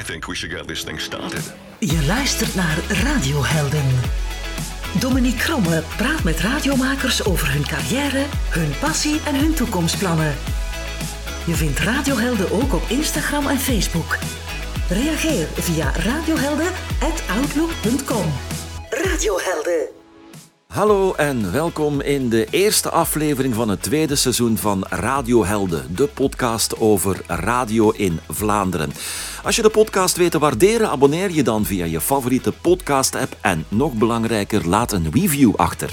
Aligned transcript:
I 0.00 0.02
think 0.02 0.26
we 0.26 0.34
should 0.34 0.56
get 0.56 0.66
this 0.66 0.84
thing 0.84 1.00
started. 1.00 1.52
Je 1.78 2.04
luistert 2.06 2.54
naar 2.54 2.78
Radiohelden. 2.88 4.00
Dominique 5.00 5.38
Kromme 5.38 5.82
praat 5.96 6.22
met 6.22 6.40
radiomakers 6.40 7.24
over 7.24 7.52
hun 7.52 7.66
carrière, 7.66 8.24
hun 8.50 8.72
passie 8.80 9.20
en 9.26 9.34
hun 9.34 9.54
toekomstplannen. 9.54 10.34
Je 11.46 11.54
vindt 11.54 11.78
Radiohelden 11.78 12.50
ook 12.50 12.72
op 12.72 12.82
Instagram 12.88 13.46
en 13.46 13.58
Facebook. 13.58 14.18
Reageer 14.88 15.46
via 15.54 15.92
radiohelden.outlook.com. 15.92 18.32
Radiohelden. 18.90 20.03
Hallo 20.74 21.12
en 21.14 21.52
welkom 21.52 22.00
in 22.00 22.28
de 22.28 22.46
eerste 22.50 22.90
aflevering 22.90 23.54
van 23.54 23.68
het 23.68 23.82
tweede 23.82 24.16
seizoen 24.16 24.56
van 24.56 24.84
Radio 24.88 25.44
Helden, 25.44 25.94
de 25.96 26.06
podcast 26.06 26.80
over 26.80 27.20
radio 27.26 27.90
in 27.90 28.20
Vlaanderen. 28.28 28.92
Als 29.44 29.56
je 29.56 29.62
de 29.62 29.70
podcast 29.70 30.16
weet 30.16 30.30
te 30.30 30.38
waarderen, 30.38 30.90
abonneer 30.90 31.30
je 31.30 31.42
dan 31.42 31.64
via 31.64 31.84
je 31.84 32.00
favoriete 32.00 32.52
podcast-app 32.52 33.36
en 33.40 33.64
nog 33.68 33.92
belangrijker, 33.92 34.68
laat 34.68 34.92
een 34.92 35.10
review 35.12 35.54
achter. 35.56 35.90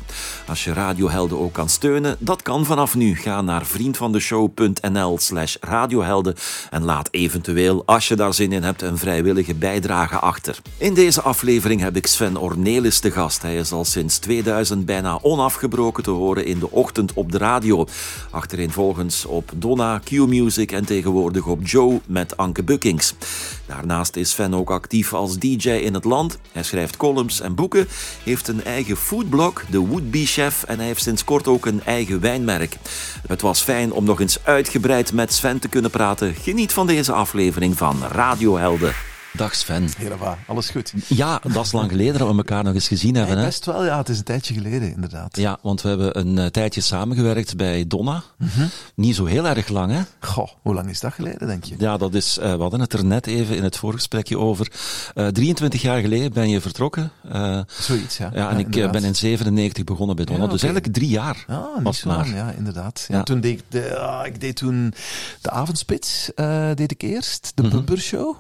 Als 0.48 0.64
je 0.64 0.74
Radio 0.74 1.10
Helden 1.10 1.40
ook 1.40 1.54
kan 1.54 1.70
steunen, 1.70 2.16
dat 2.20 2.42
kan 2.42 2.66
vanaf 2.66 2.96
nu. 2.96 3.16
Ga 3.16 3.42
naar 3.42 3.66
vriendvandeshow.nl 3.66 5.18
slash 5.20 5.56
radiohelden 5.60 6.36
en 6.70 6.84
laat 6.84 7.08
eventueel, 7.12 7.84
als 7.86 8.08
je 8.08 8.16
daar 8.16 8.34
zin 8.34 8.52
in 8.52 8.64
hebt, 8.64 8.82
een 8.82 8.98
vrijwillige 8.98 9.56
bijdrage 9.56 10.18
achter. 10.18 10.58
In 10.78 10.94
deze 10.94 11.22
aflevering 11.22 11.82
heb 11.82 11.96
ik 11.96 12.08
Sven 12.08 12.38
Ornelis 12.38 13.00
te 13.00 13.12
gast. 13.12 13.42
Hij 13.42 13.56
is 13.56 13.72
al 13.72 13.86
sinds 13.86 14.18
2000 14.18 14.71
bijna 14.80 15.20
onafgebroken 15.22 16.04
te 16.04 16.10
horen 16.10 16.46
in 16.46 16.60
de 16.60 16.72
ochtend 16.72 17.14
op 17.14 17.32
de 17.32 17.38
radio. 17.38 17.86
Achtereenvolgens 18.30 19.26
op 19.26 19.52
Donna, 19.56 20.00
Q-Music 20.04 20.72
en 20.72 20.86
tegenwoordig 20.86 21.46
op 21.46 21.68
Joe 21.68 22.00
met 22.06 22.38
Anke 22.38 22.64
Bukkings. 22.64 23.16
Daarnaast 23.66 24.16
is 24.16 24.30
Sven 24.30 24.54
ook 24.54 24.72
actief 24.72 25.14
als 25.14 25.38
DJ 25.38 25.70
in 25.70 25.94
het 25.94 26.04
land. 26.04 26.38
Hij 26.52 26.64
schrijft 26.64 26.98
columns 26.98 27.42
en 27.42 27.56
boeken, 27.56 27.88
heeft 28.24 28.48
een 28.48 28.64
eigen 28.64 28.98
foodblog, 28.98 29.64
de 29.70 29.80
Woodbee 29.80 30.26
Chef, 30.26 30.64
en 30.64 30.78
hij 30.78 30.86
heeft 30.86 31.02
sinds 31.02 31.24
kort 31.24 31.48
ook 31.48 31.66
een 31.66 31.84
eigen 31.84 32.20
wijnmerk. 32.20 32.78
Het 33.28 33.42
was 33.42 33.62
fijn 33.62 33.92
om 33.92 34.04
nog 34.04 34.20
eens 34.20 34.40
uitgebreid 34.44 35.14
met 35.14 35.34
Sven 35.34 35.60
te 35.60 35.68
kunnen 35.68 35.92
praten. 35.92 36.36
Geniet 36.36 36.74
van 36.74 36.88
deze 36.88 37.12
aflevering 37.12 37.78
van 37.78 37.98
Radio 38.12 38.58
Helden. 38.58 39.11
Dag 39.34 39.56
Sven. 39.56 39.90
Helemaal, 39.98 40.38
alles 40.48 40.70
goed. 40.70 40.94
Ja, 41.08 41.42
dat 41.54 41.66
is 41.66 41.72
lang 41.72 41.92
geleden 41.92 42.18
dat 42.18 42.30
we 42.30 42.36
elkaar 42.38 42.64
nog 42.64 42.74
eens 42.74 42.88
gezien 42.88 43.16
hebben. 43.16 43.36
Best 43.36 43.66
wel, 43.66 43.86
ja. 43.86 43.98
Het 43.98 44.10
is 44.10 44.18
een 44.18 44.24
tijdje 44.24 44.54
geleden, 44.54 44.94
inderdaad. 44.94 45.38
Ja, 45.38 45.58
want 45.62 45.82
we 45.82 45.90
hebben 45.90 46.20
een 46.20 46.38
uh, 46.38 46.46
tijdje 46.46 46.82
samengewerkt 46.82 47.58
bij 47.58 47.88
Donna. 47.88 48.24
Mm 48.38 48.48
-hmm. 48.54 48.70
Niet 48.96 49.16
zo 49.16 49.26
heel 49.26 49.48
erg 49.48 49.68
lang, 49.68 49.92
hè? 49.92 50.02
Goh, 50.20 50.48
hoe 50.62 50.74
lang 50.74 50.90
is 50.90 51.00
dat 51.00 51.14
geleden, 51.14 51.48
denk 51.48 51.64
je? 51.64 51.76
Ja, 51.78 51.98
dat 51.98 52.14
is, 52.14 52.38
uh, 52.38 52.56
we 52.56 52.62
hadden 52.62 52.80
het 52.80 52.94
er 52.94 53.06
net 53.06 53.28
even 53.28 53.56
in 53.56 53.64
het 53.64 53.78
voorgesprekje 53.78 54.38
over. 54.38 54.72
Uh, 55.16 55.28
23 55.28 55.82
jaar 55.82 56.02
geleden 56.02 56.34
ben 56.34 56.50
je 56.50 56.62
vertrokken. 56.62 57.12
Zoiets, 57.68 58.18
ja. 58.18 58.30
Ja, 58.34 58.50
en 58.50 58.58
ja, 58.58 58.86
ik 58.86 58.92
ben 58.92 59.04
in 59.04 59.16
97 59.16 59.84
begonnen 59.84 60.16
bij 60.16 60.26
Donna. 60.26 60.40
Ja, 60.40 60.46
okay. 60.46 60.58
Dus 60.58 60.68
eigenlijk 60.70 60.98
drie 60.98 61.10
jaar. 61.10 61.46
Ja, 61.48 61.70
niet 61.84 61.96
zo 61.96 62.08
lang, 62.08 62.34
ja, 62.34 62.52
inderdaad. 62.52 63.06
Ja. 63.08 63.24
Toen 63.24 63.42
deed 63.42 63.60
ik, 63.60 63.64
de, 63.68 63.98
ah, 63.98 64.26
ik 64.26 64.42
deed 64.42 64.56
toen 64.56 64.94
de 65.42 65.50
avondspits, 65.50 66.32
deed 66.76 66.92
ik 66.92 67.02
eerst. 67.02 67.52
De 67.56 67.62
mm 67.62 67.70
-hmm. 67.70 67.78
Bumper 67.78 68.00
Show. 68.00 68.36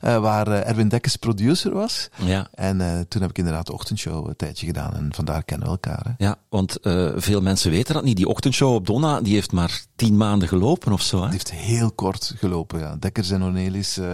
waar 0.00 0.35
Erwin 0.44 0.88
Dekkers 0.88 1.16
producer 1.16 1.72
was. 1.72 2.08
Ja. 2.16 2.48
En 2.54 2.80
uh, 2.80 3.00
toen 3.08 3.20
heb 3.20 3.30
ik 3.30 3.38
inderdaad 3.38 3.66
de 3.66 3.72
ochtendshow 3.72 4.28
een 4.28 4.36
tijdje 4.36 4.66
gedaan 4.66 4.94
en 4.94 5.08
vandaar 5.14 5.44
kennen 5.44 5.66
we 5.66 5.72
elkaar. 5.72 6.04
Hè. 6.04 6.24
Ja, 6.24 6.36
want 6.48 6.78
uh, 6.82 7.10
veel 7.16 7.42
mensen 7.42 7.70
weten 7.70 7.94
dat 7.94 8.04
niet. 8.04 8.16
Die 8.16 8.28
ochtendshow 8.28 8.74
op 8.74 8.86
Donna, 8.86 9.20
die 9.20 9.34
heeft 9.34 9.52
maar 9.52 9.82
tien 9.96 10.16
maanden 10.16 10.48
gelopen 10.48 10.92
of 10.92 11.02
zo. 11.02 11.16
Hè? 11.16 11.22
Die 11.22 11.32
heeft 11.32 11.52
heel 11.52 11.92
kort 11.92 12.34
gelopen, 12.36 12.78
ja. 12.78 12.96
Dekkers 12.98 13.30
en 13.30 13.42
Ornelis 13.42 13.98
uh, 13.98 14.06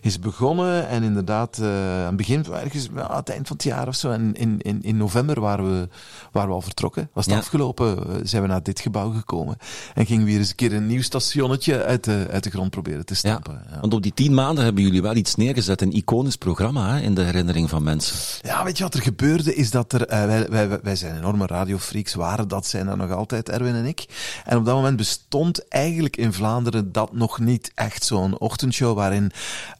is 0.00 0.18
begonnen 0.18 0.88
en 0.88 1.02
inderdaad 1.02 1.60
aan 1.60 2.06
het 2.06 2.16
begin, 2.16 2.44
ergens 2.52 2.88
aan 2.96 3.16
het 3.16 3.28
eind 3.28 3.46
van 3.46 3.56
het 3.56 3.64
jaar 3.64 3.88
of 3.88 3.94
zo, 3.94 4.10
en 4.10 4.34
in, 4.34 4.60
in, 4.60 4.82
in 4.82 4.96
november 4.96 5.40
waren 5.40 5.80
we, 5.80 5.88
waren 6.32 6.48
we 6.48 6.54
al 6.54 6.62
vertrokken. 6.62 7.10
Was 7.12 7.24
het 7.24 7.34
ja. 7.34 7.40
afgelopen, 7.40 8.20
zijn 8.28 8.42
we 8.42 8.48
naar 8.48 8.62
dit 8.62 8.80
gebouw 8.80 9.10
gekomen 9.10 9.56
en 9.94 10.06
gingen 10.06 10.24
we 10.24 10.30
weer 10.30 10.38
eens 10.38 10.50
een 10.50 10.56
keer 10.56 10.72
een 10.72 10.86
nieuw 10.86 11.02
stationnetje 11.02 11.84
uit 11.84 12.04
de, 12.04 12.26
uit 12.30 12.44
de 12.44 12.50
grond 12.50 12.70
proberen 12.70 13.04
te 13.04 13.14
stampen. 13.14 13.62
Ja, 13.64 13.74
ja. 13.74 13.80
Want 13.80 13.94
op 13.94 14.02
die 14.02 14.14
tien 14.14 14.34
maanden 14.34 14.64
hebben 14.64 14.82
jullie 14.82 15.02
wel 15.02 15.16
iets 15.16 15.34
neergezet, 15.48 15.82
een 15.82 15.92
iconisch 15.92 16.36
programma 16.36 16.96
in 16.96 17.14
de 17.14 17.22
herinnering 17.22 17.68
van 17.68 17.82
mensen. 17.82 18.16
Ja, 18.42 18.64
weet 18.64 18.76
je 18.76 18.82
wat 18.82 18.94
er 18.94 19.02
gebeurde? 19.02 19.54
Is 19.54 19.70
dat 19.70 19.92
er, 19.92 20.00
uh, 20.00 20.24
wij, 20.24 20.48
wij, 20.48 20.80
wij 20.82 20.96
zijn 20.96 21.16
enorme 21.16 21.46
radiofreaks, 21.46 22.14
waren 22.14 22.48
dat, 22.48 22.66
zijn 22.66 22.86
dat 22.86 22.96
nog 22.96 23.10
altijd, 23.10 23.48
Erwin 23.48 23.74
en 23.74 23.84
ik. 23.84 24.06
En 24.44 24.56
op 24.56 24.64
dat 24.64 24.74
moment 24.74 24.96
bestond 24.96 25.68
eigenlijk 25.68 26.16
in 26.16 26.32
Vlaanderen 26.32 26.92
dat 26.92 27.12
nog 27.12 27.38
niet 27.38 27.72
echt 27.74 28.04
zo'n 28.04 28.38
ochtendshow 28.38 28.96
waarin 28.96 29.30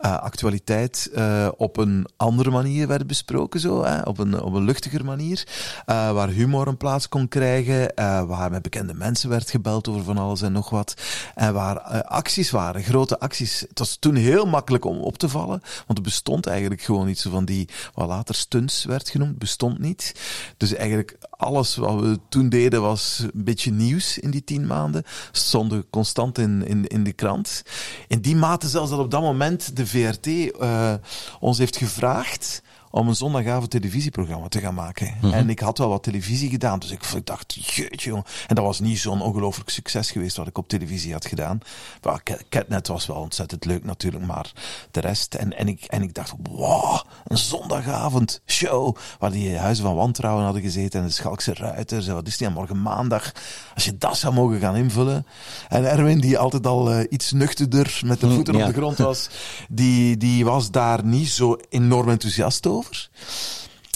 uh, 0.01 0.19
actualiteit 0.19 1.11
uh, 1.15 1.49
op 1.56 1.77
een 1.77 2.06
andere 2.17 2.50
manier 2.50 2.87
werd 2.87 3.06
besproken, 3.06 3.61
zo, 3.61 3.85
hè, 3.85 4.00
op, 4.00 4.19
een, 4.19 4.41
op 4.41 4.55
een 4.55 4.65
luchtiger 4.65 5.05
manier. 5.05 5.47
waar 5.87 6.29
humor 6.29 6.67
een 6.67 6.77
plaats 6.77 7.09
kon 7.09 7.29
krijgen, 7.29 7.93
waar 8.27 8.50
met 8.50 8.62
bekende 8.62 8.95
mensen 8.95 9.29
werd 9.29 9.50
gebeld 9.50 9.89
over 9.89 10.05
van 10.05 10.19
alles 10.19 10.43
en 10.43 10.53
nog 10.53 10.71
wat. 10.71 10.95
En 11.35 11.55
waar 11.55 11.79
acties 12.03 12.50
waren, 12.50 12.83
grote 12.83 13.21
acties. 13.21 13.61
Het 13.61 13.79
was 13.79 13.97
toen 13.97 14.15
heel 14.15 14.47
makkelijk 14.47 14.85
om 14.85 15.00
op 15.00 15.19
te 15.19 15.29
vallen, 15.29 15.57
want 15.86 15.98
er 15.98 16.04
bestond 16.04 16.46
eigenlijk 16.46 16.82
gewoon 16.82 17.08
iets 17.08 17.22
van 17.22 17.44
die, 17.44 17.69
wat 17.94 18.08
later 18.08 18.34
stunts 18.34 18.84
werd 18.84 19.08
genoemd, 19.08 19.38
bestond 19.38 19.78
niet. 19.78 20.14
Dus 20.56 20.74
eigenlijk 20.74 21.16
alles 21.30 21.76
wat 21.76 22.00
we 22.00 22.19
toen 22.28 22.48
deden 22.48 22.82
was 22.82 23.19
een 23.19 23.44
beetje 23.44 23.70
nieuws 23.70 24.19
in 24.19 24.30
die 24.30 24.44
tien 24.44 24.66
maanden. 24.66 25.04
Stonden 25.32 25.91
constant 25.91 26.38
in, 26.38 26.66
in, 26.66 26.86
in 26.86 27.04
de 27.04 27.12
krant. 27.12 27.62
In 28.08 28.20
die 28.20 28.36
mate 28.36 28.69
zelfs 28.69 28.91
dat 28.91 28.98
op 28.98 29.10
dat 29.10 29.22
moment 29.22 29.76
de 29.76 29.86
VRT 29.86 30.26
uh, 30.26 30.94
ons 31.41 31.58
heeft 31.58 31.76
gevraagd 31.76 32.62
om 32.91 33.09
een 33.09 33.16
zondagavond 33.16 33.71
televisieprogramma 33.71 34.49
te 34.49 34.60
gaan 34.60 34.75
maken. 34.75 35.06
Mm 35.06 35.21
-hmm. 35.21 35.32
En 35.32 35.50
ik 35.50 35.60
had 35.60 35.78
wel 35.78 35.88
wat 35.88 36.03
televisie 36.03 36.50
gedaan, 36.50 36.78
dus 36.78 36.91
ik, 36.91 37.26
dacht, 37.26 37.54
jeetje 37.54 38.09
jongen. 38.09 38.25
En 38.47 38.54
dat 38.54 38.65
was 38.65 38.81
niet 38.81 38.99
zo'n 38.99 39.22
ongelooflijk 39.22 39.71
succes 39.71 40.10
geweest 40.10 40.37
wat 40.37 40.47
ik 40.47 40.59
op 40.59 40.69
televisie 40.69 41.12
had 41.12 41.26
gedaan. 41.26 41.60
Maar 42.03 42.22
Catnet 42.49 42.87
was 42.87 43.06
wel 43.06 43.16
ontzettend 43.16 43.65
leuk 43.65 43.84
natuurlijk, 43.84 44.26
maar 44.26 44.53
de 44.91 45.00
rest. 45.00 45.34
En, 45.34 45.56
en, 45.56 45.69
ik, 45.69 45.84
en 45.84 46.03
ik 46.03 46.15
dacht, 46.15 46.32
wow, 46.43 47.00
een 47.26 47.38
zondagavond 47.38 48.41
show, 48.47 48.97
waar 49.19 49.31
die 49.31 49.56
Huizen 49.56 49.84
van 49.84 49.94
Wantrouwen 49.94 50.44
hadden 50.44 50.62
gezeten 50.62 51.00
en 51.00 51.06
de 51.06 51.12
Schalkse 51.12 51.55
Ruiters 51.55 52.06
en 52.06 52.15
wat 52.15 52.26
is 52.26 52.37
die 52.37 52.49
morgen 52.49 52.82
maandag. 52.82 53.32
Als 53.75 53.84
je 53.84 53.99
dat 53.99 54.16
zou 54.16 54.34
mogen 54.34 54.59
gaan 54.59 54.76
invullen. 54.76 55.26
En 55.69 55.91
Erwin, 55.91 56.20
die 56.20 56.38
altijd 56.38 56.66
al 56.66 56.93
uh, 56.93 57.05
iets 57.10 57.32
nuchterder 57.32 58.00
met 58.05 58.20
de 58.20 58.31
voeten 58.31 58.55
mm, 58.55 58.60
ja. 58.60 58.66
op 58.66 58.75
de 58.75 58.81
grond 58.81 58.99
was, 58.99 59.28
die, 59.69 60.16
die 60.16 60.44
was 60.44 60.70
daar 60.70 61.05
niet 61.05 61.28
zo 61.28 61.56
enorm 61.69 62.09
enthousiast 62.09 62.66
over. 62.66 62.78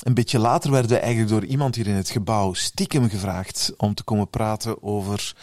Een 0.03 0.15
beetje 0.15 0.39
later 0.39 0.71
werden 0.71 0.91
we 0.91 0.97
eigenlijk 0.97 1.31
door 1.31 1.45
iemand 1.45 1.75
hier 1.75 1.87
in 1.87 1.95
het 1.95 2.11
gebouw 2.11 2.53
stiekem 2.53 3.09
gevraagd 3.09 3.73
om 3.77 3.95
te 3.95 4.03
komen 4.03 4.29
praten 4.29 4.83
over 4.83 5.35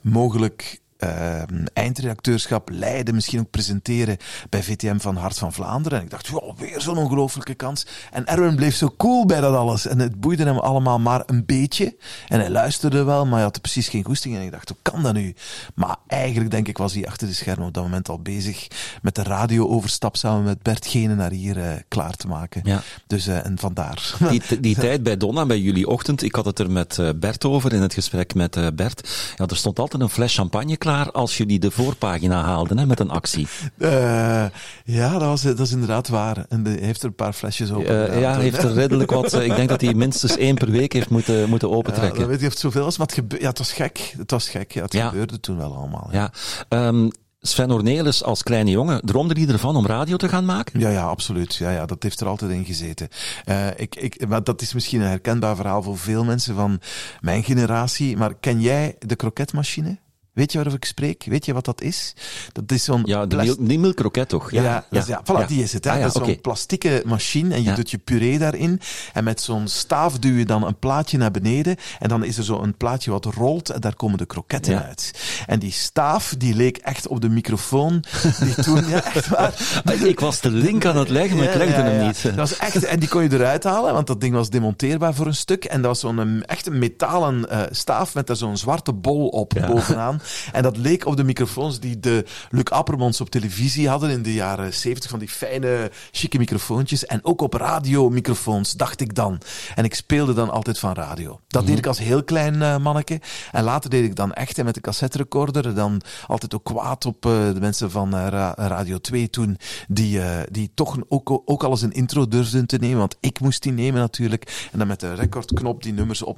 mogelijk 0.00 0.80
uh, 0.98 1.42
eindredacteurschap 1.72 2.70
leiden, 2.70 3.14
misschien 3.14 3.40
ook 3.40 3.50
presenteren 3.50 4.16
bij 4.48 4.62
VTM 4.62 4.98
van 4.98 5.16
Hart 5.16 5.38
van 5.38 5.52
Vlaanderen. 5.52 5.98
En 5.98 6.04
ik 6.04 6.10
dacht, 6.10 6.26
joh, 6.26 6.56
weer 6.56 6.80
zo'n 6.80 6.96
ongelofelijke 6.96 7.54
kans. 7.54 7.86
En 8.12 8.26
Erwin 8.26 8.56
bleef 8.56 8.76
zo 8.76 8.94
cool 8.96 9.26
bij 9.26 9.40
dat 9.40 9.54
alles. 9.54 9.86
En 9.86 9.98
het 9.98 10.20
boeide 10.20 10.44
hem 10.44 10.58
allemaal 10.58 10.98
maar 10.98 11.22
een 11.26 11.44
beetje. 11.46 11.96
En 12.28 12.40
hij 12.40 12.50
luisterde 12.50 13.02
wel, 13.02 13.24
maar 13.24 13.34
hij 13.34 13.42
had 13.42 13.60
precies 13.60 13.88
geen 13.88 14.04
goesting. 14.04 14.36
En 14.36 14.42
ik 14.42 14.50
dacht, 14.50 14.68
hoe 14.68 14.78
kan 14.82 15.02
dat 15.02 15.14
nu? 15.14 15.34
Maar 15.74 15.96
eigenlijk 16.06 16.50
denk 16.50 16.68
ik 16.68 16.78
was 16.78 16.94
hij 16.94 17.06
achter 17.06 17.26
de 17.26 17.34
schermen 17.34 17.66
op 17.66 17.74
dat 17.74 17.82
moment 17.82 18.08
al 18.08 18.20
bezig 18.20 18.66
met 19.02 19.14
de 19.14 19.22
radio-overstap 19.22 20.16
samen 20.16 20.44
met 20.44 20.62
Bert 20.62 20.86
Gene 20.86 21.14
naar 21.14 21.30
hier 21.30 21.56
uh, 21.56 21.64
klaar 21.88 22.14
te 22.14 22.26
maken. 22.26 22.60
Ja. 22.64 22.82
Dus, 23.06 23.28
uh, 23.28 23.46
en 23.46 23.58
vandaar. 23.58 24.14
Die, 24.30 24.60
die 24.60 24.76
tijd 24.86 25.02
bij 25.02 25.16
Donna, 25.16 25.46
bij 25.46 25.60
jullie 25.60 25.88
ochtend, 25.88 26.22
ik 26.22 26.34
had 26.34 26.44
het 26.44 26.58
er 26.58 26.70
met 26.70 27.00
Bert 27.16 27.44
over 27.44 27.72
in 27.72 27.82
het 27.82 27.94
gesprek 27.94 28.34
met 28.34 28.76
Bert. 28.76 29.08
Ja, 29.36 29.46
er 29.46 29.56
stond 29.56 29.78
altijd 29.78 30.02
een 30.02 30.08
fles 30.08 30.34
champagne 30.34 30.76
klaar 30.76 30.95
als 31.04 31.36
jullie 31.36 31.58
de 31.58 31.70
voorpagina 31.70 32.42
haalden 32.42 32.78
hè, 32.78 32.86
met 32.86 33.00
een 33.00 33.10
actie. 33.10 33.46
Uh, 33.78 34.44
ja, 34.84 35.12
dat, 35.12 35.20
was, 35.22 35.42
dat 35.42 35.58
is 35.58 35.72
inderdaad 35.72 36.08
waar. 36.08 36.46
En 36.48 36.64
hij 36.64 36.78
heeft 36.80 37.00
er 37.02 37.08
een 37.08 37.14
paar 37.14 37.32
flesjes 37.32 37.72
open. 37.72 38.10
Uh, 38.10 38.20
ja, 38.20 38.32
hij 38.32 38.42
heeft 38.42 38.62
er 38.62 38.72
redelijk 38.72 39.10
wat. 39.10 39.34
ik 39.34 39.56
denk 39.56 39.68
dat 39.68 39.80
hij 39.80 39.94
minstens 39.94 40.36
één 40.36 40.54
per 40.54 40.70
week 40.70 40.92
heeft 40.92 41.10
moeten, 41.10 41.48
moeten 41.48 41.70
opentrekken. 41.70 42.20
Ja, 42.20 42.26
weet 42.26 42.38
je, 42.38 42.44
heeft 42.44 42.58
zoveel 42.58 42.84
als, 42.84 42.98
maar 42.98 43.06
het, 43.06 43.16
gebe- 43.16 43.40
ja, 43.40 43.48
het 43.48 43.58
was 43.58 43.72
gek. 43.72 44.14
Het 44.18 44.30
was 44.30 44.48
gek. 44.48 44.72
Ja, 44.72 44.82
het 44.82 44.92
ja. 44.92 45.08
gebeurde 45.08 45.40
toen 45.40 45.56
wel 45.56 45.74
allemaal. 45.74 46.08
Ja. 46.12 46.32
ja. 46.68 46.86
Um, 46.86 47.10
Sven 47.40 47.72
Ornelis 47.72 48.22
als 48.22 48.42
kleine 48.42 48.70
jongen, 48.70 49.00
droomde 49.04 49.40
hij 49.40 49.48
ervan 49.52 49.76
om 49.76 49.86
radio 49.86 50.16
te 50.16 50.28
gaan 50.28 50.44
maken? 50.44 50.80
Ja, 50.80 50.88
ja, 50.88 51.02
absoluut. 51.02 51.54
Ja, 51.54 51.70
ja, 51.70 51.86
dat 51.86 52.02
heeft 52.02 52.20
er 52.20 52.26
altijd 52.26 52.50
in 52.50 52.64
gezeten. 52.64 53.08
Uh, 53.48 53.66
ik, 53.76 53.96
ik, 53.96 54.28
maar 54.28 54.44
dat 54.44 54.62
is 54.62 54.74
misschien 54.74 55.00
een 55.00 55.08
herkenbaar 55.08 55.56
verhaal 55.56 55.82
voor 55.82 55.98
veel 55.98 56.24
mensen 56.24 56.54
van 56.54 56.80
mijn 57.20 57.44
generatie. 57.44 58.16
Maar 58.16 58.34
ken 58.34 58.60
jij 58.60 58.96
de 58.98 59.16
kroketmachine? 59.16 59.98
Weet 60.36 60.50
je 60.52 60.56
waarover 60.58 60.78
ik 60.82 60.88
spreek? 60.88 61.24
Weet 61.28 61.44
je 61.44 61.52
wat 61.52 61.64
dat 61.64 61.80
is? 61.80 62.14
Dat 62.52 62.72
is 62.72 62.84
zo'n... 62.84 63.02
Ja, 63.04 63.26
de 63.26 63.36
plas- 63.36 63.46
mil, 63.46 63.66
die 63.68 63.78
milkroket 63.78 64.28
toch? 64.28 64.50
Ja, 64.50 64.62
ja, 64.62 64.84
is- 65.00 65.06
ja. 65.06 65.22
Voilà, 65.22 65.46
die 65.46 65.62
is 65.62 65.72
het. 65.72 65.84
Hè. 65.84 65.90
Ah, 65.90 65.96
ja, 65.96 66.02
dat 66.06 66.16
is 66.20 66.26
zo'n 66.26 66.40
plastieke 66.40 67.02
machine 67.06 67.54
en 67.54 67.62
je 67.62 67.68
Ja. 67.68 67.74
doet 67.74 67.90
je 67.90 67.98
puree 67.98 68.38
daarin. 68.38 68.80
En 69.12 69.24
met 69.24 69.40
zo'n 69.40 69.68
staaf 69.68 70.18
duw 70.18 70.34
je 70.36 70.44
dan 70.44 70.66
een 70.66 70.78
plaatje 70.78 71.18
naar 71.18 71.30
beneden. 71.30 71.76
En 71.98 72.08
dan 72.08 72.24
is 72.24 72.38
er 72.38 72.44
zo 72.44 72.60
een 72.62 72.76
plaatje 72.76 73.10
wat 73.10 73.24
rolt 73.24 73.70
en 73.70 73.80
daar 73.80 73.94
komen 73.94 74.18
de 74.18 74.26
kroketten 74.26 74.72
Ja. 74.72 74.82
uit. 74.84 75.10
En 75.46 75.58
die 75.58 75.72
staaf, 75.72 76.34
die 76.38 76.54
leek 76.54 76.76
echt 76.76 77.06
op 77.08 77.20
de 77.20 77.28
microfoon. 77.28 78.04
Die 78.40 78.54
toen, 78.54 78.88
ja, 78.88 79.04
echt 79.14 79.28
waar. 79.28 79.54
Ik 80.06 80.20
was 80.20 80.40
de 80.40 80.50
link 80.50 80.84
aan 80.84 80.96
het 80.96 81.08
leggen, 81.08 81.36
maar 81.36 81.46
ik 81.46 81.52
Ja, 81.52 81.58
legde 81.58 81.76
ja, 81.76 81.82
hem 81.82 82.00
ja. 82.00 82.06
niet. 82.06 82.22
Dat 82.22 82.34
was 82.34 82.56
echt, 82.56 82.84
en 82.84 82.98
die 83.00 83.08
kon 83.08 83.22
je 83.22 83.32
eruit 83.32 83.64
halen, 83.64 83.92
want 83.92 84.06
dat 84.06 84.20
ding 84.20 84.34
was 84.34 84.50
demonteerbaar 84.50 85.14
voor 85.14 85.26
een 85.26 85.34
stuk. 85.34 85.64
En 85.64 85.76
dat 85.82 85.90
was 85.90 86.00
zo'n 86.00 86.18
um, 86.18 86.42
echt 86.42 86.66
een 86.66 86.78
metalen 86.78 87.48
eh, 87.50 87.60
staaf 87.70 88.14
met 88.14 88.26
daar 88.26 88.36
zo'n 88.36 88.56
zwarte 88.56 88.92
bol 88.92 89.28
op 89.28 89.52
bovenaan. 89.66 90.20
En 90.52 90.62
dat 90.62 90.76
leek 90.76 91.06
op 91.06 91.16
de 91.16 91.24
microfoons 91.24 91.80
die 91.80 92.00
de 92.00 92.24
Luc 92.50 92.64
Appermans 92.64 93.20
op 93.20 93.30
televisie 93.30 93.88
hadden 93.88 94.10
in 94.10 94.22
de 94.22 94.34
jaren 94.34 94.74
70, 94.74 95.10
van 95.10 95.18
die 95.18 95.28
fijne, 95.28 95.90
chique 96.10 96.38
microfoontjes. 96.38 97.06
En 97.06 97.24
ook 97.24 97.40
op 97.40 97.54
radiomicrofoons, 97.54 98.72
dacht 98.72 99.00
ik 99.00 99.14
dan. 99.14 99.40
En 99.74 99.84
ik 99.84 99.94
speelde 99.94 100.32
dan 100.32 100.50
altijd 100.50 100.78
van 100.78 100.92
radio. 100.94 101.40
Dat 101.48 101.66
deed 101.66 101.78
ik 101.78 101.86
als 101.86 101.98
heel 101.98 102.24
klein 102.24 102.62
eh, 102.62 102.78
manneke. 102.78 103.20
En 103.52 103.64
later 103.64 103.90
deed 103.90 104.04
ik 104.04 104.16
dan 104.16 104.32
echt 104.32 104.62
met 104.62 104.74
de 104.74 104.80
cassette 104.80 105.18
recorder. 105.18 105.74
Dan 105.74 106.00
altijd 106.26 106.54
ook 106.54 106.64
kwaad 106.64 107.04
op 107.04 107.26
eh, 107.26 107.32
de 107.32 107.60
mensen 107.60 107.90
van 107.90 108.14
eh, 108.16 108.26
Ra- 108.28 108.54
Radio 108.56 108.98
2 108.98 109.30
toen, 109.30 109.58
die, 109.88 110.20
die 110.50 110.70
toch 110.74 110.96
ook, 111.08 111.42
ook 111.44 111.64
al 111.64 111.70
eens 111.70 111.82
een 111.82 111.92
intro 111.92 112.28
durfden 112.28 112.66
te 112.66 112.76
nemen. 112.76 112.98
Want 112.98 113.16
ik 113.20 113.40
moest 113.40 113.62
die 113.62 113.72
nemen 113.72 114.00
natuurlijk. 114.00 114.68
En 114.72 114.78
dan 114.78 114.86
met 114.86 115.00
de 115.00 115.14
recordknop 115.14 115.82
die 115.82 115.92
nummers 115.92 116.22
op. 116.22 116.36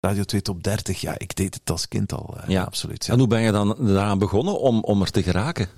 Radio 0.00 0.22
2 0.24 0.42
Top 0.42 0.62
30, 0.62 1.00
ja, 1.00 1.14
ik 1.18 1.36
deed 1.36 1.54
het 1.54 1.70
als 1.70 1.88
kind 1.88 2.12
al, 2.12 2.36
eh, 2.40 2.48
Ja. 2.48 2.62
absoluut. 2.62 3.06
Ja. 3.06 3.12
En 3.12 3.18
hoe 3.18 3.28
ben 3.28 3.40
je 3.40 3.52
dan 3.52 3.76
daaraan 3.78 4.18
begonnen 4.18 4.60
om, 4.60 4.82
om 4.82 5.00
er 5.02 5.10
te 5.10 5.22
geraken? 5.22 5.68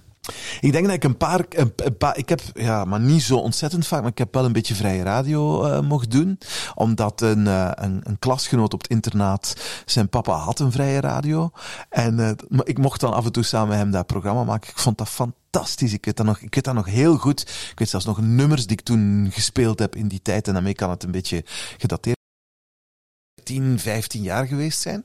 Ik 0.60 0.72
denk 0.72 0.84
dat 0.86 0.94
ik 0.94 1.04
een 1.04 1.16
paar, 1.16 1.44
een, 1.48 1.72
een 1.76 1.96
paar 1.96 2.18
ik 2.18 2.28
heb, 2.28 2.40
ja, 2.54 2.84
maar 2.84 3.00
niet 3.00 3.22
zo 3.22 3.36
ontzettend 3.36 3.86
vaak, 3.86 4.00
maar 4.00 4.10
ik 4.10 4.18
heb 4.18 4.34
wel 4.34 4.44
een 4.44 4.52
beetje 4.52 4.74
vrije 4.74 5.02
radio 5.02 5.64
eh, 5.64 5.80
mocht 5.80 6.10
doen. 6.10 6.38
Omdat 6.74 7.20
een, 7.20 7.46
eh, 7.46 7.70
een, 7.74 8.00
een 8.02 8.18
klasgenoot 8.18 8.74
op 8.74 8.82
het 8.82 8.90
internaat, 8.90 9.54
zijn 9.86 10.08
papa 10.08 10.32
had 10.32 10.58
een 10.60 10.72
vrije 10.72 11.00
radio. 11.00 11.50
En 11.88 12.36
ik 12.64 12.78
mocht 12.78 13.00
dan 13.00 13.12
af 13.12 13.24
en 13.24 13.32
toe 13.32 13.42
samen 13.42 13.68
met 13.68 13.78
hem 13.78 13.90
dat 13.90 14.06
programma 14.06 14.44
maken. 14.44 14.70
Ik 14.70 14.78
vond 14.78 14.98
dat 14.98 15.08
fantastisch. 15.08 15.92
Ik 15.92 16.04
weet 16.04 16.16
dat 16.16 16.26
nog, 16.26 16.38
ik 16.38 16.54
weet 16.54 16.64
dat 16.64 16.74
nog 16.74 16.86
heel 16.86 17.16
goed. 17.16 17.40
Ik 17.70 17.78
weet 17.78 17.88
zelfs 17.88 18.06
nog 18.06 18.20
nummers 18.20 18.66
die 18.66 18.76
ik 18.76 18.84
toen 18.84 19.28
gespeeld 19.32 19.78
heb 19.78 19.96
in 19.96 20.08
die 20.08 20.22
tijd. 20.22 20.46
En 20.46 20.52
daarmee 20.52 20.74
kan 20.74 20.90
het 20.90 21.02
een 21.02 21.10
beetje 21.10 21.44
gedateerd 21.78 22.18
10, 23.50 23.78
15 23.78 24.22
jaar 24.22 24.46
geweest 24.46 24.80
zijn. 24.80 25.02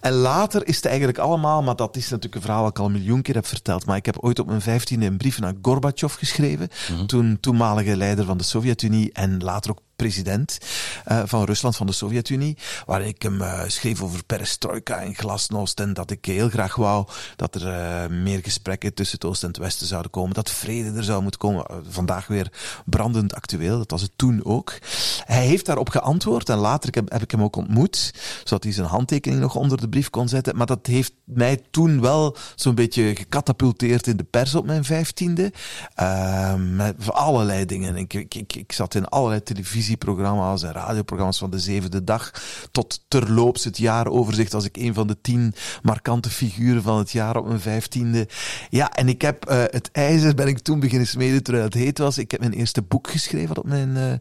En 0.00 0.12
later 0.12 0.66
is 0.66 0.76
het 0.76 0.84
eigenlijk 0.84 1.18
allemaal, 1.18 1.62
maar 1.62 1.76
dat 1.76 1.96
is 1.96 2.08
natuurlijk 2.08 2.34
een 2.34 2.40
verhaal 2.40 2.62
dat 2.62 2.70
ik 2.70 2.78
al 2.78 2.86
een 2.86 2.92
miljoen 2.92 3.22
keer 3.22 3.34
heb 3.34 3.46
verteld, 3.46 3.86
maar 3.86 3.96
ik 3.96 4.06
heb 4.06 4.18
ooit 4.18 4.38
op 4.38 4.46
mijn 4.46 4.60
vijftiende 4.60 5.06
een 5.06 5.16
brief 5.16 5.40
naar 5.40 5.54
Gorbachev 5.62 6.14
geschreven, 6.14 6.68
toen 7.06 7.38
toenmalige 7.40 7.96
leider 7.96 8.24
van 8.24 8.38
de 8.38 8.44
Sovjet-Unie 8.44 9.12
en 9.12 9.42
later 9.42 9.70
ook 9.70 9.80
president 9.96 10.58
eh, 11.04 11.22
van 11.24 11.44
Rusland, 11.44 11.76
van 11.76 11.86
de 11.86 11.92
Sovjet-Unie, 11.92 12.56
waar 12.86 13.02
ik 13.02 13.22
hem 13.22 13.42
eh, 13.42 13.62
schreef 13.66 14.02
over 14.02 14.24
perestroika 14.24 15.00
en 15.00 15.14
glasnost 15.14 15.80
en 15.80 15.94
dat 15.94 16.10
ik 16.10 16.24
heel 16.24 16.48
graag 16.48 16.74
wou 16.74 17.06
dat 17.36 17.54
er 17.54 17.68
eh, 17.68 18.10
meer 18.10 18.40
gesprekken 18.42 18.94
tussen 18.94 19.16
het 19.16 19.26
Oosten 19.26 19.48
en 19.48 19.54
het 19.54 19.62
Westen 19.62 19.86
zouden 19.86 20.10
komen, 20.10 20.34
dat 20.34 20.50
vrede 20.50 20.92
er 20.96 21.04
zou 21.04 21.22
moeten 21.22 21.40
komen. 21.40 21.66
Vandaag 21.88 22.26
weer 22.26 22.52
brandend 22.84 23.34
actueel, 23.34 23.78
dat 23.78 23.90
was 23.90 24.02
het 24.02 24.12
toen 24.16 24.44
ook. 24.44 24.78
Hij 25.24 25.46
heeft 25.46 25.66
daarop 25.66 25.88
geantwoord 25.88 26.48
en 26.48 26.58
later 26.58 26.94
heb, 26.94 27.22
ik 27.22 27.30
hem 27.30 27.42
ook 27.42 27.56
ontmoet, 27.56 28.14
zodat 28.44 28.64
hij 28.64 28.72
zijn 28.72 28.86
handtekening 28.86 29.40
nog 29.40 29.54
onder 29.54 29.80
de 29.80 29.88
brief 29.88 30.10
kon 30.10 30.28
zetten. 30.28 30.56
Maar 30.56 30.66
dat 30.66 30.86
heeft 30.86 31.12
mij 31.24 31.62
toen 31.70 32.00
wel 32.00 32.36
zo'n 32.54 32.74
beetje 32.74 33.16
gecatapulteerd 33.16 34.06
in 34.06 34.16
de 34.16 34.24
pers 34.24 34.54
op 34.54 34.66
mijn 34.66 34.84
vijftiende. 34.84 35.52
Uh, 36.00 36.54
met 36.54 37.12
allerlei 37.12 37.64
dingen. 37.64 37.96
Ik, 37.96 38.14
ik, 38.14 38.34
ik, 38.34 38.54
ik 38.54 38.72
zat 38.72 38.94
in 38.94 39.06
allerlei 39.06 39.42
televisieprogramma's 39.86 40.62
en 40.62 40.72
radioprogramma's 40.72 41.38
van 41.38 41.50
de 41.50 41.58
zevende 41.58 42.04
dag. 42.04 42.30
Tot 42.70 43.04
terloops 43.08 43.64
het 43.64 43.78
jaaroverzicht 43.78 44.54
als 44.54 44.64
ik 44.64 44.76
een 44.76 44.94
van 44.94 45.06
de 45.06 45.20
tien 45.20 45.54
markante 45.82 46.30
figuren 46.30 46.82
van 46.82 46.98
het 46.98 47.10
jaar 47.10 47.36
op 47.36 47.46
mijn 47.46 47.60
vijftiende. 47.60 48.28
Ja, 48.70 48.92
en 48.92 49.08
ik 49.08 49.22
heb 49.22 49.50
uh, 49.50 49.62
het 49.70 49.88
ijzer 49.92 50.34
ben 50.34 50.48
ik 50.48 50.58
toen 50.58 50.80
beginnen 50.80 51.06
smeden 51.06 51.42
terwijl 51.42 51.64
het 51.64 51.74
heet 51.74 51.98
was. 51.98 52.18
Ik 52.18 52.30
heb 52.30 52.40
mijn 52.40 52.52
eerste 52.52 52.82
boek 52.82 53.10
geschreven 53.10 53.56
op 53.56 53.66
mijn... 53.66 54.20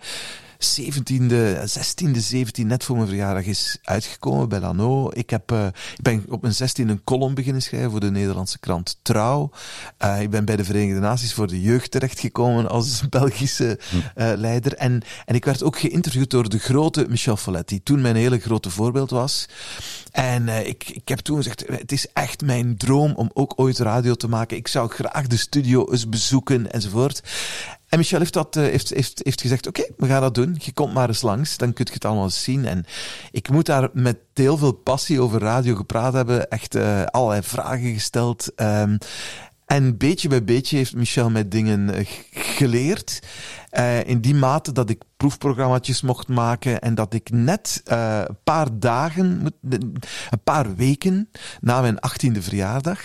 Uh, 0.65 0.89
17e, 0.89 1.59
16e, 1.63 2.17
17 2.17 2.67
net 2.67 2.83
voor 2.83 2.95
mijn 2.95 3.07
verjaardag 3.07 3.45
is 3.45 3.77
uitgekomen 3.83 4.49
bij 4.49 4.59
Lano. 4.59 5.09
Ik, 5.13 5.29
heb, 5.29 5.51
uh, 5.51 5.65
ik 5.65 6.01
ben 6.01 6.25
op 6.29 6.41
mijn 6.41 6.53
16 6.53 6.89
een 6.89 7.03
column 7.03 7.33
beginnen 7.33 7.61
schrijven 7.61 7.91
voor 7.91 7.99
de 7.99 8.11
Nederlandse 8.11 8.59
krant 8.59 8.99
Trouw. 9.01 9.49
Uh, 10.03 10.21
ik 10.21 10.29
ben 10.29 10.45
bij 10.45 10.55
de 10.55 10.63
Verenigde 10.63 10.99
Naties 10.99 11.33
voor 11.33 11.47
de 11.47 11.61
jeugd 11.61 11.91
terechtgekomen 11.91 12.69
als 12.69 13.03
Belgische 13.09 13.79
uh, 13.93 14.01
leider. 14.35 14.73
En, 14.73 15.01
en 15.25 15.35
ik 15.35 15.45
werd 15.45 15.63
ook 15.63 15.79
geïnterviewd 15.79 16.29
door 16.29 16.49
de 16.49 16.59
grote 16.59 17.05
Michel 17.09 17.37
Follet, 17.37 17.67
die 17.67 17.83
toen 17.83 18.01
mijn 18.01 18.15
hele 18.15 18.39
grote 18.39 18.69
voorbeeld 18.69 19.09
was. 19.09 19.45
En 20.11 20.47
ik, 20.47 20.89
ik 20.89 21.07
heb 21.07 21.19
toen 21.19 21.37
gezegd, 21.37 21.63
het 21.67 21.91
is 21.91 22.07
echt 22.13 22.41
mijn 22.41 22.77
droom 22.77 23.13
om 23.15 23.29
ook 23.33 23.53
ooit 23.55 23.79
radio 23.79 24.13
te 24.13 24.27
maken. 24.27 24.57
Ik 24.57 24.67
zou 24.67 24.89
graag 24.89 25.27
de 25.27 25.37
studio 25.37 25.91
eens 25.91 26.09
bezoeken 26.09 26.71
enzovoort. 26.71 27.21
En 27.95 28.01
Michel 28.01 28.19
heeft, 28.19 28.33
dat, 28.33 28.55
uh, 28.55 28.63
heeft, 28.63 28.89
heeft, 28.89 29.21
heeft 29.23 29.41
gezegd, 29.41 29.67
oké, 29.67 29.87
we 29.97 30.07
gaan 30.07 30.21
dat 30.21 30.35
doen. 30.35 30.55
Je 30.59 30.73
komt 30.73 30.93
maar 30.93 31.07
eens 31.07 31.21
langs, 31.21 31.57
dan 31.57 31.73
kun 31.73 31.85
je 31.85 31.93
het 31.93 32.05
allemaal 32.05 32.29
zien. 32.29 32.65
En 32.65 32.85
ik 33.31 33.49
moet 33.49 33.65
daar 33.65 33.89
met 33.93 34.17
heel 34.33 34.57
veel 34.57 34.71
passie 34.71 35.21
over 35.21 35.41
radio 35.41 35.75
gepraat 35.75 36.13
hebben. 36.13 36.49
Echt 36.49 36.75
uh, 36.75 37.03
allerlei 37.03 37.41
vragen 37.41 37.93
gesteld. 37.93 38.51
Um, 38.55 38.97
en 39.65 39.97
beetje 39.97 40.27
bij 40.27 40.43
beetje 40.43 40.77
heeft 40.77 40.95
Michel 40.95 41.29
mij 41.29 41.47
dingen 41.47 41.99
uh, 41.99 42.05
geleerd. 42.31 43.19
Uh, 43.79 44.07
in 44.07 44.19
die 44.19 44.35
mate 44.35 44.71
dat 44.71 44.89
ik 44.89 45.03
proefprogramma's 45.17 46.01
mocht 46.01 46.27
maken 46.27 46.81
en 46.81 46.95
dat 46.95 47.13
ik 47.13 47.29
net 47.31 47.81
uh, 47.91 48.21
een 48.25 48.37
paar 48.43 48.79
dagen, 48.79 49.53
een 49.61 50.43
paar 50.43 50.75
weken 50.75 51.29
na 51.61 51.81
mijn 51.81 51.99
achttiende 51.99 52.41
verjaardag, 52.41 52.99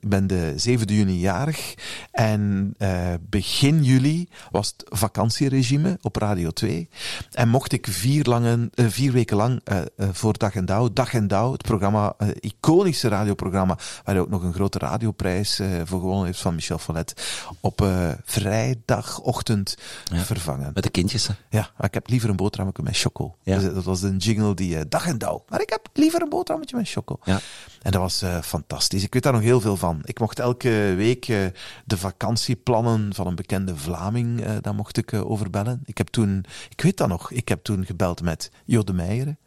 ik 0.00 0.08
ben 0.08 0.26
de 0.26 0.52
7 0.56 0.86
juni 0.86 1.18
jarig 1.18 1.74
en 2.10 2.74
uh, 2.78 3.14
begin 3.20 3.82
juli 3.84 4.28
was 4.50 4.74
het 4.76 4.98
vakantieregime 4.98 5.98
op 6.02 6.16
Radio 6.16 6.50
2 6.50 6.88
en 7.32 7.48
mocht 7.48 7.72
ik 7.72 7.86
vier, 7.90 8.24
lange, 8.24 8.70
vier 8.74 9.12
weken 9.12 9.36
lang 9.36 9.62
voor 9.96 10.38
Dag 10.38 10.54
en 10.54 10.64
Dauw, 10.64 10.92
Dag 10.92 11.14
en 11.14 11.28
Dauw, 11.28 11.52
het 11.52 11.62
programma, 11.62 12.14
iconische 12.40 13.08
radioprogramma, 13.08 13.74
waar 13.74 14.14
hij 14.14 14.20
ook 14.20 14.30
nog 14.30 14.42
een 14.42 14.54
grote 14.54 14.78
radioprijs 14.78 15.60
voor 15.84 16.00
gewonnen 16.00 16.26
heeft 16.26 16.40
van 16.40 16.54
Michel 16.54 16.78
Follet, 16.78 17.14
op 17.60 17.88
vrijdagochtend 18.24 19.39
ja. 19.48 20.22
vervangen. 20.22 20.70
Met 20.74 20.82
de 20.82 20.90
kindjes, 20.90 21.26
hè? 21.26 21.34
Ja, 21.50 21.70
ik 21.80 21.94
heb 21.94 22.08
liever 22.08 22.30
een 22.30 22.36
boterhammetje 22.36 22.82
met 22.82 22.96
choco. 22.96 23.36
Ja. 23.42 23.58
Dus 23.58 23.74
dat 23.74 23.84
was 23.84 24.02
een 24.02 24.16
jingle 24.16 24.54
die 24.54 24.76
uh, 24.76 24.80
dag 24.88 25.06
en 25.06 25.18
dauw. 25.18 25.44
Maar 25.48 25.60
ik 25.60 25.70
heb 25.70 25.88
liever 25.92 26.22
een 26.22 26.28
boterhammetje 26.28 26.76
met 26.76 26.88
choco. 26.88 27.18
Ja. 27.24 27.40
En 27.82 27.90
dat 27.90 28.00
was 28.00 28.22
uh, 28.22 28.40
fantastisch. 28.40 29.02
Ik 29.02 29.12
weet 29.12 29.22
daar 29.22 29.32
nog 29.32 29.42
heel 29.42 29.60
veel 29.60 29.76
van. 29.76 30.00
Ik 30.04 30.18
mocht 30.18 30.38
elke 30.38 30.94
week 30.96 31.28
uh, 31.28 31.46
de 31.84 31.96
vakantieplannen 31.96 33.14
van 33.14 33.26
een 33.26 33.34
bekende 33.34 33.76
Vlaming, 33.76 34.58
daar 34.60 34.74
mocht 34.74 34.96
ik 34.96 35.12
overbellen. 35.12 35.82
Ik 35.84 35.98
heb 35.98 36.08
toen, 36.08 36.44
ik 36.68 36.80
weet 36.80 36.96
dat 36.96 37.08
nog, 37.08 37.30
ik 37.30 37.48
heb 37.48 37.62
toen 37.62 37.86
gebeld 37.86 38.22
met 38.22 38.50
Jo 38.64 38.82
de 38.82 38.92
Meijeren. 38.92 39.38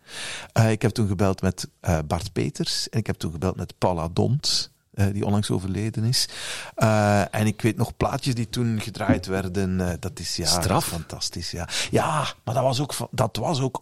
ik 0.70 0.82
heb 0.82 0.92
toen 0.92 1.08
gebeld 1.08 1.42
met 1.42 1.70
Bart 2.08 2.34
Peters. 2.34 2.90
En 2.90 3.00
ik 3.00 3.08
heb 3.08 3.16
toen 3.16 3.32
gebeld 3.32 3.56
met 3.56 3.74
Paula 3.78 4.10
Dont. 4.14 4.73
Uh, 4.96 5.06
die 5.14 5.26
onlangs 5.26 5.52
overleden 5.52 6.04
is. 6.04 6.28
Uh, 6.78 7.36
en 7.36 7.48
ik 7.48 7.62
weet 7.62 7.78
nog 7.78 7.98
plaatjes 7.98 8.36
die 8.36 8.50
toen 8.50 8.82
gedraaid 8.82 9.26
werden. 9.26 9.80
Uh, 9.80 9.90
dat 10.00 10.20
is 10.20 10.36
ja, 10.36 10.46
Straf. 10.46 10.86
fantastisch. 10.86 11.52
Ja. 11.52 11.68
ja, 11.92 12.28
maar 12.44 12.54
dat 12.54 12.64
was 12.64 12.82
ook, 12.82 12.96
dat 13.12 13.38
was 13.38 13.62
ook 13.62 13.82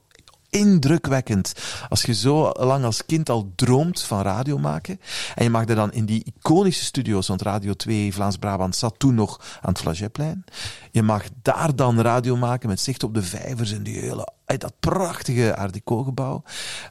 indrukwekkend. 0.52 1.54
Als 1.90 2.02
je 2.02 2.14
zo 2.14 2.52
lang 2.52 2.86
als 2.86 3.06
kind 3.06 3.30
al 3.30 3.52
droomt 3.56 4.02
van 4.02 4.22
radio 4.22 4.58
maken. 4.58 5.00
En 5.36 5.44
je 5.44 5.50
mag 5.50 5.68
er 5.68 5.76
dan 5.76 5.92
in 5.92 6.06
die 6.06 6.24
iconische 6.36 6.84
studio's, 6.84 7.28
want 7.28 7.42
Radio 7.42 7.74
2 7.74 8.14
Vlaams-Brabant 8.14 8.76
zat 8.76 8.94
toen 8.98 9.16
nog 9.16 9.40
aan 9.62 9.70
het 9.70 9.80
Flagetplein. 9.80 10.44
Je 10.92 11.04
mag 11.04 11.24
daar 11.42 11.76
dan 11.76 12.02
radio 12.02 12.36
maken 12.36 12.70
met 12.70 12.80
zicht 12.80 13.04
op 13.04 13.14
de 13.14 13.24
vijvers 13.24 13.72
en 13.72 13.84
die 13.84 14.00
hele, 14.00 14.28
dat 14.58 14.74
prachtige 14.80 15.56
Art 15.56 15.74
Deco-gebouw. 15.74 16.44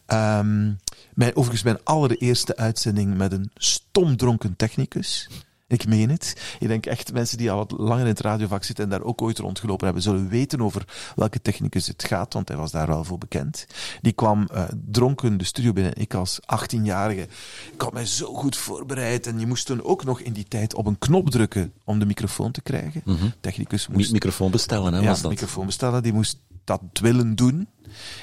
Um, 0.06 0.78
mijn, 1.14 1.36
overigens 1.36 1.62
mijn 1.62 1.84
allereerste 1.84 2.56
uitzending 2.56 3.16
met 3.16 3.32
een 3.32 3.50
stomdronken 3.54 4.56
technicus. 4.56 5.28
Ik 5.70 5.86
meen 5.86 6.10
het. 6.10 6.56
Ik 6.58 6.68
denk 6.68 6.86
echt 6.86 7.12
mensen 7.12 7.38
die 7.38 7.50
al 7.50 7.56
wat 7.56 7.74
langer 7.78 8.00
in 8.00 8.06
het 8.06 8.20
radiovak 8.20 8.64
zitten 8.64 8.84
en 8.84 8.90
daar 8.90 9.02
ook 9.02 9.22
ooit 9.22 9.38
rondgelopen 9.38 9.84
hebben, 9.84 10.02
zullen 10.02 10.28
weten 10.28 10.60
over 10.60 10.84
welke 11.16 11.42
technicus 11.42 11.86
het 11.86 12.04
gaat, 12.04 12.32
want 12.32 12.48
hij 12.48 12.56
was 12.56 12.70
daar 12.70 12.86
wel 12.86 13.04
voor 13.04 13.18
bekend. 13.18 13.66
Die 14.00 14.12
kwam 14.12 14.48
uh, 14.52 14.64
dronken 14.90 15.38
de 15.38 15.44
studio 15.44 15.72
binnen. 15.72 15.92
Ik 15.96 16.14
als 16.14 16.40
18-jarige, 16.40 17.28
ik 17.72 17.80
had 17.80 17.92
mij 17.92 18.06
zo 18.06 18.34
goed 18.34 18.56
voorbereid 18.56 19.26
en 19.26 19.38
je 19.40 19.46
moest 19.46 19.66
toen 19.66 19.82
ook 19.82 20.04
nog 20.04 20.20
in 20.20 20.32
die 20.32 20.48
tijd 20.48 20.74
op 20.74 20.86
een 20.86 20.98
knop 20.98 21.30
drukken 21.30 21.72
om 21.84 21.98
de 21.98 22.06
microfoon 22.06 22.50
te 22.50 22.60
krijgen. 22.60 23.02
Mm 23.04 23.16
-hmm. 23.16 23.32
Technicus 23.40 23.88
moest... 23.88 24.12
microfoon 24.12 24.50
bestellen, 24.50 24.92
hè, 24.92 25.00
ja, 25.00 25.06
was 25.06 25.20
dat? 25.20 25.30
microfoon 25.30 25.66
bestellen, 25.66 26.02
die 26.02 26.12
moest 26.12 26.38
dat 26.70 27.00
willen 27.00 27.34
doen. 27.34 27.68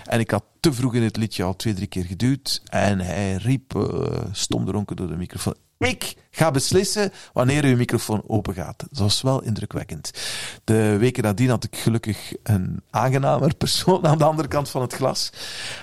En 0.03 0.19
ik 0.19 0.31
had 0.31 0.43
te 0.59 0.73
vroeg 0.73 0.93
in 0.93 1.03
het 1.03 1.17
liedje 1.17 1.43
al 1.43 1.55
twee, 1.55 1.73
drie 1.73 1.87
keer 1.87 2.05
geduwd. 2.05 2.61
En 2.65 2.99
hij 2.99 3.35
riep 3.35 3.75
uh, 3.75 4.05
stomdronken 4.31 4.95
door 4.95 5.07
de 5.07 5.15
microfoon. 5.15 5.55
Ik 5.77 6.15
ga 6.31 6.51
beslissen 6.51 7.11
wanneer 7.33 7.63
uw 7.63 7.75
microfoon 7.75 8.23
open 8.27 8.53
gaat. 8.53 8.79
Dat 8.79 8.99
was 8.99 9.21
wel 9.21 9.43
indrukwekkend. 9.43 10.11
De 10.63 10.97
weken 10.97 11.23
nadien 11.23 11.49
had 11.49 11.63
ik 11.63 11.75
gelukkig 11.75 12.33
een 12.43 12.81
aangenamer 12.89 13.55
persoon 13.55 14.07
aan 14.07 14.17
de 14.17 14.23
andere 14.23 14.47
kant 14.47 14.69
van 14.69 14.81
het 14.81 14.93
glas. 14.93 15.31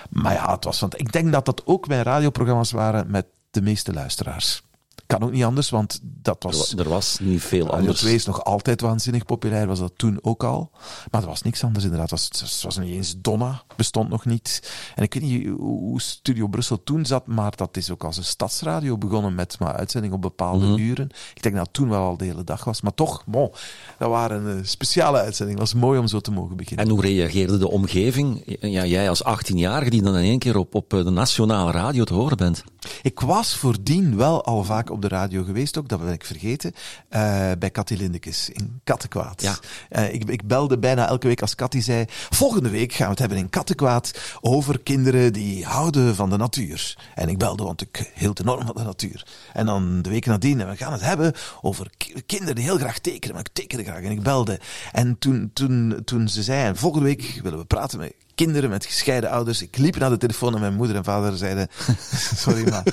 Maar 0.09 0.33
ja, 0.33 0.51
het 0.51 0.63
was, 0.63 0.79
want 0.79 0.99
ik 0.99 1.11
denk 1.11 1.31
dat 1.31 1.45
dat 1.45 1.61
ook 1.65 1.87
mijn 1.87 2.03
radioprogramma's 2.03 2.71
waren 2.71 3.11
met 3.11 3.25
de 3.51 3.61
meeste 3.61 3.93
luisteraars. 3.93 4.63
Kan 5.07 5.23
ook 5.23 5.31
niet 5.31 5.43
anders, 5.43 5.69
want 5.69 5.99
dat 6.03 6.43
was... 6.43 6.73
Er, 6.77 6.89
was 6.89 7.17
niet 7.21 7.41
veel 7.41 7.69
anders. 7.73 7.99
2 7.99 8.13
is 8.15 8.25
nog 8.25 8.43
altijd 8.43 8.81
waanzinnig 8.81 9.25
populair, 9.25 9.67
was 9.67 9.79
dat 9.79 9.93
toen 9.95 10.19
ook 10.21 10.43
al. 10.43 10.71
Maar 11.11 11.21
er 11.21 11.27
was 11.27 11.41
niks 11.41 11.63
anders 11.63 11.83
inderdaad. 11.83 12.09
Het 12.09 12.39
was, 12.39 12.51
het 12.53 12.63
was 12.63 12.77
niet 12.77 12.93
eens 12.95 13.15
Donna, 13.17 13.63
bestond 13.75 14.09
nog 14.09 14.25
niet. 14.25 14.71
En 14.95 15.03
ik 15.03 15.13
weet 15.13 15.23
niet 15.23 15.47
hoe 15.57 16.01
Studio 16.01 16.47
Brussel 16.47 16.83
toen 16.83 17.05
zat, 17.05 17.27
maar 17.27 17.55
dat 17.55 17.77
is 17.77 17.91
ook 17.91 18.03
als 18.03 18.17
een 18.17 18.23
stadsradio 18.23 18.97
begonnen 18.97 19.35
met 19.35 19.59
maar 19.59 19.73
uitzending 19.75 20.13
op 20.13 20.21
bepaalde 20.21 20.65
Mhm. 20.65 20.79
uren. 20.79 21.09
Ik 21.33 21.43
denk 21.43 21.55
dat 21.55 21.65
het 21.65 21.73
toen 21.73 21.89
wel 21.89 22.03
al 22.03 22.17
de 22.17 22.25
hele 22.25 22.43
dag 22.43 22.63
was. 22.63 22.81
Maar 22.81 22.93
toch, 22.93 23.23
bon, 23.25 23.51
dat 23.97 24.09
waren 24.09 24.45
een 24.45 24.65
speciale 24.67 25.17
uitzendingen. 25.19 25.61
Het 25.61 25.71
was 25.71 25.81
mooi 25.81 25.99
om 25.99 26.07
zo 26.07 26.19
te 26.19 26.31
mogen 26.31 26.55
beginnen. 26.55 26.85
En 26.85 26.91
hoe 26.91 27.01
reageerde 27.01 27.57
de 27.57 27.69
omgeving? 27.69 28.57
Ja, 28.61 28.85
jij 28.85 29.09
als 29.09 29.23
18-jarige 29.23 29.89
die 29.89 30.01
dan 30.01 30.15
in 30.17 30.23
één 30.23 30.39
keer 30.39 30.57
op, 30.57 30.75
op 30.75 30.89
de 30.89 31.09
nationale 31.09 31.71
radio 31.71 32.03
te 32.03 32.13
horen 32.13 32.37
bent. 32.37 32.63
Ik 33.01 33.19
was 33.19 33.55
voordien 33.55 34.17
wel 34.17 34.43
al 34.45 34.63
vaak 34.63 34.89
op 34.95 35.01
de 35.01 35.07
radio 35.07 35.43
geweest, 35.43 35.77
ook, 35.77 35.89
dat 35.89 36.03
ben 36.03 36.13
ik 36.13 36.25
vergeten, 36.25 36.71
uh, 37.09 37.51
bij 37.59 37.71
Cathy 37.71 37.93
Lindekes 37.93 38.49
in 38.49 38.81
Kattenkwaad. 38.83 39.41
Ja. 39.41 39.55
Uh, 39.89 40.13
ik, 40.13 40.29
ik, 40.29 40.47
belde 40.47 40.77
bijna 40.77 41.07
elke 41.07 41.27
week 41.27 41.41
als 41.41 41.55
Cathy 41.55 41.81
zei, 41.81 42.05
volgende 42.29 42.69
week 42.69 42.93
gaan 42.93 43.05
we 43.05 43.11
het 43.11 43.19
hebben 43.19 43.37
in 43.37 43.49
Kattenkwaad 43.49 44.37
over 44.41 44.79
kinderen 44.79 45.33
die 45.33 45.65
houden 45.65 46.15
van 46.15 46.29
de 46.29 46.37
natuur. 46.37 46.97
En 47.15 47.29
ik 47.29 47.37
belde, 47.37 47.63
want 47.63 47.81
ik 47.81 48.11
hield 48.15 48.39
enorm 48.39 48.65
van 48.65 48.75
de 48.75 48.83
natuur. 48.83 49.27
En 49.53 49.65
dan 49.65 50.01
de 50.01 50.09
week 50.09 50.25
nadien, 50.25 50.61
en 50.61 50.69
we 50.69 50.75
gaan 50.75 50.91
het 50.91 51.01
hebben 51.01 51.33
over 51.61 51.89
kinderen 52.25 52.55
die 52.55 52.63
heel 52.63 52.77
graag 52.77 52.99
tekenen, 52.99 53.35
maar 53.35 53.45
ik 53.45 53.53
tekende 53.53 53.83
graag. 53.83 54.01
En 54.01 54.11
ik 54.11 54.23
belde. 54.23 54.59
En 54.91 55.17
toen, 55.19 55.49
toen, 55.53 56.01
toen 56.05 56.29
ze 56.29 56.43
zei, 56.43 56.65
en 56.67 56.75
volgende 56.75 57.05
week 57.05 57.39
willen 57.43 57.59
we 57.59 57.65
praten 57.65 57.99
met 57.99 58.13
kinderen 58.35 58.69
met 58.69 58.85
gescheiden 58.85 59.29
ouders. 59.29 59.61
Ik 59.61 59.77
liep 59.77 59.97
naar 59.97 60.09
de 60.09 60.17
telefoon 60.17 60.53
en 60.53 60.59
mijn 60.59 60.73
moeder 60.73 60.95
en 60.95 61.03
vader 61.03 61.37
zeiden: 61.37 61.67
Sorry, 62.35 62.69
maar. 62.69 62.83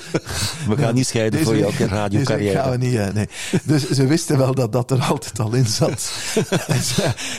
We 0.67 0.77
gaan 0.77 0.95
niet 0.95 1.07
scheiden 1.07 1.43
voor 1.43 1.57
jouw 1.57 1.71
radiocarrière. 1.87 2.59
gaan 2.59 2.71
we 2.71 2.77
niet, 2.77 3.13
nee. 3.13 3.29
Dus 3.63 3.89
ze 3.89 4.07
wisten 4.07 4.37
wel 4.37 4.55
dat 4.55 4.71
dat 4.71 4.91
er 4.91 5.01
altijd 5.01 5.39
al 5.39 5.53
in 5.53 5.65
zat. 5.65 6.13
en, 6.67 6.81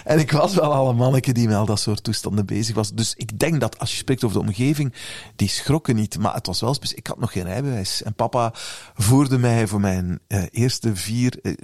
en, 0.04 0.18
ik 0.18 0.32
was 0.32 0.54
wel 0.54 0.74
al 0.74 0.88
een 0.88 0.96
manneke 0.96 1.32
die 1.32 1.46
met 1.46 1.56
al 1.56 1.66
dat 1.66 1.80
soort 1.80 2.02
toestanden 2.02 2.46
bezig 2.46 2.74
was. 2.74 2.92
Dus 2.92 3.14
ik 3.16 3.38
denk 3.38 3.60
dat 3.60 3.78
als 3.78 3.90
je 3.90 3.96
spreekt 3.96 4.24
over 4.24 4.38
de 4.38 4.46
omgeving, 4.46 4.94
die 5.36 5.48
schrokken 5.48 5.96
niet. 5.96 6.18
Maar 6.18 6.34
het 6.34 6.46
was 6.46 6.60
wel 6.60 6.74
speciaal. 6.74 6.98
Ik 6.98 7.06
had 7.06 7.18
nog 7.18 7.32
geen 7.32 7.44
rijbewijs. 7.44 8.02
En 8.02 8.14
papa 8.14 8.52
voerde 8.94 9.38
mij 9.38 9.66
voor 9.66 9.80
mijn 9.80 10.20
uh, 10.28 10.42
eerste 10.50 10.96
vier 10.96 11.38
uh, 11.42 11.54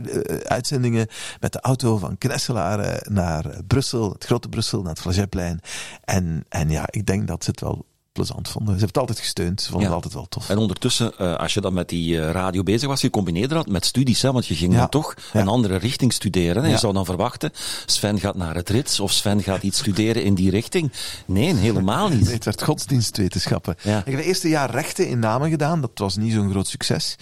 uitzendingen 0.45 1.09
met 1.41 1.53
de 1.53 1.61
auto 1.61 1.99
van 1.99 2.19
Knesselaar 2.19 3.07
naar 3.09 3.45
Brussel, 3.67 4.13
het 4.13 4.25
grote 4.25 4.49
Brussel, 4.49 4.81
naar 4.81 4.93
het 4.93 5.01
Flageplein. 5.01 5.61
En, 6.05 6.30
en 6.49 6.71
ja, 6.71 6.85
ik 6.91 7.07
denk 7.07 7.27
dat 7.27 7.45
ze 7.45 7.51
het 7.51 7.61
wel 7.61 7.85
plezant 8.13 8.49
vonden. 8.49 8.75
Ze 8.75 8.85
hebben 8.85 9.01
het 9.01 9.09
altijd 9.09 9.19
gesteund. 9.19 9.61
Ze 9.61 9.71
vonden 9.71 9.89
ja. 9.89 9.95
het 9.95 10.05
altijd 10.05 10.15
wel 10.15 10.29
tof. 10.29 10.49
En 10.49 10.59
ondertussen, 10.59 11.13
uh, 11.21 11.37
als 11.37 11.55
je 11.55 11.61
dan 11.61 11.73
met 11.73 11.89
die 11.89 12.17
uh, 12.17 12.31
radio 12.31 12.63
bezig 12.63 12.89
was, 12.89 13.01
je 13.01 13.11
combineerde 13.11 13.55
dat 13.55 13.69
met 13.69 13.85
studies, 13.85 14.23
hè, 14.23 14.33
want 14.33 14.47
je 14.47 14.55
ging 14.55 14.73
ja. 14.73 14.79
dan 14.79 14.89
toch 14.89 15.15
ja. 15.33 15.41
een 15.41 15.49
andere 15.49 15.77
richting 15.77 16.13
studeren. 16.13 16.69
Je 16.69 16.79
zou 16.79 16.93
dan 16.93 17.05
verwachten, 17.05 17.51
Sven 17.87 18.21
gaat 18.21 18.37
naar 18.37 18.55
het 18.55 18.69
Rits 18.69 19.01
of 19.01 19.13
Sven 19.13 19.43
gaat 19.43 19.63
iets 19.63 19.79
studeren 19.79 20.25
in 20.25 20.35
die 20.35 20.51
richting. 20.51 20.93
Nee, 21.27 21.55
helemaal 21.55 22.09
niet. 22.09 22.25
Nee, 22.25 22.35
het 22.41 22.45
werd 22.45 22.63
godsdienstwetenschappen. 22.63 23.77
Ik 23.83 23.93
heb 23.93 24.07
het 24.07 24.25
eerste 24.25 24.49
jaar 24.49 24.71
rechten 24.71 25.09
in 25.09 25.19
Namen 25.19 25.51
gedaan. 25.51 25.81
Dat 25.81 25.91
was 25.95 26.17
niet 26.17 26.33
zo'n 26.33 26.51
groot 26.51 26.67
succes. 26.67 27.17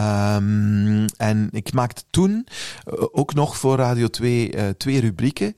Um, 0.00 1.04
en 1.16 1.48
ik 1.50 1.72
maakte 1.72 2.02
toen 2.10 2.46
uh, 2.86 3.04
ook 3.12 3.34
nog 3.34 3.56
voor 3.56 3.76
Radio 3.76 4.08
2 4.08 4.74
twee 4.76 5.00
rubrieken. 5.00 5.56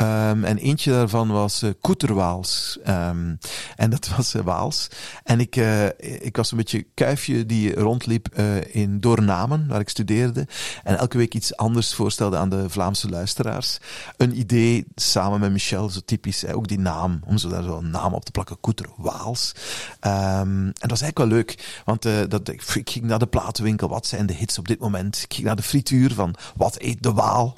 Um, 0.00 0.44
en 0.44 0.58
eentje 0.58 0.90
daarvan 0.90 1.28
was 1.28 1.62
uh, 1.62 1.70
Koeterwaals. 1.80 2.78
Um, 2.88 3.38
en 3.76 3.90
dat 3.90 4.08
was 4.16 4.34
uh, 4.34 4.42
Waals. 4.42 4.88
En 5.24 5.40
ik, 5.40 5.56
uh, 5.56 5.86
ik 5.98 6.36
was 6.36 6.50
een 6.50 6.56
beetje 6.56 6.86
kuifje 6.94 7.46
die 7.46 7.74
rondliep 7.74 8.38
in 8.70 9.00
Doornamen, 9.00 9.66
waar 9.68 9.80
ik 9.80 9.88
studeerde. 9.88 10.46
En 10.82 10.98
elke 10.98 11.16
week 11.16 11.34
iets 11.34 11.56
anders 11.56 11.94
voorstelde 11.94 12.36
aan 12.36 12.48
de 12.48 12.70
Vlaamse 12.70 13.08
luisteraars. 13.08 13.78
Een 14.16 14.38
idee 14.38 14.86
samen 14.94 15.40
met 15.40 15.52
Michel, 15.52 15.88
zo 15.88 16.00
typisch. 16.04 16.46
Ook 16.46 16.68
die 16.68 16.78
naam, 16.78 17.20
om 17.26 17.38
zo 17.38 17.48
daar 17.48 17.62
zo 17.62 17.76
een 17.76 17.90
naam 17.90 18.14
op 18.14 18.24
te 18.24 18.30
plakken. 18.30 18.60
Koeterwaals. 18.60 19.52
Um, 20.00 20.10
en 20.10 20.72
dat 20.72 20.90
was 20.90 21.00
eigenlijk 21.00 21.18
wel 21.18 21.26
leuk. 21.26 21.82
Want 21.84 22.02
dat, 22.30 22.48
ik, 22.48 22.90
ging 22.90 23.04
naar 23.04 23.18
de 23.18 23.26
platenwinkel. 23.26 23.88
Wat 23.88 24.06
zijn 24.06 24.26
de 24.26 24.34
hits 24.34 24.58
op 24.58 24.68
dit 24.68 24.78
moment? 24.78 25.22
Ik 25.22 25.34
ging 25.34 25.46
naar 25.46 25.56
de 25.56 25.62
frituur 25.62 26.14
van 26.14 26.34
wat 26.56 26.80
eet 26.80 27.02
de 27.02 27.12
Waal? 27.12 27.54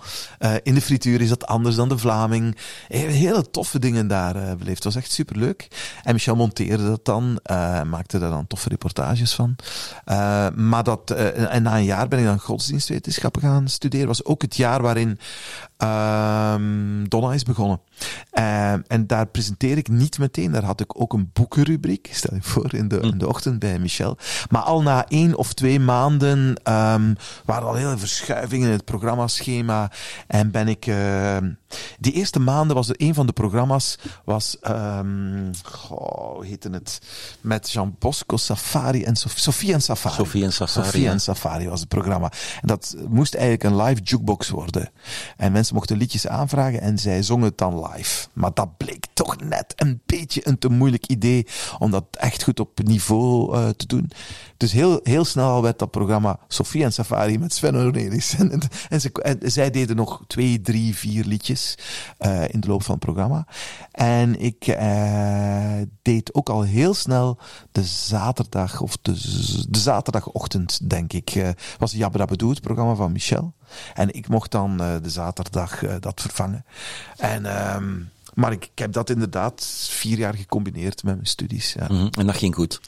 in 0.62 0.74
de 0.74 0.80
frituur 0.80 1.20
is 1.20 1.28
dat 1.28 1.46
anders 1.46 1.76
dan 1.76 1.88
de 1.88 1.98
Vlaming. 2.32 2.56
Hele 2.88 3.50
toffe 3.50 3.78
dingen 3.78 4.06
daar 4.06 4.36
uh, 4.36 4.42
beleefd. 4.42 4.84
Het 4.84 4.94
was 4.94 4.96
echt 4.96 5.12
superleuk. 5.12 5.68
En 6.02 6.12
Michel 6.12 6.36
monteerde 6.36 6.84
dat 6.84 7.04
dan, 7.04 7.40
uh, 7.50 7.82
maakte 7.82 8.18
daar 8.18 8.30
dan 8.30 8.46
toffe 8.46 8.68
reportages 8.68 9.34
van. 9.34 9.56
Maar 10.54 10.84
dat, 10.84 11.10
en 11.10 11.62
na 11.62 11.76
een 11.76 11.84
jaar 11.84 12.08
ben 12.08 12.18
ik 12.18 12.24
dan 12.24 12.38
godsdienstwetenschappen 12.38 13.42
gaan 13.42 13.68
studeren. 13.68 14.06
was 14.06 14.24
ook 14.24 14.42
het 14.42 14.56
jaar 14.56 14.82
waarin 14.82 15.18
Donna 17.08 17.32
is 17.32 17.42
begonnen. 17.42 17.80
en 18.86 19.06
daar 19.06 19.26
presenteer 19.26 19.76
ik 19.76 19.88
niet 19.88 20.18
meteen. 20.18 20.52
Daar 20.52 20.64
had 20.64 20.80
ik 20.80 21.00
ook 21.00 21.12
een 21.12 21.30
boekenrubriek, 21.32 22.08
stel 22.12 22.34
je 22.34 22.42
voor, 22.42 22.74
in 22.74 22.88
de, 22.88 23.00
in 23.00 23.18
de 23.18 23.28
ochtend 23.28 23.58
bij 23.58 23.78
Michel. 23.78 24.16
Maar 24.50 24.62
al 24.62 24.82
na 24.82 25.08
één 25.08 25.36
of 25.36 25.52
twee 25.52 25.80
maanden 25.80 26.38
um, 26.38 27.16
waren 27.44 27.62
er 27.62 27.64
al 27.68 27.74
hele 27.74 27.98
verschuivingen 27.98 28.66
in 28.66 28.72
het 28.72 28.84
programmaschema. 28.84 29.90
En 30.26 30.50
ben 30.50 30.68
ik... 30.68 30.90
die 31.98 32.12
eerste 32.12 32.40
maanden 32.40 32.76
was 32.76 32.88
er 32.88 32.94
een 32.98 33.14
van 33.14 33.26
de 33.26 33.32
programma's, 33.32 33.98
was, 34.24 34.56
um, 34.68 35.50
goh, 35.62 36.34
hoe 36.34 36.46
heette 36.46 36.70
het? 36.70 37.00
Met 37.40 37.70
Jean 37.70 37.96
Bosco, 37.98 38.36
Safari 38.36 39.04
en 39.04 39.16
Sof 39.16 39.32
Sofie 39.36 39.72
en 39.72 39.82
Safari. 39.82 40.14
Sofie 40.14 40.44
en 40.44 40.52
Safari. 40.52 40.86
Sofie 40.86 41.08
en 41.08 41.20
Safari 41.20 41.68
was 41.68 41.80
het 41.80 41.88
programma. 41.88 42.32
En 42.60 42.66
dat 42.66 42.96
moest 43.08 43.34
eigenlijk 43.34 43.64
een 43.64 43.82
live 43.82 44.00
jukebox 44.02 44.48
worden. 44.48 44.90
En 45.36 45.52
mensen 45.52 45.71
mochten 45.72 45.96
liedjes 45.96 46.26
aanvragen 46.26 46.80
en 46.80 46.98
zij 46.98 47.22
zongen 47.22 47.44
het 47.44 47.58
dan 47.58 47.86
live. 47.86 48.28
Maar 48.32 48.50
dat 48.54 48.76
bleek 48.76 49.06
toch 49.12 49.40
net 49.40 49.72
een 49.76 50.00
beetje 50.06 50.40
een 50.44 50.58
te 50.58 50.68
moeilijk 50.68 51.06
idee 51.06 51.46
om 51.78 51.90
dat 51.90 52.04
echt 52.10 52.42
goed 52.42 52.60
op 52.60 52.82
niveau 52.84 53.56
uh, 53.56 53.68
te 53.68 53.86
doen. 53.86 54.10
Dus 54.56 54.72
heel, 54.72 55.00
heel 55.02 55.24
snel 55.24 55.62
werd 55.62 55.78
dat 55.78 55.90
programma 55.90 56.38
Sofie 56.48 56.84
en 56.84 56.92
Safari 56.92 57.38
met 57.38 57.54
Sven 57.54 57.76
Ornelis. 57.76 58.34
En, 58.38 58.60
zij 59.40 59.70
deden 59.70 59.96
nog 59.96 60.24
twee, 60.26 60.60
drie, 60.60 60.96
vier 60.96 61.24
liedjes 61.24 61.78
uh, 62.20 62.48
in 62.48 62.60
de 62.60 62.68
loop 62.68 62.82
van 62.82 62.94
het 62.94 63.04
programma. 63.04 63.46
En 63.90 64.40
ik 64.40 64.66
uh, 64.66 65.72
deed 66.02 66.34
ook 66.34 66.48
al 66.48 66.62
heel 66.62 66.94
snel 66.94 67.38
de 67.72 67.84
zaterdag, 67.84 68.80
of 68.80 68.96
de, 69.02 69.12
zaterdagochtend, 69.70 70.90
denk 70.90 71.12
ik, 71.12 71.54
was 71.78 71.92
Jabba 71.92 72.24
Bedoe, 72.24 72.50
het 72.50 72.60
programma 72.60 72.94
van 72.94 73.12
Michel. 73.12 73.54
En 73.94 74.14
ik 74.14 74.28
mocht 74.28 74.50
dan 74.50 74.76
de 74.76 75.10
zaterdag 75.10 75.82
dat 76.00 76.20
vervangen. 76.20 76.64
En... 77.16 77.74
Um, 77.74 78.10
maar 78.34 78.52
ik, 78.52 78.64
ik, 78.64 78.78
heb 78.78 78.92
dat 78.92 79.10
inderdaad 79.10 79.66
vier 79.90 80.18
jaar 80.18 80.34
gecombineerd 80.34 81.02
met 81.02 81.14
mijn 81.14 81.26
studies. 81.26 81.72
Ja. 81.72 81.86
Mm 81.88 81.96
-hmm. 81.96 82.10
En 82.18 82.26
dat 82.26 82.36
ging 82.36 82.54
goed. 82.54 82.80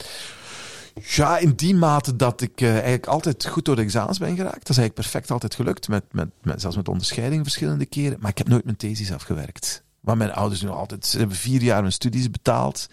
Ja, 1.03 1.37
in 1.37 1.53
die 1.55 1.75
mate 1.75 2.15
dat 2.15 2.41
ik 2.41 2.61
uh, 2.61 2.71
eigenlijk 2.71 3.05
altijd 3.05 3.45
goed 3.45 3.65
door 3.65 3.75
de 3.75 3.81
examens 3.81 4.17
ben 4.17 4.35
geraakt. 4.35 4.59
Dat 4.59 4.69
is 4.69 4.77
eigenlijk 4.77 4.93
perfect 4.93 5.31
altijd 5.31 5.55
gelukt, 5.55 5.87
met, 5.87 6.03
met, 6.11 6.29
met, 6.41 6.61
zelfs 6.61 6.75
met 6.75 6.87
onderscheiding 6.87 7.43
verschillende 7.43 7.85
keren. 7.85 8.17
Maar 8.19 8.31
ik 8.31 8.37
heb 8.37 8.47
nooit 8.47 8.63
mijn 8.63 8.77
thesis 8.77 9.13
afgewerkt. 9.13 9.83
Maar 10.05 10.17
mijn 10.17 10.33
ouders 10.33 10.61
nu 10.61 10.69
altijd, 10.69 11.05
ze 11.05 11.17
hebben 11.17 11.37
vier 11.37 11.61
jaar 11.61 11.79
mijn 11.79 11.93
studies 11.93 12.29
betaald. 12.29 12.87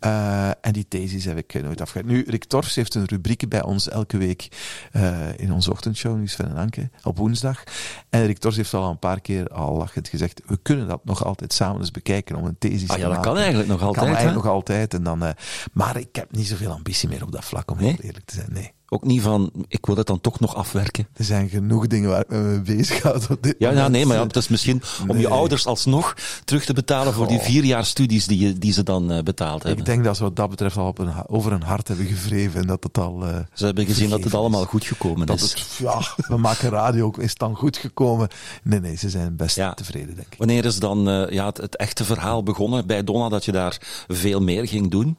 Uh, 0.00 0.48
en 0.48 0.72
die 0.72 0.88
thesis 0.88 1.24
heb 1.24 1.36
ik 1.36 1.62
nooit 1.62 1.80
afgewerkt. 1.80 2.10
Nu, 2.10 2.24
Rick 2.26 2.44
Torfs 2.44 2.74
heeft 2.74 2.94
een 2.94 3.04
rubriek 3.04 3.48
bij 3.48 3.62
ons 3.62 3.88
elke 3.88 4.16
week 4.16 4.48
uh, 4.92 5.38
in 5.38 5.52
onze 5.52 5.70
ochtendshow, 5.70 6.16
nu 6.16 6.26
Sven 6.26 6.48
en 6.48 6.56
Anke, 6.56 6.90
op 7.02 7.16
woensdag. 7.16 7.62
En 8.08 8.26
Rick 8.26 8.38
Torfs 8.38 8.56
heeft 8.56 8.74
al 8.74 8.90
een 8.90 8.98
paar 8.98 9.20
keer 9.20 9.48
al 9.48 9.76
lachend 9.76 10.08
gezegd, 10.08 10.42
we 10.46 10.58
kunnen 10.62 10.88
dat 10.88 11.04
nog 11.04 11.24
altijd 11.24 11.52
samen 11.52 11.80
eens 11.80 11.90
bekijken 11.90 12.36
om 12.36 12.44
een 12.44 12.58
thesis 12.58 12.88
ah, 12.88 12.94
te 12.94 13.00
ja, 13.00 13.08
maken. 13.08 13.22
dat 13.22 13.32
kan 13.32 13.42
eigenlijk 13.42 13.68
nog 13.68 13.82
altijd. 13.82 14.04
Kan 14.04 14.14
eigenlijk 14.14 14.44
nog 14.44 14.54
altijd. 14.54 14.94
En 14.94 15.02
dan, 15.02 15.24
uh, 15.24 15.30
maar 15.72 15.96
ik 15.96 16.16
heb 16.16 16.32
niet 16.32 16.46
zoveel 16.46 16.70
ambitie 16.70 17.08
meer 17.08 17.22
op 17.22 17.32
dat 17.32 17.44
vlak, 17.44 17.70
om 17.70 17.76
Nee? 17.76 17.88
heel 17.90 18.00
eerlijk 18.00 18.24
te 18.24 18.34
zijn. 18.34 18.48
Nee. 18.52 18.72
Ook 18.92 19.04
niet 19.04 19.22
van, 19.22 19.50
ik 19.68 19.86
wil 19.86 19.96
het 19.96 20.06
dan 20.06 20.20
toch 20.20 20.40
nog 20.40 20.54
afwerken. 20.54 21.06
Er 21.14 21.24
zijn 21.24 21.48
genoeg 21.48 21.86
dingen 21.86 22.10
waar 22.10 22.20
ik 22.20 22.28
me 22.28 22.38
mee 22.38 22.60
bezig 22.76 23.02
houd 23.02 23.30
op 23.30 23.42
dit 23.42 23.54
Ja, 23.58 23.70
ja 23.70 23.88
nee, 23.88 24.06
maar 24.06 24.16
ja, 24.16 24.22
het 24.26 24.36
is 24.36 24.48
misschien 24.48 24.82
om 25.08 25.18
je 25.18 25.28
ouders 25.28 25.66
alsnog 25.66 26.14
terug 26.44 26.64
te 26.64 26.72
betalen 26.72 27.12
voor 27.12 27.26
die 27.26 27.38
vier 27.38 27.64
jaar 27.64 27.84
studies 27.84 28.26
die, 28.26 28.38
je, 28.38 28.52
die 28.58 28.72
ze 28.72 28.82
dan 28.82 29.12
eh, 29.12 29.22
betaald 29.22 29.62
hebben. 29.62 29.80
Ik 29.80 29.84
denk 29.86 30.04
dat 30.04 30.16
ze 30.16 30.22
wat 30.22 30.36
dat 30.36 30.50
betreft 30.50 30.76
al 30.76 30.86
op 30.86 30.98
een, 30.98 31.12
over 31.26 31.52
een 31.52 31.62
hart 31.62 31.88
hebben 31.88 32.06
gewreven 32.06 32.60
en 32.60 32.66
dat 32.66 32.82
het 32.84 32.98
al... 32.98 33.26
eh, 33.26 33.38
Ze 33.54 33.64
hebben 33.64 33.86
gezien 33.86 34.10
dat 34.10 34.24
het 34.24 34.34
allemaal 34.34 34.64
goed 34.64 34.84
gekomen 34.84 35.26
Dat 35.26 35.40
is. 35.40 35.52
het, 35.52 35.66
ja, 35.78 36.00
we 36.28 36.36
maken 36.36 36.70
radio 36.70 37.04
ook, 37.06 37.18
is 37.18 37.30
het 37.30 37.38
dan 37.38 37.56
goed 37.56 37.76
gekomen? 37.76 38.28
Nee, 38.62 38.80
nee, 38.80 38.96
ze 38.96 39.08
zijn 39.10 39.36
best 39.36 39.56
Ja. 39.56 39.74
tevreden, 39.74 40.14
denk 40.14 40.26
ik. 40.32 40.38
Wanneer 40.38 40.64
is 40.64 40.78
dan 40.78 41.08
eh, 41.08 41.30
ja, 41.32 41.46
het, 41.46 41.56
het 41.56 41.76
echte 41.76 42.04
verhaal 42.04 42.42
begonnen 42.42 42.86
bij 42.86 43.04
Donna 43.04 43.28
dat 43.28 43.44
je 43.44 43.52
daar 43.52 44.04
veel 44.08 44.40
meer 44.42 44.68
ging 44.68 44.90
doen? 44.90 45.16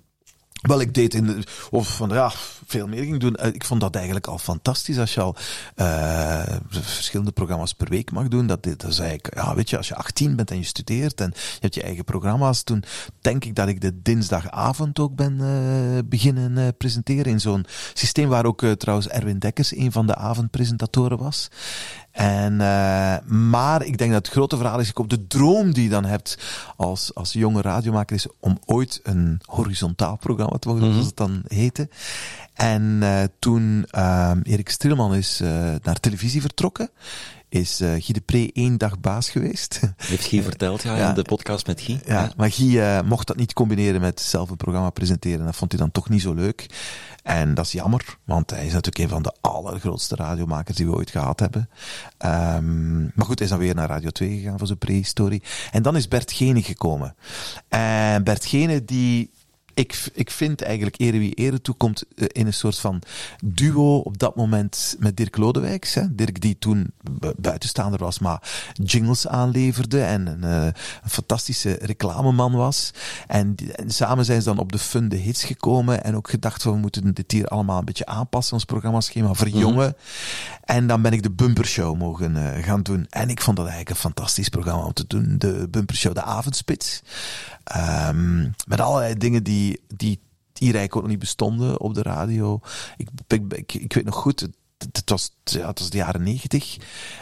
Wel, 0.61 0.79
ik 0.81 0.93
deed 0.93 1.13
in 1.13 1.25
de, 1.25 1.43
of 1.69 1.95
van 1.95 2.09
ja, 2.09 2.31
veel 2.65 2.87
meer 2.87 3.03
ging 3.03 3.19
doen. 3.19 3.35
Eh, 3.35 3.53
Ik 3.53 3.65
vond 3.65 3.81
dat 3.81 3.95
eigenlijk 3.95 4.27
al 4.27 4.37
fantastisch 4.37 4.97
als 4.97 5.13
je 5.13 5.21
al 5.21 5.35
eh, 5.75 6.55
verschillende 6.69 7.31
programma's 7.31 7.73
per 7.73 7.89
week 7.89 8.11
mag 8.11 8.27
doen. 8.27 8.47
Dat, 8.47 8.63
dat 8.63 8.83
is 8.83 8.99
eigenlijk, 8.99 9.35
ja, 9.35 9.55
weet 9.55 9.69
je, 9.69 9.77
als 9.77 9.87
je 9.87 9.95
18 9.95 10.35
bent 10.35 10.51
en 10.51 10.57
je 10.57 10.63
studeert 10.63 11.21
en 11.21 11.31
je 11.35 11.57
hebt 11.59 11.75
je 11.75 11.83
eigen 11.83 12.03
programma's, 12.03 12.63
toen 12.63 12.83
denk 13.21 13.45
ik 13.45 13.55
dat 13.55 13.67
ik 13.67 13.81
de 13.81 14.01
dinsdagavond 14.01 14.99
ook 14.99 15.15
ben 15.15 15.39
eh, 15.41 15.99
beginnen 16.05 16.57
eh, 16.57 16.67
presenteren 16.77 17.31
in 17.31 17.39
zo'n 17.39 17.65
systeem 17.93 18.29
waar 18.29 18.45
ook 18.45 18.65
trouwens 18.77 19.07
Erwin 19.07 19.39
Dekkers 19.39 19.75
een 19.75 19.91
van 19.91 20.07
de 20.07 20.15
avondpresentatoren 20.15 21.17
was. 21.17 21.49
En, 22.11 22.61
eh, 22.61 23.17
maar 23.25 23.83
ik 23.83 23.97
denk 23.97 24.11
dat 24.11 24.25
het 24.25 24.35
grote 24.35 24.57
verhaal 24.57 24.79
is, 24.79 24.89
ik 24.89 24.99
op 24.99 25.09
de 25.09 25.27
droom 25.27 25.73
die 25.73 25.83
je 25.83 25.89
dan 25.89 26.05
hebt 26.05 26.37
als, 26.75 27.15
als 27.15 27.33
jonge 27.33 27.61
radiomaker 27.61 28.15
is 28.15 28.27
om 28.39 28.59
ooit 28.65 28.99
een 29.03 29.39
horizontaal 29.45 30.17
programma 30.17 30.57
te 30.57 30.67
mogen 30.67 30.83
doen, 30.83 30.91
zoals 30.91 31.07
het 31.07 31.17
dan 31.17 31.41
heette. 31.47 31.89
En 32.53 32.97
eh, 33.01 33.23
toen 33.39 33.85
eh, 33.89 34.31
Erik 34.43 34.69
Stilman 34.69 35.15
is 35.15 35.39
eh, 35.39 35.49
naar 35.83 35.99
televisie 35.99 36.41
vertrokken, 36.41 36.89
is 37.51 37.79
eh 37.81 37.89
Guy 37.91 38.13
de 38.13 38.21
Pre 38.21 38.49
één 38.53 38.77
dag 38.77 38.99
baas 38.99 39.29
geweest. 39.29 39.79
Heeft 39.97 40.25
Guy 40.27 40.43
verteld, 40.43 40.81
ja, 40.83 40.97
Ja. 40.97 41.09
in 41.09 41.15
de 41.15 41.21
podcast 41.21 41.67
met 41.67 41.81
Guy. 41.81 42.01
Ja, 42.05 42.31
maar 42.37 42.51
Guy 42.51 42.79
eh, 42.79 43.01
mocht 43.01 43.27
dat 43.27 43.35
niet 43.35 43.53
combineren 43.53 44.01
met 44.01 44.21
zelf 44.21 44.49
een 44.49 44.57
programma 44.57 44.89
presenteren. 44.89 45.45
Dat 45.45 45.55
vond 45.55 45.71
hij 45.71 45.81
dan 45.81 45.91
toch 45.91 46.09
niet 46.09 46.21
zo 46.21 46.33
leuk. 46.33 46.65
En 47.23 47.53
dat 47.53 47.65
is 47.65 47.71
jammer, 47.71 48.17
want 48.23 48.49
hij 48.49 48.65
is 48.65 48.73
natuurlijk 48.73 48.97
een 49.03 49.09
van 49.09 49.21
de 49.23 49.33
allergrootste 49.41 50.15
radiomakers 50.15 50.77
die 50.77 50.85
we 50.85 50.95
ooit 50.95 51.09
gehad 51.11 51.39
hebben. 51.39 51.69
Ehm, 52.17 53.01
maar 53.01 53.25
goed, 53.25 53.37
hij 53.39 53.47
is 53.47 53.53
dan 53.53 53.59
weer 53.61 53.75
naar 53.75 53.89
Radio 53.89 54.09
2 54.09 54.37
gegaan 54.39 54.57
voor 54.57 54.67
zijn 54.67 54.79
prehistorie. 54.79 55.43
En 55.71 55.81
dan 55.81 55.95
is 55.95 56.07
Bert 56.07 56.31
Gene 56.31 56.63
gekomen. 56.63 57.15
En 57.69 58.23
Bert 58.23 58.45
Gene 58.45 58.85
die... 58.85 59.31
Ik, 59.73 60.09
ik 60.13 60.31
vind 60.31 60.61
eigenlijk 60.61 60.99
ere 60.99 61.17
wie 61.19 61.33
ere 61.33 61.61
toekomt 61.61 62.03
eh, 62.15 62.25
in 62.31 62.45
een 62.45 62.53
soort 62.53 62.77
van 62.79 63.01
duo 63.43 63.97
op 63.97 64.17
dat 64.17 64.35
moment 64.35 64.95
met 64.99 65.17
Dirk 65.17 65.37
Lodewijks. 65.37 65.93
Hè. 65.93 66.15
Dirk 66.15 66.41
die 66.41 66.55
toen 66.59 66.91
bu- 67.19 67.33
buitenstaander 67.37 67.99
was, 67.99 68.19
maar 68.19 68.41
jingles 68.73 69.27
aanleverde 69.27 70.01
en 70.01 70.27
een, 70.27 70.43
eh, 70.43 70.63
een 71.03 71.09
fantastische 71.09 71.77
reclameman 71.81 72.51
was. 72.51 72.91
En, 73.27 73.55
samen 73.87 74.25
zijn 74.25 74.41
ze 74.41 74.47
dan 74.47 74.57
op 74.57 74.71
de 74.71 74.79
fun 74.79 75.09
de 75.09 75.15
hits 75.15 75.43
gekomen 75.43 76.03
en 76.03 76.15
ook 76.15 76.29
gedacht 76.29 76.61
van 76.61 76.73
we 76.73 76.77
moeten 76.79 77.13
dit 77.13 77.31
hier 77.31 77.47
allemaal 77.47 77.79
een 77.79 77.85
beetje 77.85 78.05
aanpassen, 78.05 78.53
ons 78.53 78.65
programmaschema 78.65 79.33
verjongen. 79.33 79.95
En 80.63 80.87
dan 80.87 81.01
ben 81.01 81.11
ik 81.13 81.23
de 81.23 81.31
Bumpershow 81.31 81.97
mogen 81.97 82.55
eh, 82.55 82.63
gaan 82.63 82.81
doen. 82.81 83.07
En 83.09 83.29
ik 83.29 83.41
vond 83.41 83.57
dat 83.57 83.65
eigenlijk 83.65 83.95
een 83.95 84.01
fantastisch 84.01 84.49
programma 84.49 84.83
om 84.83 84.93
te 84.93 85.05
doen. 85.07 85.35
De 85.37 85.67
Bumpershow, 85.69 86.13
de 86.13 86.21
avondspits. 86.23 87.01
Ehm, 87.63 88.49
met 88.67 88.79
allerlei 88.79 89.15
dingen 89.15 89.43
die, 89.43 89.81
die 89.87 90.19
hier 90.53 90.75
eigenlijk 90.75 90.95
ook 90.95 91.01
nog 91.01 91.11
niet 91.11 91.19
bestonden 91.19 91.79
op 91.79 91.93
de 91.93 92.01
radio. 92.01 92.59
Ik, 92.97 93.09
ik, 93.73 93.93
weet 93.93 94.05
nog 94.05 94.15
goed, 94.15 94.39
het, 94.39 94.55
het 94.91 95.09
was, 95.09 95.35
het 95.43 95.79
was 95.79 95.89
de 95.89 95.97
jaren 95.97 96.23
negentig. 96.23 96.77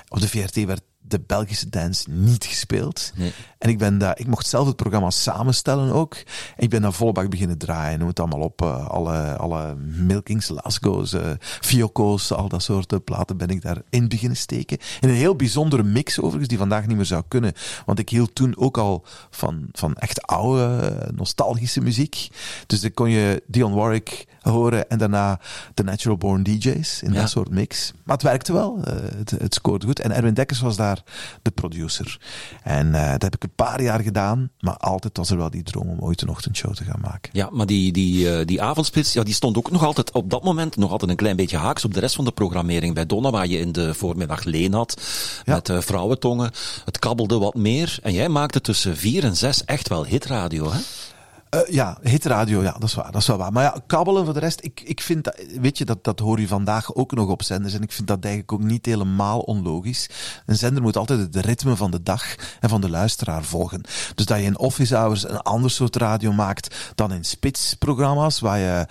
Op 0.08 0.20
de 0.20 0.30
VRT 0.30 0.66
werd 0.66 0.82
de 1.10 1.22
Belgische 1.28 1.70
dance 1.70 2.10
niet 2.10 2.46
gespeeld. 2.46 3.12
Nee. 3.16 3.32
En 3.58 3.70
ik, 3.70 3.78
ben 3.78 3.98
daar, 3.98 4.20
ik 4.20 4.28
mocht 4.28 4.48
zelf 4.48 4.68
het 4.68 4.76
programma 4.76 5.10
samenstellen 5.10 5.94
ook. 5.94 6.14
En 6.16 6.24
ik 6.64 6.70
ben 6.70 6.82
daar 6.82 6.94
volle 6.94 7.12
bak 7.12 7.30
beginnen 7.30 7.58
draaien. 7.58 8.00
Noem 8.00 8.08
het 8.08 8.20
allemaal 8.20 8.40
op. 8.40 8.62
eh, 8.62 8.88
alle, 8.88 9.36
alle 9.38 9.76
Milkings, 9.76 10.48
Lasgo's, 10.50 11.14
eh 11.14 11.30
Fioco's, 11.40 12.32
al 12.32 12.50
dat 12.50 12.64
soort 12.64 13.04
platen 13.04 13.38
ben 13.38 13.48
ik 13.50 13.62
daarin 13.62 14.08
beginnen 14.08 14.38
steken. 14.38 14.78
In 15.00 15.10
een 15.10 15.16
heel 15.16 15.36
bijzondere 15.36 15.84
mix 15.84 16.20
overigens, 16.20 16.48
die 16.48 16.58
vandaag 16.58 16.88
niet 16.88 16.96
meer 16.98 17.06
zou 17.06 17.24
kunnen. 17.28 17.54
Want 17.86 18.00
ik 18.00 18.10
hield 18.10 18.36
toen 18.36 18.58
ook 18.58 18.78
al 18.78 19.06
van, 19.30 19.68
van 19.72 19.96
echt 19.96 20.22
oude, 20.22 20.94
nostalgische 21.16 21.82
muziek. 21.82 22.28
Dus 22.68 22.82
dan 22.82 22.94
kon 22.94 23.10
je 23.10 23.44
Dion 23.48 23.74
Warwick 23.74 24.26
horen 24.42 24.90
en 24.90 24.98
daarna 24.98 25.40
de 25.74 25.84
Natural 25.84 26.18
Born 26.18 26.44
DJ's 26.44 27.02
in 27.02 27.14
Ja. 27.14 27.20
dat 27.20 27.30
soort 27.30 27.50
mix. 27.50 27.94
Maar 28.04 28.16
het 28.16 28.26
werkte 28.26 28.54
wel. 28.54 28.80
eh, 28.84 28.94
het, 29.18 29.30
het 29.32 29.54
scoorde 29.54 29.86
goed. 29.86 30.00
En 30.00 30.12
Erwin 30.12 30.34
Dekkers 30.34 30.60
was 30.60 30.76
daar 30.76 30.99
de 31.42 31.52
producer. 31.52 32.20
En 32.64 32.96
eh, 32.96 33.12
dat 33.12 33.22
heb 33.22 33.36
ik 33.36 33.44
een 33.44 33.56
paar 33.56 33.82
jaar 33.82 34.00
gedaan. 34.00 34.50
Maar 34.60 34.78
altijd 34.78 35.18
was 35.18 35.30
er 35.30 35.38
wel 35.38 35.50
die 35.50 35.64
droom 35.64 35.88
om 35.90 36.00
ooit 36.00 36.22
een 36.22 36.30
ochtendshow 36.30 36.74
te 36.74 36.84
gaan 36.84 37.00
maken. 37.02 37.30
Ja, 37.34 37.50
maar 37.52 37.66
die, 37.66 37.92
die, 37.92 38.34
eh, 38.38 38.46
die 38.46 38.62
avondspits, 38.62 39.14
ja, 39.14 39.24
die 39.24 39.34
stond 39.34 39.58
ook 39.58 39.72
nog 39.72 39.84
altijd 39.84 40.12
op 40.12 40.30
dat 40.30 40.44
moment 40.44 40.76
nog 40.76 40.92
altijd 40.92 41.12
een 41.12 41.18
klein 41.18 41.36
beetje 41.36 41.58
haaks 41.58 41.86
op 41.86 41.94
de 41.94 42.00
rest 42.00 42.16
van 42.16 42.26
de 42.26 42.32
programmering 42.32 42.94
bij 42.94 43.06
Donna, 43.06 43.30
waar 43.30 43.48
je 43.48 43.60
in 43.60 43.72
de 43.72 43.94
voormiddag 43.94 44.44
Leen 44.44 44.74
had, 44.74 45.02
Ja. 45.46 45.54
met 45.56 45.70
eh, 45.70 45.78
vrouwentongen. 45.82 46.52
Het 46.86 47.00
kabbelde 47.00 47.38
wat 47.38 47.56
meer. 47.56 47.98
En 48.02 48.14
jij 48.14 48.30
maakte 48.30 48.62
tussen 48.62 48.98
vier 48.98 49.24
en 49.24 49.36
zes 49.38 49.64
echt 49.66 49.90
wel 49.90 50.06
hitradio, 50.06 50.72
hè? 50.72 50.80
Eh, 51.50 51.60
ja, 51.70 51.98
hitradio, 52.02 52.62
ja, 52.62 52.72
dat 52.72 52.84
is 52.84 52.94
waar, 52.94 53.12
dat 53.12 53.22
is 53.22 53.28
wel 53.28 53.38
waar. 53.38 53.52
Maar 53.52 53.64
ja, 53.64 53.76
kabbelen 53.88 54.26
voor 54.26 54.34
de 54.34 54.40
rest, 54.40 54.64
ik, 54.64 54.82
ik 54.82 55.02
vind 55.02 55.24
dat, 55.24 55.42
weet 55.60 55.78
je, 55.78 55.86
dat, 55.86 56.04
dat 56.04 56.20
hoor 56.20 56.40
je 56.40 56.48
vandaag 56.48 56.96
ook 56.96 57.12
nog 57.12 57.30
op 57.30 57.44
zenders 57.44 57.74
en 57.74 57.82
ik 57.82 57.92
vind 57.92 58.08
dat 58.08 58.24
eigenlijk 58.24 58.54
ook 58.54 58.64
niet 58.64 58.86
helemaal 58.86 59.40
onlogisch. 59.40 60.10
Een 60.46 60.56
zender 60.56 60.82
moet 60.82 60.98
altijd 60.98 61.20
het 61.20 61.46
ritme 61.46 61.76
van 61.76 61.92
de 61.92 62.04
dag 62.04 62.36
en 62.60 62.70
van 62.70 62.82
de 62.82 62.90
luisteraar 62.90 63.44
volgen. 63.44 63.82
Dus 64.16 64.26
dat 64.26 64.38
je 64.38 64.44
in 64.44 64.58
office 64.58 64.96
hours 64.96 65.30
een 65.30 65.42
ander 65.42 65.72
soort 65.72 65.96
radio 65.96 66.34
maakt 66.34 66.76
dan 66.96 67.14
in 67.14 67.26
spitsprogramma's, 67.26 68.40
waar 68.40 68.60
je, 68.60 68.88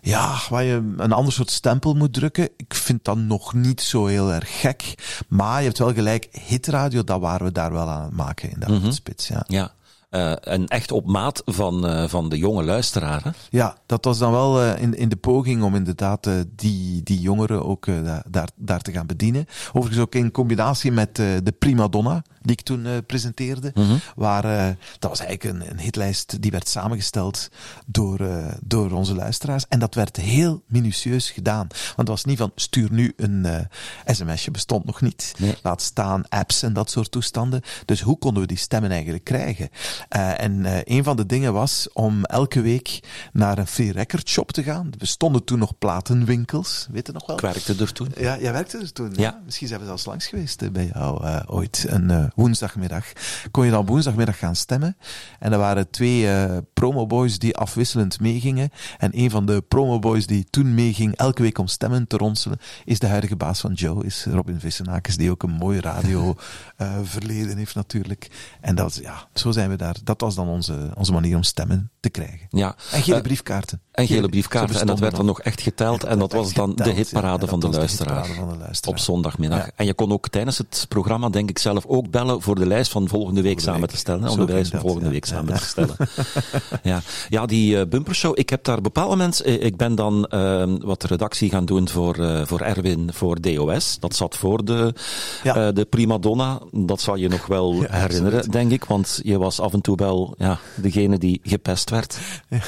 ja, 0.00 0.38
waar 0.50 0.64
je 0.64 0.92
een 0.96 1.12
ander 1.12 1.32
soort 1.32 1.50
stempel 1.50 1.94
moet 1.94 2.12
drukken. 2.12 2.48
Ik 2.56 2.74
vind 2.74 3.04
dat 3.04 3.16
nog 3.16 3.54
niet 3.54 3.80
zo 3.80 4.06
heel 4.06 4.32
erg 4.32 4.60
gek. 4.60 4.94
Maar 5.28 5.58
je 5.58 5.66
hebt 5.66 5.78
wel 5.78 5.92
gelijk, 5.92 6.28
hitradio, 6.46 7.04
dat 7.04 7.20
waren 7.20 7.46
we 7.46 7.52
daar 7.52 7.72
wel 7.72 7.88
aan 7.88 8.02
het 8.02 8.16
maken 8.16 8.50
in 8.50 8.80
de 8.80 8.92
spits, 8.92 9.28
ja. 9.28 9.44
Ja. 9.46 9.72
Eh, 10.12 10.32
en 10.40 10.66
echt 10.66 10.92
op 10.92 11.06
maat 11.06 11.42
van, 11.44 11.86
eh, 11.86 12.08
van 12.08 12.28
de 12.28 12.38
jonge 12.38 12.62
luisteraar, 12.64 13.24
hè? 13.24 13.30
Ja, 13.50 13.76
dat 13.86 14.04
was 14.04 14.18
dan 14.18 14.32
wel 14.32 14.60
eh, 14.62 14.82
in, 14.82 14.94
in 14.94 15.08
de 15.08 15.16
poging 15.16 15.62
om 15.62 15.74
inderdaad 15.74 16.28
die, 16.56 17.02
die 17.02 17.20
jongeren 17.20 17.64
ook 17.66 17.86
da- 17.86 18.24
daar, 18.28 18.48
daar 18.56 18.80
te 18.80 18.92
gaan 18.92 19.06
bedienen. 19.06 19.46
Overigens 19.72 20.02
ook 20.04 20.14
in 20.14 20.30
combinatie 20.30 20.92
met 20.92 21.16
de 21.16 21.54
Prima 21.58 21.88
Donna, 21.88 22.22
die 22.42 22.56
ik 22.56 22.60
toen 22.60 22.86
eh, 22.86 22.92
presenteerde. 23.06 23.72
Waar, 24.14 24.44
eh, 24.44 24.74
dat 24.98 25.10
was 25.10 25.20
eigenlijk 25.20 25.54
een, 25.54 25.70
een 25.70 25.78
hitlijst 25.78 26.42
die 26.42 26.50
werd 26.50 26.68
samengesteld 26.68 27.48
door, 27.86 28.20
eh, 28.20 28.46
door 28.62 28.90
onze 28.90 29.14
luisteraars. 29.14 29.64
En 29.68 29.78
dat 29.78 29.94
werd 29.94 30.16
heel 30.16 30.62
minutieus 30.66 31.30
gedaan. 31.30 31.66
Want 31.68 31.96
het 31.96 32.08
was 32.08 32.24
niet 32.24 32.38
van 32.38 32.52
stuur 32.54 32.92
nu 32.92 33.12
een 33.16 33.68
sms'je, 34.06 34.50
bestond 34.50 34.84
nog 34.84 35.00
niet. 35.00 35.32
Nee. 35.38 35.56
Laat 35.62 35.82
staan 35.82 36.28
apps 36.28 36.62
en 36.62 36.72
dat 36.72 36.90
soort 36.90 37.10
toestanden. 37.10 37.62
Dus 37.84 38.00
hoe 38.00 38.18
konden 38.18 38.42
we 38.42 38.48
die 38.48 38.56
stemmen 38.56 38.90
eigenlijk 38.90 39.24
krijgen? 39.24 39.68
En 40.08 40.66
een 40.84 41.04
van 41.04 41.16
de 41.16 41.26
dingen 41.26 41.52
was 41.52 41.88
om 41.92 42.24
elke 42.24 42.60
week 42.60 43.00
naar 43.32 43.58
een 43.58 43.66
free 43.66 43.92
record 43.92 44.28
shop 44.28 44.52
te 44.52 44.62
gaan. 44.62 44.86
Er 44.90 44.98
bestonden 44.98 45.44
toen 45.44 45.58
nog 45.58 45.78
platenwinkels, 45.78 46.86
weet 46.90 47.06
je 47.06 47.12
nog 47.12 47.26
wel? 47.26 47.36
Ik 47.36 47.42
werkte 47.42 47.74
er 47.78 47.92
toen. 47.92 48.12
Ja, 48.16 48.38
jij 48.38 48.52
werkte 48.52 48.78
er 48.78 48.92
toen. 48.92 49.12
Ja. 49.16 49.40
Misschien 49.44 49.68
zijn 49.68 49.80
we 49.80 49.86
zelfs 49.86 50.04
langs 50.04 50.26
geweest 50.26 50.72
bij 50.72 50.90
jou 50.92 51.42
ooit. 51.46 51.84
Een 51.88 52.31
woensdagmiddag. 52.34 53.04
Kon 53.50 53.64
je 53.64 53.70
dan 53.70 53.86
woensdagmiddag 53.86 54.38
gaan 54.38 54.56
stemmen. 54.56 54.96
En 55.38 55.52
er 55.52 55.58
waren 55.58 55.90
twee 55.90 56.28
eh 56.28 56.56
promoboys 56.74 57.38
die 57.38 57.56
afwisselend 57.56 58.20
meegingen. 58.20 58.70
En 58.98 59.10
een 59.18 59.30
van 59.30 59.46
de 59.46 59.62
promoboys 59.68 60.26
die 60.26 60.46
toen 60.50 60.74
meeging, 60.74 61.16
elke 61.16 61.42
week 61.42 61.58
om 61.58 61.66
stemmen 61.66 62.06
te 62.06 62.16
ronselen, 62.16 62.58
is 62.84 62.98
de 62.98 63.06
huidige 63.06 63.36
baas 63.36 63.60
van 63.60 63.72
Joe, 63.72 64.04
is 64.04 64.26
Robin 64.30 64.60
Vissenakers, 64.60 65.16
die 65.16 65.30
ook 65.30 65.42
een 65.42 65.50
mooi 65.50 65.80
radio 65.80 66.34
eh, 66.76 66.92
verleden 67.02 67.56
heeft 67.56 67.74
natuurlijk. 67.74 68.30
En 68.60 68.74
dat, 68.74 68.98
ja, 69.02 69.28
zo 69.34 69.50
zijn 69.50 69.70
we 69.70 69.76
daar. 69.76 69.96
Dat 70.04 70.20
was 70.20 70.34
dan 70.34 70.48
onze, 70.48 70.90
onze 70.94 71.12
manier 71.12 71.36
om 71.36 71.42
stemmen 71.42 71.90
te 72.00 72.10
krijgen. 72.10 72.46
Ja. 72.50 72.76
En 72.92 73.02
gele 73.02 73.16
Eh, 73.16 73.22
briefkaarten. 73.22 73.80
En 73.92 74.06
gele 74.06 74.28
briefkaarten. 74.28 74.80
En 74.80 74.86
dat 74.86 74.98
werd 74.98 75.16
dan 75.16 75.26
nog 75.26 75.40
echt 75.40 75.60
geteld. 75.60 76.04
En 76.04 76.18
dat 76.18 76.32
was 76.32 76.52
dan 76.52 76.74
de 76.74 76.90
hitparade 76.90 77.46
van 77.46 77.60
de 77.60 77.68
luisteraar. 77.68 78.26
Van 78.26 78.48
de 78.48 78.56
luisteraar. 78.56 78.94
Op 78.94 79.00
zondagmiddag. 79.00 79.64
Ja. 79.64 79.70
En 79.76 79.86
je 79.86 79.94
kon 79.94 80.12
ook 80.12 80.28
tijdens 80.28 80.58
het 80.58 80.86
programma, 80.88 81.28
denk 81.28 81.48
ik 81.50 81.58
zelf, 81.58 81.86
ook 81.86 82.10
bellen 82.10 82.21
bellen 82.26 82.42
voor 82.42 82.54
de 82.54 82.66
lijst 82.66 82.90
van 82.90 83.08
volgende 83.08 83.42
week 83.42 83.60
samen 83.60 83.88
te 83.88 83.96
stellen. 83.96 84.28
Om 84.28 84.46
de 84.46 84.52
lijst 84.52 84.70
van 84.70 84.80
volgende 84.80 85.08
week 85.10 85.24
ja. 85.24 85.34
samen 85.36 85.54
te 85.54 85.64
stellen. 85.64 85.96
ja. 86.82 87.00
ja, 87.28 87.46
die 87.46 87.78
eh, 87.78 87.86
bumpershow. 87.86 88.38
Ik 88.38 88.50
heb 88.50 88.64
daar 88.64 88.76
op 88.78 88.84
een 88.86 88.92
bepaald 88.92 89.10
moment... 89.10 89.40
eh, 89.40 89.62
Ik 89.64 89.76
ben 89.76 89.94
dan 89.94 90.26
eh, 90.26 90.64
wat 90.80 91.04
redactie 91.04 91.50
gaan 91.50 91.64
doen 91.64 91.88
voor, 91.88 92.14
eh, 92.14 92.40
voor 92.46 92.60
Erwin 92.60 93.10
voor 93.12 93.40
DOS. 93.40 93.96
Dat 94.00 94.14
zat 94.14 94.36
voor 94.36 94.64
de, 94.64 94.94
Ja. 95.42 95.72
de 95.72 95.84
prima 95.84 96.18
donna. 96.18 96.60
Dat 96.72 97.00
zal 97.00 97.16
je 97.16 97.28
nog 97.28 97.46
wel 97.46 97.84
herinneren, 97.88 98.50
denk 98.50 98.70
ik. 98.72 98.84
Want 98.84 99.20
je 99.22 99.38
was 99.38 99.60
af 99.60 99.72
en 99.72 99.80
toe 99.80 99.96
wel 99.96 100.34
ja, 100.38 100.58
degene 100.74 101.18
die 101.18 101.40
gepest 101.42 101.90
werd. 101.90 102.18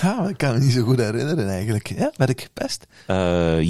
Ja, 0.02 0.28
ik 0.28 0.36
kan 0.36 0.52
me 0.52 0.58
niet 0.60 0.72
zo 0.72 0.82
goed 0.82 0.98
herinneren 0.98 1.48
eigenlijk. 1.48 1.88
Ja, 1.96 2.12
werd 2.16 2.30
ik 2.30 2.40
gepest? 2.40 2.86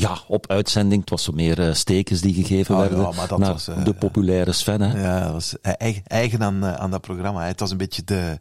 Ja, 0.00 0.18
op 0.28 0.50
uitzending. 0.50 1.00
Het 1.00 1.10
was 1.10 1.22
zo 1.24 1.32
meer 1.32 1.70
stekens 1.74 2.20
die 2.20 2.34
gegeven 2.34 2.74
Oh, 2.74 2.80
werden 2.80 2.98
maar 2.98 3.28
dat 3.28 3.38
naar 3.38 3.52
was, 3.52 3.64
de 3.84 3.94
populaire 3.98 4.52
Sven. 4.52 4.80
Hè? 4.80 5.02
Ja, 5.02 5.20
dat 5.24 5.32
was 5.32 5.54
eigen, 5.76 6.02
eigen 6.04 6.42
aan, 6.42 6.64
eh, 6.64 6.74
aan 6.74 6.90
dat 6.90 7.00
programma. 7.00 7.46
Het 7.46 7.60
was 7.60 7.70
een 7.70 7.76
beetje 7.76 8.04
de, 8.04 8.38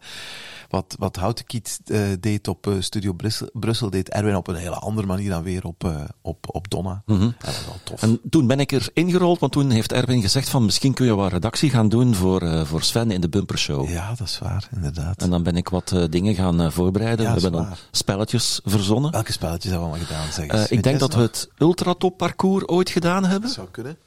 wat, 0.74 0.96
wat 1.00 1.16
Houtenkiet 1.16 1.80
eh, 1.86 2.00
deed 2.20 2.48
op 2.48 2.68
eh, 2.68 2.74
Studio 2.80 3.14
Brussel, 3.14 3.50
Brussel, 3.54 3.90
deed 3.90 4.10
Erwin 4.10 4.36
op 4.36 4.48
een 4.48 4.56
hele 4.56 4.76
andere 4.76 5.08
manier 5.08 5.30
dan 5.30 5.44
weer 5.44 5.66
op, 5.66 5.84
eh, 5.84 6.02
op, 6.22 6.56
op 6.56 6.70
Donna. 6.70 7.04
Ja, 7.06 7.16
dat 7.18 7.34
was 7.40 7.66
wel 7.66 7.78
tof. 7.84 8.02
Mhm. 8.02 8.12
En 8.12 8.20
toen 8.30 8.48
ben 8.48 8.60
ik 8.60 8.72
er 8.72 8.90
ingerold, 8.94 9.40
want 9.40 9.52
toen 9.52 9.70
heeft 9.70 9.92
Erwin 9.92 10.22
gezegd 10.22 10.50
van 10.50 10.66
misschien 10.66 10.94
kun 10.94 11.06
je 11.06 11.16
wat 11.16 11.32
redactie 11.32 11.70
gaan 11.70 11.90
doen 11.90 12.16
voor, 12.16 12.42
eh, 12.42 12.66
voor 12.66 12.84
Sven 12.84 13.12
in 13.12 13.22
de 13.22 13.30
bumpershow. 13.30 13.90
ja, 13.90 14.14
dat 14.18 14.28
is 14.28 14.40
waar, 14.40 14.70
inderdaad. 14.76 15.22
En 15.22 15.30
dan 15.30 15.44
ben 15.44 15.56
ik 15.56 15.70
wat 15.70 15.92
eh, 15.92 16.04
dingen 16.10 16.36
gaan 16.36 16.62
eh, 16.62 16.70
voorbereiden. 16.72 17.26
Ja, 17.26 17.34
we 17.34 17.42
dat 17.42 17.52
hebben 17.52 17.70
dan 17.70 17.78
spelletjes 17.92 18.60
verzonnen. 18.64 19.12
Welke 19.12 19.32
spelletjes 19.32 19.72
hebben 19.72 19.90
we 19.90 19.96
allemaal 19.96 20.08
gedaan? 20.08 20.32
Zeg 20.32 20.48
eens. 20.48 20.70
Eh, 20.70 20.78
ik 20.78 20.84
denk 20.84 21.00
dat 21.00 21.14
we 21.14 21.22
het 21.22 21.50
ultratop 21.58 22.18
parcours 22.18 22.68
ooit 22.68 22.90
gedaan 22.90 23.26
hebben. 23.26 23.50
zou 23.50 23.68
kunnen. 23.72 23.98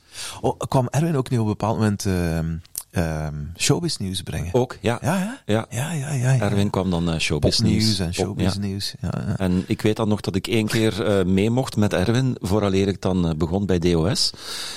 Oh, 0.40 0.58
kwam 0.58 0.88
Erwin 0.90 1.16
ook 1.16 1.30
niet 1.30 1.38
op 1.38 1.44
een 1.44 1.50
bepaald 1.52 1.76
moment 1.76 2.06
ehm 2.06 2.56
ehm 2.96 3.34
showbiz 3.56 3.96
nieuws 3.96 4.22
brengen? 4.22 4.54
Ook, 4.54 4.76
ja. 4.80 4.98
Ja, 5.02 5.18
ja? 5.18 5.40
Ja. 5.46 5.92
Ja, 5.92 6.12
ja. 6.12 6.40
Erwin 6.40 6.70
kwam 6.70 6.90
dan 6.90 7.08
uh, 7.12 7.18
showbiz 7.18 7.56
Popnieuws 7.56 7.84
nieuws. 7.84 7.98
en 7.98 8.04
Pop- 8.06 8.14
showbiz 8.14 8.54
ja. 8.54 8.60
nieuws. 8.60 8.94
Ja, 9.00 9.10
ja. 9.26 9.36
En 9.38 9.64
ik 9.66 9.82
weet 9.82 9.96
dan 9.96 10.08
nog 10.08 10.20
dat 10.20 10.34
ik 10.34 10.46
één 10.46 10.66
keer 10.66 11.04
eh, 11.04 11.24
mee 11.24 11.50
mocht 11.50 11.76
met 11.76 11.92
Erwin, 11.92 12.36
vooraleer 12.40 12.88
ik 12.88 13.02
dan 13.02 13.28
eh, 13.28 13.34
begon 13.34 13.66
bij 13.66 13.78
DOS. 13.78 14.32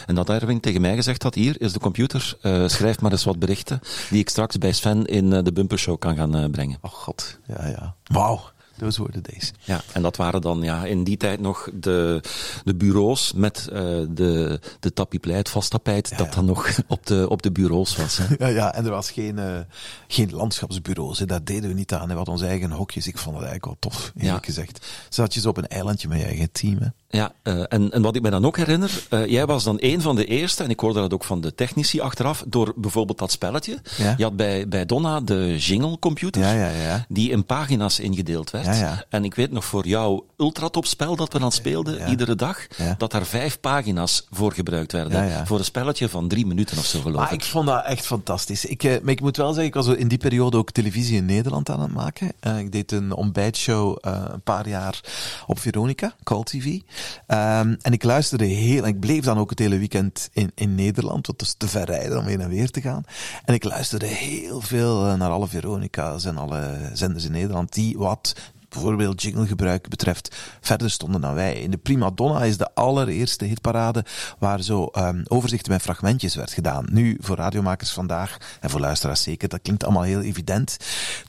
En 0.06 0.16
dat 0.16 0.30
Erwin 0.30 0.60
tegen 0.60 0.82
mij 0.82 0.96
gezegd 0.96 1.24
had, 1.24 1.36
hier 1.36 1.62
is 1.62 1.74
de 1.74 1.80
computer, 1.80 2.38
schrijf 2.66 3.02
maar 3.02 3.12
eens 3.12 3.24
wat 3.24 3.40
berichten, 3.40 3.80
die 4.10 4.20
ik 4.20 4.30
straks 4.30 4.58
bij 4.58 4.72
Sven 4.72 5.06
in 5.06 5.30
de 5.30 5.52
bumpershow 5.54 6.00
kan 6.00 6.16
gaan 6.16 6.52
brengen. 6.52 6.78
Oh 6.82 6.92
god, 6.92 7.38
ja, 7.48 7.68
ja. 7.68 7.96
Wauw, 8.04 8.42
those 8.80 9.02
were 9.02 9.22
the 9.22 9.32
days. 9.32 9.52
Ja, 9.64 9.82
en 9.94 10.02
dat 10.02 10.16
waren 10.16 10.42
dan 10.42 10.62
ja, 10.62 10.86
in 10.86 11.04
die 11.04 11.18
tijd 11.18 11.40
nog 11.40 11.70
de, 11.74 12.22
de 12.64 12.76
bureaus 12.76 13.34
met 13.34 13.68
eh, 13.72 13.82
de, 14.10 14.60
de 14.80 14.94
tapijpleit, 14.94 15.50
vast 15.50 15.70
tapijt, 15.72 16.18
dat 16.18 16.28
ja. 16.28 16.34
dan 16.36 16.46
nog 16.46 16.70
op 16.88 17.06
de, 17.06 17.30
op 17.30 17.42
de 17.42 17.52
bureaus 17.52 17.96
was. 17.96 18.18
Hè. 18.18 18.26
Ja, 18.38 18.48
ja, 18.48 18.74
en 18.74 18.86
er 18.86 18.92
was 18.92 19.12
geen, 19.12 19.40
eh, 19.40 19.60
geen 20.08 20.32
landschapsbureaus. 20.32 21.20
Hè. 21.20 21.26
Dat 21.26 21.46
deden 21.46 21.70
we 21.70 21.76
niet 21.76 21.94
aan. 21.94 22.08
We 22.08 22.14
hadden 22.14 22.34
onze 22.34 22.46
eigen 22.48 22.72
hokjes. 22.72 23.08
Ik 23.08 23.18
vond 23.18 23.36
het 23.36 23.46
eigenlijk 23.46 23.66
wel 23.66 23.92
tof, 23.92 24.12
eerlijk 24.16 24.46
Ja. 24.46 24.54
gezegd. 24.54 24.88
Zat 25.10 25.34
je 25.34 25.40
zo 25.40 25.50
op 25.50 25.58
een 25.58 25.68
eilandje 25.68 26.08
met 26.08 26.20
je 26.20 26.26
eigen 26.26 26.52
team. 26.52 26.78
Hè. 26.80 26.88
Ja, 27.12 27.32
eh, 27.44 27.64
en, 27.68 27.92
en 27.92 28.02
wat 28.02 28.16
ik 28.16 28.22
me 28.22 28.30
dan 28.30 28.46
ook 28.46 28.58
herinner, 28.58 29.06
eh, 29.10 29.26
jij 29.26 29.46
was 29.46 29.64
dan 29.64 29.78
een 29.80 30.02
van 30.02 30.16
de 30.16 30.26
eerste, 30.26 30.64
en 30.64 30.70
ik 30.70 30.80
hoorde 30.80 31.00
dat 31.00 31.14
ook 31.14 31.24
van 31.24 31.42
de 31.42 31.56
technici 31.56 32.00
achteraf, 32.00 32.44
door 32.48 32.74
bijvoorbeeld 32.76 33.18
dat 33.18 33.32
spelletje. 33.32 33.82
Ja. 33.98 34.14
Je 34.18 34.24
had 34.24 34.36
bij, 34.36 34.68
bij 34.68 34.86
Donna 34.86 35.22
de 35.22 35.58
jingle 35.58 36.00
computer, 36.00 36.42
Ja, 36.42 36.52
ja, 36.52 36.70
ja. 36.70 37.06
die 37.08 37.32
in 37.32 37.46
pagina's 37.46 38.00
ingedeeld 38.00 38.52
werd. 38.52 39.06
En 39.10 39.24
ik 39.24 39.36
weet 39.36 39.52
nog 39.52 39.66
voor 39.66 39.88
jouw 39.88 40.26
ultratopspel 40.38 41.16
dat 41.16 41.34
we 41.34 41.40
dan 41.40 41.52
speelden, 41.52 42.10
iedere 42.10 42.36
dag, 42.36 42.68
dat 42.98 43.12
daar 43.12 43.26
vijf 43.26 43.60
pagina's 43.60 44.28
voor 44.32 44.52
gebruikt 44.52 44.92
werden. 44.92 45.48
Voor 45.48 45.58
een 45.58 45.66
spelletje 45.66 46.10
van 46.10 46.28
drie 46.28 46.46
minuten 46.46 46.78
of 46.78 46.86
zo, 46.86 47.00
geloof 47.00 47.16
Maar 47.16 47.34
ik 47.34 47.44
vond 47.44 47.68
dat 47.68 47.86
echt 47.86 48.06
fantastisch. 48.06 48.66
Ik, 48.66 48.84
eh, 48.84 49.02
maar 49.02 49.12
ik 49.12 49.22
moet 49.22 49.38
wel 49.38 49.48
zeggen, 49.48 49.66
ik 49.66 49.74
was 49.74 49.88
in 49.88 50.08
die 50.08 50.18
periode 50.18 50.58
ook 50.58 50.72
televisie 50.72 51.18
in 51.18 51.26
Nederland 51.26 51.70
aan 51.70 51.82
het 51.82 51.94
maken. 51.94 52.32
Ik 52.58 52.72
deed 52.72 52.92
een 52.92 53.14
ontbijtshow 53.14 53.98
een 54.02 54.42
paar 54.44 54.70
jaar 54.70 55.00
op 55.48 55.60
Veronica, 55.60 56.16
Call 56.24 56.44
TV. 56.44 56.80
Ehm, 57.28 57.76
en 57.82 57.94
ik 57.94 58.04
luisterde 58.04 58.46
heel, 58.46 58.84
en 58.84 58.90
ik 58.90 59.00
bleef 59.00 59.24
dan 59.24 59.38
ook 59.38 59.50
het 59.50 59.60
hele 59.60 59.78
weekend 59.78 60.30
in, 60.34 60.52
in 60.56 60.76
Nederland, 60.76 61.28
want 61.28 61.40
het 61.40 61.42
is 61.42 61.56
te 61.58 61.68
ver 61.68 61.86
rijden 61.86 62.18
om 62.18 62.26
heen 62.26 62.42
en 62.42 62.50
weer 62.50 62.70
te 62.70 62.82
gaan. 62.82 63.04
En 63.46 63.54
ik 63.54 63.64
luisterde 63.64 64.06
heel 64.06 64.62
veel 64.62 65.08
eh, 65.08 65.14
naar 65.14 65.30
alle 65.30 65.48
Veronica's 65.48 66.26
en 66.26 66.38
alle 66.38 66.90
zenders 66.94 67.26
in 67.26 67.32
Nederland 67.32 67.74
die 67.74 67.98
wat 67.98 68.36
bijvoorbeeld 68.70 69.22
jinglegebruik 69.22 69.90
betreft 69.90 70.36
verder 70.62 70.92
stonden 70.92 71.22
dan 71.22 71.34
wij. 71.34 71.54
In 71.54 71.72
de 71.72 71.78
Prima 71.78 72.12
Donna 72.16 72.44
is 72.44 72.58
de 72.58 72.76
allereerste 72.76 73.46
hitparade 73.46 74.06
waar 74.40 74.62
zo 74.62 74.90
um, 74.98 75.24
overzichten 75.28 75.72
met 75.72 75.82
fragmentjes 75.82 76.36
werd 76.36 76.52
gedaan. 76.52 76.86
Nu, 76.92 77.18
voor 77.20 77.36
radiomakers 77.36 77.92
vandaag, 77.92 78.38
en 78.62 78.70
voor 78.70 78.80
luisteraars 78.80 79.24
zeker, 79.24 79.50
dat 79.50 79.62
klinkt 79.62 79.84
allemaal 79.84 80.04
heel 80.04 80.22
evident. 80.22 80.78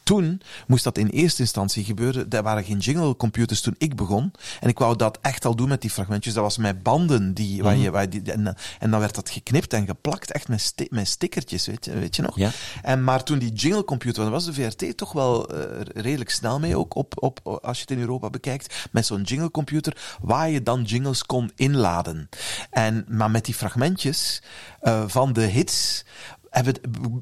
Toen 0.02 0.42
moest 0.66 0.84
dat 0.84 0.98
in 0.98 1.06
eerste 1.06 1.42
instantie 1.42 1.84
gebeuren. 1.84 2.30
Er 2.30 2.42
waren 2.42 2.64
geen 2.64 2.78
jinglecomputers 2.78 3.60
toen 3.60 3.74
ik 3.78 3.96
begon. 3.96 4.32
En 4.60 4.68
ik 4.68 4.78
wou 4.78 4.96
dat 4.96 5.18
echt 5.20 5.44
al 5.44 5.56
doen 5.56 5.68
met 5.68 5.80
die 5.80 5.90
fragmentjes. 5.90 6.34
Dat 6.34 6.42
was 6.42 6.58
met 6.58 6.82
banden. 6.82 7.34
Die, 7.34 7.62
waar 7.62 7.76
je, 7.76 7.90
waar 7.90 8.10
die, 8.10 8.32
en, 8.32 8.56
en 8.78 8.90
dan 8.90 9.00
werd 9.00 9.14
dat 9.14 9.30
geknipt 9.30 9.72
en 9.72 9.86
geplakt, 9.86 10.32
echt 10.32 10.48
met, 10.48 10.60
sti 10.60 10.86
met 10.90 11.08
stickertjes, 11.08 11.66
weet 11.66 11.84
je, 11.84 11.92
weet 11.92 12.16
je 12.16 12.22
nog? 12.22 12.36
Ja. 12.36 12.50
En, 12.82 13.04
maar 13.04 13.22
toen 13.22 13.38
die 13.38 13.52
jinglecomputer, 13.52 14.22
daar 14.22 14.32
was 14.32 14.44
de 14.44 14.52
VRT 14.52 14.96
toch 14.96 15.12
wel 15.12 15.54
uh, 15.54 15.64
redelijk 15.94 16.30
snel 16.30 16.58
mee, 16.58 16.76
ook 16.76 16.94
op, 16.94 17.22
op, 17.22 17.29
als 17.42 17.76
je 17.76 17.82
het 17.82 17.90
in 17.90 18.00
Europa 18.00 18.30
bekijkt, 18.30 18.88
met 18.90 19.06
zo'n 19.06 19.22
jinglecomputer, 19.22 20.18
waar 20.20 20.50
je 20.50 20.62
dan 20.62 20.82
jingles 20.82 21.24
kon 21.26 21.52
inladen. 21.54 22.28
En, 22.70 23.04
maar 23.08 23.30
met 23.30 23.44
die 23.44 23.54
fragmentjes 23.54 24.42
uh, 24.82 25.02
van 25.06 25.32
de 25.32 25.42
hits 25.42 26.04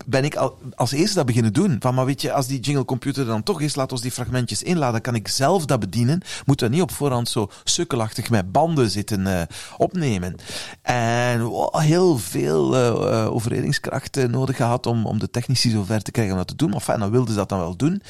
ben 0.07 0.25
ik 0.25 0.37
al, 0.37 0.59
als 0.75 0.93
eerste 0.93 1.17
dat 1.17 1.27
beginnen 1.27 1.53
doen. 1.53 1.77
Van, 1.81 1.95
maar 1.95 2.05
weet 2.05 2.23
je, 2.23 2.33
als 2.33 2.47
die 2.47 2.61
jinglecomputer 2.61 3.27
dan 3.27 3.43
toch 3.43 3.61
is, 3.61 3.75
laat 3.75 3.93
ons 3.93 4.01
die 4.01 4.11
fragmentjes 4.11 4.63
inladen, 4.63 5.01
kan 5.01 5.15
ik 5.15 5.29
zelf 5.29 5.67
dat 5.67 5.81
bedienen. 5.81 6.23
Moeten 6.47 6.69
we 6.69 6.75
niet 6.75 6.83
op 6.83 6.91
voorhand 6.91 7.29
zo 7.29 7.51
sukkelachtig 7.65 8.31
met 8.31 8.53
banden 8.53 8.91
zitten 8.91 9.27
uh, 9.27 9.43
opnemen. 9.77 10.37
En 10.83 11.51
heel 11.73 12.19
veel 12.19 12.77
uh, 12.77 13.35
overredingskracht 13.35 14.17
uh, 14.17 14.25
nodig 14.25 14.57
gehad 14.57 14.87
om, 14.87 15.07
om 15.07 15.19
de 15.19 15.31
technici 15.31 15.71
zover 15.71 16.03
te 16.03 16.11
krijgen 16.11 16.33
om 16.33 16.39
dat 16.39 16.49
te 16.49 16.57
doen. 16.57 16.71
Maar 16.71 16.81
fijn, 16.81 17.01
dan 17.01 17.11
wilden 17.11 17.31
ze 17.31 17.37
dat 17.37 17.49
dan 17.49 17.59
wel 17.59 17.77
doen. 17.77 18.03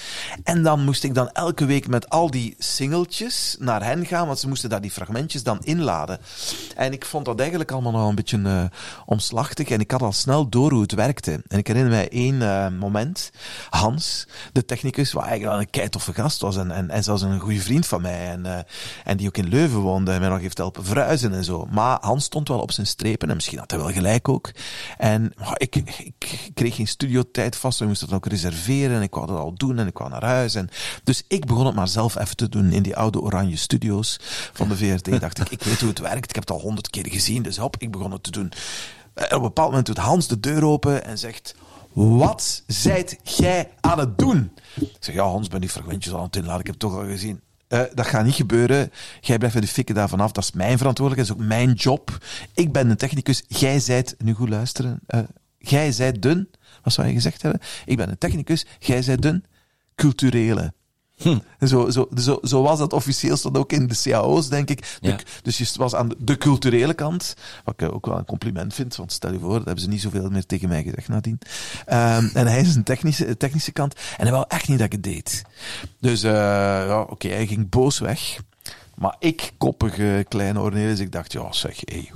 En 0.44 0.62
dan 0.62 0.84
moest 0.84 1.04
ik 1.04 1.14
dan 1.14 1.30
elke 1.30 1.64
week 1.64 1.88
met 1.88 2.08
al 2.08 2.30
die 2.30 2.54
singeltjes 2.58 3.56
naar 3.58 3.84
hen 3.84 4.06
gaan, 4.06 4.26
want 4.26 4.38
ze 4.38 4.48
moesten 4.48 4.70
daar 4.70 4.80
die 4.80 4.90
fragmentjes 4.90 5.42
dan 5.42 5.58
inladen. 5.62 6.18
En 6.76 6.92
ik 6.92 7.04
vond 7.04 7.24
dat 7.24 7.40
eigenlijk 7.40 7.72
allemaal 7.72 7.92
nog 7.92 8.08
een 8.08 8.14
beetje 8.14 8.38
uh, 8.38 8.64
omslachtig. 9.06 9.68
En 9.68 9.80
ik 9.80 9.90
had 9.90 10.02
al 10.02 10.12
snel 10.12 10.48
door 10.48 10.70
hoe 10.70 10.82
het 10.82 10.92
werkte. 10.92 11.06
En 11.16 11.58
ik 11.58 11.66
herinner 11.66 11.92
mij 11.92 12.08
één 12.08 12.34
uh, 12.34 12.68
moment. 12.68 13.30
Hans, 13.70 14.26
de 14.52 14.64
technicus, 14.64 15.12
wat 15.12 15.22
eigenlijk 15.22 15.52
wel 15.52 15.60
een 15.60 15.70
keitoffe 15.70 16.12
gast 16.12 16.40
was. 16.40 16.56
En, 16.56 16.70
en, 16.70 16.90
en 16.90 17.04
zelfs 17.04 17.22
een 17.22 17.40
goede 17.40 17.60
vriend 17.60 17.86
van 17.86 18.02
mij. 18.02 18.28
En, 18.28 18.44
uh, 18.44 18.58
en 19.04 19.16
die 19.16 19.26
ook 19.26 19.36
in 19.36 19.48
Leuven 19.48 19.78
woonde. 19.78 20.12
En 20.12 20.20
mij 20.20 20.28
nog 20.28 20.40
heeft 20.40 20.58
helpen 20.58 20.84
verhuizen 20.84 21.32
en 21.32 21.44
zo. 21.44 21.66
Maar 21.70 21.98
Hans 22.00 22.24
stond 22.24 22.48
wel 22.48 22.60
op 22.60 22.72
zijn 22.72 22.86
strepen. 22.86 23.28
En 23.28 23.34
misschien 23.34 23.58
had 23.58 23.70
hij 23.70 23.80
wel 23.80 23.92
gelijk 23.92 24.28
ook. 24.28 24.50
En 24.98 25.32
ik, 25.56 25.76
ik, 25.76 26.50
kreeg 26.54 26.74
geen 26.74 26.88
studiotijd 26.88 27.56
vast. 27.56 27.78
We 27.78 27.86
moesten 27.86 28.08
dat 28.08 28.16
ook 28.16 28.26
reserveren. 28.26 28.96
En 28.96 29.02
ik 29.02 29.14
wou 29.14 29.26
dat 29.26 29.38
al 29.38 29.54
doen. 29.54 29.78
En 29.78 29.86
ik 29.86 29.98
wou 29.98 30.10
naar 30.10 30.24
huis. 30.24 30.54
En, 30.54 30.68
dus 31.04 31.24
ik 31.28 31.46
begon 31.46 31.66
het 31.66 31.74
maar 31.74 31.88
zelf 31.88 32.18
even 32.18 32.36
te 32.36 32.48
doen 32.48 32.72
in 32.72 32.82
die 32.82 32.96
oude 32.96 33.20
oranje 33.20 33.56
studio's 33.56 34.18
van 34.52 34.68
de 34.68 34.76
VRT. 34.76 35.20
dacht 35.20 35.40
ik, 35.40 35.50
ik 35.50 35.62
weet 35.62 35.80
hoe 35.80 35.88
het 35.88 35.98
werkt. 35.98 36.28
Ik 36.28 36.34
heb 36.34 36.48
het 36.48 36.50
al 36.50 36.60
honderd 36.60 36.90
keer 36.90 37.06
gezien. 37.08 37.42
Dus 37.42 37.56
hop, 37.56 37.76
ik 37.78 37.90
begon 37.90 38.12
het 38.12 38.22
te 38.22 38.30
doen. 38.30 38.52
En 39.18 39.24
op 39.24 39.32
een 39.32 39.40
bepaald 39.40 39.68
moment 39.68 39.86
doet 39.86 39.98
Hans 39.98 40.28
de 40.28 40.40
deur 40.40 40.64
open 40.64 41.04
en 41.04 41.18
zegt... 41.18 41.54
Wat 41.92 42.62
zijt 42.66 43.16
jij 43.22 43.70
aan 43.80 43.98
het 43.98 44.18
doen? 44.18 44.52
Ik 44.74 44.96
zeg, 45.00 45.14
ja, 45.14 45.22
Hans, 45.22 45.48
ben 45.48 45.60
die 45.60 45.70
fragmentjes 45.70 46.14
aan 46.14 46.22
het 46.22 46.36
inladen. 46.36 46.60
Ik 46.60 46.66
heb 46.66 46.80
het 46.80 46.90
toch 46.90 47.00
al 47.00 47.06
gezien. 47.06 47.40
Uh, 47.68 47.80
dat 47.94 48.06
gaat 48.06 48.24
niet 48.24 48.34
gebeuren. 48.34 48.92
Jij 49.20 49.38
blijft 49.38 49.60
de 49.60 49.66
fikken 49.66 49.94
daarvan 49.94 50.20
af. 50.20 50.32
Dat 50.32 50.44
is 50.44 50.52
mijn 50.52 50.78
verantwoordelijkheid. 50.78 51.38
Dat 51.38 51.46
is 51.46 51.52
ook 51.52 51.58
mijn 51.58 51.72
job. 51.72 52.18
Ik 52.54 52.72
ben 52.72 52.90
een 52.90 52.96
technicus. 52.96 53.44
Jij 53.48 53.80
zijt... 53.80 54.14
Nu 54.18 54.34
goed 54.34 54.48
luisteren. 54.48 55.00
Uh, 55.08 55.20
jij 55.58 55.92
zijt 55.92 56.22
dun. 56.22 56.50
Wat 56.82 56.92
zou 56.92 57.06
je 57.06 57.12
gezegd 57.12 57.42
hebben? 57.42 57.60
Ik 57.84 57.96
ben 57.96 58.08
een 58.08 58.18
technicus. 58.18 58.66
Jij 58.78 59.02
zijt 59.02 59.22
dun. 59.22 59.44
Culturele. 59.94 60.72
Hm. 61.18 61.38
Zo, 61.66 61.90
zo, 61.90 62.08
zo, 62.16 62.38
zo 62.42 62.62
was 62.62 62.78
dat 62.78 62.92
officieel, 62.92 63.36
stond 63.36 63.58
ook 63.58 63.72
in 63.72 63.86
de 63.86 64.00
cao's, 64.02 64.48
denk 64.48 64.70
ik. 64.70 64.98
De, 65.00 65.08
ja. 65.08 65.18
Dus 65.42 65.58
je 65.58 65.66
was 65.74 65.94
aan 65.94 66.10
de 66.18 66.38
culturele 66.38 66.94
kant, 66.94 67.34
wat 67.64 67.80
ik 67.80 67.92
ook 67.92 68.06
wel 68.06 68.18
een 68.18 68.24
compliment 68.24 68.74
vind, 68.74 68.96
want 68.96 69.12
stel 69.12 69.32
je 69.32 69.38
voor, 69.38 69.52
dat 69.52 69.64
hebben 69.64 69.82
ze 69.84 69.88
niet 69.88 70.00
zoveel 70.00 70.30
meer 70.30 70.46
tegen 70.46 70.68
mij 70.68 70.82
gezegd 70.82 71.08
nadien. 71.08 71.38
Um, 71.86 72.30
en 72.34 72.46
hij 72.46 72.60
is 72.60 72.74
een 72.74 72.82
technische, 72.82 73.36
technische 73.36 73.72
kant, 73.72 73.94
en 73.94 74.22
hij 74.22 74.32
wou 74.32 74.44
echt 74.48 74.68
niet 74.68 74.78
dat 74.78 74.86
ik 74.86 74.92
het 74.92 75.02
deed. 75.02 75.42
Dus, 76.00 76.24
uh, 76.24 76.30
ja, 76.30 77.00
oké, 77.00 77.12
okay, 77.12 77.30
hij 77.30 77.46
ging 77.46 77.68
boos 77.68 77.98
weg. 77.98 78.40
Maar 78.94 79.16
ik, 79.18 79.52
koppige 79.58 80.24
kleine 80.28 80.60
Ornelis, 80.60 80.98
ik 80.98 81.12
dacht, 81.12 81.32
ja 81.32 81.52
zeg, 81.52 81.80
hey, 81.84 82.10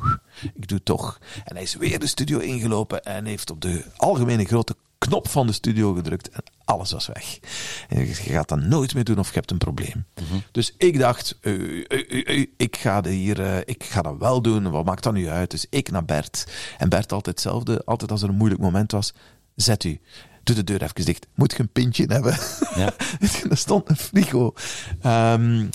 ik 0.54 0.68
doe 0.68 0.76
het 0.76 0.84
toch. 0.84 1.18
En 1.44 1.54
hij 1.54 1.62
is 1.64 1.74
weer 1.74 1.98
de 1.98 2.06
studio 2.06 2.38
ingelopen 2.38 3.02
en 3.02 3.24
heeft 3.24 3.50
op 3.50 3.60
de 3.60 3.84
algemene 3.96 4.44
grote 4.44 4.76
knop 5.06 5.28
van 5.28 5.46
de 5.46 5.52
studio 5.52 5.92
gedrukt 5.92 6.28
en 6.28 6.42
alles 6.64 6.92
was 6.92 7.06
weg. 7.06 7.38
En 7.88 8.06
je 8.06 8.14
gaat 8.14 8.48
dat 8.48 8.60
nooit 8.60 8.94
meer 8.94 9.04
doen 9.04 9.18
of 9.18 9.28
je 9.28 9.34
hebt 9.34 9.50
een 9.50 9.58
probleem. 9.58 10.06
Mm 10.20 10.26
-hmm. 10.28 10.42
Dus 10.50 10.74
ik 10.76 10.98
dacht, 10.98 11.38
uh, 11.42 11.84
uh, 11.88 12.26
uh, 12.28 12.46
ik, 12.56 12.76
ga 12.76 13.04
hier, 13.04 13.68
ik 13.68 13.84
ga 13.84 14.02
dat 14.02 14.16
wel 14.18 14.42
doen, 14.42 14.70
wat 14.70 14.84
maakt 14.84 15.02
dat 15.02 15.12
nu 15.12 15.28
uit? 15.28 15.50
Dus 15.50 15.66
ik 15.70 15.90
naar 15.90 16.04
Bert. 16.04 16.46
En 16.78 16.88
Bert 16.88 17.12
altijd 17.12 17.36
hetzelfde, 17.40 17.82
altijd 17.84 18.10
als 18.10 18.22
er 18.22 18.28
een 18.28 18.34
moeilijk 18.34 18.60
moment 18.60 18.92
was, 18.92 19.12
zet 19.54 19.84
u. 19.84 20.00
Doe 20.42 20.56
de 20.56 20.64
deur 20.64 20.82
even 20.82 21.04
dicht. 21.04 21.26
Moet 21.34 21.52
je 21.52 21.60
een 21.60 21.68
pintje 21.68 22.04
hebben? 22.06 22.36
Ja. 22.74 22.92
er 23.50 23.56
stond 23.56 23.88
een 23.88 23.96
frigo. 23.96 24.54
Ehm, 25.00 25.66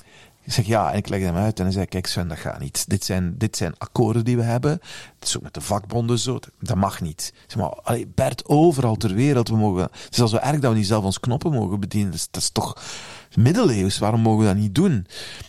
ik 0.47 0.53
zeg 0.53 0.65
ja, 0.65 0.91
en 0.91 0.97
ik 0.97 1.09
leg 1.09 1.21
hem 1.21 1.35
uit 1.35 1.57
en 1.57 1.63
hij 1.63 1.73
zei: 1.73 1.85
Kijk, 1.85 2.07
Sven, 2.07 2.27
dat 2.27 2.37
gaat 2.37 2.59
niet. 2.59 2.89
Dit 2.89 3.03
zijn, 3.03 3.35
dit 3.37 3.57
zijn 3.57 3.73
akkoorden 3.77 4.25
die 4.25 4.37
we 4.37 4.43
hebben. 4.43 4.71
Het 5.19 5.27
is 5.27 5.37
ook 5.37 5.43
met 5.43 5.53
de 5.53 5.61
vakbonden 5.61 6.19
zo. 6.19 6.39
Dat 6.59 6.75
mag 6.75 7.01
niet. 7.01 7.33
Zeg 7.47 7.57
maar, 7.57 8.03
Bert, 8.15 8.45
overal 8.45 8.95
ter 8.95 9.13
wereld. 9.13 9.49
We 9.49 9.55
mogen, 9.55 9.81
het 9.81 10.17
is 10.17 10.33
erg 10.33 10.59
dat 10.59 10.71
we 10.71 10.77
niet 10.77 10.87
zelf 10.87 11.03
ons 11.03 11.19
knoppen 11.19 11.51
mogen 11.51 11.79
bedienen. 11.79 12.11
Dat 12.11 12.19
is, 12.19 12.27
dat 12.31 12.41
is 12.41 12.49
toch 12.49 12.81
middeleeuws. 13.35 13.97
Waarom 13.97 14.21
mogen 14.21 14.39
we 14.39 14.45
dat 14.45 14.55
niet 14.55 14.75
doen? 14.75 15.07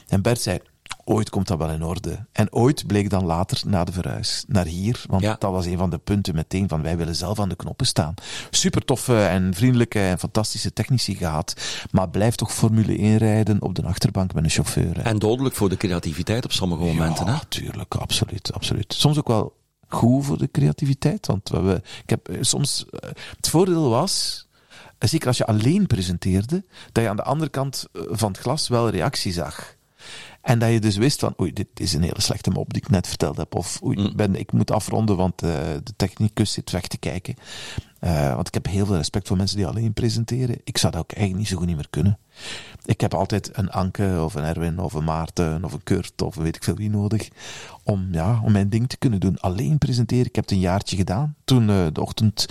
En 0.09 0.23
Bert 0.23 0.41
zei: 0.41 0.61
Ooit 1.11 1.31
komt 1.31 1.47
dat 1.49 1.59
wel 1.59 1.71
in 1.71 1.83
orde. 1.83 2.27
En 2.33 2.53
ooit 2.53 2.87
bleek 2.87 3.11
dan 3.11 3.25
later 3.25 3.61
na 3.66 3.85
de 3.85 3.92
verhuis 3.92 4.44
naar 4.49 4.64
hier. 4.66 5.05
Want 5.07 5.23
Ja. 5.23 5.37
dat 5.38 5.51
was 5.53 5.66
een 5.66 5.79
van 5.79 5.90
de 5.90 5.99
punten 5.99 6.35
meteen 6.35 6.68
van 6.68 6.83
wij 6.83 6.97
willen 6.97 7.14
zelf 7.16 7.40
aan 7.40 7.49
de 7.49 7.57
knoppen 7.57 7.87
staan. 7.87 8.14
Super 8.51 8.85
toffe 8.85 9.25
en 9.25 9.55
vriendelijke 9.55 10.01
en 10.01 10.18
fantastische 10.18 10.73
technici 10.73 11.14
gehad. 11.14 11.55
Maar 11.90 12.09
blijf 12.09 12.35
toch 12.35 12.53
Formule 12.55 12.99
1 12.99 13.16
rijden 13.16 13.62
op 13.62 13.75
de 13.75 13.83
achterbank 13.83 14.35
met 14.35 14.44
een 14.44 14.51
chauffeur. 14.51 14.97
hè. 14.97 15.03
En 15.03 15.18
dodelijk 15.18 15.55
voor 15.55 15.68
de 15.68 15.77
creativiteit 15.77 16.44
op 16.44 16.53
sommige 16.53 16.83
momenten. 16.85 17.27
Ja, 17.27 17.42
tuurlijk, 17.49 17.94
absoluut, 17.94 18.53
absoluut. 18.53 18.94
Soms 18.99 19.18
ook 19.18 19.29
wel 19.29 19.57
goed 19.88 20.25
voor 20.25 20.38
de 20.38 20.51
creativiteit. 20.51 21.27
Want 21.27 21.49
we 21.49 21.55
hebben, 21.57 21.77
ik 22.03 22.11
heb 22.11 22.29
eh, 22.29 22.37
soms. 22.40 22.85
eh, 22.90 23.11
Het 23.37 23.49
voordeel 23.49 23.88
was. 23.90 24.47
eh, 24.99 25.09
Zeker 25.09 25.27
als 25.29 25.37
je 25.37 25.47
alleen 25.47 25.87
presenteerde, 25.87 26.64
dat 26.92 27.03
je 27.03 27.09
aan 27.11 27.16
de 27.16 27.23
andere 27.23 27.51
kant 27.51 27.87
van 27.92 28.29
het 28.33 28.40
glas 28.40 28.68
wel 28.68 28.88
reactie 28.90 29.33
zag. 29.33 29.77
En 30.49 30.59
dat 30.59 30.73
je 30.73 30.81
dus 30.81 30.97
wist 30.97 31.21
van, 31.21 31.35
oei, 31.41 31.53
dit 31.53 31.69
is 31.75 31.93
een 31.93 32.03
hele 32.03 32.21
slechte 32.21 32.51
mop 32.51 32.73
die 32.73 32.83
ik 32.83 32.91
net 32.91 33.07
verteld 33.07 33.37
heb. 33.37 33.55
Of 33.55 33.83
oei, 33.83 34.05
ik, 34.05 34.17
ben, 34.17 34.35
ik 34.35 34.53
moet 34.53 34.71
afronden, 34.71 35.17
want 35.17 35.43
eh, 35.43 35.51
de 35.83 35.93
technicus 35.97 36.53
zit 36.53 36.71
weg 36.71 36.87
te 36.87 36.99
kijken. 36.99 37.35
Eh, 37.99 38.35
want 38.35 38.49
ik 38.49 38.55
heb 38.55 38.67
heel 38.67 38.87
veel 38.87 38.97
respect 38.97 39.29
voor 39.29 39.37
mensen 39.37 39.57
die 39.57 39.67
alleen 39.67 39.93
presenteren. 39.93 40.61
Ik 40.65 40.79
zou 40.79 40.93
dat 40.93 41.03
ook 41.03 41.13
eigenlijk 41.13 41.41
niet 41.41 41.49
zo 41.49 41.57
goed 41.57 41.67
niet 41.67 41.77
meer 41.77 41.91
kunnen. 41.91 42.19
Ik 42.85 43.01
heb 43.01 43.15
altijd 43.15 43.51
een 43.59 43.71
Anke 43.71 44.21
of 44.25 44.35
een 44.35 44.45
Erwin 44.45 44.79
of 44.79 44.93
een 44.93 45.05
Maarten 45.05 45.65
of 45.65 45.73
een 45.73 45.83
Kurt 45.83 46.23
of 46.23 46.35
weet 46.35 46.57
ik 46.57 46.65
veel 46.65 46.77
wie 46.77 46.91
nodig 46.91 47.29
om, 47.83 48.09
ja, 48.13 48.41
om 48.45 48.53
mijn 48.53 48.69
ding 48.69 48.89
te 48.89 48.97
kunnen 48.97 49.21
doen. 49.21 49.39
Alleen 49.39 49.79
presenteren. 49.79 50.27
Ik 50.27 50.35
heb 50.35 50.45
het 50.45 50.53
een 50.53 50.61
jaartje 50.61 50.97
gedaan. 50.97 51.37
Toen 51.45 51.71
eh, 51.71 51.87
de 51.93 52.01
ochtend 52.01 52.47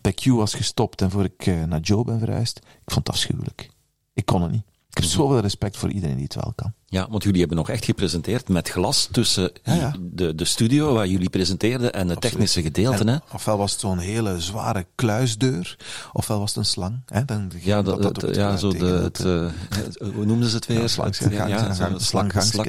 bij 0.00 0.12
Q 0.12 0.24
was 0.24 0.54
gestopt 0.54 1.02
en 1.02 1.10
voor 1.10 1.24
ik 1.24 1.46
naar 1.66 1.80
Joe 1.80 2.04
ben 2.04 2.18
verhuisd. 2.18 2.56
Ik 2.58 2.92
vond 2.92 3.06
het 3.06 3.16
afschuwelijk. 3.16 3.70
Ik 4.12 4.26
kon 4.26 4.42
het 4.42 4.50
niet. 4.50 4.64
Ik 4.88 4.96
heb 4.96 5.04
zoveel 5.04 5.40
respect 5.40 5.76
voor 5.76 5.90
iedereen 5.90 6.16
die 6.16 6.24
het 6.24 6.34
wel 6.34 6.52
kan. 6.56 6.72
Ja, 6.90 7.06
want 7.10 7.22
jullie 7.22 7.38
hebben 7.38 7.56
nog 7.56 7.68
echt 7.68 7.84
gepresenteerd 7.84 8.48
met 8.48 8.68
glas 8.68 9.08
tussen 9.12 9.50
Ja, 9.62 9.74
ja. 9.74 9.94
De, 10.00 10.34
de 10.34 10.44
studio 10.44 10.94
waar 10.94 11.06
jullie 11.06 11.30
presenteerden 11.30 11.92
en 11.92 12.08
het 12.08 12.20
technische 12.20 12.62
gedeelte. 12.62 13.10
Hè? 13.10 13.16
Ofwel 13.34 13.58
was 13.58 13.70
het 13.72 13.80
zo'n 13.80 13.98
hele 13.98 14.40
zware 14.40 14.86
kluisdeur, 14.94 15.76
ofwel 16.12 16.38
was 16.38 16.48
het 16.48 16.58
een 16.58 16.64
slang. 16.64 17.00
Hè? 17.06 17.24
Dan 17.24 17.50
Ja, 17.60 17.82
dat, 17.82 18.02
ja, 18.02 18.10
tegen 18.10 18.58
zo 18.58 18.70
de, 18.70 18.84
het, 18.86 19.20
eh, 19.24 19.46
het- 19.78 19.98
hoe 20.14 20.24
noemden 20.26 20.48
ze 20.48 20.56
het 20.56 20.66
weer? 20.66 20.80
Ja, 20.80 20.88
gang- 20.88 21.32
ja, 21.32 21.58
gang- 21.58 22.02
zo 22.02 22.18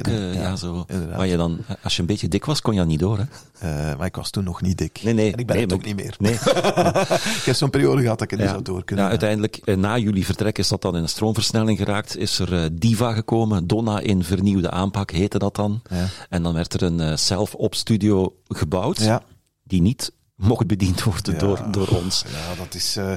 hè. 0.02 0.10
ja, 0.12 0.32
Ja, 0.32 0.56
zo. 0.56 0.84
inderdaad. 0.88 1.28
Je 1.28 1.36
dan, 1.36 1.58
als 1.82 1.94
je 1.94 2.00
een 2.00 2.06
beetje 2.06 2.28
dik 2.28 2.44
was, 2.44 2.60
kon 2.60 2.72
je 2.72 2.78
dat 2.78 2.88
niet 2.88 2.98
door, 3.00 3.18
hè? 3.18 3.24
eh, 3.90 3.96
maar 3.98 4.06
ik 4.06 4.16
was 4.16 4.30
toen 4.30 4.44
nog 4.44 4.62
niet 4.62 4.78
dik. 4.78 5.00
Nee, 5.02 5.14
nee. 5.14 5.32
En 5.32 5.38
ik 5.38 5.46
ben 5.46 5.56
nee, 5.56 5.64
het 5.64 5.74
ook 5.74 5.84
niet 5.84 5.96
meer. 5.96 6.14
Nee. 6.18 6.32
ik 7.40 7.42
heb 7.44 7.54
zo'n 7.54 7.70
periode 7.70 8.02
gehad 8.02 8.18
dat 8.18 8.30
ik 8.32 8.38
het 8.38 8.38
niet 8.38 8.48
Ja. 8.48 8.54
zou 8.54 8.62
door 8.62 8.84
kunnen. 8.84 9.04
Ja, 9.04 9.10
uiteindelijk, 9.10 9.56
eh, 9.64 9.76
na 9.76 9.98
jullie 9.98 10.24
vertrek 10.24 10.58
is 10.58 10.68
dat 10.68 10.82
dan 10.82 10.96
in 10.96 11.02
een 11.02 11.08
stroomversnelling 11.08 11.78
geraakt. 11.78 12.16
Is 12.16 12.38
er 12.38 12.54
eh, 12.62 12.68
Diva 12.72 13.12
gekomen, 13.12 13.66
Donna 13.66 14.00
in 14.10 14.24
vernieuwde 14.24 14.70
aanpak 14.70 15.10
heette 15.10 15.38
dat 15.38 15.54
dan. 15.56 15.82
Ja. 15.90 16.06
En 16.28 16.42
dan 16.42 16.54
werd 16.54 16.74
er 16.74 16.82
een 16.82 17.00
eh, 17.00 17.16
self-op 17.16 17.74
studio 17.74 18.34
gebouwd, 18.48 18.98
Ja. 18.98 19.22
die 19.64 19.80
niet 19.82 20.12
mocht 20.36 20.66
bediend 20.66 21.02
worden 21.02 21.32
Ja. 21.32 21.38
door, 21.38 21.64
door 21.70 21.88
ons. 21.88 22.24
Ja, 22.32 22.54
dat 22.64 22.74
is. 22.74 22.96
eh, 22.96 23.12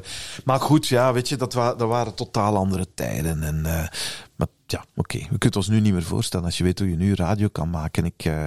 maar 0.45 0.60
goed, 0.60 0.88
ja, 0.88 1.13
weet 1.13 1.29
je, 1.29 1.36
dat, 1.36 1.53
wa 1.53 1.73
dat 1.75 1.88
waren 1.88 2.13
totaal 2.13 2.56
andere 2.58 2.88
tijden. 2.93 3.43
En, 3.43 3.65
eh, 3.65 3.88
maar 4.36 4.47
ja, 4.73 4.86
oké, 4.95 5.17
we 5.17 5.38
kunnen 5.38 5.59
ons 5.59 5.67
nu 5.67 5.79
niet 5.79 5.93
meer 5.93 6.03
voorstellen 6.03 6.45
als 6.45 6.57
je 6.57 6.63
weet 6.63 6.79
hoe 6.79 6.89
je 6.89 6.95
nu 6.95 7.13
radio 7.13 7.47
kan 7.47 7.69
maken. 7.69 8.05
Ik, 8.05 8.25
eh, 8.25 8.45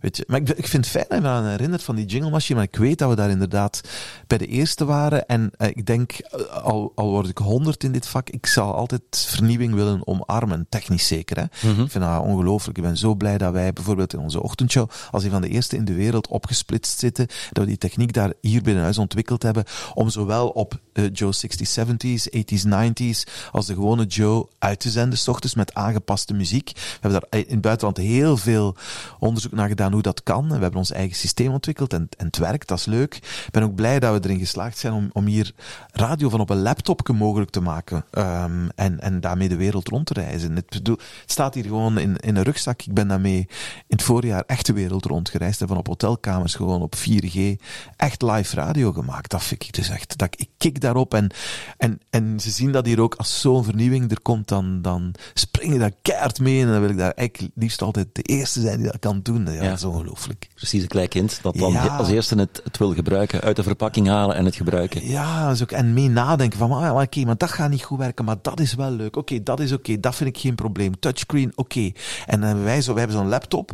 weet 0.00 0.16
je, 0.16 0.24
maar 0.26 0.40
ik, 0.40 0.48
ik 0.48 0.66
vind 0.66 0.84
het 0.84 0.94
fijn 0.94 1.04
dat 1.08 1.18
je 1.18 1.24
me 1.24 1.28
aan 1.28 1.46
herinnert 1.46 1.82
van 1.82 1.96
die 1.96 2.06
jingle 2.06 2.30
machine, 2.30 2.58
maar 2.58 2.68
ik 2.68 2.76
weet 2.76 2.98
dat 2.98 3.08
we 3.08 3.16
daar 3.16 3.30
inderdaad 3.30 3.80
bij 4.26 4.38
de 4.38 4.46
eerste 4.46 4.84
waren. 4.84 5.26
En 5.26 5.50
eh, 5.56 5.68
ik 5.68 5.86
denk, 5.86 6.12
eh, 6.12 6.40
al, 6.62 6.92
al 6.94 7.10
word 7.10 7.28
ik 7.28 7.38
honderd 7.38 7.84
in 7.84 7.92
dit 7.92 8.06
vak, 8.06 8.30
ik 8.30 8.46
zal 8.46 8.74
altijd 8.74 9.02
vernieuwing 9.28 9.74
willen 9.74 10.06
omarmen, 10.06 10.66
technisch 10.68 11.06
zeker. 11.06 11.36
Hè? 11.36 11.44
Ik 11.82 11.90
vind 11.90 12.04
dat 12.04 12.22
ongelooflijk. 12.22 12.78
Ik 12.78 12.84
ben 12.84 12.96
zo 12.96 13.14
blij 13.14 13.38
dat 13.38 13.52
wij 13.52 13.72
bijvoorbeeld 13.72 14.12
in 14.12 14.18
onze 14.18 14.42
ochtendshow 14.42 14.90
als 15.10 15.24
een 15.24 15.30
van 15.30 15.40
de 15.42 15.48
eerste 15.48 15.76
in 15.76 15.84
de 15.84 15.94
wereld 15.94 16.28
opgesplitst 16.28 16.98
zitten, 16.98 17.26
dat 17.26 17.64
we 17.64 17.70
die 17.70 17.78
techniek 17.78 18.12
daar 18.12 18.32
hier 18.40 18.62
binnen 18.62 18.82
huis 18.82 18.98
ontwikkeld 18.98 19.42
hebben, 19.42 19.64
om 19.94 20.08
zowel 20.08 20.48
op 20.48 20.80
eh, 20.92 21.04
Joe 21.12 21.32
60s, 21.34 21.80
70s, 21.80 22.28
80s, 22.36 22.66
90s, 22.68 23.22
als 23.52 23.66
de 23.66 23.74
gewone 23.74 24.04
Joe 24.04 24.46
uit 24.58 24.80
te 24.80 24.90
zenden, 24.90 25.18
s 25.18 25.28
ochtends 25.28 25.54
met 25.54 25.74
aangepaste 25.74 26.34
muziek. 26.34 26.70
We 26.74 26.98
hebben 27.00 27.20
daar 27.20 27.40
in 27.40 27.46
het 27.48 27.60
buitenland 27.60 27.96
heel 27.96 28.36
veel 28.36 28.76
onderzoek 29.18 29.52
naar 29.52 29.68
gedaan 29.68 29.92
hoe 29.92 30.02
dat 30.02 30.22
kan. 30.22 30.46
We 30.46 30.58
hebben 30.58 30.76
ons 30.76 30.92
eigen 30.92 31.16
systeem 31.16 31.52
ontwikkeld 31.52 31.92
en, 31.92 32.08
en 32.16 32.26
het 32.26 32.38
werkt, 32.38 32.68
dat 32.68 32.78
is 32.78 32.84
leuk. 32.84 33.14
Ik 33.16 33.50
ben 33.50 33.62
ook 33.62 33.74
blij 33.74 34.00
dat 34.00 34.12
we 34.12 34.28
erin 34.28 34.38
geslaagd 34.38 34.78
zijn 34.78 34.92
om, 34.92 35.10
om 35.12 35.26
hier 35.26 35.52
radio 35.92 36.28
van 36.28 36.40
op 36.40 36.50
een 36.50 36.62
laptopje 36.62 37.12
mogelijk 37.12 37.50
te 37.50 37.60
maken 37.60 38.04
Ehm, 38.10 38.68
en, 38.74 39.00
en 39.00 39.20
daarmee 39.20 39.48
de 39.48 39.56
wereld 39.56 39.88
rond 39.88 40.06
te 40.06 40.12
reizen. 40.12 40.54
Het, 40.54 40.90
staat 41.26 41.54
hier 41.54 41.64
gewoon 41.64 41.98
in, 41.98 42.16
in 42.16 42.36
een 42.36 42.42
rugzak. 42.42 42.82
Ik 42.82 42.94
ben 42.94 43.08
daarmee 43.08 43.38
in 43.86 43.96
het 43.96 44.02
voorjaar 44.02 44.42
echt 44.46 44.66
de 44.66 44.72
wereld 44.72 45.04
rond 45.04 45.28
gereisd 45.28 45.60
en 45.60 45.68
van 45.68 45.76
op 45.76 45.86
hotelkamers 45.86 46.54
gewoon 46.54 46.82
op 46.82 46.94
4G 46.96 47.62
echt 47.96 48.22
live 48.22 48.56
radio 48.56 48.92
gemaakt. 48.92 49.30
Dat 49.30 49.42
vind 49.42 49.62
ik 49.62 49.72
dus 49.72 49.88
echt, 49.88 50.18
dat, 50.18 50.34
ik 50.40 50.48
kik 50.56 50.80
daarop 50.82 51.14
en, 51.14 51.30
en, 51.76 52.00
en 52.10 52.40
ze 52.40 52.50
zien 52.50 52.72
dat 52.72 52.86
hier 52.86 53.00
ook 53.00 53.14
als 53.14 53.40
zo'n 53.40 53.64
vernieuwing 53.64 54.10
er 54.10 54.20
komt, 54.22 54.48
dan, 54.48 54.82
dan 54.82 55.14
springen 55.34 55.78
daar 55.78 55.90
keihard 56.02 56.40
mee 56.40 56.60
en 56.62 56.68
dan 56.68 56.80
wil 56.80 56.90
ik 56.90 56.96
daar 56.98 57.12
eigenlijk 57.12 57.52
liefst 57.54 57.82
altijd 57.82 58.06
de 58.12 58.22
eerste 58.22 58.60
zijn 58.60 58.76
die 58.76 58.86
dat 58.86 58.98
kan 58.98 59.20
doen. 59.22 59.44
Ja, 59.46 59.52
Ja. 59.52 59.68
dat 59.68 59.78
is 59.78 59.84
ongelooflijk. 59.84 60.48
Precies 60.54 60.82
een 60.82 60.88
klein 60.88 61.08
kind 61.08 61.38
dat 61.42 61.54
dan 61.56 61.72
Ja. 61.72 61.86
als 61.86 62.08
eerste 62.08 62.34
het, 62.38 62.60
het 62.64 62.78
wil 62.78 62.94
gebruiken, 62.94 63.40
uit 63.40 63.56
de 63.56 63.62
verpakking 63.62 64.06
halen 64.06 64.36
en 64.36 64.44
het 64.44 64.56
gebruiken. 64.56 65.08
Ja, 65.08 65.44
dat 65.46 65.54
is 65.54 65.62
ook, 65.62 65.70
en 65.70 65.92
mee 65.92 66.08
nadenken 66.08 66.58
van, 66.58 66.72
ah, 66.72 67.00
oké, 67.00 67.24
maar 67.24 67.36
dat 67.36 67.50
gaat 67.50 67.70
niet 67.70 67.82
goed 67.84 67.98
werken, 67.98 68.24
maar 68.24 68.36
dat 68.42 68.60
is 68.60 68.74
wel 68.74 68.90
leuk. 68.90 69.16
Oké, 69.16 69.42
dat 69.42 69.60
is 69.60 69.72
oké, 69.72 70.00
dat 70.00 70.14
vind 70.14 70.28
ik 70.36 70.38
geen 70.42 70.54
probleem. 70.54 70.98
Touchscreen, 71.00 71.52
oké. 71.54 71.90
En 72.26 72.38
dan 72.38 72.42
hebben 72.42 72.64
wij 72.64 72.82
zo, 72.82 72.90
wij 72.94 73.02
hebben 73.02 73.20
zo'n 73.20 73.28
laptop, 73.28 73.70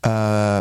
eh, 0.00 0.58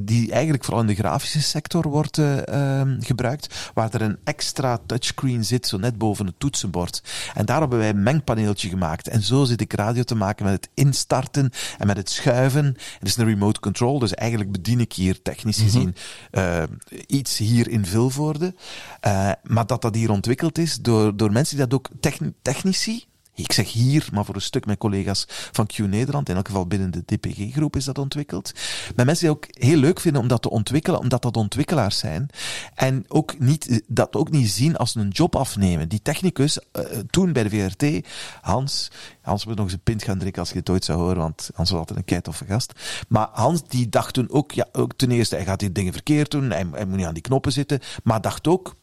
die 0.00 0.32
eigenlijk 0.32 0.64
vooral 0.64 0.82
in 0.82 0.88
de 0.88 0.94
grafische 0.94 1.42
sector 1.42 1.88
wordt 1.88 2.18
eh, 2.18 2.46
ehm, 2.80 3.00
gebruikt, 3.00 3.70
waar 3.74 3.88
er 3.94 4.02
een 4.02 4.18
extra 4.24 4.78
touchscreen 4.86 5.43
zit, 5.44 5.66
zo 5.66 5.76
net 5.76 5.98
boven 5.98 6.26
het 6.26 6.34
toetsenbord. 6.38 7.02
En 7.34 7.44
daar 7.46 7.60
hebben 7.60 7.78
wij 7.78 7.88
een 7.88 8.02
mengpaneeltje 8.02 8.68
gemaakt. 8.68 9.08
En 9.08 9.22
zo 9.22 9.44
zit 9.44 9.60
ik 9.60 9.72
radio 9.72 10.02
te 10.02 10.14
maken 10.14 10.44
met 10.44 10.54
het 10.54 10.68
instarten 10.74 11.50
en 11.78 11.86
met 11.86 11.96
het 11.96 12.10
schuiven. 12.10 12.64
Het 12.98 13.08
is 13.08 13.16
een 13.16 13.24
remote 13.24 13.60
control, 13.60 13.98
dus 13.98 14.14
eigenlijk 14.14 14.52
bedien 14.52 14.80
ik 14.80 14.92
hier 14.92 15.22
technisch 15.22 15.58
gezien 15.60 15.94
eh, 16.30 16.62
iets 17.06 17.38
hier 17.38 17.68
in 17.68 17.86
Vilvoorde. 17.86 18.54
Eh, 19.00 19.30
maar 19.42 19.66
dat 19.66 19.82
dat 19.82 19.94
hier 19.94 20.10
ontwikkeld 20.10 20.58
is 20.58 20.76
door, 20.80 21.16
door 21.16 21.32
mensen 21.32 21.56
die 21.56 21.66
dat 21.66 21.74
ook 21.74 21.88
techn- 22.00 22.34
technici, 22.42 23.04
ik 23.34 23.52
zeg 23.52 23.72
hier, 23.72 24.08
maar 24.12 24.24
voor 24.24 24.34
een 24.34 24.40
stuk 24.40 24.66
met 24.66 24.78
collega's 24.78 25.24
van 25.28 25.66
Q 25.66 25.78
Nederland, 25.78 26.28
in 26.28 26.36
elk 26.36 26.46
geval 26.46 26.66
binnen 26.66 26.90
de 26.90 27.04
DPG-groep 27.04 27.76
is 27.76 27.84
dat 27.84 27.98
ontwikkeld. 27.98 28.52
Met 28.96 29.06
mensen 29.06 29.26
die 29.26 29.36
ook 29.36 29.46
heel 29.50 29.76
leuk 29.76 30.00
vinden 30.00 30.22
om 30.22 30.28
dat 30.28 30.42
te 30.42 30.50
ontwikkelen, 30.50 31.00
omdat 31.00 31.22
dat 31.22 31.36
ontwikkelaars 31.36 31.98
zijn. 31.98 32.28
En 32.74 33.04
ook 33.08 33.38
niet, 33.38 33.82
dat 33.86 34.16
ook 34.16 34.30
niet 34.30 34.50
zien 34.50 34.76
als 34.76 34.94
een 34.94 35.08
job 35.08 35.36
afnemen. 35.36 35.88
Die 35.88 36.02
technicus, 36.02 36.58
eh, 36.72 36.84
toen 37.10 37.32
bij 37.32 37.42
de 37.42 37.50
VRT, 37.50 38.06
Hans, 38.40 38.90
Hans 39.20 39.44
moet 39.46 39.56
nog 39.56 39.64
eens 39.64 39.74
een 39.74 39.80
pint 39.80 40.02
gaan 40.02 40.18
drinken 40.18 40.40
als 40.40 40.50
je 40.50 40.58
het 40.58 40.70
ooit 40.70 40.84
zou 40.84 40.98
horen, 40.98 41.16
want 41.16 41.50
Hans 41.54 41.70
was 41.70 41.78
altijd 41.78 41.98
een 41.98 42.04
keitoffe 42.04 42.44
gast. 42.44 42.72
Maar 43.08 43.28
Hans, 43.32 43.62
die 43.68 43.88
dacht 43.88 44.14
toen 44.14 44.30
ook, 44.30 44.52
ja, 44.52 44.66
ook 44.72 44.92
ten 44.96 45.10
eerste, 45.10 45.34
hij 45.34 45.44
gaat 45.44 45.60
die 45.60 45.72
dingen 45.72 45.92
verkeerd 45.92 46.30
doen, 46.30 46.50
hij, 46.50 46.64
moet 46.64 46.96
niet 46.96 47.06
aan 47.06 47.14
die 47.14 47.22
knoppen 47.22 47.52
zitten, 47.52 47.80
maar 48.02 48.20
dacht 48.20 48.48
ook, 48.48 48.74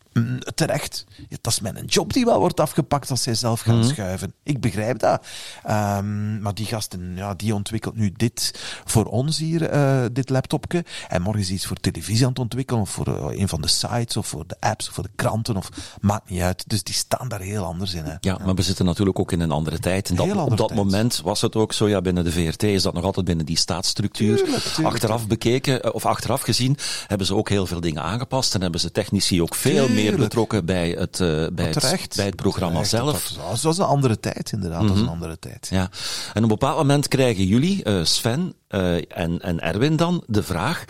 terecht, 0.56 1.06
dat 1.42 1.54
is 1.54 1.60
mijn 1.60 1.86
job 1.86 2.14
die 2.14 2.26
wel 2.26 2.40
wordt 2.40 2.60
afgepakt 2.60 3.10
als 3.10 3.24
zij 3.24 3.36
zelf 3.36 3.62
gaan 3.62 3.84
schuiven. 3.84 4.34
Ik 4.44 4.60
begrijp 4.60 5.00
dat. 5.00 5.26
Ehm, 5.64 6.42
maar 6.42 6.54
die 6.54 6.66
gasten, 6.66 7.12
ja, 7.16 7.34
die 7.34 7.56
ontwikkelt 7.56 7.96
nu 7.96 8.12
dit 8.16 8.60
voor 8.86 9.06
ons 9.06 9.38
hier, 9.38 9.70
eh, 9.70 10.06
dit 10.12 10.30
laptopje. 10.30 10.86
En 11.10 11.22
morgen 11.22 11.42
is 11.42 11.50
iets 11.50 11.66
voor 11.66 11.78
televisie 11.78 12.24
aan 12.24 12.30
het 12.30 12.40
ontwikkelen, 12.40 12.82
of 12.82 12.90
voor 12.90 13.08
eh, 13.08 13.40
een 13.40 13.48
van 13.48 13.62
de 13.62 13.68
sites, 13.68 14.18
of 14.18 14.28
voor 14.28 14.44
de 14.48 14.56
apps, 14.60 14.88
of 14.88 14.94
voor 14.94 15.04
de 15.04 15.10
kranten, 15.16 15.58
of 15.58 15.70
maakt 16.02 16.30
niet 16.30 16.42
uit. 16.42 16.64
Dus 16.68 16.84
die 16.84 16.96
staan 16.96 17.28
daar 17.28 17.42
heel 17.42 17.64
anders 17.64 17.94
in. 17.94 18.06
Hè. 18.06 18.16
Ja, 18.20 18.38
maar 18.46 18.56
we 18.56 18.62
zitten 18.62 18.86
natuurlijk 18.86 19.20
ook 19.20 19.32
in 19.32 19.40
een 19.40 19.52
andere 19.52 19.80
tijd. 19.80 20.10
En 20.10 20.16
dat, 20.16 20.36
op 20.36 20.58
dat 20.58 20.68
tijd. 20.68 20.80
moment 20.80 21.22
was 21.24 21.42
het 21.42 21.56
ook 21.56 21.74
zo, 21.74 21.90
ja, 21.90 22.02
binnen 22.02 22.24
de 22.24 22.32
VRT 22.32 22.64
is 22.64 22.84
dat 22.84 22.94
nog 22.94 23.04
altijd 23.04 23.26
binnen 23.26 23.46
die 23.46 23.58
staatsstructuur. 23.58 24.38
Tuurlijk, 24.38 24.64
tuurlijk, 24.64 24.94
achteraf 24.94 25.28
bekeken, 25.28 25.84
eh, 25.84 25.94
of 25.94 26.06
achteraf 26.06 26.42
gezien, 26.42 26.78
hebben 27.08 27.28
ze 27.28 27.36
ook 27.36 27.50
heel 27.50 27.66
veel 27.66 27.82
dingen 27.82 28.04
aangepast 28.04 28.56
en 28.56 28.62
hebben 28.62 28.80
ze 28.80 28.92
technici 28.92 29.42
ook 29.42 29.56
veel 29.56 29.90
meer 29.90 30.01
Tuurlijk. 30.10 30.24
betrokken 30.24 30.66
bij 30.66 30.90
het, 30.90 31.20
eh, 31.20 31.28
bij 31.54 31.66
het, 31.66 32.14
bij 32.16 32.26
het 32.26 32.36
programma 32.36 32.72
Terecht. 32.82 32.90
zelf. 32.90 33.12
Dat, 33.28 33.36
was- 33.38 33.52
dat 33.52 33.62
was 33.62 33.78
een 33.78 33.86
andere 33.86 34.20
tijd, 34.20 34.52
inderdaad. 34.52 34.82
Dat 34.82 34.90
was 34.90 35.00
een 35.00 35.08
andere 35.08 35.40
tijd. 35.40 35.68
Ja, 35.72 35.82
en 35.82 35.90
op 36.38 36.42
een 36.44 36.48
bepaald 36.48 36.78
moment 36.78 37.08
krijgen 37.08 37.46
jullie, 37.46 37.84
eh, 37.84 38.04
Sven 38.04 38.54
eh, 38.68 38.96
en, 38.96 39.40
en 39.42 39.60
Erwin 39.60 39.96
dan, 39.96 40.24
de 40.28 40.44
vraag 40.44 40.86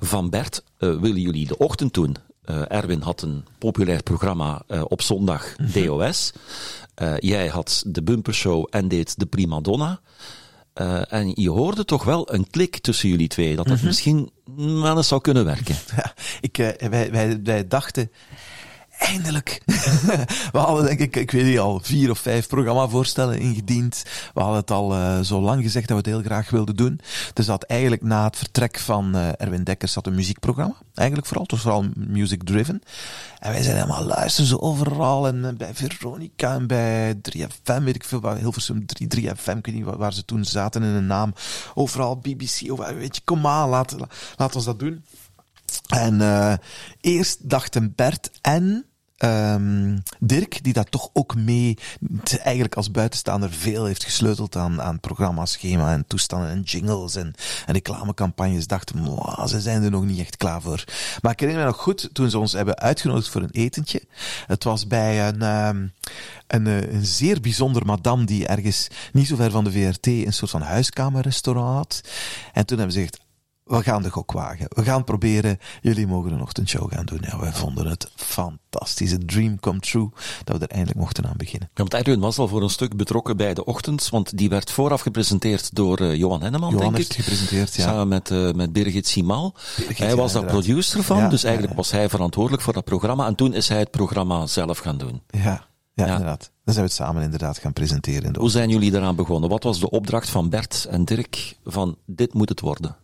van 0.00 0.30
Bert, 0.30 0.62
willen 0.78 1.20
jullie 1.20 1.46
de 1.46 1.58
ochtend 1.58 1.94
doen? 1.94 2.16
Erwin 2.68 3.00
had 3.00 3.22
een 3.22 3.44
populair 3.58 4.02
programma 4.02 4.62
op 4.88 5.02
zondag, 5.02 5.54
DOS. 5.72 6.32
Eh, 6.94 7.12
jij 7.18 7.48
had 7.48 7.82
de 7.86 8.02
bumpershow 8.02 8.66
en 8.70 8.88
deed 8.88 9.18
de 9.18 9.26
Prima 9.26 9.60
Donna. 9.60 10.00
Eh, 10.74 11.12
en 11.12 11.32
je 11.34 11.50
hoorde 11.50 11.84
toch 11.84 12.04
wel 12.04 12.32
een 12.32 12.50
klik 12.50 12.78
tussen 12.78 13.08
jullie 13.08 13.28
twee, 13.28 13.56
dat 13.56 13.66
dat 13.66 13.82
misschien 13.82 14.30
wel 14.56 14.96
eens 14.96 15.08
zou 15.08 15.20
kunnen 15.20 15.44
werken. 15.44 15.74
Ja, 15.96 16.14
ik, 16.40 16.58
eh, 16.58 16.88
wij, 16.88 17.10
wij, 17.10 17.40
wij 17.42 17.68
dachten, 17.68 18.10
eindelijk. 19.04 19.62
we 20.52 20.58
hadden 20.58 20.84
denk 20.84 21.00
ik, 21.00 21.16
ik 21.16 21.30
weet 21.30 21.44
niet 21.44 21.58
al, 21.58 21.80
vier 21.82 22.10
of 22.10 22.18
vijf 22.18 22.46
programmavoorstellen 22.46 23.38
ingediend. 23.38 24.02
We 24.34 24.40
hadden 24.40 24.60
het 24.60 24.70
al 24.70 24.94
eh, 24.94 25.20
zo 25.20 25.40
lang 25.40 25.62
gezegd 25.62 25.88
dat 25.88 25.96
we 25.96 26.10
het 26.10 26.18
heel 26.18 26.30
graag 26.30 26.50
wilden 26.50 26.76
doen. 26.76 27.00
Dus 27.32 27.46
dat 27.46 27.62
eigenlijk 27.62 28.02
na 28.02 28.24
het 28.24 28.36
vertrek 28.36 28.78
van 28.78 29.14
eh, 29.14 29.28
Erwin 29.36 29.64
Dekkers 29.64 29.92
zat 29.92 30.06
een 30.06 30.14
muziekprogramma. 30.14 30.76
Eigenlijk 30.94 31.26
vooral, 31.26 31.42
het 31.42 31.52
was 31.52 31.60
vooral 31.60 31.86
music 31.96 32.42
driven. 32.42 32.82
En 33.38 33.52
wij 33.52 33.62
zijn 33.62 33.76
helemaal 33.76 34.04
luisteren 34.04 34.48
ze 34.48 34.60
overal. 34.60 35.26
En 35.26 35.44
eh, 35.44 35.54
bij 35.54 35.74
Veronica 35.74 36.54
en 36.54 36.66
bij 36.66 37.14
3FM, 37.14 37.82
weet 37.82 37.94
ik 37.94 38.04
veel, 38.04 38.20
waar, 38.20 38.36
Hilversum 38.36 38.86
3, 38.86 39.08
3FM, 39.16 39.56
ik 39.56 39.66
weet 39.66 39.74
niet 39.74 39.84
waar, 39.84 40.12
ze 40.12 40.24
toen 40.24 40.44
zaten 40.44 40.82
in 40.82 40.88
een 40.88 41.06
naam. 41.06 41.34
Overal 41.74 42.16
BBC, 42.16 42.70
over, 42.70 42.96
weet 42.96 43.16
je, 43.16 43.22
kom 43.24 43.46
aan, 43.46 43.68
laat, 43.68 43.96
laat 44.36 44.56
ons 44.56 44.64
dat 44.64 44.78
doen. 44.78 45.04
En 45.88 46.60
eerst 47.00 47.50
dachten 47.50 47.92
Bert 47.94 48.30
en 48.40 48.86
ehm, 49.24 49.98
Dirk, 50.18 50.64
die 50.64 50.72
dat 50.72 50.90
toch 50.90 51.10
ook 51.12 51.34
mee, 51.34 51.78
eigenlijk 52.42 52.74
als 52.74 52.90
buitenstaander, 52.90 53.52
veel 53.52 53.84
heeft 53.84 54.04
gesleuteld 54.04 54.56
aan, 54.56 54.82
aan 54.82 55.00
programma's, 55.00 55.52
schema 55.52 55.92
en 55.92 56.06
toestanden 56.06 56.50
en 56.50 56.62
jingles 56.62 57.14
en, 57.14 57.34
en 57.66 57.74
reclamecampagnes, 57.74 58.66
"Mwah, 58.94 59.46
ze 59.46 59.60
zijn 59.60 59.82
er 59.82 59.90
nog 59.90 60.04
niet 60.04 60.18
echt 60.18 60.36
klaar 60.36 60.62
voor. 60.62 60.84
Maar 61.20 61.32
ik 61.32 61.40
herinner 61.40 61.64
me 61.64 61.70
nog 61.70 61.80
goed, 61.80 62.08
toen 62.12 62.30
ze 62.30 62.38
ons 62.38 62.52
hebben 62.52 62.78
uitgenodigd 62.78 63.28
voor 63.28 63.42
een 63.42 63.50
etentje, 63.50 64.02
het 64.46 64.64
was 64.64 64.86
bij 64.86 65.28
een, 65.28 65.42
ehm, 65.42 65.86
een, 66.46 66.66
eh, 66.66 66.92
een 66.92 67.06
zeer 67.06 67.40
bijzonder 67.40 67.86
madame 67.86 68.24
die 68.24 68.46
ergens 68.46 68.88
niet 69.12 69.26
zo 69.26 69.36
ver 69.36 69.50
van 69.50 69.64
de 69.64 69.72
VRT 69.72 70.06
een 70.06 70.32
soort 70.32 70.50
van 70.50 70.62
huiskamerrestaurant 70.62 71.76
had. 71.76 72.00
En 72.52 72.66
toen 72.66 72.78
hebben 72.78 72.94
ze 72.96 73.00
gezegd, 73.00 73.23
we 73.64 73.82
gaan 73.82 74.02
de 74.02 74.10
gok 74.10 74.32
wagen. 74.32 74.66
We 74.68 74.84
gaan 74.84 75.04
proberen. 75.04 75.58
Jullie 75.82 76.06
mogen 76.06 76.32
een 76.32 76.40
ochtendshow 76.40 76.92
gaan 76.94 77.04
doen. 77.04 77.18
Ja, 77.22 77.38
wij 77.40 77.52
vonden 77.52 77.86
het 77.86 78.10
fantastisch. 78.16 79.10
Een 79.12 79.26
dream 79.26 79.60
come 79.60 79.78
true. 79.80 80.08
Dat 80.44 80.58
we 80.58 80.62
er 80.66 80.70
eindelijk 80.70 80.98
mochten 80.98 81.26
aan 81.26 81.36
beginnen. 81.36 81.68
Ja, 81.74 81.82
want 81.82 81.94
Erwin 81.94 82.20
was 82.20 82.38
al 82.38 82.48
voor 82.48 82.62
een 82.62 82.70
stuk 82.70 82.96
betrokken 82.96 83.36
bij 83.36 83.54
de 83.54 83.64
ochtend, 83.64 84.08
want 84.08 84.38
die 84.38 84.48
werd 84.48 84.70
vooraf 84.70 85.00
gepresenteerd 85.00 85.74
door 85.74 85.98
eh, 85.98 86.14
Johan 86.14 86.42
Henneman, 86.42 86.70
Johan 86.70 86.84
denk 86.84 86.96
heeft 86.96 87.10
ik. 87.10 87.16
het 87.16 87.24
gepresenteerd, 87.24 87.74
ja. 87.74 87.82
Samen 87.82 88.08
met, 88.08 88.30
eh, 88.30 88.52
met 88.52 88.72
Birgit 88.72 89.06
Simal. 89.08 89.54
Birgit, 89.76 89.98
hij 89.98 90.08
ja, 90.08 90.16
was 90.16 90.32
daar 90.32 90.44
producer 90.44 91.02
van, 91.02 91.16
Ja, 91.16 91.28
dus 91.28 91.44
eigenlijk 91.44 91.76
was 91.76 91.90
hij 91.90 92.08
verantwoordelijk 92.08 92.62
voor 92.62 92.72
dat 92.72 92.84
programma. 92.84 93.26
En 93.26 93.34
toen 93.34 93.54
is 93.54 93.68
hij 93.68 93.78
het 93.78 93.90
programma 93.90 94.46
zelf 94.46 94.78
gaan 94.78 94.98
doen. 94.98 95.22
Ja, 95.30 95.40
ja, 95.40 96.06
Ja. 96.06 96.06
inderdaad. 96.06 96.50
Dan 96.64 96.74
zijn 96.74 96.86
we 96.86 96.92
het 96.92 97.00
samen 97.02 97.22
inderdaad 97.22 97.58
gaan 97.58 97.72
presenteren. 97.72 98.22
In 98.22 98.32
de 98.32 98.40
Hoe 98.40 98.50
zijn 98.50 98.68
jullie 98.68 98.90
daaraan 98.90 99.16
begonnen? 99.16 99.50
Wat 99.50 99.62
was 99.62 99.80
de 99.80 99.90
opdracht 99.90 100.28
van 100.30 100.48
Bert 100.48 100.86
en 100.90 101.04
Dirk 101.04 101.56
van 101.64 101.96
dit 102.06 102.34
moet 102.34 102.48
het 102.48 102.60
worden? 102.60 102.96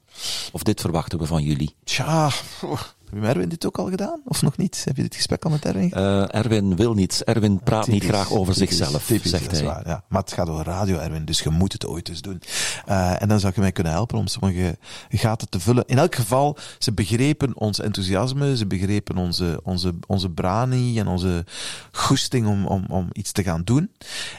Of 0.53 0.62
dit 0.62 0.81
verwachten 0.81 1.18
we 1.18 1.27
van 1.27 1.42
jullie? 1.42 1.75
Tja, 1.85 2.31
heb 3.11 3.23
je 3.23 3.29
Erwin 3.29 3.49
dit 3.49 3.66
ook 3.66 3.79
al 3.79 3.88
gedaan? 3.88 4.20
Of 4.25 4.42
nog 4.42 4.57
niet? 4.57 4.83
Heb 4.85 4.96
je 4.96 5.03
dit 5.03 5.14
gesprek 5.14 5.44
al 5.44 5.51
met 5.51 5.64
Erwin 5.64 5.92
Eh, 5.92 6.35
Erwin 6.35 6.77
wil 6.77 6.94
niet. 6.94 7.23
Erwin 7.25 7.61
praat 7.61 7.87
niet 7.87 8.05
graag 8.05 8.33
over 8.33 8.55
typisch, 8.55 8.77
zichzelf, 8.77 9.07
typisch, 9.07 9.31
zegt 9.31 9.51
hij. 9.51 9.64
waar, 9.64 9.88
ja. 9.88 10.05
Maar 10.09 10.20
het 10.20 10.33
gaat 10.33 10.49
over 10.49 10.64
radio, 10.64 10.99
Erwin, 10.99 11.25
dus 11.25 11.40
je 11.40 11.51
moet 11.51 11.73
het 11.73 11.87
ooit 11.87 12.09
eens 12.09 12.20
doen. 12.20 12.42
Eh, 12.87 13.23
en 13.23 13.29
dan 13.29 13.40
zou 13.40 13.53
je 13.55 13.61
mij 13.61 13.73
kunnen 13.73 13.92
helpen 13.92 14.18
om 14.18 14.27
sommige 14.27 14.79
gaten 15.09 15.49
te 15.49 15.61
vullen. 15.61 15.85
In 15.87 15.99
elk 15.99 16.14
geval, 16.14 16.57
ze 16.79 16.92
begrepen 16.92 17.57
ons 17.57 17.81
enthousiasme, 17.81 18.57
ze 18.57 18.66
begrepen 18.66 19.16
onze, 19.16 19.61
onze, 19.62 19.94
onze 20.07 20.31
brani 20.31 20.99
en 20.99 21.07
onze 21.07 21.44
goesting 21.92 22.46
om, 22.46 22.66
om, 22.66 22.85
om 22.88 23.09
iets 23.12 23.33
te 23.33 23.42
gaan 23.42 23.62
doen. 23.64 23.90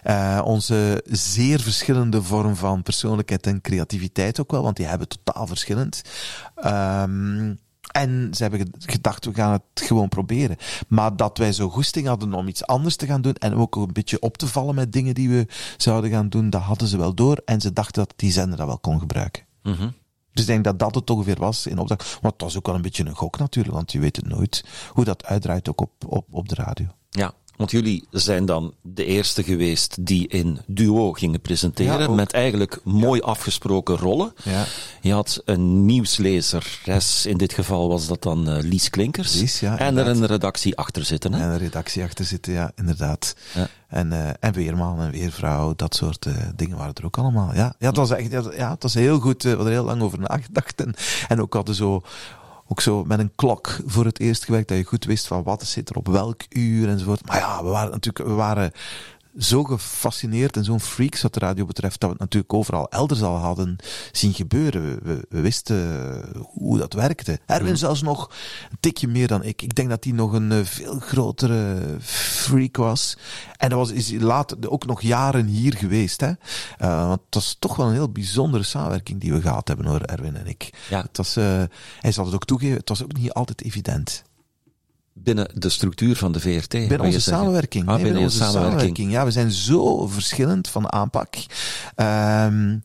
Eh, 0.04 0.42
onze 0.44 1.04
zeer 1.10 1.60
verschillende 1.60 2.24
vorm 2.24 2.56
van 2.56 2.84
persoonlijkheid 2.84 3.48
en 3.48 3.62
creativiteit 3.62 4.40
ook 4.40 4.52
wel, 4.52 4.64
want 4.64 4.76
die 4.78 4.86
hebben 4.86 5.08
totaal 5.08 5.48
verschillend. 5.48 6.02
Ehm 6.56 7.54
en 7.92 8.30
ze 8.34 8.42
hebben 8.42 8.60
ge- 8.60 8.92
gedacht, 8.92 9.26
we 9.26 9.34
gaan 9.34 9.52
het 9.52 9.62
gewoon 9.74 10.10
proberen. 10.10 10.58
Maar 10.88 11.16
dat 11.16 11.38
wij 11.38 11.54
zo 11.54 11.70
goesting 11.70 12.08
hadden 12.08 12.34
om 12.34 12.48
iets 12.48 12.66
anders 12.66 12.96
te 12.96 13.06
gaan 13.06 13.22
doen 13.22 13.34
en 13.36 13.56
ook 13.56 13.76
een 13.76 13.94
beetje 13.94 14.20
op 14.20 14.38
te 14.38 14.48
vallen 14.48 14.76
met 14.76 14.94
dingen 14.94 15.14
die 15.14 15.30
we 15.30 15.48
zouden 15.78 16.12
gaan 16.12 16.30
doen, 16.30 16.50
dat 16.50 16.62
hadden 16.62 16.88
ze 16.88 16.98
wel 16.98 17.14
door. 17.14 17.42
En 17.46 17.62
ze 17.62 17.74
dachten 17.74 18.04
dat 18.06 18.14
die 18.16 18.32
zender 18.32 18.58
dat 18.58 18.68
wel 18.68 18.80
kon 18.80 19.00
gebruiken. 19.00 19.44
Mhm. 19.64 19.90
Dus 20.34 20.42
ik 20.44 20.48
denk 20.48 20.64
dat 20.64 20.80
dat 20.80 20.96
het 20.96 21.10
ongeveer 21.10 21.40
was 21.40 21.68
in 21.68 21.78
opdracht. 21.80 22.18
Want 22.22 22.34
het 22.34 22.42
was 22.44 22.58
ook 22.58 22.66
wel 22.66 22.76
een 22.76 22.82
beetje 22.82 23.06
een 23.06 23.16
gok 23.16 23.38
natuurlijk, 23.38 23.76
want 23.76 23.92
je 23.92 24.00
weet 24.00 24.16
het 24.16 24.28
nooit 24.28 24.64
hoe 24.90 25.04
dat 25.06 25.26
uitdraait 25.26 25.70
ook 25.70 25.82
op, 25.82 25.92
op, 26.08 26.26
op 26.32 26.50
de 26.50 26.56
radio. 26.56 26.86
Ja, 27.10 27.34
want 27.62 27.74
jullie 27.74 28.08
zijn 28.12 28.46
dan 28.46 28.74
de 28.82 29.06
eerste 29.06 29.44
geweest 29.44 30.06
die 30.06 30.28
in 30.28 30.60
duo 30.68 31.14
gingen 31.14 31.42
presenteren. 31.42 32.00
Ja, 32.00 32.16
met 32.16 32.34
eigenlijk 32.34 32.80
mooi 32.84 33.22
afgesproken 33.22 33.98
rollen. 33.98 34.34
Ja. 34.44 34.66
Je 35.02 35.14
had 35.14 35.42
een 35.46 35.86
nieuwslezeres, 35.86 37.26
in 37.26 37.38
dit 37.38 37.54
geval 37.54 37.88
was 37.88 38.08
dat 38.08 38.22
dan 38.22 38.50
eh, 38.50 38.64
Lies 38.64 38.90
Klinkers. 38.90 39.40
Lies, 39.40 39.62
en 39.62 39.98
er 39.98 40.08
een 40.08 40.26
redactie 40.26 40.78
achter 40.78 41.06
zitten. 41.06 41.34
Hè? 41.34 41.42
En 41.44 41.50
een 41.50 41.58
redactie 41.58 42.04
achter 42.04 42.26
zitten, 42.26 42.54
ja, 42.54 42.72
inderdaad. 42.76 43.36
Ja. 43.54 43.68
En, 43.88 44.12
eh 44.12 44.30
en 44.40 44.54
weerman 44.54 45.00
en 45.00 45.12
weervrouw, 45.12 45.74
dat 45.76 45.96
soort 45.96 46.26
eh, 46.26 46.34
dingen 46.56 46.78
waren 46.78 46.94
er 46.94 47.06
ook 47.06 47.18
allemaal. 47.18 47.54
Ja, 47.54 47.76
ja 47.80 47.88
het 47.88 47.98
was 47.98 48.12
echt, 48.12 48.32
ja, 48.32 48.72
het 48.72 48.84
was 48.84 48.94
heel 48.94 49.20
goed. 49.20 49.44
We 49.44 49.50
hadden 49.50 49.68
er 49.68 49.74
heel 49.74 49.86
lang 49.86 50.02
over 50.02 50.20
nagedacht. 50.20 50.82
En, 50.82 50.94
en 51.28 51.42
ook 51.42 51.54
hadden 51.54 51.76
zo, 51.76 52.04
ook 52.72 52.82
zo 52.82 53.04
met 53.04 53.20
een 53.20 53.32
klok 53.36 53.80
voor 53.86 54.06
het 54.06 54.20
eerst 54.20 54.46
gewerkt, 54.46 54.68
dat 54.68 54.78
je 54.78 54.84
goed 54.84 55.06
wist 55.06 55.28
van 55.28 55.44
wat 55.44 55.64
zit 55.64 55.90
er 55.90 55.96
op 55.96 56.08
welk 56.08 56.42
uur 56.50 56.90
enzovoort. 56.90 57.26
Maar 57.26 57.38
ja, 57.38 57.64
we 57.64 57.70
waren 57.70 57.92
natuurlijk, 57.92 58.28
we 58.28 58.34
waren 58.34 58.72
zo 59.38 59.64
gefascineerd 59.64 60.58
en 60.58 60.64
zo'n 60.64 60.80
freaks 60.80 61.22
wat 61.22 61.34
de 61.34 61.40
radio 61.40 61.66
betreft, 61.66 62.00
dat 62.00 62.10
we 62.10 62.16
het 62.16 62.24
natuurlijk 62.24 62.54
overal 62.54 62.90
elders 62.90 63.22
al 63.22 63.36
hadden 63.36 63.76
zien 64.12 64.34
gebeuren. 64.34 64.82
We, 64.84 65.00
we, 65.04 65.26
we 65.30 65.42
wisten 65.42 65.80
hoe 66.38 66.78
dat 66.78 66.94
werkte. 66.94 67.40
Erwin 67.46 67.78
zelfs 67.78 68.02
nog 68.02 68.32
een 68.72 68.78
tikje 68.80 69.08
meer 69.08 69.28
dan 69.28 69.44
ik. 69.44 69.62
Ik 69.62 69.76
denk 69.76 69.90
dat 69.90 70.04
hij 70.04 70.14
nog 70.14 70.34
een 70.34 70.52
eh, 70.52 70.64
veel 70.64 71.00
grotere 71.00 71.78
freak 72.02 72.78
was. 72.78 73.18
En 73.58 73.70
dat 73.70 73.78
was, 73.78 73.92
is 73.92 74.12
later 74.12 74.70
ook 74.70 74.86
nog 74.86 75.02
jaren 75.02 75.46
hier 75.46 75.74
geweest. 75.78 76.22
Hè? 76.22 76.32
Eh, 76.78 77.08
want 77.08 77.22
het 77.26 77.36
was 77.36 77.56
toch 77.60 77.76
wel 77.76 77.88
een 77.88 77.94
heel 77.94 78.12
bijzondere 78.12 78.64
samenwerking 78.64 79.22
die 79.22 79.34
we 79.34 79.42
gehad 79.42 79.68
hebben 79.68 79.86
hoor, 79.86 80.02
Erwin 80.02 80.36
en 80.36 80.48
ik. 80.48 80.70
Ja. 80.90 81.02
Het 81.02 81.18
was, 81.18 81.36
eh, 81.36 81.64
hij 82.00 82.12
zal 82.12 82.26
het 82.26 82.34
ook 82.34 82.46
toegeven, 82.46 82.78
het 82.78 82.90
was 82.90 83.04
ook 83.04 83.14
niet 83.14 83.32
altijd 83.32 83.64
evident. 83.64 84.24
Binnen 85.24 85.48
de 85.54 85.70
structuur 85.70 86.16
van 86.16 86.32
de 86.32 86.40
VRT. 86.40 86.70
Binnen 86.70 86.98
wou 86.98 87.10
je 87.10 87.16
onze 87.16 87.30
samenwerking. 87.30 87.88
Ah, 87.88 87.96
Nee, 87.96 88.04
binnen, 88.04 88.22
onze 88.22 88.44
samenwerking. 88.44 89.12
Ja, 89.12 89.26
we 89.26 89.32
zijn 89.32 89.52
zo 89.52 90.08
verschillend 90.08 90.68
van 90.68 90.92
aanpak. 90.92 91.36
Ehm, 91.96 92.78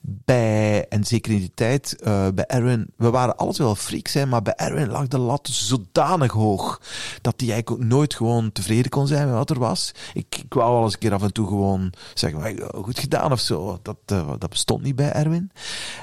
bij, 0.00 0.88
en 0.88 1.04
zeker 1.04 1.32
in 1.32 1.38
die 1.38 1.52
tijd, 1.54 1.96
eh, 2.02 2.26
bij 2.34 2.46
Erwin, 2.46 2.86
we 2.96 3.10
waren 3.10 3.36
altijd 3.36 3.58
wel 3.58 3.74
freaks, 3.74 4.12
hè, 4.14 4.26
maar 4.26 4.42
bij 4.42 4.54
Erwin 4.54 4.88
lag 4.90 5.08
de 5.08 5.18
lat 5.18 5.48
zodanig 5.52 6.32
hoog 6.32 6.80
dat 7.20 7.34
hij 7.36 7.50
eigenlijk 7.50 7.70
ook 7.82 7.88
nooit 7.88 8.14
gewoon 8.14 8.52
tevreden 8.52 8.90
kon 8.90 9.06
zijn 9.06 9.26
met 9.26 9.36
wat 9.36 9.50
er 9.50 9.58
was. 9.58 9.92
Ik, 10.14 10.36
ik 10.44 10.54
wou 10.54 10.72
wel 10.72 10.82
eens 10.84 10.92
een 10.92 10.98
keer 10.98 11.14
af 11.14 11.22
en 11.22 11.32
toe 11.32 11.46
gewoon 11.46 11.92
zeggen, 12.14 12.40
"Hey, 12.40 12.58
goed 12.74 12.98
gedaan 12.98 13.32
of 13.32 13.40
zo. 13.40 13.78
Dat, 13.82 13.96
eh, 14.06 14.32
dat 14.38 14.50
bestond 14.50 14.82
niet 14.82 14.96
bij 14.96 15.12
Erwin. 15.12 15.50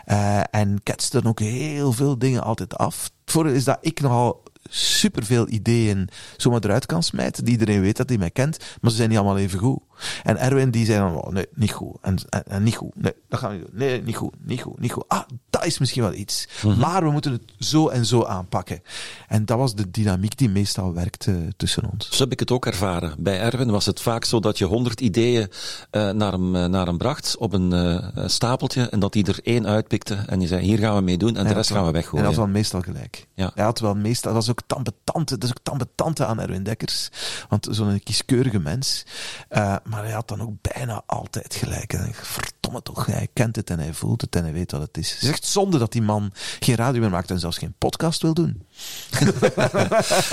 Eh, 0.06 0.40
en 0.52 0.80
ketste 0.84 1.22
dan 1.22 1.30
ook 1.32 1.40
heel 1.40 1.92
veel 1.92 2.18
dingen 2.18 2.44
altijd 2.44 2.78
af. 2.78 3.10
Voordeel 3.26 3.54
is 3.54 3.64
dat 3.64 3.78
ik 3.82 4.02
nogal 4.02 4.44
superveel 4.74 5.50
ideeën 5.50 6.10
zomaar 6.38 6.64
eruit 6.64 6.86
kan 6.86 7.04
smijten. 7.04 7.44
Die 7.44 7.54
iedereen 7.54 7.82
weet 7.82 7.98
dat 7.98 8.10
hij 8.10 8.18
mij 8.18 8.32
kent, 8.32 8.58
maar 8.82 8.92
ze 8.92 8.98
zijn 8.98 9.10
niet 9.10 9.18
allemaal 9.18 9.38
even 9.38 9.60
goed. 9.60 9.80
En 10.24 10.38
Erwin 10.38 10.72
die 10.72 10.86
zei 10.86 11.00
dan, 11.00 11.16
oh, 11.16 11.32
nee, 11.32 11.48
niet 11.54 11.72
goed. 11.72 11.96
En, 12.02 12.18
en, 12.30 12.44
en 12.48 12.64
niet 12.64 12.76
goed. 12.76 12.96
Nee, 12.96 13.14
dat 13.30 13.40
gaan 13.40 13.50
we 13.50 13.56
niet 13.56 13.66
doen. 13.66 13.80
Nee, 13.80 14.02
niet 14.02 14.16
goed. 14.16 14.34
Niet 14.40 14.62
goed. 14.62 14.80
Niet 14.80 14.92
goed. 14.92 15.04
Ah, 15.08 15.22
dat 15.50 15.66
is 15.66 15.80
misschien 15.80 16.02
wel 16.02 16.14
iets. 16.14 16.48
Maar 16.78 17.04
we 17.04 17.12
moeten 17.12 17.32
het 17.32 17.42
zo 17.60 17.88
en 17.88 18.06
zo 18.06 18.24
aanpakken. 18.24 18.82
En 19.28 19.46
dat 19.46 19.58
was 19.58 19.76
de 19.76 19.92
dynamiek 19.92 20.38
die 20.38 20.50
meestal 20.50 20.94
werkte 20.94 21.54
tussen 21.58 21.90
ons. 21.92 22.10
Zo 22.10 22.24
heb 22.24 22.32
ik 22.32 22.40
het 22.40 22.52
ook 22.52 22.66
ervaren. 22.66 23.16
Bij 23.18 23.40
Erwin 23.40 23.72
was 23.72 23.86
het 23.86 24.02
vaak 24.02 24.26
zo 24.26 24.40
dat 24.40 24.58
je 24.58 24.66
honderd 24.66 25.02
ideeën 25.02 25.48
eh, 25.92 26.10
naar, 26.10 26.32
hem, 26.32 26.56
eh, 26.56 26.66
naar 26.66 26.86
hem 26.86 26.98
bracht 26.98 27.38
op 27.38 27.54
een 27.54 27.74
eh, 27.74 28.28
stapeltje 28.28 28.90
en 28.90 29.00
dat 29.00 29.14
hij 29.14 29.24
er 29.24 29.40
één 29.44 29.68
uitpikte 29.68 30.16
en 30.28 30.40
die 30.40 30.48
zei 30.48 30.62
hier 30.62 30.78
gaan 30.78 30.96
we 30.96 31.02
mee 31.02 31.18
doen 31.18 31.36
en 31.38 31.48
de 31.48 31.54
rest 31.54 31.72
gaan 31.72 31.86
we 31.86 31.92
weggooien. 31.92 32.26
Hij 32.26 32.36
had 32.36 32.44
wel 32.44 32.54
meestal 32.54 32.82
gelijk. 32.82 33.28
Ja. 33.34 33.52
Hij 33.54 33.64
had 33.64 33.80
wel 33.80 33.96
meestal, 33.96 34.34
dat 34.34 34.44
is 34.44 34.50
ook 34.50 34.62
tambetante, 34.68 35.38
dat 35.38 35.44
is 35.44 35.50
ook 35.50 35.64
tambetante 35.64 36.26
aan 36.26 36.40
Erwin 36.40 36.64
Dekkers. 36.64 37.10
Want 37.50 37.68
zo'n 37.72 38.04
kieskeurige 38.04 38.60
mens. 38.60 39.06
Eh, 39.48 39.76
maar 39.92 40.04
hij 40.04 40.12
had 40.12 40.28
dan 40.28 40.42
ook 40.42 40.54
bijna 40.62 41.04
altijd 41.06 41.56
gelijk. 41.56 41.94
En 41.94 42.08
ik 42.08 42.16
verdomme 42.16 42.82
toch, 42.82 43.06
hij 43.06 43.28
kent 43.34 43.56
het 43.56 43.70
en 43.70 43.80
hij 43.80 43.94
voelt 43.94 44.22
het 44.22 44.36
en 44.36 44.44
hij 44.44 44.54
weet 44.54 44.72
wat 44.72 44.82
het 44.82 44.98
is. 44.98 45.12
Het 45.12 45.22
is 45.22 45.30
echt 45.30 45.46
zonde 45.46 45.78
dat 45.78 45.92
die 45.92 46.02
man 46.02 46.32
geen 46.60 46.76
radio 46.76 47.02
meer 47.02 47.10
maakt 47.10 47.32
en 47.32 47.40
zelfs 47.40 47.58
geen 47.58 47.74
podcast 47.78 48.22
wil 48.22 48.34
doen. 48.34 48.62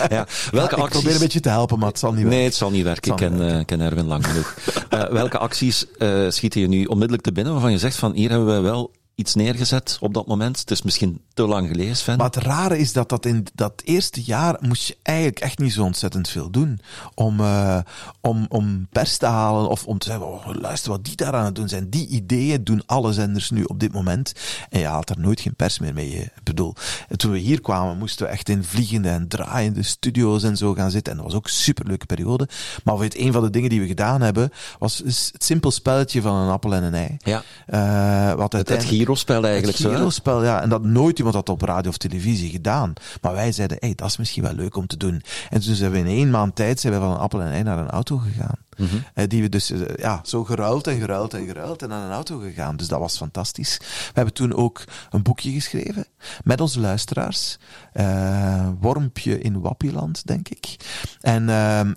Ja, 0.08 0.26
welke 0.50 0.74
ik 0.74 0.82
acties... 0.82 0.88
probeer 0.88 1.12
een 1.12 1.18
beetje 1.18 1.40
te 1.40 1.48
helpen, 1.48 1.78
maar 1.78 1.88
het 1.88 1.98
zal 1.98 2.12
niet 2.12 2.18
Nee, 2.20 2.28
werken. 2.28 2.46
het 2.46 2.54
zal 2.54 2.70
niet 2.70 2.84
werken. 2.84 3.12
Ik 3.12 3.20
eh, 3.20 3.64
ken 3.64 3.80
Erwin 3.80 4.06
lang 4.06 4.26
genoeg. 4.26 4.56
Eh, 4.88 5.08
welke 5.08 5.38
acties 5.38 5.86
eh, 5.96 6.30
schieten 6.30 6.60
je 6.60 6.68
nu 6.68 6.84
onmiddellijk 6.84 7.22
te 7.22 7.32
binnen 7.32 7.52
waarvan 7.52 7.72
je 7.72 7.78
zegt 7.78 7.96
van 7.96 8.12
hier 8.12 8.30
hebben 8.30 8.54
we 8.54 8.60
wel 8.60 8.92
iets 9.14 9.34
neergezet 9.34 9.96
op 10.00 10.14
dat 10.14 10.26
moment. 10.26 10.58
Het 10.58 10.70
is 10.70 10.82
misschien 10.82 11.22
te 11.38 11.46
lang 11.46 11.68
geleden, 11.68 11.96
Sven. 11.96 12.16
Maar 12.16 12.26
het 12.26 12.36
rare 12.36 12.78
is 12.78 12.92
dat 12.92 13.08
dat 13.08 13.26
in 13.26 13.46
dat 13.54 13.82
eerste 13.84 14.22
jaar 14.22 14.56
moest 14.60 14.86
je 14.86 14.96
eigenlijk 15.02 15.38
echt 15.38 15.58
niet 15.58 15.72
zo 15.72 15.82
ontzettend 15.82 16.28
veel 16.28 16.50
doen. 16.50 16.80
Om, 17.14 17.40
uh, 17.40 17.78
om, 18.20 18.46
om 18.48 18.86
pers 18.90 19.16
te 19.16 19.26
halen 19.26 19.68
of 19.68 19.84
om 19.84 19.98
te 19.98 20.06
zeggen, 20.06 20.26
oh, 20.26 20.46
luister 20.60 20.90
wat 20.90 21.04
die 21.04 21.16
daar 21.16 21.34
aan 21.34 21.44
het 21.44 21.54
doen 21.54 21.68
zijn. 21.68 21.90
Die 21.90 22.08
ideeën 22.08 22.64
doen 22.64 22.82
alle 22.86 23.12
zenders 23.12 23.50
nu 23.50 23.64
op 23.64 23.80
dit 23.80 23.92
moment. 23.92 24.32
En 24.70 24.80
je 24.80 24.86
haalt 24.86 25.10
er 25.10 25.20
nooit 25.20 25.40
geen 25.40 25.54
pers 25.54 25.78
meer 25.78 25.94
mee. 25.94 26.14
Ik 26.14 26.30
bedoel, 26.42 26.74
toen 27.16 27.32
we 27.32 27.38
hier 27.38 27.60
kwamen 27.60 27.98
moesten 27.98 28.26
we 28.26 28.32
echt 28.32 28.48
in 28.48 28.64
vliegende 28.64 29.08
en 29.08 29.28
draaiende 29.28 29.82
studio's 29.82 30.42
en 30.42 30.56
zo 30.56 30.74
gaan 30.74 30.90
zitten. 30.90 31.12
En 31.12 31.18
dat 31.18 31.26
was 31.26 31.36
ook 31.36 31.44
een 31.44 31.52
superleuke 31.52 32.06
periode. 32.06 32.48
Maar 32.84 32.98
weet, 32.98 33.18
een 33.18 33.32
van 33.32 33.42
de 33.42 33.50
dingen 33.50 33.70
die 33.70 33.80
we 33.80 33.86
gedaan 33.86 34.20
hebben, 34.20 34.50
was 34.78 34.98
het 34.98 35.44
simpel 35.44 35.70
spelletje 35.70 36.22
van 36.22 36.34
een 36.34 36.50
appel 36.50 36.74
en 36.74 36.82
een 36.82 36.94
ei. 36.94 37.16
Ja. 37.18 37.42
Uh, 38.30 38.34
wat 38.36 38.52
het, 38.52 38.68
het 38.68 38.84
Giro-spel 38.84 39.44
eigenlijk. 39.44 39.78
Het 39.78 39.86
Giro-spel, 39.86 40.44
ja. 40.44 40.62
En 40.62 40.68
dat 40.68 40.82
nooit 40.82 41.18
had 41.34 41.48
op 41.48 41.62
radio 41.62 41.90
of 41.90 41.96
televisie 41.96 42.50
gedaan. 42.50 42.92
Maar 43.20 43.32
wij 43.32 43.52
zeiden, 43.52 43.76
hey, 43.80 43.94
dat 43.94 44.08
is 44.08 44.16
misschien 44.16 44.42
wel 44.42 44.54
leuk 44.54 44.76
om 44.76 44.86
te 44.86 44.96
doen. 44.96 45.22
En 45.50 45.60
toen 45.60 45.74
zijn 45.74 45.90
we 45.90 45.98
in 45.98 46.06
één 46.06 46.30
maand 46.30 46.54
tijd 46.56 46.80
zijn 46.80 46.92
we 46.92 46.98
van 46.98 47.10
een 47.10 47.16
appel 47.16 47.42
en 47.42 47.52
ei 47.52 47.62
naar 47.62 47.78
een 47.78 47.90
auto 47.90 48.16
gegaan. 48.16 48.67
Mm 48.78 49.26
Die 49.28 49.42
we 49.42 49.48
dus 49.48 49.70
uh, 49.70 49.80
ja, 49.96 50.20
zo 50.24 50.44
geruild 50.44 50.86
en 50.86 50.98
geruild 50.98 51.34
en 51.34 51.46
geruild 51.46 51.82
en 51.82 51.88
naar 51.88 52.04
een 52.04 52.12
auto 52.12 52.38
gegaan. 52.38 52.76
Dus 52.76 52.88
dat 52.88 52.98
was 52.98 53.16
fantastisch. 53.16 53.76
We 53.78 54.12
hebben 54.12 54.34
toen 54.34 54.54
ook 54.54 54.84
een 55.10 55.22
boekje 55.22 55.50
geschreven 55.50 56.06
met 56.44 56.60
onze 56.60 56.80
luisteraars. 56.80 57.58
Uh, 57.94 58.68
Wormpje 58.80 59.40
in 59.40 59.60
Wappieland, 59.60 60.26
denk 60.26 60.48
ik. 60.48 60.76
En, 61.20 61.48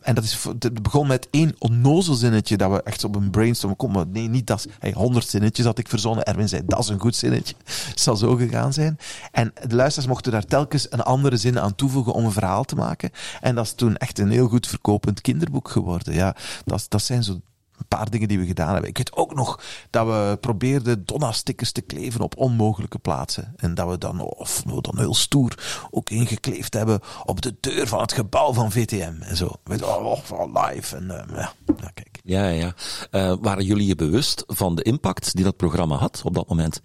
en 0.02 0.16
dat 0.16 0.24
is, 0.24 0.48
begon 0.82 1.08
met 1.08 1.28
één 1.32 1.56
onnozel 1.58 2.14
zinnetje 2.14 2.58
dat 2.58 2.72
we 2.72 2.84
echt 2.84 3.04
op 3.04 3.16
een 3.16 3.30
brainstorm 3.30 3.76
kom 3.76 3.92
maar 3.92 4.08
nee, 4.08 4.28
niet 4.28 4.48
dat. 4.48 4.68
Hey, 4.80 4.92
honderd 4.92 5.28
zinnetjes 5.28 5.66
had 5.66 5.78
ik 5.78 5.88
verzonnen. 5.88 6.26
Erwin 6.26 6.50
zei, 6.50 6.62
dat 6.66 6.80
is 6.80 6.88
een 6.88 7.00
goed 7.00 7.16
zinnetje. 7.16 7.56
Zal 7.96 8.16
zo 8.16 8.36
gegaan 8.36 8.74
zijn. 8.74 8.98
En 9.32 9.54
de 9.68 9.76
luisteraars 9.76 10.10
mochten 10.10 10.32
daar 10.32 10.46
telkens 10.46 10.92
een 10.92 11.02
andere 11.02 11.38
zin 11.38 11.60
aan 11.60 11.76
toevoegen 11.76 12.14
om 12.14 12.26
een 12.26 12.32
verhaal 12.32 12.64
te 12.64 12.76
maken. 12.76 13.12
En 13.42 13.56
dat 13.56 13.66
is 13.66 13.74
toen 13.74 13.98
echt 13.98 14.20
een 14.20 14.32
heel 14.32 14.48
goed 14.48 14.68
verkopend 14.68 15.22
kinderboek 15.22 15.70
geworden. 15.70 16.14
Ja, 16.14 16.36
dat, 16.72 16.86
dat 16.90 17.02
zijn 17.02 17.24
zo 17.24 17.40
een 17.82 17.88
paar 17.88 18.10
dingen 18.10 18.28
die 18.28 18.40
we 18.40 18.46
gedaan 18.46 18.72
hebben. 18.72 18.90
Ik 18.90 18.98
weet 18.98 19.16
ook 19.16 19.36
nog 19.36 19.60
dat 19.90 20.06
we 20.06 20.38
probeerden 20.42 21.06
Donna-stickers 21.06 21.72
te 21.72 21.82
kleven 21.82 22.22
op 22.22 22.38
onmogelijke 22.38 23.00
plaatsen. 23.00 23.54
En 23.56 23.74
dat 23.74 23.90
we 23.90 23.98
dan, 23.98 24.20
of 24.20 24.64
we 24.66 24.82
dan 24.82 24.98
heel 24.98 25.14
stoer, 25.14 25.88
ook 25.92 26.10
ingekleefd 26.10 26.74
hebben 26.74 27.00
op 27.26 27.42
de 27.42 27.56
deur 27.60 27.88
van 27.88 28.02
het 28.02 28.14
gebouw 28.14 28.54
van 28.54 28.72
VTM. 28.72 29.14
En 29.20 29.38
zo. 29.38 29.52
Weet 29.64 29.84
oh, 29.84 30.06
oh, 30.32 30.66
live. 30.66 30.96
En 30.96 31.04
uh, 31.04 31.36
ja, 31.36 31.54
ja, 31.66 31.92
kijk. 31.94 32.20
Ja, 32.24 32.48
ja. 32.48 32.74
Uh, 33.12 33.36
waren 33.42 33.66
jullie 33.66 33.88
je 33.88 33.96
bewust 33.96 34.44
van 34.48 34.76
de 34.76 34.84
impact 34.84 35.36
die 35.36 35.44
dat 35.44 35.58
programma 35.58 35.96
had 35.96 36.22
op 36.24 36.34
dat 36.34 36.50
moment? 36.50 36.82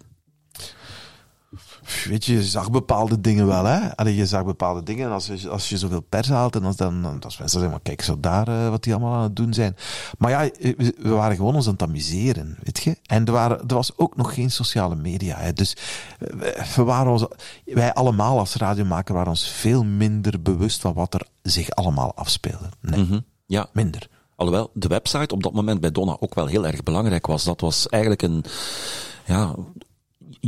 Weet 2.03 2.25
je, 2.25 2.33
je 2.33 2.43
zag 2.43 2.71
bepaalde 2.71 3.21
dingen 3.21 3.47
wel, 3.47 3.65
hè. 3.65 3.95
Allee, 3.95 4.15
je 4.15 4.25
zag 4.25 4.45
bepaalde 4.45 4.83
dingen 4.83 5.05
en 5.07 5.13
als 5.13 5.25
je, 5.25 5.49
als 5.49 5.69
je 5.69 5.77
zoveel 5.77 6.01
pers 6.01 6.27
haalt 6.27 6.55
en 6.55 6.63
als 6.63 6.75
dan, 6.75 7.05
als 7.05 7.37
mensen 7.37 7.49
zeggen, 7.49 7.69
maar 7.69 7.79
kijk 7.83 8.01
zo 8.01 8.19
daar 8.19 8.49
uh, 8.49 8.69
wat 8.69 8.83
die 8.83 8.93
allemaal 8.93 9.13
aan 9.13 9.23
het 9.23 9.35
doen 9.35 9.53
zijn. 9.53 9.75
Maar 10.17 10.31
ja, 10.31 10.49
we, 10.59 10.95
we, 10.97 11.09
waren 11.09 11.35
gewoon 11.35 11.55
ons 11.55 11.65
aan 11.65 11.71
het 11.71 11.81
amuseren, 11.81 12.57
weet 12.63 12.83
je. 12.83 12.97
En 13.05 13.25
er, 13.25 13.31
waren, 13.31 13.59
er 13.67 13.75
was 13.75 13.97
ook 13.97 14.15
nog 14.15 14.33
geen 14.33 14.51
sociale 14.51 14.95
media, 14.95 15.37
hè. 15.37 15.53
Dus 15.53 15.75
we 16.75 16.83
waren 16.83 17.11
ons, 17.11 17.25
wij 17.65 17.93
allemaal 17.93 18.39
als 18.39 18.55
radiomaker 18.55 19.13
waren 19.13 19.29
ons 19.29 19.49
veel 19.49 19.83
minder 19.83 20.41
bewust 20.41 20.81
van 20.81 20.93
wat 20.93 21.13
er 21.13 21.27
zich 21.41 21.69
allemaal 21.69 22.15
afspeelde. 22.15 22.69
Nee, 22.81 22.99
mm 22.99 23.07
-hmm. 23.09 23.25
ja. 23.45 23.69
minder. 23.73 24.07
Alhoewel 24.35 24.69
de 24.73 24.87
website 24.87 25.33
op 25.33 25.43
dat 25.43 25.53
moment 25.53 25.81
bij 25.81 25.91
Donna 25.91 26.17
ook 26.19 26.35
wel 26.35 26.45
heel 26.45 26.65
erg 26.65 26.83
belangrijk 26.83 27.27
was. 27.27 27.43
Dat 27.43 27.61
was 27.61 27.89
eigenlijk 27.89 28.21
een, 28.21 28.43
ja, 29.25 29.55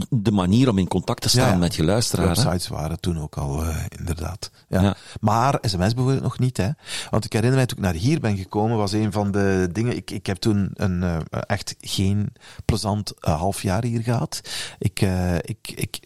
de 0.09 0.31
manier 0.31 0.69
om 0.69 0.77
in 0.77 0.87
contact 0.87 1.21
te 1.21 1.29
staan 1.29 1.59
met 1.59 1.75
je 1.75 1.83
luisteraars. 1.83 2.43
Websites 2.43 2.67
waren 2.67 2.99
toen 2.99 3.19
ook 3.19 3.37
al, 3.37 3.63
uh, 3.63 3.77
inderdaad. 3.97 4.51
Ja. 4.67 4.81
ja. 4.81 4.95
Maar 5.19 5.57
sms 5.61 5.93
bijvoorbeeld 5.93 6.21
nog 6.21 6.39
niet, 6.39 6.57
hè. 6.57 6.69
Want 7.09 7.25
ik 7.25 7.33
herinner 7.33 7.57
mij, 7.57 7.65
toen 7.65 7.77
ik 7.77 7.83
naar 7.83 7.93
hier 7.93 8.19
ben 8.19 8.37
gekomen, 8.37 8.77
was 8.77 8.91
een 8.91 9.11
van 9.11 9.31
de 9.31 9.69
dingen... 9.71 9.95
Ik, 9.95 10.11
ik 10.11 10.25
heb 10.25 10.37
toen 10.37 10.71
een, 10.73 11.01
uh, 11.01 11.17
echt 11.29 11.75
geen 11.79 12.33
plezant 12.65 13.13
uh, 13.21 13.39
half 13.39 13.61
jaar 13.61 13.83
hier 13.83 14.01
gehad. 14.01 14.41
Ik, 14.79 15.01
ik, 15.41 15.71
ik, 15.75 15.99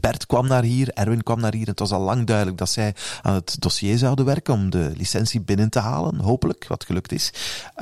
Bert 0.00 0.26
kwam 0.26 0.46
naar 0.46 0.62
hier, 0.62 0.88
Erwin 0.88 1.22
kwam 1.22 1.40
naar 1.40 1.54
hier. 1.54 1.66
Het 1.66 1.78
was 1.78 1.92
al 1.92 2.00
lang 2.00 2.26
duidelijk 2.26 2.58
dat 2.58 2.70
zij 2.70 2.94
aan 3.22 3.34
het 3.34 3.56
dossier 3.58 3.98
zouden 3.98 4.24
werken 4.24 4.54
om 4.54 4.70
de 4.70 4.92
licentie 4.96 5.40
binnen 5.40 5.68
te 5.68 5.78
halen, 5.78 6.18
hopelijk, 6.18 6.66
wat 6.68 6.84
gelukt 6.84 7.12
is. 7.12 7.32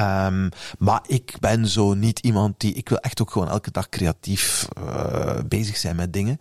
Um, 0.00 0.48
maar 0.78 1.00
ik 1.06 1.36
ben 1.40 1.66
zo 1.66 1.94
niet 1.94 2.18
iemand 2.18 2.60
die, 2.60 2.74
ik 2.74 2.88
wil 2.88 2.98
echt 2.98 3.20
ook 3.20 3.30
gewoon 3.30 3.48
elke 3.48 3.70
dag 3.70 3.88
creatief 3.88 4.68
uh, 4.78 5.38
bezig 5.48 5.76
zijn 5.76 5.96
met 5.96 6.12
dingen. 6.12 6.40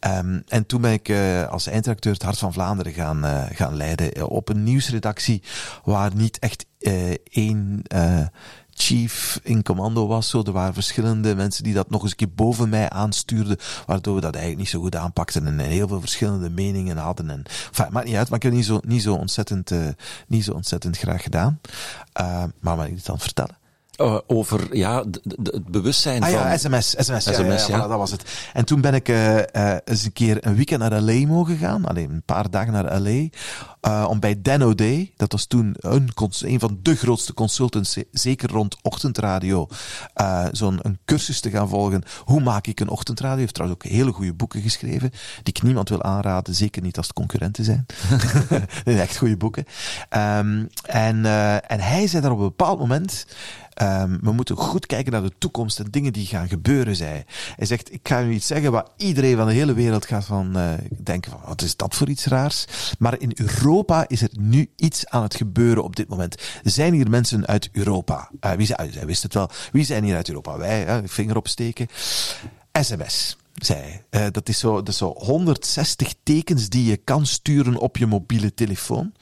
Um, 0.00 0.42
en 0.48 0.66
toen 0.66 0.80
ben 0.80 0.92
ik 0.92 1.08
uh, 1.08 1.48
als 1.48 1.66
eindredacteur 1.66 2.12
het 2.12 2.22
Hart 2.22 2.38
van 2.38 2.52
Vlaanderen 2.52 2.92
gaan, 2.92 3.24
uh, 3.24 3.42
gaan 3.52 3.76
leiden 3.76 4.28
op 4.28 4.48
een 4.48 4.62
nieuwsredactie 4.62 5.42
waar 5.84 6.14
niet 6.14 6.38
echt 6.38 6.66
één 7.24 7.82
chief 8.80 9.40
in 9.42 9.62
commando 9.62 10.06
was. 10.06 10.28
Zo. 10.28 10.42
Er 10.42 10.52
waren 10.52 10.74
verschillende 10.74 11.34
mensen 11.34 11.64
die 11.64 11.74
dat 11.74 11.90
nog 11.90 12.02
eens 12.02 12.10
een 12.10 12.16
keer 12.16 12.34
boven 12.34 12.68
mij 12.68 12.90
aanstuurden, 12.90 13.56
waardoor 13.86 14.14
we 14.14 14.20
dat 14.20 14.34
eigenlijk 14.34 14.62
niet 14.62 14.72
zo 14.72 14.80
goed 14.80 14.96
aanpakten 14.96 15.46
en 15.46 15.58
heel 15.58 15.88
veel 15.88 16.00
verschillende 16.00 16.50
meningen 16.50 16.96
hadden. 16.96 17.30
En, 17.30 17.42
enfin, 17.68 17.92
maakt 17.92 18.06
niet 18.06 18.16
uit, 18.16 18.28
maar 18.28 18.36
ik 18.36 18.42
heb 18.42 18.52
het 18.52 18.60
niet 18.60 18.70
zo, 18.70 18.80
niet 18.82 19.02
zo, 19.02 19.14
ontzettend, 19.14 19.70
uh, 19.70 19.88
niet 20.26 20.44
zo 20.44 20.52
ontzettend 20.52 20.98
graag 20.98 21.22
gedaan. 21.22 21.60
Uh, 22.20 22.44
maar 22.60 22.76
mag 22.76 22.86
ik 22.86 22.94
dit 22.94 23.06
dan 23.06 23.18
vertellen? 23.18 23.58
Uh, 24.00 24.18
over 24.26 24.76
ja, 24.76 25.04
het 25.42 25.70
bewustzijn 25.70 26.22
ah, 26.22 26.30
van... 26.30 26.38
ja, 26.38 26.56
sms. 26.56 26.94
SMS, 26.98 27.24
SMS 27.24 27.66
ja, 27.66 27.76
ja, 27.76 27.86
dat 27.86 27.98
was 27.98 28.10
het. 28.10 28.24
En 28.52 28.64
toen 28.64 28.80
ben 28.80 28.94
ik 28.94 29.08
uh, 29.08 29.36
uh, 29.36 29.42
eens 29.84 30.04
een 30.04 30.12
keer 30.12 30.46
een 30.46 30.54
weekend 30.54 30.80
naar 30.80 31.00
L.A. 31.02 31.26
mogen 31.26 31.56
gaan. 31.56 31.84
Alleen 31.84 32.10
een 32.10 32.22
paar 32.22 32.50
dagen 32.50 32.72
naar 32.72 33.00
L.A. 33.00 33.28
Uh, 33.86 34.06
om 34.08 34.20
bij 34.20 34.42
Dan 34.42 34.62
O'Day, 34.62 35.12
dat 35.16 35.32
was 35.32 35.46
toen 35.46 35.74
een, 35.78 36.10
een 36.40 36.60
van 36.60 36.78
de 36.82 36.94
grootste 36.94 37.34
consultants, 37.34 37.96
zeker 38.12 38.50
rond 38.50 38.76
ochtendradio, 38.82 39.68
uh, 40.20 40.46
zo'n 40.52 40.78
een 40.82 40.98
cursus 41.04 41.40
te 41.40 41.50
gaan 41.50 41.68
volgen. 41.68 42.02
Hoe 42.24 42.40
maak 42.40 42.66
ik 42.66 42.80
een 42.80 42.88
ochtendradio? 42.88 43.34
Hij 43.34 43.40
heeft 43.40 43.54
trouwens 43.54 43.84
ook 43.84 43.90
hele 43.90 44.12
goede 44.12 44.34
boeken 44.34 44.60
geschreven, 44.60 45.10
die 45.42 45.54
ik 45.54 45.62
niemand 45.62 45.88
wil 45.88 46.02
aanraden, 46.02 46.54
zeker 46.54 46.82
niet 46.82 46.96
als 46.96 47.06
het 47.06 47.16
concurrenten 47.16 47.64
zijn. 47.64 47.86
nee, 48.84 49.00
echt 49.00 49.16
goede 49.16 49.36
boeken. 49.36 49.64
Um, 50.10 50.68
en, 50.82 51.16
uh, 51.16 51.54
en 51.54 51.80
hij 51.80 52.06
zei 52.06 52.22
daar 52.22 52.32
op 52.32 52.38
een 52.38 52.44
bepaald 52.44 52.78
moment, 52.78 53.26
Um, 53.82 54.18
we 54.22 54.32
moeten 54.32 54.56
goed 54.56 54.86
kijken 54.86 55.12
naar 55.12 55.22
de 55.22 55.32
toekomst 55.38 55.78
en 55.78 55.90
dingen 55.90 56.12
die 56.12 56.26
gaan 56.26 56.48
gebeuren, 56.48 56.96
zei 56.96 57.24
hij. 57.56 57.66
zegt, 57.66 57.92
ik 57.92 58.08
ga 58.08 58.22
u 58.22 58.30
iets 58.30 58.46
zeggen 58.46 58.72
waar 58.72 58.86
iedereen 58.96 59.36
van 59.36 59.46
de 59.46 59.52
hele 59.52 59.72
wereld 59.72 60.06
gaat 60.06 60.24
van 60.24 60.56
uh, 60.56 60.70
denken 61.02 61.30
van, 61.30 61.40
wat 61.46 61.62
is 61.62 61.76
dat 61.76 61.94
voor 61.94 62.08
iets 62.08 62.24
raars? 62.24 62.64
Maar 62.98 63.20
in 63.20 63.32
Europa 63.34 63.69
is 64.06 64.22
er 64.22 64.30
nu 64.38 64.70
iets 64.76 65.06
aan 65.06 65.22
het 65.22 65.34
gebeuren 65.34 65.84
op 65.84 65.96
dit 65.96 66.08
moment. 66.08 66.42
Zijn 66.62 66.92
hier 66.92 67.10
mensen 67.10 67.46
uit 67.46 67.68
Europa? 67.72 68.30
Uh, 68.40 68.52
wie 68.52 68.66
zijn, 68.66 68.90
hij 68.92 69.06
wist 69.06 69.22
het 69.22 69.34
wel. 69.34 69.50
Wie 69.72 69.84
zijn 69.84 70.04
hier 70.04 70.16
uit 70.16 70.28
Europa? 70.28 70.58
Wij, 70.58 71.02
vinger 71.04 71.36
opsteken. 71.36 71.88
SMS 72.72 73.36
zei 73.54 74.00
uh, 74.10 74.26
dat, 74.30 74.48
is 74.48 74.58
zo, 74.58 74.82
dat 74.82 74.94
zo 74.94 75.14
160 75.16 76.14
tekens 76.22 76.68
die 76.68 76.84
je 76.84 76.96
kan 76.96 77.26
sturen 77.26 77.76
op 77.76 77.96
je 77.96 78.06
mobiele 78.06 78.54
telefoon. 78.54 79.12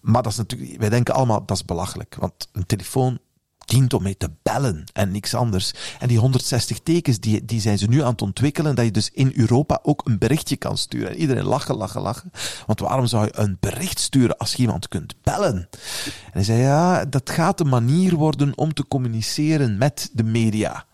Maar 0.00 0.22
dat 0.22 0.32
is 0.32 0.38
natuurlijk, 0.38 0.78
wij 0.78 0.88
denken 0.88 1.14
allemaal, 1.14 1.44
dat 1.46 1.56
is 1.56 1.64
belachelijk. 1.64 2.16
Want 2.18 2.48
een 2.52 2.66
telefoon 2.66 3.18
dient 3.64 3.94
om 3.94 4.02
mee 4.02 4.16
te 4.16 4.30
bellen 4.42 4.84
en 4.92 5.10
niks 5.10 5.34
anders. 5.34 5.72
En 5.98 6.08
die 6.08 6.18
160 6.18 6.78
tekens, 6.80 7.20
die, 7.20 7.44
die 7.44 7.60
zijn 7.60 7.78
ze 7.78 7.86
nu 7.86 8.02
aan 8.02 8.10
het 8.10 8.22
ontwikkelen, 8.22 8.74
dat 8.74 8.84
je 8.84 8.90
dus 8.90 9.10
in 9.12 9.32
Europa 9.34 9.78
ook 9.82 10.06
een 10.06 10.18
berichtje 10.18 10.56
kan 10.56 10.78
sturen. 10.78 11.08
En 11.08 11.16
iedereen 11.16 11.44
lachen, 11.44 11.76
lachen, 11.76 12.00
lachen. 12.00 12.32
Want 12.66 12.80
waarom 12.80 13.06
zou 13.06 13.24
je 13.24 13.38
een 13.38 13.56
bericht 13.60 13.98
sturen 13.98 14.36
als 14.36 14.52
je 14.52 14.62
iemand 14.62 14.88
kunt 14.88 15.14
bellen? 15.22 15.68
En 16.04 16.32
hij 16.32 16.44
zei, 16.44 16.60
ja, 16.60 17.04
dat 17.04 17.30
gaat 17.30 17.58
de 17.58 17.64
manier 17.64 18.14
worden 18.14 18.58
om 18.58 18.74
te 18.74 18.86
communiceren 18.86 19.78
met 19.78 20.10
de 20.12 20.24
media. 20.24 20.84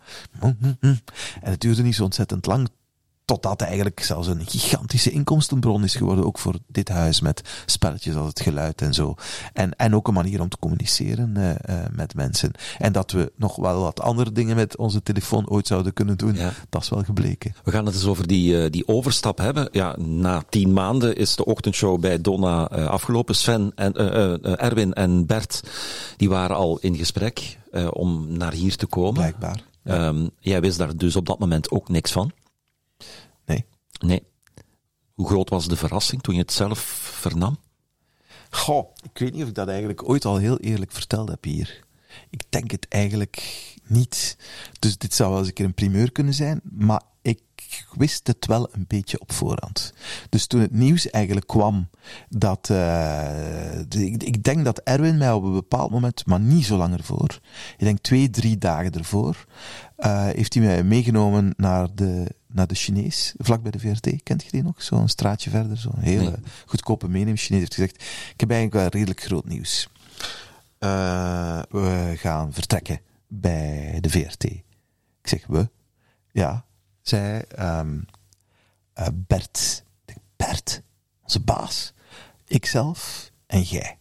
En 0.41 1.01
het 1.41 1.61
duurde 1.61 1.83
niet 1.83 1.95
zo 1.95 2.05
ontzettend 2.05 2.47
lang 2.47 2.69
Totdat 3.31 3.61
eigenlijk 3.61 4.01
zelfs 4.01 4.27
een 4.27 4.47
gigantische 4.47 5.11
inkomstenbron 5.11 5.85
is 5.85 5.95
geworden, 5.95 6.25
ook 6.25 6.39
voor 6.39 6.55
dit 6.67 6.89
huis, 6.89 7.21
met 7.21 7.43
spelletjes 7.67 8.15
als 8.15 8.29
het 8.29 8.41
geluid 8.41 8.83
en 8.83 8.95
zo. 8.95 9.15
En, 9.53 9.77
en 9.77 9.95
ook 9.95 10.09
een 10.09 10.15
manier 10.15 10.41
om 10.41 10.49
te 10.49 10.59
communiceren 10.59 11.35
uh, 11.37 11.49
uh, 11.49 11.55
met 11.93 12.15
mensen. 12.15 12.53
En 12.79 12.93
dat 12.93 13.11
we 13.11 13.33
nog 13.37 13.57
wel 13.57 13.81
wat 13.81 14.01
andere 14.01 14.33
dingen 14.33 14.57
met 14.57 14.77
onze 14.77 15.03
telefoon 15.03 15.49
ooit 15.49 15.67
zouden 15.67 15.93
kunnen 15.93 16.17
doen, 16.17 16.35
ja. 16.35 16.53
dat 16.69 16.83
is 16.83 16.89
wel 16.89 17.03
gebleken. 17.03 17.55
We 17.65 17.71
gaan 17.71 17.87
het 17.87 17.95
eens 17.95 18.07
over 18.07 18.27
die, 18.27 18.65
uh, 18.65 18.71
die 18.71 18.89
overstap 18.89 19.39
hebben. 19.39 19.69
Ja, 19.73 19.97
na 19.99 20.43
tien 20.49 20.73
maanden 20.73 21.17
is 21.17 21.37
de 21.37 21.45
ochtendshow 21.45 22.01
bij 22.01 22.21
Donna 22.21 22.65
afgelopen. 22.69 23.35
Sven 23.35 23.73
en 23.75 23.95
Erwin 24.59 24.93
en 24.93 25.27
Bert, 25.27 25.63
die 26.17 26.29
waren 26.29 26.57
al 26.57 26.79
in 26.79 26.97
gesprek 26.97 27.59
om 27.93 28.27
naar 28.37 28.53
hier 28.53 28.77
te 28.77 28.87
komen. 28.87 29.13
Blijkbaar. 29.13 29.63
Ja. 29.85 30.07
Um, 30.07 30.31
jij 30.39 30.61
wist 30.61 30.79
daar 30.79 30.97
dus 30.97 31.17
op 31.17 31.27
dat 31.27 31.39
moment 31.39 31.71
ook 31.71 31.89
niks 31.89 32.13
van. 32.13 32.33
Nee. 34.01 34.23
Hoe 35.15 35.27
groot 35.29 35.49
was 35.49 35.69
de 35.69 35.77
verrassing 35.77 36.23
toen 36.23 36.35
je 36.35 36.41
het 36.41 36.53
zelf 36.53 36.79
vernam? 37.21 37.59
Goh, 38.51 38.95
ik 39.03 39.19
weet 39.19 39.33
niet 39.33 39.43
of 39.43 39.49
ik 39.49 39.55
dat 39.55 39.69
eigenlijk 39.69 40.09
ooit 40.09 40.25
al 40.25 40.37
heel 40.37 40.59
eerlijk 40.59 40.93
verteld 40.93 41.29
heb 41.29 41.45
hier. 41.45 41.85
Ik 42.31 42.43
denk 42.49 42.71
het 42.71 42.87
eigenlijk 42.89 43.43
niet. 43.87 44.37
Dus 44.79 44.99
dit 44.99 45.15
zou 45.15 45.31
wel 45.31 45.39
eens 45.39 45.49
een 45.49 45.55
keer 45.55 45.65
een 45.65 45.75
primeur 45.75 46.13
kunnen 46.13 46.35
zijn. 46.35 46.61
Maar 46.63 47.03
ik 47.23 47.41
wist 47.93 48.27
het 48.27 48.47
wel 48.47 48.69
een 48.73 48.85
beetje 48.89 49.21
op 49.21 49.33
voorhand. 49.33 49.93
Dus 50.29 50.47
toen 50.47 50.61
het 50.61 50.73
nieuws 50.73 51.11
eigenlijk 51.11 51.47
kwam 51.47 51.89
dat, 52.29 52.69
uh, 52.71 53.81
ik, 53.89 54.43
denk 54.43 54.65
dat 54.65 54.79
Erwin 54.79 55.19
mij 55.19 55.33
op 55.33 55.43
een 55.43 55.53
bepaald 55.53 55.91
moment, 55.91 56.27
maar 56.27 56.41
niet 56.41 56.65
zo 56.65 56.77
lang 56.77 56.97
ervoor, 56.97 57.41
ik 57.77 57.85
denk 57.85 57.99
twee, 57.99 58.31
drie 58.31 58.59
dagen 58.59 58.93
ervoor, 58.93 59.47
uh, 59.99 60.25
heeft 60.25 60.55
hij 60.55 60.63
mij 60.63 60.83
meegenomen 60.83 61.55
naar 61.57 61.89
de, 61.95 62.27
naar 62.53 62.67
de 62.67 62.75
Chinees, 62.75 63.35
vlak 63.39 63.63
bij 63.63 63.71
de 63.71 63.79
VRT. 63.79 64.23
Kent 64.23 64.45
je 64.45 64.51
die 64.51 64.63
nog? 64.63 64.83
Zo'n 64.83 65.09
straatje 65.09 65.51
verder, 65.51 65.77
zo'n 65.77 65.99
hele 65.99 66.31
nee. 66.31 66.41
goedkope 66.67 67.09
meeneem 67.09 67.37
Chinees 67.37 67.61
heeft 67.61 67.75
gezegd, 67.75 67.95
ik 68.33 68.41
heb 68.41 68.51
eigenlijk 68.51 68.81
wel 68.81 69.01
redelijk 69.01 69.23
groot 69.23 69.45
nieuws. 69.45 69.89
Uh, 70.79 71.63
we 71.71 72.15
gaan 72.17 72.53
vertrekken 72.53 73.01
bij 73.29 73.99
de 74.01 74.11
VRT. 74.11 74.45
Ik 74.45 74.65
zeg, 75.23 75.47
we? 75.47 75.69
Ja, 76.33 76.65
zei 77.03 77.43
um, 77.59 78.07
uh, 78.99 79.07
Bert. 79.13 79.85
Bert, 80.37 80.83
onze 81.23 81.41
baas. 81.41 81.93
Ikzelf 82.47 83.31
en 83.47 83.63
jij. 83.63 83.99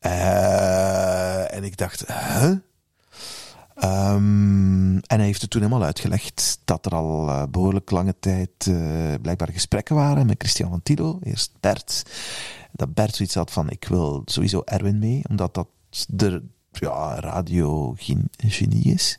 Uh, 0.00 1.54
en 1.54 1.64
ik 1.64 1.76
dacht, 1.76 2.06
huh? 2.06 2.56
Um, 3.82 4.96
en 4.96 5.16
hij 5.16 5.24
heeft 5.24 5.40
het 5.40 5.50
toen 5.50 5.62
helemaal 5.62 5.84
uitgelegd 5.86 6.58
dat 6.64 6.86
er 6.86 6.94
al 6.94 7.28
uh, 7.28 7.42
behoorlijk 7.50 7.90
lange 7.90 8.14
tijd 8.20 8.66
uh, 8.68 9.14
blijkbaar 9.22 9.52
gesprekken 9.52 9.94
waren 9.94 10.26
met 10.26 10.36
Christian 10.38 10.70
van 10.70 10.82
Tilo. 10.82 11.18
Eerst 11.22 11.52
Bert. 11.60 12.02
Dat 12.72 12.94
Bert 12.94 13.14
zoiets 13.14 13.34
had 13.34 13.50
van, 13.50 13.70
ik 13.70 13.84
wil 13.88 14.22
sowieso 14.24 14.62
Erwin 14.64 14.98
mee, 14.98 15.22
omdat 15.28 15.54
dat 15.54 15.68
de 16.08 16.42
ja, 16.70 17.20
radio 17.20 17.94
genie 18.36 18.84
is. 18.84 19.18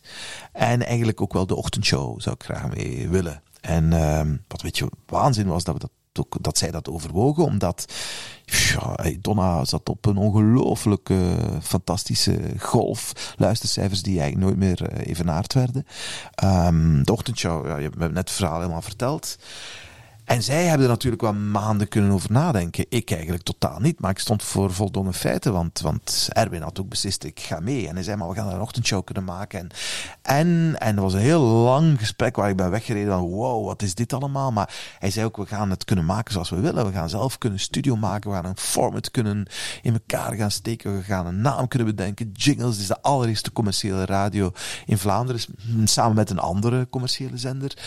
En 0.51 0.85
eigenlijk 0.85 1.21
ook 1.21 1.33
wel 1.33 1.45
de 1.45 1.55
ochtendshow 1.55 2.21
zou 2.21 2.35
ik 2.35 2.43
graag 2.43 2.69
mee 2.69 3.09
willen. 3.09 3.41
En 3.61 3.93
um, 3.93 4.43
wat 4.47 4.61
weet 4.61 4.77
je, 4.77 4.91
waanzin 5.05 5.47
was 5.47 5.63
dat 5.63 5.73
we 5.73 5.79
dat 5.79 5.91
ook, 6.19 6.35
dat 6.41 6.57
zij 6.57 6.71
dat 6.71 6.89
overwogen, 6.89 7.43
omdat 7.43 7.93
ja, 8.45 8.95
Donna 9.21 9.65
zat 9.65 9.89
op 9.89 10.05
een 10.05 10.17
ongelooflijke, 10.17 11.37
fantastische 11.61 12.39
golf. 12.59 13.33
Luistercijfers 13.37 14.01
die 14.01 14.19
eigenlijk 14.19 14.47
nooit 14.47 14.79
meer 14.79 14.91
uh, 14.91 15.07
evenaard 15.07 15.53
werden. 15.53 15.85
Um, 16.43 17.03
de 17.03 17.11
ochtendshow, 17.11 17.67
ja, 17.67 17.77
je 17.77 17.83
hebt 17.83 17.97
net 17.97 18.17
het 18.17 18.31
verhaal 18.31 18.59
helemaal 18.59 18.81
verteld. 18.81 19.37
En 20.25 20.43
zij 20.43 20.65
hebben 20.65 20.85
er 20.85 20.91
natuurlijk 20.93 21.21
wel 21.21 21.33
maanden 21.33 21.87
kunnen 21.87 22.11
over 22.11 22.31
nadenken. 22.31 22.85
Ik 22.89 23.11
eigenlijk 23.11 23.43
totaal 23.43 23.79
niet, 23.79 23.99
maar 23.99 24.11
ik 24.11 24.19
stond 24.19 24.43
voor 24.43 24.73
voldongen 24.73 25.13
feiten, 25.13 25.53
want, 25.53 25.79
want 25.79 26.27
Erwin 26.31 26.61
had 26.61 26.79
ook 26.79 26.89
beslist, 26.89 27.23
ik 27.23 27.39
ga 27.39 27.59
mee. 27.59 27.87
En 27.87 27.93
hij 27.93 28.03
zei, 28.03 28.17
maar 28.17 28.29
we 28.29 28.35
gaan 28.35 28.53
een 28.53 28.61
ochtendshow 28.61 29.03
kunnen 29.03 29.23
maken. 29.23 29.59
En, 29.59 29.69
en, 30.21 30.75
en 30.79 30.95
was 30.95 31.13
een 31.13 31.19
heel 31.19 31.41
lang 31.41 31.99
gesprek 31.99 32.35
waar 32.35 32.49
ik 32.49 32.55
ben 32.55 32.69
weggereden 32.69 33.13
van, 33.13 33.29
wow, 33.29 33.65
wat 33.65 33.81
is 33.81 33.95
dit 33.95 34.13
allemaal? 34.13 34.51
Maar 34.51 34.73
hij 34.99 35.11
zei 35.11 35.25
ook, 35.25 35.37
we 35.37 35.45
gaan 35.45 35.69
het 35.69 35.85
kunnen 35.85 36.05
maken 36.05 36.33
zoals 36.33 36.49
we 36.49 36.59
willen. 36.59 36.85
We 36.85 36.91
gaan 36.91 37.09
zelf 37.09 37.37
kunnen 37.37 37.59
studio 37.59 37.95
maken, 37.95 38.29
we 38.29 38.35
gaan 38.35 38.45
een 38.45 38.57
format 38.57 39.11
kunnen 39.11 39.47
in 39.81 39.93
elkaar 39.93 40.33
gaan 40.33 40.51
steken, 40.51 40.95
we 40.95 41.03
gaan 41.03 41.25
een 41.25 41.41
naam 41.41 41.67
kunnen 41.67 41.87
bedenken. 41.95 42.31
Jingles, 42.31 42.79
is 42.79 42.87
de 42.87 43.01
allereerste 43.01 43.51
commerciële 43.51 44.05
radio 44.05 44.51
in 44.85 44.97
Vlaanderen, 44.97 45.41
samen 45.83 46.15
met 46.15 46.29
een 46.29 46.39
andere 46.39 46.87
commerciële 46.89 47.37
zender. 47.37 47.77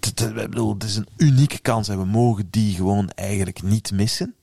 Ik 0.00 0.32
bedoel, 0.32 0.72
het 0.72 0.82
is 0.82 0.96
een 0.96 1.08
unieke 1.16 1.58
kans 1.58 1.87
we 1.96 2.04
mogen 2.04 2.48
die 2.50 2.74
gewoon 2.74 3.10
eigenlijk 3.10 3.62
niet 3.62 3.92
missen. 3.92 4.34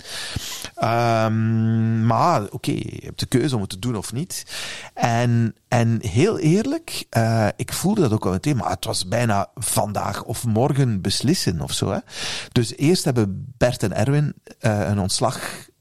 Um, 0.83 2.05
maar 2.05 2.43
oké, 2.49 2.71
je 2.71 3.01
hebt 3.03 3.19
de 3.19 3.25
keuze 3.25 3.55
om 3.55 3.61
het 3.61 3.69
te 3.69 3.79
doen 3.79 3.95
of 3.95 4.13
niet. 4.13 4.45
En, 4.93 5.55
en 5.67 5.99
heel 6.01 6.39
eerlijk, 6.39 7.05
uh, 7.17 7.47
ik 7.55 7.73
voelde 7.73 8.01
dat 8.01 8.11
ook 8.11 8.23
wel 8.23 8.33
meteen, 8.33 8.57
maar 8.57 8.69
het 8.69 8.85
was 8.85 9.07
bijna 9.07 9.49
vandaag 9.55 10.23
of 10.23 10.45
morgen 10.45 11.01
beslissen 11.01 11.61
of 11.61 11.71
zo. 11.71 11.91
Hè. 11.91 11.99
Dus 12.51 12.75
eerst 12.77 13.03
hebben 13.03 13.53
Bert 13.57 13.83
en 13.83 13.93
Erwin 13.93 14.33
uh, 14.61 14.89
een 14.89 14.99
ontslag 14.99 15.39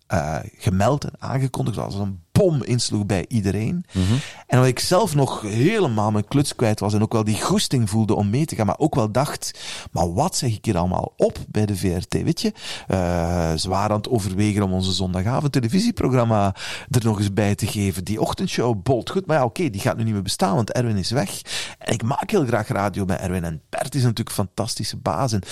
uh, 0.08 0.38
gemeld 0.58 1.04
en 1.04 1.12
aangekondigd 1.18 1.78
als 1.78 1.94
een 1.94 2.23
bom 2.38 2.62
insloeg 2.62 3.06
bij 3.06 3.24
iedereen. 3.28 3.84
Mm 3.92 4.06
-hmm. 4.06 4.18
En 4.46 4.58
dat 4.58 4.66
ik 4.66 4.78
zelf 4.78 5.14
nog 5.14 5.40
helemaal 5.40 6.10
mijn 6.10 6.28
kluts 6.28 6.54
kwijt 6.54 6.80
was 6.80 6.94
en 6.94 7.02
ook 7.02 7.12
wel 7.12 7.24
die 7.24 7.42
goesting 7.42 7.90
voelde 7.90 8.14
om 8.14 8.30
mee 8.30 8.44
te 8.44 8.54
gaan, 8.54 8.66
maar 8.66 8.78
ook 8.78 8.94
wel 8.94 9.10
dacht, 9.10 9.58
maar 9.92 10.12
wat 10.12 10.36
zeg 10.36 10.50
ik 10.50 10.64
hier 10.64 10.78
allemaal 10.78 11.12
op 11.16 11.38
bij 11.48 11.66
de 11.66 11.76
VRT, 11.76 12.22
weet 12.22 12.40
je? 12.40 12.52
Uh, 12.88 13.54
ze 13.54 13.68
waren 13.68 13.90
aan 13.90 13.96
het 13.96 14.08
overwegen 14.08 14.62
om 14.62 14.72
onze 14.72 14.92
zondagavond 14.92 15.52
televisieprogramma 15.52 16.54
er 16.90 17.04
nog 17.04 17.18
eens 17.18 17.32
bij 17.32 17.54
te 17.54 17.66
geven. 17.66 18.04
Die 18.04 18.20
ochtendshow 18.20 18.82
bolt 18.82 19.10
goed, 19.10 19.26
maar 19.26 19.36
ja, 19.36 19.44
oké, 19.44 19.60
okay, 19.60 19.70
die 19.70 19.80
gaat 19.80 19.96
nu 19.96 20.04
niet 20.04 20.12
meer 20.12 20.22
bestaan, 20.22 20.54
want 20.54 20.72
Erwin 20.72 20.96
is 20.96 21.10
weg. 21.10 21.40
En 21.78 21.92
ik 21.92 22.02
maak 22.02 22.30
heel 22.30 22.46
graag 22.46 22.68
radio 22.68 23.04
met 23.04 23.18
Erwin 23.18 23.44
en 23.44 23.62
Bert 23.68 23.94
is 23.94 24.02
natuurlijk 24.02 24.28
een 24.28 24.44
fantastische 24.44 24.96
baas. 24.96 25.32
En 25.32 25.42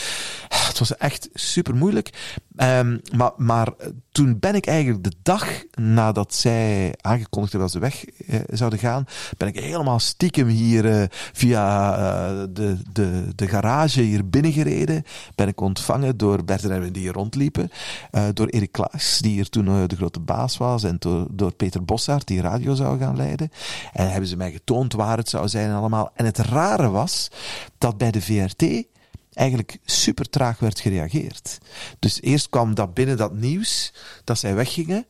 het 0.49 0.79
was 0.79 0.97
echt 0.97 1.29
super 1.35 1.75
moeilijk. 1.75 2.39
Um, 2.57 3.01
maar, 3.17 3.33
maar 3.37 3.69
toen 4.13 4.39
ben 4.39 4.55
ik 4.55 4.67
eigenlijk 4.67 5.05
de 5.05 5.13
dag 5.23 5.47
nadat 5.75 6.35
zij 6.35 6.72
aangekondigd 7.01 7.53
hebben 7.53 7.71
dat 7.71 7.71
ze 7.71 7.79
weg 7.79 8.05
eh, 8.05 8.41
zouden 8.57 8.79
gaan, 8.79 9.05
ben 9.37 9.49
ik 9.49 9.61
helemaal 9.61 9.99
stiekem 9.99 10.47
hier 10.47 10.85
uh, 10.85 11.03
via 11.33 11.97
uh, 11.99 12.45
de, 12.51 12.77
de, 12.93 13.33
de 13.35 13.49
garage 13.49 14.01
hier 14.01 14.29
binnengereden. 14.29 15.05
Ben 15.35 15.49
ik 15.49 15.61
ontvangen 15.61 16.17
door 16.17 16.45
Bert 16.45 16.65
en 16.65 16.93
die 16.93 17.03
hier 17.03 17.13
rondliepen, 17.13 17.71
uh, 18.13 18.25
door 18.35 18.47
Erik 18.47 18.73
Klaas, 18.73 19.19
die 19.19 19.33
hier 19.33 19.49
toen 19.49 19.87
de 19.87 19.97
grote 19.97 20.21
baas 20.21 20.57
was, 20.57 20.85
en 20.85 20.97
door, 20.99 21.27
door 21.31 21.53
Peter 21.53 21.85
Bossaert, 21.85 22.27
die 22.27 22.41
radio 22.41 22.75
zou 22.75 22.99
gaan 22.99 23.17
leiden. 23.17 23.51
En 23.93 24.11
hebben 24.11 24.29
ze 24.29 24.37
mij 24.37 24.53
getoond 24.53 24.93
waar 24.93 25.17
het 25.17 25.29
zou 25.29 25.49
zijn 25.49 25.69
en 25.69 25.77
allemaal. 25.77 26.11
En 26.15 26.25
het 26.25 26.39
rare 26.39 26.91
was 26.91 27.31
dat 27.79 27.99
bij 27.99 28.11
de 28.11 28.21
VRT 28.21 28.91
eigenlijk 29.33 29.79
super 29.85 30.31
traag 30.31 30.59
werd 30.59 30.81
gereageerd. 30.81 31.59
Dus 31.99 32.23
eerst 32.23 32.49
kwam 32.49 32.75
dat 32.75 32.95
binnen 32.95 33.17
dat 33.17 33.35
nieuws 33.35 33.93
dat 34.25 34.39
zij 34.39 34.55
weggingen. 34.55 35.07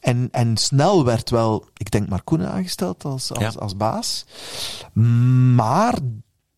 En, 0.00 0.28
en 0.30 0.56
snel 0.56 1.04
werd 1.04 1.30
wel, 1.30 1.66
ik 1.76 1.90
denk 1.90 2.08
Marcoene 2.08 2.46
aangesteld 2.46 3.04
als, 3.04 3.32
als, 3.32 3.54
ja. 3.54 3.60
als 3.60 3.76
baas. 3.76 4.24
Maar 5.54 5.98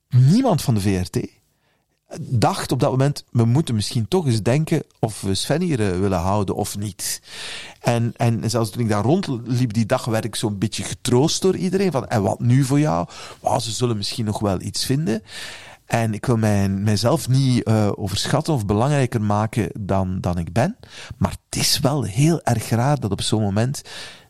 niemand 0.08 0.62
van 0.62 0.74
de 0.74 0.80
VRT 0.80 1.20
dacht 2.20 2.72
op 2.72 2.80
dat 2.80 2.90
moment, 2.90 3.24
we 3.30 3.44
moeten 3.44 3.74
misschien 3.74 4.08
toch 4.08 4.26
eens 4.26 4.42
denken 4.42 4.82
of 5.00 5.20
we 5.20 5.34
Sven 5.34 5.60
hier 5.60 6.00
willen 6.00 6.18
houden 6.18 6.54
of 6.54 6.78
niet. 6.78 7.22
En, 7.80 8.12
en 8.16 8.50
zelfs 8.50 8.70
toen 8.70 8.82
ik 8.82 8.88
daar 8.88 9.04
rondliep 9.04 9.72
die 9.72 9.86
dag, 9.86 10.04
werd 10.04 10.24
ik 10.24 10.34
zo'n 10.34 10.58
beetje 10.58 10.82
getroost 10.82 11.42
door 11.42 11.56
iedereen. 11.56 11.92
Van, 11.92 12.08
en 12.08 12.22
wat 12.22 12.40
nu 12.40 12.64
voor 12.64 12.80
jou? 12.80 13.08
Wow, 13.40 13.60
ze 13.60 13.70
zullen 13.70 13.96
misschien 13.96 14.24
nog 14.24 14.38
wel 14.38 14.60
iets 14.60 14.84
vinden. 14.84 15.22
En 15.86 16.14
ik 16.14 16.26
wil 16.26 16.36
mijn, 16.36 16.82
mijzelf 16.82 17.28
niet 17.28 17.68
uh, 17.68 17.90
overschatten 17.94 18.54
of 18.54 18.66
belangrijker 18.66 19.22
maken 19.22 19.70
dan, 19.80 20.20
dan 20.20 20.38
ik 20.38 20.52
ben. 20.52 20.76
Maar 21.16 21.30
het 21.30 21.60
is 21.60 21.80
wel 21.80 22.02
heel 22.02 22.42
erg 22.42 22.68
raar 22.68 23.00
dat 23.00 23.10
op 23.10 23.22
zo'n 23.22 23.42
moment 23.42 23.82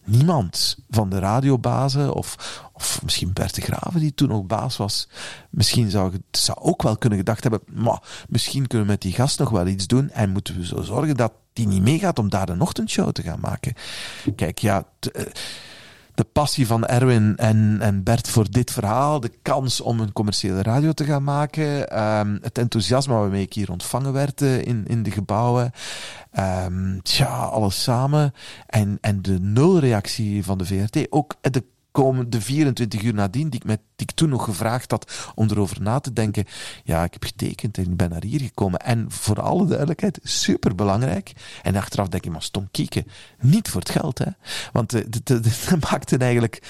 niemand 0.05 0.77
van 0.91 1.09
de 1.09 1.19
radiobazen 1.19 2.15
of, 2.15 2.61
of 2.73 3.01
misschien 3.03 3.33
Bert 3.33 3.55
de 3.55 3.61
Graven, 3.61 4.01
die 4.01 4.15
toen 4.15 4.29
nog 4.29 4.45
baas 4.45 4.77
was, 4.77 5.09
misschien 5.51 5.91
zou, 5.91 6.13
zou 6.31 6.59
ook 6.59 6.83
wel 6.83 6.97
kunnen 6.97 7.19
gedacht 7.19 7.43
hebben, 7.43 7.61
maar 7.73 8.03
misschien 8.29 8.67
kunnen 8.67 8.87
we 8.87 8.93
met 8.93 9.03
die 9.03 9.13
gast 9.13 9.39
nog 9.39 9.51
wel 9.51 9.67
iets 9.67 9.87
doen 9.87 10.11
en 10.11 10.31
moeten 10.31 10.57
we 10.57 10.67
zo 10.67 10.83
zorgen 10.83 11.17
dat 11.17 11.33
die 11.53 11.67
niet 11.67 11.83
meegaat 11.83 12.19
om 12.19 12.31
daar 12.31 12.49
een 12.49 12.61
ochtendshow 12.61 13.11
te 13.11 13.23
gaan 13.23 13.41
maken. 13.41 13.75
Kijk, 14.37 14.59
ja... 14.59 14.85
T, 14.99 15.11
de 16.15 16.25
passie 16.25 16.67
van 16.67 16.87
Erwin 16.87 17.37
en, 17.37 17.77
en 17.81 18.03
Bert 18.03 18.29
voor 18.29 18.51
dit 18.51 18.71
verhaal, 18.71 19.21
de 19.21 19.31
kans 19.43 19.81
om 19.81 20.01
een 20.01 20.13
commerciële 20.13 20.63
radio 20.63 20.93
te 20.93 21.05
gaan 21.05 21.25
maken, 21.25 22.01
um, 22.05 22.39
het 22.43 22.59
enthousiasme 22.59 23.15
waarmee 23.15 23.43
ik 23.43 23.53
hier 23.53 23.71
ontvangen 23.71 24.13
werd 24.13 24.43
uh, 24.43 24.63
in, 24.63 24.85
in 24.87 25.03
de 25.03 25.11
gebouwen, 25.11 25.73
um, 26.39 27.03
tja, 27.03 27.27
alles 27.27 27.83
samen. 27.83 28.35
En, 28.67 28.99
en 29.01 29.23
de 29.23 29.41
nulreactie 29.41 30.45
van 30.45 30.59
de 30.59 30.65
VRT, 30.65 31.07
ook 31.11 31.35
de 31.41 31.65
komen 31.95 32.31
de 32.31 32.41
24 32.41 33.03
uur 33.03 33.15
nadien, 33.15 33.49
die 33.49 33.61
ik, 33.61 33.67
met, 33.67 33.81
die 33.97 34.07
ik 34.07 34.15
toen 34.15 34.29
nog 34.29 34.45
gevraagd 34.45 34.91
had 34.91 35.33
om 35.35 35.51
erover 35.51 35.83
na 35.83 36.01
te 36.01 36.13
denken. 36.13 36.45
Ja, 36.85 37.05
ik 37.05 37.13
heb 37.13 37.25
getekend 37.25 37.79
en 37.79 37.85
ik 37.85 37.97
ben 37.97 38.11
naar 38.11 38.23
hier 38.25 38.41
gekomen. 38.41 38.81
En 38.81 39.11
voor 39.11 39.41
alle 39.41 39.67
duidelijkheid, 39.67 40.19
super 40.23 40.75
belangrijk. 40.75 41.33
En 41.63 41.77
achteraf 41.77 42.09
denk 42.09 42.25
ik, 42.25 42.33
maar 42.33 42.43
stom 42.43 42.69
kieken. 42.71 43.07
Niet 43.41 43.69
voor 43.69 43.81
het 43.81 43.91
geld, 43.91 44.19
hè. 44.19 44.31
Want 44.73 44.91
dat 45.27 45.91
maakte 45.91 46.17
eigenlijk 46.19 46.63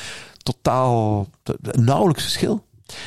totaal 0.43 1.29
nauwelijks 1.73 2.23
verschil. 2.23 2.65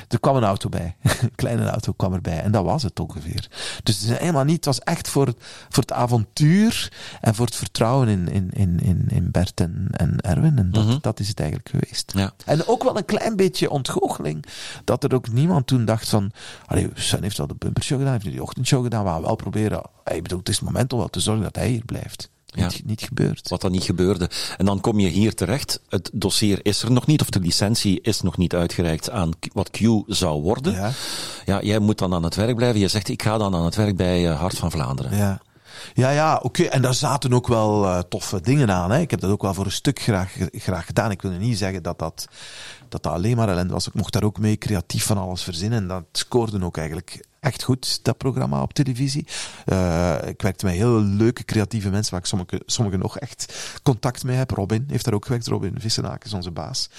Er 0.07 0.19
kwam 0.19 0.35
een 0.35 0.43
auto 0.43 0.69
bij. 0.69 0.95
Een 1.01 1.35
kleine 1.35 1.69
auto 1.69 1.91
kwam 1.91 2.13
erbij. 2.13 2.39
En 2.41 2.51
dat 2.51 2.63
was 2.63 2.83
het 2.83 2.99
ongeveer. 2.99 3.47
Dus 3.83 3.99
het 3.99 4.09
is 4.09 4.17
helemaal 4.17 4.43
niet. 4.43 4.55
Het 4.55 4.65
was 4.65 4.79
echt 4.79 5.09
voor, 5.09 5.33
voor 5.69 5.83
het 5.83 5.91
avontuur 5.91 6.91
en 7.21 7.35
voor 7.35 7.45
het 7.45 7.55
vertrouwen 7.55 8.07
in, 8.07 8.27
in, 8.53 8.79
in, 8.79 9.05
in, 9.07 9.31
Bert 9.31 9.61
en, 9.61 9.87
en 9.91 10.21
Erwin. 10.21 10.57
En 10.57 10.71
dat, 10.71 10.83
mm 10.83 10.89
-hmm. 10.89 10.99
dat 11.01 11.19
is 11.19 11.27
het 11.27 11.39
eigenlijk 11.39 11.69
geweest. 11.69 12.11
Ja. 12.15 12.33
En 12.45 12.67
ook 12.67 12.83
wel 12.83 12.97
een 12.97 13.05
klein 13.05 13.35
beetje 13.35 13.69
ontgoocheling. 13.69 14.45
Dat 14.83 15.03
er 15.03 15.13
ook 15.13 15.31
niemand 15.31 15.67
toen 15.67 15.85
dacht 15.85 16.09
van. 16.09 16.31
Allee, 16.65 16.89
Sun 16.93 17.23
heeft 17.23 17.39
al 17.39 17.47
de 17.47 17.55
bumpershow 17.55 17.97
gedaan, 17.97 18.13
heeft 18.13 18.25
nu 18.25 18.31
die 18.31 18.41
ochtendshow 18.41 18.83
gedaan. 18.83 19.03
We 19.03 19.09
gaan 19.09 19.21
wel 19.21 19.35
proberen. 19.35 19.81
Ik 20.05 20.23
bedoel, 20.23 20.39
het 20.39 20.49
is 20.49 20.55
het 20.55 20.65
moment 20.65 20.93
om 20.93 20.99
wel 20.99 21.07
te 21.07 21.19
zorgen 21.19 21.43
dat 21.43 21.55
hij 21.55 21.69
hier 21.69 21.85
blijft. 21.85 22.29
Niet, 22.55 22.73
Ja. 22.73 22.79
niet 22.85 23.01
gebeurd. 23.01 23.49
Wat 23.49 23.61
dan 23.61 23.71
niet 23.71 23.83
gebeurde. 23.83 24.29
En 24.57 24.65
dan 24.65 24.81
kom 24.81 24.99
je 24.99 25.07
hier 25.07 25.35
terecht. 25.35 25.79
Het 25.89 26.09
dossier 26.13 26.59
is 26.61 26.81
er 26.81 26.91
nog 26.91 27.05
niet, 27.05 27.21
of 27.21 27.29
de 27.29 27.39
licentie 27.39 28.01
is 28.01 28.21
nog 28.21 28.37
niet 28.37 28.55
uitgereikt 28.55 29.09
aan 29.09 29.31
wat 29.53 29.69
Q 29.69 29.79
zou 30.07 30.41
worden. 30.41 30.73
Ja. 30.73 30.91
Ja, 31.45 31.61
jij 31.61 31.79
moet 31.79 31.97
dan 31.97 32.13
aan 32.13 32.23
het 32.23 32.35
werk 32.35 32.55
blijven. 32.55 32.79
Je 32.79 32.87
zegt, 32.87 33.09
ik 33.09 33.21
ga 33.21 33.37
dan 33.37 33.55
aan 33.55 33.65
het 33.65 33.75
werk 33.75 33.95
bij 33.97 34.29
eh, 34.29 34.39
Hart 34.39 34.57
van 34.57 34.71
Vlaanderen. 34.71 35.17
Ja. 35.17 35.41
Ja, 35.93 36.09
ja, 36.09 36.39
oké. 36.43 36.63
En 36.63 36.81
daar 36.81 36.93
zaten 36.93 37.33
ook 37.33 37.47
wel 37.47 37.85
eh, 37.85 37.99
toffe 37.99 38.41
dingen 38.41 38.71
aan. 38.71 38.91
Hè. 38.91 38.99
Ik 38.99 39.11
heb 39.11 39.19
dat 39.19 39.31
ook 39.31 39.41
wel 39.41 39.53
voor 39.53 39.65
een 39.65 39.71
stuk 39.71 39.99
graag, 39.99 40.35
graag 40.51 40.85
gedaan. 40.85 41.11
Ik 41.11 41.21
wil 41.21 41.31
nu 41.31 41.37
niet 41.37 41.57
zeggen 41.57 41.83
dat 41.83 41.99
dat, 41.99 42.27
dat 42.89 43.03
dat 43.03 43.13
alleen 43.13 43.35
maar 43.35 43.49
ellende 43.49 43.73
was. 43.73 43.87
Ik 43.87 43.93
mocht 43.93 44.13
daar 44.13 44.23
ook 44.23 44.39
mee 44.39 44.57
creatief 44.57 45.05
van 45.05 45.17
alles 45.17 45.41
verzinnen. 45.41 45.79
En 45.79 45.87
dat 45.87 46.03
scoorde 46.11 46.63
ook 46.65 46.77
eigenlijk 46.77 47.25
echt 47.47 47.63
goed, 47.63 47.99
dat 48.01 48.17
programma 48.17 48.61
op 48.61 48.73
televisie. 48.73 49.27
Eh, 49.65 50.15
ik 50.25 50.41
werkte 50.41 50.65
met 50.65 50.73
heel 50.73 50.99
leuke, 50.99 51.45
creatieve 51.45 51.89
mensen, 51.89 52.11
waar 52.11 52.21
ik 52.21 52.27
sommige, 52.27 52.61
sommige 52.65 52.97
nog 52.97 53.19
echt 53.19 53.53
contact 53.83 54.23
mee 54.23 54.35
heb. 54.35 54.51
Robin 54.51 54.85
heeft 54.87 55.05
daar 55.05 55.13
ook 55.13 55.25
gewerkt. 55.25 55.47
Robin 55.47 55.75
Vissenaak 55.79 56.23
is 56.23 56.33
onze 56.33 56.51
baas. 56.51 56.89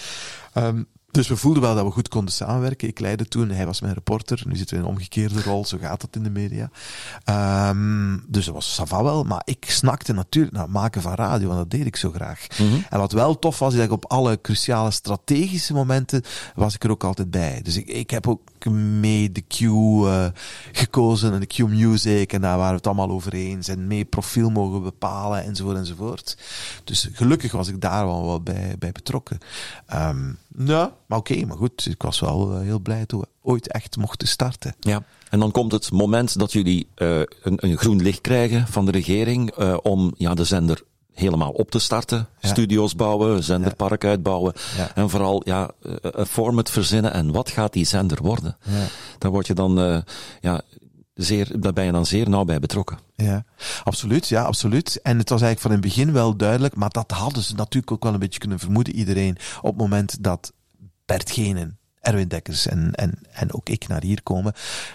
Ehm, 0.53 0.83
dus 1.11 1.29
we 1.29 1.37
voelden 1.37 1.63
wel 1.63 1.75
dat 1.75 1.85
we 1.85 1.91
goed 1.91 2.09
konden 2.09 2.33
samenwerken. 2.35 2.89
Ik 2.89 2.99
leidde 2.99 3.29
toen, 3.29 3.51
hij 3.51 3.67
was 3.67 3.81
mijn 3.81 3.95
reporter. 3.95 4.43
Nu 4.47 4.57
zitten 4.57 4.77
we 4.77 4.83
in 4.83 4.89
een 4.89 4.95
omgekeerde 4.95 5.43
rol, 5.43 5.65
zo 5.65 5.79
gaat 5.81 6.01
dat 6.01 6.17
in 6.17 6.23
de 6.23 6.31
media. 6.31 6.71
Ehm, 7.25 8.19
dus 8.27 8.45
dat 8.45 8.55
was 8.55 8.75
Sava 8.75 9.03
wel, 9.03 9.25
maar 9.25 9.43
ik 9.45 9.65
snakte 9.69 10.13
natuurlijk 10.13 10.55
naar 10.55 10.63
het 10.63 10.73
maken 10.73 11.03
van 11.03 11.15
radio 11.15 11.51
en 11.51 11.57
dat 11.57 11.71
deed 11.71 11.87
ik 11.87 11.97
zo 11.97 12.11
graag. 12.11 12.47
En 12.89 12.99
wat 12.99 13.13
wel 13.13 13.39
tof 13.39 13.59
was, 13.59 13.73
is 13.73 13.77
dat 13.77 13.87
ik 13.87 13.93
op 13.93 14.05
alle 14.11 14.41
cruciale 14.41 14.91
strategische 14.91 15.73
momenten 15.73 16.23
was 16.55 16.75
ik 16.75 16.85
er 16.85 16.91
ook 16.91 17.05
altijd 17.05 17.31
bij. 17.31 17.61
Dus 17.63 17.77
ik, 17.77 17.87
ik 17.87 18.11
heb 18.11 18.29
ook 18.29 18.41
mee 18.71 19.33
de 19.33 19.41
Q 19.41 19.61
eh, 19.61 20.27
gekozen 20.73 21.33
en 21.33 21.41
de 21.41 21.47
Q 21.47 21.59
Music 21.59 22.33
en 22.33 22.41
daar 22.41 22.57
waren 22.57 22.71
we 22.71 22.77
het 22.77 22.87
allemaal 22.87 23.11
over 23.11 23.33
eens 23.33 23.69
en 23.69 23.87
mee 23.87 24.05
profiel 24.05 24.51
mogen 24.51 24.83
bepalen 24.83 25.45
enzovoort 25.45 25.77
enzovoort. 25.77 26.37
Dus 26.85 27.09
gelukkig 27.13 27.53
was 27.53 27.69
ik 27.69 27.81
daar 27.81 28.07
wel, 28.07 28.27
wel 28.27 28.41
bij, 28.41 28.75
bij 28.79 28.93
betrokken. 28.93 29.39
Ja, 30.65 30.93
maar 31.07 31.19
oké, 31.19 31.45
maar 31.47 31.57
goed, 31.57 31.87
ik 31.87 32.03
was 32.03 32.21
wel 32.21 32.55
eh, 32.55 32.61
heel 32.61 32.79
blij 32.79 33.07
toen 33.07 33.21
we 33.21 33.27
ooit 33.43 33.73
echt 33.73 33.97
mochten 33.97 34.29
starten. 34.29 34.75
Ja. 34.81 35.03
En 35.31 35.39
dan 35.39 35.51
komt 35.51 35.73
het 35.73 35.91
moment 35.93 36.39
dat 36.39 36.53
jullie 36.53 36.89
eh, 36.95 37.19
een, 37.19 37.57
een 37.57 37.79
groen 37.79 38.03
licht 38.03 38.21
krijgen 38.21 38.67
van 38.67 38.85
de 38.85 38.91
regering 38.91 39.55
om 39.83 40.15
ja, 40.17 40.35
de 40.35 40.45
zender 40.45 40.83
helemaal 41.19 41.51
op 41.51 41.71
te 41.71 41.79
starten. 41.79 42.29
Ja. 42.41 42.49
Studio's 42.49 42.95
bouwen, 42.95 43.45
zenderpark 43.45 44.05
uitbouwen. 44.05 44.53
Ja. 44.77 44.95
En 44.95 45.11
vooral 45.11 45.43
ja, 45.45 45.71
eh, 45.83 45.93
een 46.01 46.27
format 46.27 46.71
verzinnen. 46.71 47.13
En 47.13 47.33
wat 47.33 47.51
gaat 47.51 47.73
die 47.73 47.85
zender 47.85 48.23
worden? 48.23 48.57
Ja. 48.63 48.85
Daar 49.19 49.31
word 49.31 49.47
je 49.47 49.55
dan, 49.55 49.81
eh, 49.81 49.99
ja, 50.41 50.61
zeer, 51.15 51.61
daar 51.61 51.73
ben 51.73 51.85
je 51.85 51.93
dan 51.93 52.07
zeer 52.07 52.29
nauw 52.29 52.45
bij 52.45 52.59
betrokken. 52.59 52.99
Ja, 53.17 53.45
absoluut. 53.85 54.29
Ja, 54.29 54.43
absoluut. 54.43 55.01
En 55.03 55.19
het 55.19 55.29
was 55.29 55.43
eigenlijk 55.43 55.61
van 55.61 55.71
in 55.71 55.77
het 55.77 55.97
begin 55.97 56.13
wel 56.13 56.37
duidelijk, 56.37 56.75
maar 56.77 56.91
dat 56.91 57.11
hadden 57.11 57.43
ze 57.43 57.55
natuurlijk 57.55 57.93
ook 57.93 58.03
wel 58.03 58.13
een 58.13 58.19
beetje 58.19 58.41
kunnen 58.41 58.59
vermoeden, 58.59 58.95
iedereen, 58.95 59.37
op 59.61 59.71
het 59.71 59.81
moment 59.81 60.23
dat 60.25 60.53
Bert 61.05 61.31
Genen, 61.31 61.79
Erwin 62.01 62.29
Dekkers 62.29 62.67
en, 62.67 62.95
en, 62.95 63.19
en 63.31 63.55
ook 63.55 63.69
ik 63.69 63.89
naar 63.89 64.03
hier 64.03 64.23
komen, 64.23 64.53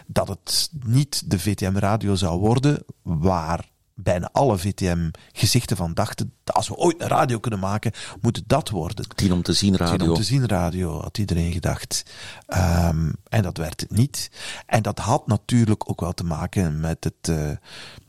dat 0.07 0.27
het 0.27 0.69
niet 0.85 1.31
de 1.31 1.39
VTM 1.39 1.75
radio 1.75 2.15
zou 2.15 2.39
worden 2.39 2.83
waar 3.01 3.71
bijna 3.95 4.29
alle 4.31 4.57
VTM-gezichten 4.57 5.77
van 5.77 5.93
dachten, 5.93 6.33
als 6.45 6.67
we 6.67 6.75
ooit 6.75 7.01
een 7.01 7.07
radio 7.07 7.39
kunnen 7.39 7.59
maken, 7.59 7.91
moet 8.21 8.35
het 8.35 8.47
dat 8.47 8.69
worden. 8.69 9.07
Tien 9.15 9.33
om 9.33 9.41
te 9.41 9.53
zien 9.53 9.75
Tien 9.75 9.85
radio. 9.87 10.09
om 10.09 10.15
te 10.15 10.23
zien 10.23 10.47
radio, 10.47 11.01
had 11.01 11.17
iedereen 11.17 11.51
gedacht. 11.51 12.03
Ehm, 12.45 13.11
en 13.29 13.41
dat 13.41 13.57
werd 13.57 13.81
het 13.81 13.91
niet. 13.91 14.31
En 14.65 14.81
dat 14.81 14.99
had 14.99 15.27
natuurlijk 15.27 15.89
ook 15.89 16.01
wel 16.01 16.13
te 16.13 16.23
maken 16.23 16.79
met, 16.79 17.03
het, 17.03 17.29
eh, 17.29 17.51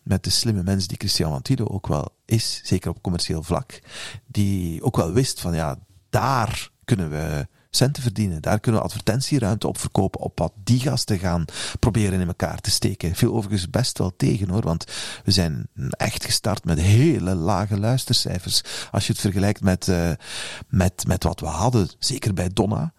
met 0.02 0.24
de 0.24 0.30
slimme 0.30 0.62
mens 0.62 0.86
die 0.86 0.98
Christian 0.98 1.30
Wantido 1.30 1.66
ook 1.66 1.86
wel 1.86 2.08
is, 2.24 2.60
zeker 2.64 2.90
op 2.90 3.02
commercieel 3.02 3.42
vlak. 3.42 3.80
Die 4.26 4.82
ook 4.82 4.96
wel 4.96 5.12
wist 5.12 5.40
van 5.40 5.54
ja, 5.54 5.78
daar 6.10 6.70
kunnen 6.84 7.10
we 7.10 7.46
centen 7.76 8.02
verdienen. 8.02 8.42
Daar 8.42 8.60
kunnen 8.60 8.80
we 8.80 8.86
advertentieruimte 8.86 9.68
op 9.68 9.78
verkopen, 9.78 10.20
op 10.20 10.38
wat 10.38 10.52
die 10.64 10.80
gasten 10.80 11.18
gaan 11.18 11.44
proberen 11.80 12.20
in 12.20 12.26
elkaar 12.26 12.60
te 12.60 12.70
steken. 12.70 13.14
Viel 13.14 13.34
overigens 13.34 13.70
best 13.70 13.98
wel 13.98 14.12
tegen 14.16 14.48
hoor, 14.48 14.62
want 14.62 14.84
we 15.24 15.30
zijn 15.30 15.68
echt 15.90 16.24
gestart 16.24 16.64
met 16.64 16.80
hele 16.80 17.34
lage 17.34 17.78
luistercijfers. 17.78 18.62
Als 18.90 19.06
je 19.06 19.12
het 19.12 19.20
vergelijkt 19.20 19.60
met, 19.60 19.88
eh, 19.88 20.10
met, 20.68 21.04
met 21.06 21.22
wat 21.24 21.40
we 21.40 21.46
hadden, 21.46 21.88
zeker 21.98 22.34
bij 22.34 22.48
Donna, 22.52 22.92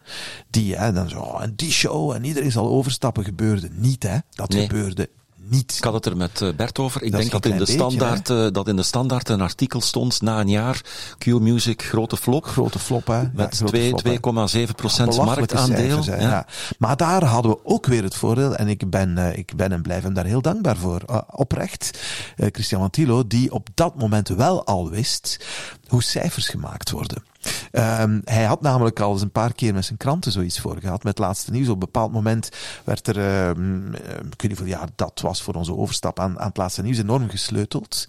die 0.50 0.76
hè, 0.76 0.94
dan 0.94 1.10
zo, 1.10 1.20
oh, 1.20 1.44
en 1.44 1.54
die 1.56 1.72
show 1.72 2.12
en 2.12 2.24
iedereen 2.24 2.52
zal 2.52 2.68
overstappen, 2.70 3.24
gebeurde 3.24 3.70
niet 3.72 4.04
hè. 4.04 4.18
Dat 4.30 4.50
Nee. 4.50 4.68
gebeurde 4.68 5.10
niet. 5.50 5.74
Ik 5.78 5.84
had 5.84 5.94
het 5.94 6.06
er 6.06 6.18
met 6.18 6.42
eh, 6.42 6.50
Bert 6.56 6.80
over. 6.80 7.04
Ik 7.04 7.12
Dat 7.12 7.20
denk 7.20 7.32
dat 7.32 7.46
in, 7.46 7.52
de 7.52 7.58
beetje, 7.58 7.74
standaard, 7.74 8.30
eh, 8.30 8.48
dat 8.52 8.68
in 8.68 8.76
de 8.76 8.84
standaard 8.84 9.30
een 9.30 9.42
artikel 9.42 9.82
stond 9.82 10.22
na 10.22 10.40
een 10.40 10.50
jaar. 10.50 10.82
Q-Music, 11.18 11.84
grote 11.84 12.18
flop. 12.18 12.46
Grote 12.46 12.80
flop 12.80 13.08
hè. 13.08 13.20
Ja, 13.20 13.30
Met 13.34 13.60
hè. 13.60 13.92
2,7 14.68 14.76
procent 14.76 15.18
marktaandeel. 15.18 16.04
cijfers, 16.04 16.22
Ja. 16.24 16.30
ja. 16.30 16.48
Maar 16.78 16.98
daar 16.98 17.24
hadden 17.24 17.52
we 17.52 17.60
ook 17.64 17.86
weer 17.86 18.04
het 18.04 18.16
voordeel, 18.16 18.56
en 18.56 18.68
ik 18.68 18.90
ben, 18.90 19.18
eh, 19.18 19.38
ik 19.38 19.56
ben 19.56 19.72
en 19.72 19.82
blijf 19.82 20.04
hem 20.04 20.14
daar 20.14 20.26
heel 20.26 20.42
dankbaar 20.42 20.78
voor, 20.78 21.24
oprecht, 21.32 22.00
eh, 22.36 22.48
Christian 22.52 22.82
Mantilo, 22.82 23.28
die 23.28 23.52
op 23.52 23.68
dat 23.74 23.96
moment 23.96 24.28
wel 24.28 24.66
al 24.66 24.90
wist 24.90 25.46
hoe 25.88 26.04
cijfers 26.04 26.48
gemaakt 26.48 26.92
worden. 26.92 27.24
Ehm, 27.72 28.20
hij 28.24 28.44
had 28.44 28.62
namelijk 28.62 29.00
al 29.00 29.12
eens 29.12 29.22
een 29.22 29.32
paar 29.32 29.54
keer 29.54 29.74
met 29.74 29.86
zijn 29.86 29.98
kranten 29.98 30.32
zoiets 30.32 30.60
voor 30.60 30.78
gehad, 30.80 31.04
met 31.04 31.18
het 31.18 31.26
laatste 31.28 31.52
nieuws. 31.52 31.68
Op 31.68 31.74
een 31.74 31.80
bepaald 31.80 32.12
moment 32.12 32.50
werd 32.84 33.08
er, 33.08 33.18
eh, 33.18 33.50
ik 34.32 34.42
weet 34.42 34.60
niet 34.60 34.70
jaar 34.70 34.90
dat 34.96 35.20
was 35.22 35.42
voor 35.42 35.54
onze 35.54 35.76
overstap 35.76 36.20
aan, 36.20 36.40
aan 36.40 36.48
het 36.48 36.58
laatste 36.58 36.82
nieuws, 36.82 36.98
enorm 36.98 37.30
gesleuteld. 37.30 38.08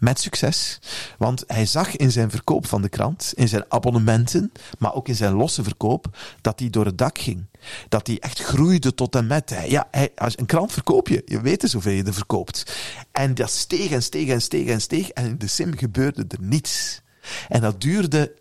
Met 0.00 0.20
succes. 0.20 0.78
Want 1.18 1.44
hij 1.46 1.66
zag 1.66 1.96
in 1.96 2.12
zijn 2.12 2.30
verkoop 2.30 2.66
van 2.66 2.82
de 2.82 2.88
krant, 2.88 3.32
in 3.34 3.48
zijn 3.48 3.64
abonnementen, 3.68 4.52
maar 4.78 4.94
ook 4.94 5.08
in 5.08 5.14
zijn 5.14 5.32
losse 5.32 5.62
verkoop, 5.62 6.06
dat 6.40 6.58
die 6.58 6.70
door 6.70 6.84
het 6.84 6.98
dak 6.98 7.18
ging. 7.18 7.44
Dat 7.88 8.06
die 8.06 8.20
echt 8.20 8.42
groeide 8.42 8.94
tot 8.94 9.14
en 9.16 9.26
met. 9.26 9.50
Hij- 9.50 9.70
Ja, 9.70 9.88
hij, 9.90 10.10
als 10.14 10.38
een 10.38 10.46
krant 10.46 10.72
verkoop 10.72 11.08
je. 11.08 11.22
Je 11.24 11.40
weet 11.40 11.60
dus 11.60 11.72
hoeveel 11.72 11.92
je 11.92 12.02
er 12.04 12.14
verkoopt. 12.14 12.76
En 13.12 13.34
dat 13.34 13.50
steeg 13.50 13.90
en 13.90 14.02
steeg 14.02 14.28
en 14.28 14.42
steeg 14.42 14.66
en 14.68 14.80
steeg. 14.80 15.08
En 15.08 15.24
in 15.26 15.38
de 15.38 15.46
sim 15.46 15.76
gebeurde 15.76 16.24
er 16.28 16.38
niets. 16.40 17.00
En 17.48 17.60
dat 17.60 17.80
duurde 17.80 18.32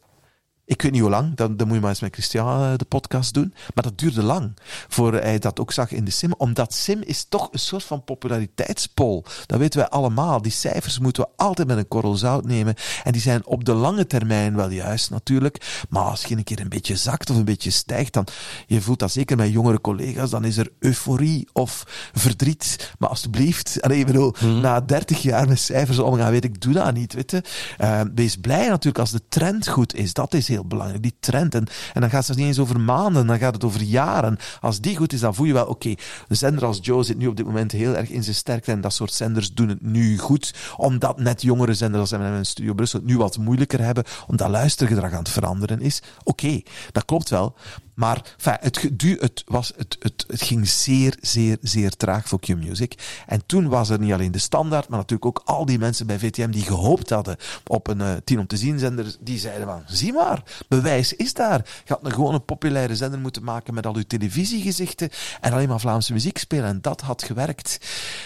ik 0.71 0.81
weet 0.81 0.91
niet 0.91 1.01
hoe 1.01 1.09
lang, 1.09 1.35
dan, 1.35 1.57
dan 1.57 1.67
moet 1.67 1.75
je 1.75 1.81
maar 1.81 1.89
eens 1.89 1.99
met 1.99 2.13
Christian 2.13 2.63
eh, 2.63 2.77
de 2.77 2.85
podcast 2.85 3.33
doen. 3.33 3.53
Maar 3.73 3.83
dat 3.83 3.97
duurde 3.97 4.23
lang, 4.23 4.57
voor 4.87 5.13
hij 5.13 5.39
dat 5.39 5.59
ook 5.59 5.71
zag 5.71 5.91
in 5.91 6.05
de 6.05 6.11
sim. 6.11 6.33
Omdat 6.37 6.73
sim 6.73 7.01
is 7.01 7.25
toch 7.29 7.47
een 7.51 7.59
soort 7.59 7.83
van 7.83 8.03
populariteitspol. 8.03 9.23
Dat 9.45 9.59
weten 9.59 9.79
wij 9.79 9.89
allemaal. 9.89 10.41
Die 10.41 10.51
cijfers 10.51 10.99
moeten 10.99 11.23
we 11.23 11.29
altijd 11.35 11.67
met 11.67 11.77
een 11.77 11.87
korrel 11.87 12.15
zout 12.15 12.45
nemen. 12.45 12.75
En 13.03 13.11
die 13.11 13.21
zijn 13.21 13.45
op 13.45 13.65
de 13.65 13.73
lange 13.73 14.07
termijn 14.07 14.55
wel 14.55 14.69
juist 14.69 15.09
natuurlijk. 15.09 15.85
Maar 15.89 16.03
als 16.03 16.23
je 16.25 16.37
een 16.37 16.43
keer 16.43 16.59
een 16.59 16.69
beetje 16.69 16.95
zakt 16.95 17.29
of 17.29 17.35
een 17.35 17.45
beetje 17.45 17.71
stijgt, 17.71 18.13
dan 18.13 18.27
je 18.67 18.81
voelt 18.81 18.99
dat 18.99 19.11
zeker 19.11 19.37
met 19.37 19.51
jongere 19.51 19.81
collega's, 19.81 20.29
dan 20.29 20.45
is 20.45 20.57
er 20.57 20.71
euforie 20.79 21.47
of 21.53 21.83
verdriet. 22.13 22.93
Maar 22.99 23.09
alsjeblieft, 23.09 23.91
ik 23.91 24.05
bedoel, 24.05 24.35
na 24.61 24.81
30 24.81 25.21
jaar 25.21 25.47
met 25.47 25.59
cijfers 25.59 25.99
omgaan, 25.99 26.31
weet 26.31 26.43
ik, 26.43 26.61
doe 26.61 26.73
dat 26.73 26.93
niet, 26.93 27.13
weet 27.13 27.31
je. 27.31 27.43
Eh, 27.77 28.01
wees 28.15 28.35
blij 28.35 28.67
natuurlijk 28.67 28.99
als 28.99 29.11
de 29.11 29.21
trend 29.29 29.67
goed 29.67 29.95
is. 29.95 30.13
Dat 30.13 30.33
is 30.33 30.47
heel 30.47 30.60
belangrijk, 30.67 31.03
die 31.03 31.15
trend. 31.19 31.55
En, 31.55 31.67
dan 31.93 32.09
gaat 32.09 32.27
het 32.27 32.37
niet 32.37 32.47
eens 32.47 32.59
over 32.59 32.79
maanden, 32.79 33.27
dan 33.27 33.37
gaat 33.37 33.53
het 33.53 33.63
over 33.63 33.81
jaren. 33.81 34.37
Als 34.59 34.81
die 34.81 34.97
goed 34.97 35.13
is, 35.13 35.19
dan 35.19 35.35
voel 35.35 35.45
je 35.45 35.53
wel, 35.53 35.65
oké, 35.65 35.89
een 36.27 36.35
zender 36.35 36.65
als 36.65 36.79
Joe 36.81 37.03
zit 37.03 37.17
nu 37.17 37.27
op 37.27 37.37
dit 37.37 37.45
moment 37.45 37.71
heel 37.71 37.95
erg 37.95 38.09
in 38.09 38.23
zijn 38.23 38.35
sterkte 38.35 38.71
en 38.71 38.81
dat 38.81 38.93
soort 38.93 39.13
zenders 39.13 39.53
doen 39.53 39.69
het 39.69 39.81
nu 39.81 40.17
goed, 40.17 40.53
omdat 40.77 41.19
net 41.19 41.41
jongere 41.41 41.73
zenders 41.73 42.11
als 42.11 42.21
in 42.21 42.45
Studio 42.45 42.73
Brussel 42.73 42.99
het 42.99 43.07
nu 43.07 43.17
wat 43.17 43.37
moeilijker 43.37 43.81
hebben, 43.81 44.03
omdat 44.27 44.49
luistergedrag 44.49 45.11
aan 45.11 45.17
het 45.17 45.29
veranderen 45.29 45.81
is. 45.81 46.01
Oké, 46.23 46.61
dat 46.91 47.05
klopt 47.05 47.29
wel. 47.29 47.55
Maar 47.93 48.35
enfin, 48.37 48.57
het, 48.59 49.21
het, 49.21 49.43
was, 49.45 49.71
het, 49.77 49.97
het, 49.99 50.25
het 50.27 50.41
ging 50.41 50.67
zeer, 50.67 51.17
zeer, 51.21 51.57
zeer 51.61 51.95
traag 51.95 52.27
voor 52.27 52.39
Q-Music. 52.39 53.23
En 53.27 53.45
toen 53.45 53.69
was 53.69 53.89
er 53.89 53.99
niet 53.99 54.13
alleen 54.13 54.31
de 54.31 54.39
standaard, 54.39 54.89
maar 54.89 54.97
natuurlijk 54.97 55.25
ook 55.25 55.41
al 55.45 55.65
die 55.65 55.79
mensen 55.79 56.07
bij 56.07 56.19
VTM 56.19 56.49
die 56.49 56.63
gehoopt 56.63 57.09
hadden 57.09 57.37
op 57.67 57.87
een 57.87 58.01
eh, 58.01 58.13
tien 58.23 58.39
om 58.39 58.47
te 58.47 58.57
zien 58.57 58.79
zender. 58.79 59.15
Die 59.19 59.39
zeiden 59.39 59.67
van, 59.67 59.83
zie 59.85 60.13
maar, 60.13 60.43
bewijs 60.67 61.13
is 61.13 61.33
daar. 61.33 61.57
Je 61.57 61.93
had 61.93 62.05
een 62.05 62.11
gewone 62.11 62.39
populaire 62.39 62.95
zender 62.95 63.19
moeten 63.19 63.43
maken 63.43 63.73
met 63.73 63.85
al 63.85 63.95
uw 63.95 64.03
televisiegezichten 64.07 65.09
en 65.41 65.53
alleen 65.53 65.67
maar 65.67 65.79
Vlaamse 65.79 66.13
muziek 66.13 66.37
spelen. 66.37 66.65
En 66.65 66.81
dat 66.81 67.01
had 67.01 67.23
gewerkt. 67.23 67.77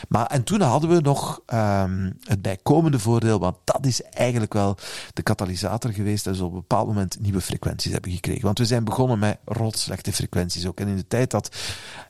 Maar, 0.09 0.25
en 0.25 0.43
toen 0.43 0.61
hadden 0.61 0.89
we 0.89 1.01
nog 1.01 1.41
ehm, 1.45 2.11
het 2.23 2.41
bijkomende 2.41 2.99
voordeel, 2.99 3.39
want 3.39 3.55
dat 3.63 3.85
is 3.85 4.01
eigenlijk 4.01 4.53
wel 4.53 4.77
de 5.13 5.21
katalysator 5.21 5.91
geweest, 5.91 6.23
dat 6.23 6.37
we 6.37 6.43
op 6.43 6.51
een 6.53 6.59
bepaald 6.59 6.87
moment 6.87 7.19
nieuwe 7.19 7.41
frequenties 7.41 7.91
hebben 7.91 8.11
gekregen. 8.11 8.41
Want 8.41 8.57
we 8.57 8.65
zijn 8.65 8.83
begonnen 8.83 9.19
met 9.19 9.37
rotslechte 9.55 10.13
frequenties 10.13 10.65
ook. 10.65 10.79
En 10.79 10.87
in 10.87 10.95
de 10.95 11.07
tijd 11.07 11.31
dat 11.31 11.55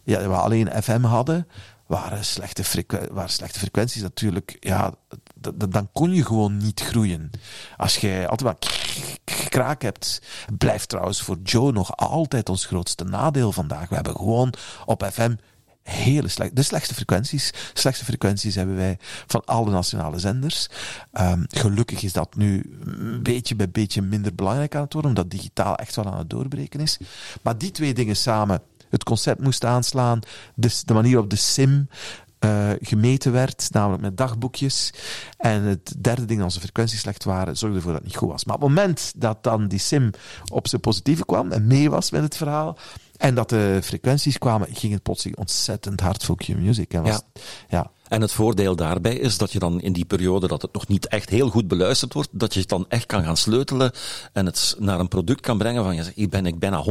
ja, 0.03 0.27
we 0.27 0.35
alleen 0.35 0.83
FM 0.83 1.01
hadden, 1.01 1.47
waren 1.85 2.25
slechte, 2.25 2.85
waren 3.11 3.29
slechte 3.29 3.59
frequenties 3.59 4.01
natuurlijk, 4.01 4.57
ja, 4.59 4.93
dan 5.69 5.89
kon 5.91 6.13
je 6.13 6.25
gewoon 6.25 6.57
niet 6.57 6.81
groeien. 6.81 7.31
Als 7.77 7.97
je 7.97 8.27
altijd 8.29 8.43
maar 8.43 8.71
kraak 9.49 9.81
hebt, 9.81 10.21
blijft 10.57 10.89
trouwens 10.89 11.21
voor 11.21 11.37
Joe 11.43 11.71
nog 11.71 11.97
altijd 11.97 12.49
ons 12.49 12.65
grootste 12.65 13.03
nadeel 13.03 13.51
vandaag. 13.51 13.89
We 13.89 13.95
hebben 13.95 14.15
gewoon 14.15 14.53
op 14.85 15.09
FM 15.13 15.35
hele 15.85 16.27
slecht. 16.27 16.55
De 16.55 16.63
slechtste 16.63 16.93
frequenties. 16.93 17.51
slechtste 17.73 18.05
frequenties 18.05 18.55
hebben 18.55 18.75
wij 18.75 18.97
van 19.27 19.45
alle 19.45 19.71
nationale 19.71 20.19
zenders. 20.19 20.67
Um, 21.13 21.45
gelukkig 21.47 22.03
is 22.03 22.13
dat 22.13 22.35
nu 22.35 22.77
beetje 23.21 23.55
bij 23.55 23.69
beetje 23.69 24.01
minder 24.01 24.35
belangrijk 24.35 24.75
aan 24.75 24.81
het 24.81 24.93
worden, 24.93 25.11
omdat 25.11 25.31
digitaal 25.31 25.75
echt 25.75 25.95
wel 25.95 26.05
aan 26.05 26.17
het 26.17 26.29
doorbreken 26.29 26.79
is. 26.79 26.97
Maar 27.41 27.57
die 27.57 27.71
twee 27.71 27.93
dingen 27.93 28.15
samen, 28.15 28.61
het 28.89 29.03
concept 29.03 29.41
moest 29.41 29.65
aanslaan, 29.65 30.19
dus 30.55 30.83
de 30.83 30.93
manier 30.93 31.17
op 31.17 31.29
de 31.29 31.35
sim, 31.35 31.89
uh, 32.45 32.69
gemeten 32.81 33.31
werd, 33.31 33.67
namelijk 33.71 34.01
met 34.01 34.17
dagboekjes. 34.17 34.93
En 35.37 35.61
het 35.61 35.95
derde 35.97 36.25
ding, 36.25 36.41
als 36.41 36.53
de 36.53 36.59
frequenties 36.59 36.99
slecht 36.99 37.23
waren, 37.23 37.57
zorgde 37.57 37.77
ervoor 37.77 37.91
dat 37.91 38.01
het 38.01 38.09
niet 38.09 38.19
goed 38.19 38.29
was. 38.29 38.45
Maar 38.45 38.55
op 38.55 38.61
het 38.61 38.69
moment 38.69 39.13
dat 39.15 39.43
dan 39.43 39.67
die 39.67 39.79
sim 39.79 40.11
op 40.51 40.67
zijn 40.67 40.81
positieve 40.81 41.25
kwam 41.25 41.51
en 41.51 41.67
mee 41.67 41.89
was 41.89 42.11
met 42.11 42.21
het 42.23 42.37
verhaal, 42.37 42.77
en 43.17 43.35
dat 43.35 43.49
de 43.49 43.79
frequenties 43.83 44.37
kwamen, 44.37 44.67
ging 44.73 44.93
het 44.93 45.03
plotseling 45.03 45.37
ontzettend 45.37 45.99
hard 45.99 46.23
voor 46.23 46.35
Q-Music. 46.35 46.93
En, 46.93 47.05
ja. 47.05 47.21
ja. 47.69 47.91
en 48.07 48.21
het 48.21 48.31
voordeel 48.31 48.75
daarbij 48.75 49.15
is 49.15 49.37
dat 49.37 49.51
je 49.51 49.59
dan 49.59 49.81
in 49.81 49.93
die 49.93 50.05
periode 50.05 50.47
dat 50.47 50.61
het 50.61 50.73
nog 50.73 50.87
niet 50.87 51.07
echt 51.07 51.29
heel 51.29 51.49
goed 51.49 51.67
beluisterd 51.67 52.13
wordt, 52.13 52.29
dat 52.31 52.53
je 52.53 52.59
het 52.59 52.69
dan 52.69 52.85
echt 52.89 53.05
kan 53.05 53.23
gaan 53.23 53.37
sleutelen 53.37 53.91
en 54.33 54.45
het 54.45 54.75
naar 54.79 54.99
een 54.99 55.07
product 55.07 55.41
kan 55.41 55.57
brengen 55.57 55.83
van, 55.83 56.11
hier 56.15 56.29
ben 56.29 56.45
ik 56.45 56.59
bijna 56.59 56.83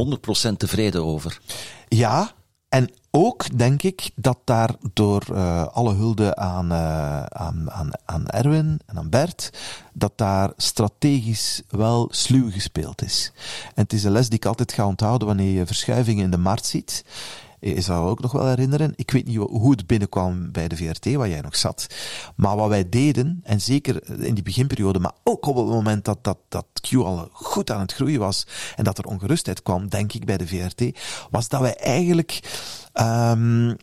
100% 0.49 0.51
tevreden 0.57 1.03
over. 1.03 1.39
Ja, 1.87 2.31
en 2.69 2.89
ook 3.15 3.57
denk 3.57 3.83
ik 3.83 4.11
dat 4.15 4.37
daar 4.43 4.75
door 4.93 5.23
uh, 5.31 5.65
alle 5.65 5.93
hulde 5.93 6.35
aan, 6.35 6.71
uh, 6.71 7.23
aan, 7.23 7.71
aan, 7.71 7.89
aan 8.05 8.27
Erwin 8.27 8.79
en 8.85 8.97
aan 8.97 9.09
Bert, 9.09 9.49
dat 9.93 10.11
daar 10.15 10.51
strategisch 10.57 11.61
wel 11.69 12.07
sluw 12.11 12.51
gespeeld 12.51 13.01
is. 13.01 13.31
En 13.75 13.83
het 13.83 13.93
is 13.93 14.03
een 14.03 14.11
les 14.11 14.29
die 14.29 14.37
ik 14.37 14.45
altijd 14.45 14.73
ga 14.73 14.85
onthouden 14.85 15.27
wanneer 15.27 15.51
je 15.51 15.65
verschuivingen 15.65 16.23
in 16.23 16.31
de 16.31 16.37
markt 16.37 16.65
ziet. 16.65 17.03
Je 17.73 17.81
zou 17.81 18.09
ook 18.09 18.21
nog 18.21 18.31
wel 18.31 18.47
herinneren. 18.47 18.93
Ik 18.95 19.11
weet 19.11 19.25
niet 19.25 19.37
hoe 19.37 19.71
het 19.71 19.87
binnenkwam 19.87 20.51
bij 20.51 20.67
de 20.67 20.75
VRT, 20.75 21.13
waar 21.13 21.29
jij 21.29 21.41
nog 21.41 21.55
zat. 21.55 21.87
Maar 22.35 22.55
wat 22.55 22.69
wij 22.69 22.89
deden, 22.89 23.39
en 23.43 23.61
zeker 23.61 24.23
in 24.23 24.33
die 24.33 24.43
beginperiode, 24.43 24.99
maar 24.99 25.13
ook 25.23 25.45
op 25.45 25.55
het 25.55 25.65
moment 25.65 26.05
dat, 26.05 26.23
dat, 26.23 26.37
dat 26.49 26.65
Q 26.81 26.93
al 26.93 27.29
goed 27.31 27.71
aan 27.71 27.79
het 27.79 27.93
groeien 27.93 28.19
was 28.19 28.47
en 28.75 28.83
dat 28.83 28.97
er 28.97 29.05
ongerustheid 29.05 29.61
kwam, 29.61 29.89
denk 29.89 30.13
ik, 30.13 30.25
bij 30.25 30.37
de 30.37 30.47
VRT, 30.47 30.99
was 31.31 31.47
dat 31.47 31.61
wij 31.61 31.75
eigenlijk 31.75 32.39
um, 32.93 33.75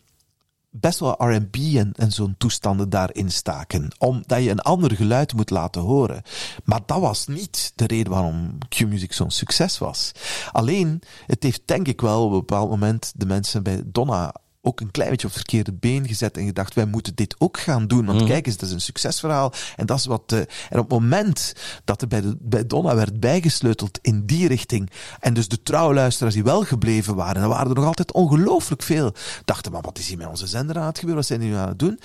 best 0.75 0.99
wel 0.99 1.14
R&B 1.18 1.57
en, 1.57 1.93
en 1.93 2.12
zo'n 2.12 2.35
toestanden 2.39 2.91
daarin 2.91 3.31
staken. 3.31 3.91
Omdat 3.99 4.43
je 4.43 4.51
een 4.51 4.61
ander 4.61 4.97
geluid 4.97 5.35
moet 5.35 5.51
laten 5.51 5.83
horen. 5.83 6.23
Maar 6.64 6.81
dat 6.87 7.01
was 7.01 7.27
niet 7.27 7.73
de 7.75 7.87
reden 7.87 8.12
waarom 8.12 8.59
Q-Music 8.68 9.12
zo'n 9.12 9.31
succes 9.31 9.79
was. 9.79 10.12
Alleen, 10.53 11.03
het 11.27 11.43
heeft 11.43 11.62
denk 11.64 11.89
ik 11.89 12.01
wel 12.01 12.25
op 12.25 12.33
een 12.33 12.39
bepaald 12.39 12.70
moment 12.70 13.12
de 13.16 13.27
mensen 13.27 13.62
bij 13.62 13.83
Donna 13.85 14.35
ook 14.63 14.81
een 14.81 14.91
klein 14.91 15.11
beetje 15.11 15.27
op 15.27 15.33
het 15.33 15.43
verkeerde 15.43 15.73
been 15.73 16.07
gezet 16.07 16.37
en 16.37 16.45
gedacht, 16.45 16.75
wij 16.75 16.85
moeten 16.85 17.15
dit 17.15 17.35
ook 17.39 17.59
gaan 17.59 17.87
doen. 17.87 18.07
Want 18.07 18.21
mm. 18.21 18.27
kijk 18.27 18.47
eens, 18.47 18.57
dat 18.57 18.69
is 18.69 18.75
een 18.75 18.81
succesverhaal. 18.81 19.53
En 19.77 19.87
dat 19.87 19.99
is 19.99 20.07
wat. 20.07 20.33
Uh, 20.33 20.39
en 20.39 20.79
op 20.79 20.91
het 20.91 21.01
moment 21.01 21.55
dat 21.85 22.03
er 22.03 22.09
bij, 22.09 22.21
de, 22.21 22.37
bij 22.41 22.67
Donna 22.67 22.95
werd 22.95 23.21
bijgesleuteld 23.21 23.99
in 24.03 24.27
die 24.27 24.49
richting, 24.49 24.91
en 25.21 25.35
dus 25.35 25.49
de 25.49 25.63
trouwluisteraars 25.63 26.35
die 26.35 26.45
wel 26.45 26.65
gebleven 26.65 27.15
waren, 27.15 27.41
dan 27.41 27.51
waren 27.51 27.69
er 27.69 27.75
nog 27.75 27.85
altijd 27.85 28.13
ongelooflijk 28.13 28.83
veel. 28.83 29.15
Dachten, 29.45 29.73
maar 29.73 29.83
wat 29.83 29.99
is 29.99 30.09
hier 30.09 30.19
met 30.19 30.27
onze 30.27 30.47
zender 30.47 30.79
aan 30.79 30.87
het 30.87 30.99
gebeuren? 30.99 31.21
Wat 31.21 31.27
zijn 31.27 31.41
die 31.41 31.49
nu 31.49 31.57
aan 31.57 31.69
het 31.69 31.79
doen? 31.79 32.01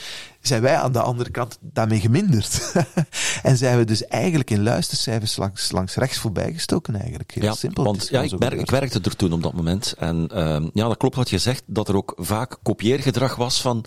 zijn 0.48 0.62
wij 0.62 0.76
aan 0.76 0.92
de 0.92 1.02
andere 1.02 1.30
kant 1.30 1.58
daarmee 1.62 2.00
geminderd. 2.00 2.72
en 3.44 3.58
zijn 3.58 3.78
we 3.78 3.86
dus 3.86 4.06
eigenlijk 4.06 4.50
in 4.50 4.64
luistercijfers 4.64 5.38
langs, 5.38 5.72
langs 5.72 5.96
rechts 5.96 6.18
voorbij 6.18 6.54
gestoken 6.54 6.96
eigenlijk. 6.96 7.32
Heel 7.32 7.44
ja, 7.44 7.54
simpel. 7.54 7.84
Want 7.84 8.08
ja, 8.10 8.22
ik, 8.22 8.32
ik, 8.32 8.70
werkte 8.70 9.00
er 9.04 9.16
toen 9.16 9.34
op 9.34 9.44
dat 9.44 9.54
moment. 9.54 9.94
En 9.98 10.30
uh, 10.34 10.68
ja, 10.74 10.88
dat 10.88 10.98
klopt 10.98 11.16
wat 11.16 11.30
je 11.30 11.38
zegt, 11.38 11.64
dat 11.66 11.88
er 11.88 11.96
ook 11.96 12.14
vaak 12.18 12.47
kopieergedrag 12.64 13.36
was 13.36 13.62
van 13.62 13.86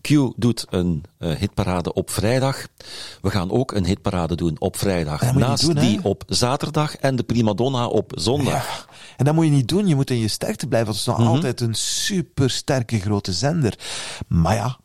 Q 0.00 0.08
doet 0.36 0.66
een 0.70 1.04
uh, 1.18 1.34
hitparade 1.34 1.92
op 1.92 2.10
vrijdag. 2.10 2.66
We 3.20 3.30
gaan 3.30 3.50
ook 3.50 3.72
een 3.72 3.84
hitparade 3.84 4.34
doen 4.34 4.56
op 4.58 4.76
vrijdag. 4.76 5.34
Naast 5.34 5.64
doen, 5.64 5.74
die 5.74 6.00
op 6.02 6.24
zaterdag 6.26 6.96
en 6.96 7.16
de 7.16 7.22
primadonna 7.22 7.86
op 7.86 8.12
zondag. 8.14 8.86
Ja. 8.86 8.95
En 9.16 9.24
dat 9.24 9.34
moet 9.34 9.44
je 9.44 9.50
niet 9.50 9.68
doen. 9.68 9.86
Je 9.86 9.94
moet 9.94 10.10
in 10.10 10.18
je 10.18 10.28
sterkte 10.28 10.66
blijven. 10.66 10.92
Want 10.92 10.98
het 10.98 11.06
is 11.06 11.12
nog 11.14 11.18
mm 11.18 11.24
-hmm. 11.24 11.34
altijd 11.34 11.60
een 11.60 11.74
super 11.74 12.50
sterke 12.50 13.00
grote 13.00 13.32
zender. 13.32 13.78
Maar 14.28 14.54
ja, 14.54 14.78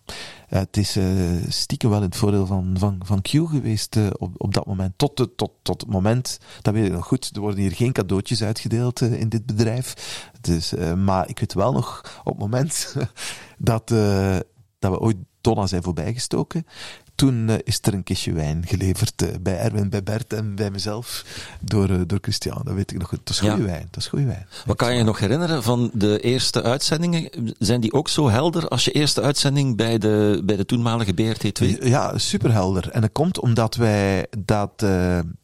ja, 0.50 0.58
het 0.58 0.78
is 0.78 0.98
uh, 0.98 1.06
stiekem 1.48 1.90
wel 1.90 2.00
in 2.00 2.06
het 2.06 2.16
voordeel 2.16 2.46
van, 2.46 2.76
van, 2.78 3.00
van 3.06 3.22
Q 3.22 3.28
geweest 3.30 3.96
uh, 3.96 4.08
op, 4.18 4.34
op 4.38 4.54
dat 4.54 4.66
moment. 4.66 4.94
Tot, 4.96 5.18
de, 5.18 5.36
tot, 5.36 5.52
tot 5.62 5.82
het 5.82 5.90
moment, 5.90 6.38
dat 6.62 6.74
weet 6.74 6.86
ik 6.86 6.92
nog 6.92 7.06
goed, 7.06 7.30
er 7.34 7.42
worden 7.42 7.60
hier 7.60 7.72
geen 7.72 7.92
cadeautjes 7.92 8.44
uitgedeeld 8.44 9.02
uh, 9.02 9.20
in 9.20 9.30
dit 9.30 9.46
bedrijf. 9.46 9.94
Dus, 10.42 10.74
maar 10.98 11.30
ik 11.30 11.40
weet 11.40 11.54
wel 11.54 11.72
nog 11.72 12.20
op 12.24 12.32
het 12.32 12.42
moment 12.42 12.96
dat, 13.58 13.88
dat 14.80 14.92
we 14.92 15.00
ooit 15.00 15.18
Donna 15.42 15.68
zijn 15.68 15.84
voorbijgestoken 15.84 16.66
toen 17.22 17.50
uh, 17.50 17.56
is 17.64 17.80
er 17.82 17.94
een 17.94 18.04
kistje 18.04 18.34
wijn 18.34 18.64
geleverd 18.68 19.22
uh, 19.22 19.30
bij 19.42 19.60
Erwin, 19.60 19.90
bij 19.90 20.04
Bert 20.04 20.34
en 20.34 20.56
bij 20.56 20.72
mezelf 20.72 21.26
door, 21.60 21.90
uh, 21.90 22.02
door 22.08 22.20
Christian. 22.22 22.62
Dat 22.64 22.74
weet 22.74 22.92
ik 22.92 23.00
nog 23.00 23.08
goed. 23.08 23.20
Dat 23.24 23.30
is 23.30 23.40
goede 23.40 23.58
ja. 23.58 23.64
wijn. 23.64 23.88
Dat 23.90 24.02
is 24.02 24.08
goede 24.08 24.26
wijn. 24.26 24.48
Wat 24.66 24.76
kan 24.76 24.92
je 24.92 24.98
je 24.98 25.04
nog 25.04 25.20
herinneren 25.20 25.64
van 25.64 25.92
de 25.94 26.20
eerste 26.20 26.64
uitzendingen? 26.64 27.30
Zijn 27.60 27.82
die 27.82 27.94
ook 27.94 28.10
zo 28.10 28.30
helder 28.30 28.68
als 28.68 28.86
je 28.86 28.92
eerste 28.92 29.22
uitzending 29.22 29.78
bij 29.78 29.98
de, 29.98 30.42
bij 30.44 30.56
de 30.56 30.66
toenmalige 30.66 31.14
BRT2? 31.14 31.84
Ja, 31.84 32.18
superhelder. 32.18 32.90
En 32.90 33.02
dat 33.02 33.12
komt 33.12 33.40
omdat 33.40 33.76
wij 33.76 34.28
dat, 34.38 34.80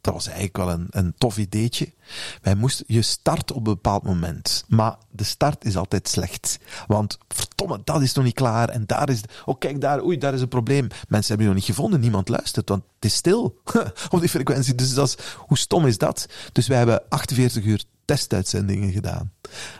dat 0.01 0.13
was 0.13 0.25
eigenlijk 0.25 0.57
wel 0.57 0.69
een, 0.69 0.87
een 0.89 1.13
tof 1.17 1.37
ideetje. 1.37 1.93
Wij 2.41 2.55
moesten, 2.55 2.85
je 2.87 3.01
start 3.01 3.51
op 3.51 3.57
een 3.57 3.63
bepaald 3.63 4.03
moment. 4.03 4.65
Maar 4.67 4.95
de 5.11 5.23
start 5.23 5.65
is 5.65 5.77
altijd 5.77 6.07
slecht. 6.07 6.59
Want 6.87 7.17
verdomme, 7.27 7.81
dat 7.83 8.01
is 8.01 8.13
nog 8.13 8.25
niet 8.25 8.33
klaar. 8.33 8.69
En 8.69 8.83
daar 8.85 9.09
is, 9.09 9.21
oh 9.45 9.59
kijk 9.59 9.81
daar, 9.81 10.03
oei, 10.03 10.17
daar 10.17 10.33
is 10.33 10.41
een 10.41 10.47
probleem. 10.47 10.87
Mensen 11.07 11.27
hebben 11.27 11.47
je 11.47 11.53
nog 11.53 11.55
niet 11.55 11.75
gevonden, 11.75 11.99
niemand 11.99 12.29
luistert. 12.29 12.69
Want 12.69 12.83
het 12.95 13.05
is 13.05 13.15
stil 13.15 13.61
op 14.09 14.19
die 14.19 14.29
frequentie. 14.29 14.75
Dus 14.75 14.93
dat 14.93 15.07
is, 15.07 15.17
hoe 15.37 15.57
stom 15.57 15.85
is 15.85 15.97
dat? 15.97 16.27
Dus 16.51 16.67
wij 16.67 16.77
hebben 16.77 17.03
48 17.09 17.63
uur 17.63 17.83
testuitzendingen 18.07 18.91
gedaan. 18.91 19.31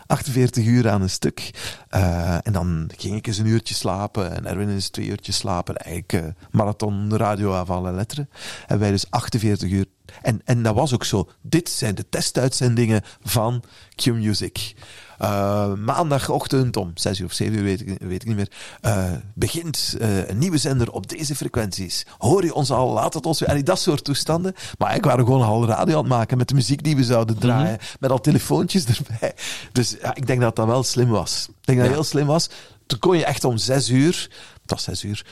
48 0.08 0.66
uur 0.66 0.90
aan 0.90 1.02
een 1.02 1.10
stuk. 1.10 1.52
Uh, 1.96 2.48
en 2.48 2.54
dan 2.54 2.90
ging 2.98 3.16
ik 3.16 3.28
eens 3.28 3.38
een 3.38 3.46
uurtje 3.46 3.74
slapen 3.74 4.36
en 4.36 4.46
Erwin 4.46 4.70
eens 4.70 4.90
twee 4.90 5.08
uurtjes 5.08 5.38
slapen. 5.38 5.76
Eigenlijk 5.76 6.14
uh, 6.14 6.34
marathon 6.52 7.16
radio 7.16 7.66
letteren. 7.94 8.30
En 8.68 8.80
wij 8.80 8.92
dus 8.92 9.10
48 9.12 9.70
uur. 9.70 9.86
En, 10.22 10.42
en 10.46 10.64
dat 10.64 10.76
was 10.76 10.94
ook 10.94 11.04
zo. 11.04 11.30
Dit 11.42 11.70
zijn 11.70 11.96
de 11.96 12.10
testuitzendingen 12.10 13.02
van 13.24 13.64
Q-Music. 13.96 14.76
Uh, 15.22 15.74
maandagochtend 15.74 16.78
om 16.78 16.92
6 16.94 17.20
uur 17.20 17.26
of 17.26 17.34
7 17.34 17.58
uur, 17.58 17.64
weet 17.64 17.82
ik, 17.82 17.98
weet 18.00 18.22
ik 18.22 18.28
niet 18.28 18.36
meer, 18.36 18.52
uh, 18.82 19.12
begint 19.34 19.96
uh, 20.02 20.28
een 20.28 20.38
nieuwe 20.38 20.58
zender 20.58 20.92
op 20.92 21.08
deze 21.10 21.36
frequenties. 21.36 22.06
Hoor 22.18 22.44
je 22.44 22.54
ons 22.54 22.72
al? 22.72 22.92
Laat 22.92 23.14
het 23.14 23.26
ons 23.26 23.40
weer. 23.40 23.50
En 23.50 23.64
dat 23.64 23.80
soort 23.80 24.04
toestanden. 24.04 24.54
Maar 24.78 24.96
ik 24.96 25.04
waren 25.04 25.26
gewoon 25.26 25.42
al 25.42 25.66
radio 25.66 25.94
aan 25.94 26.00
het 26.00 26.10
maken 26.10 26.38
met 26.38 26.48
de 26.48 26.54
muziek 26.54 26.84
die 26.84 26.96
we 26.96 27.04
zouden 27.04 27.38
draaien. 27.38 27.72
Mm 27.72 27.78
-hmm. 27.80 27.98
Met 28.00 28.12
al 28.12 28.22
telefoontjes 28.22 28.86
erbij. 28.98 29.34
Dus 29.72 29.96
ja, 30.02 30.16
ik 30.16 30.28
denk 30.28 30.42
dat 30.42 30.56
dat 30.56 30.68
wel 30.68 30.84
slim 30.84 31.10
was. 31.10 31.48
Ik 31.50 31.66
denk 31.66 31.78
dat 31.78 31.88
het 31.88 31.96
heel 31.96 32.06
slim 32.06 32.26
was. 32.26 32.50
Toen 32.86 33.00
kon 33.00 33.18
je 33.18 33.26
echt 33.26 33.44
om 33.44 33.58
6 33.58 33.90
uur, 33.90 34.30
dat 34.66 34.70
was 34.78 34.84
6 34.84 35.04
uur, 35.04 35.26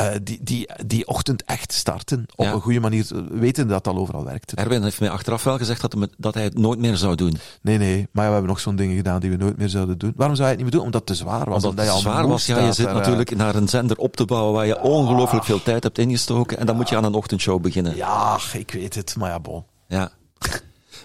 uh, 0.00 0.08
die, 0.22 0.38
die, 0.42 0.68
die 0.86 1.06
ochtend 1.06 1.44
echt 1.44 1.72
starten. 1.72 2.26
Op 2.36 2.44
ja. 2.44 2.52
een 2.52 2.60
goede 2.60 2.80
manier, 2.80 3.06
weten 3.30 3.68
dat 3.68 3.84
dat 3.84 3.94
al 3.94 4.00
overal 4.00 4.24
werkte. 4.24 4.56
Erwin 4.56 4.82
heeft 4.82 5.00
mij 5.00 5.10
achteraf 5.10 5.44
wel 5.44 5.58
gezegd 5.58 5.80
dat, 5.80 5.92
hij, 5.92 6.08
dat 6.16 6.34
hij 6.34 6.42
het 6.42 6.58
nooit 6.58 6.78
meer 6.78 6.96
zou 6.96 7.14
doen. 7.14 7.38
Nee, 7.62 7.78
nee, 7.78 8.08
maar 8.12 8.22
ja, 8.22 8.28
we 8.28 8.32
hebben 8.32 8.50
nog 8.50 8.60
zo'n 8.60 8.76
dingen 8.76 8.96
gedaan 8.96 9.20
die 9.20 9.30
we 9.30 9.36
nooit 9.36 9.56
meer 9.56 9.68
zouden 9.68 9.98
doen. 9.98 10.12
Waarom 10.16 10.36
zou 10.36 10.48
je 10.48 10.54
het 10.54 10.62
niet 10.64 10.72
meer 10.72 10.80
doen? 10.80 10.92
Omdat 10.92 11.08
het 11.08 11.16
te 11.16 11.24
zwaar 11.24 11.48
was. 11.48 11.64
Omdat 11.64 11.84
het 11.84 11.94
te 11.94 12.00
zwaar 12.00 12.28
was, 12.28 12.46
ja. 12.46 12.58
Je 12.58 12.72
zit 12.72 12.92
natuurlijk 12.92 13.36
naar 13.36 13.54
een 13.54 13.68
zender 13.68 13.96
op 13.96 14.16
te 14.16 14.24
bouwen 14.24 14.52
waar 14.52 14.66
je 14.66 14.80
ongelooflijk 14.80 15.44
veel 15.44 15.62
tijd 15.62 15.82
hebt 15.82 15.98
ingestoken. 15.98 16.58
En 16.58 16.66
dan 16.66 16.76
moet 16.76 16.88
je 16.88 16.96
aan 16.96 17.04
een 17.04 17.14
ochtendshow 17.14 17.60
beginnen. 17.60 17.96
Ja, 17.96 18.38
ik 18.52 18.70
weet 18.70 18.94
het, 18.94 19.16
maar 19.16 19.30
ja, 19.30 19.40
bon. 19.40 19.64
Ja. 19.88 20.10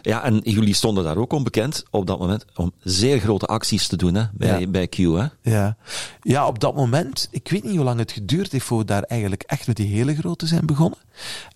Ja, 0.06 0.24
en 0.24 0.40
jullie 0.44 0.74
stonden 0.74 1.04
daar 1.04 1.18
ook 1.18 1.34
onbekend 1.34 1.84
op 1.90 2.08
dat 2.08 2.20
moment 2.20 2.46
om 2.56 2.72
zeer 2.80 3.20
grote 3.20 3.46
acties 3.46 3.88
te 3.88 3.98
doen 3.98 4.16
hè, 4.16 4.24
bij, 4.34 4.60
ja. 4.60 4.68
bij 4.68 4.88
Q. 4.88 4.98
Hè? 4.98 5.26
Ja. 5.42 5.78
ja, 6.22 6.48
op 6.48 6.60
dat 6.60 6.76
moment, 6.76 7.28
ik 7.32 7.50
weet 7.50 7.64
niet 7.64 7.76
hoe 7.76 7.84
lang 7.84 8.00
het 8.00 8.12
geduurd 8.12 8.52
heeft 8.52 8.66
voor 8.66 8.86
daar 8.86 9.04
eigenlijk 9.04 9.44
echt 9.44 9.68
met 9.68 9.76
die 9.76 9.96
hele 9.96 10.16
grote 10.16 10.48
zijn 10.48 10.66
begonnen. 10.66 11.00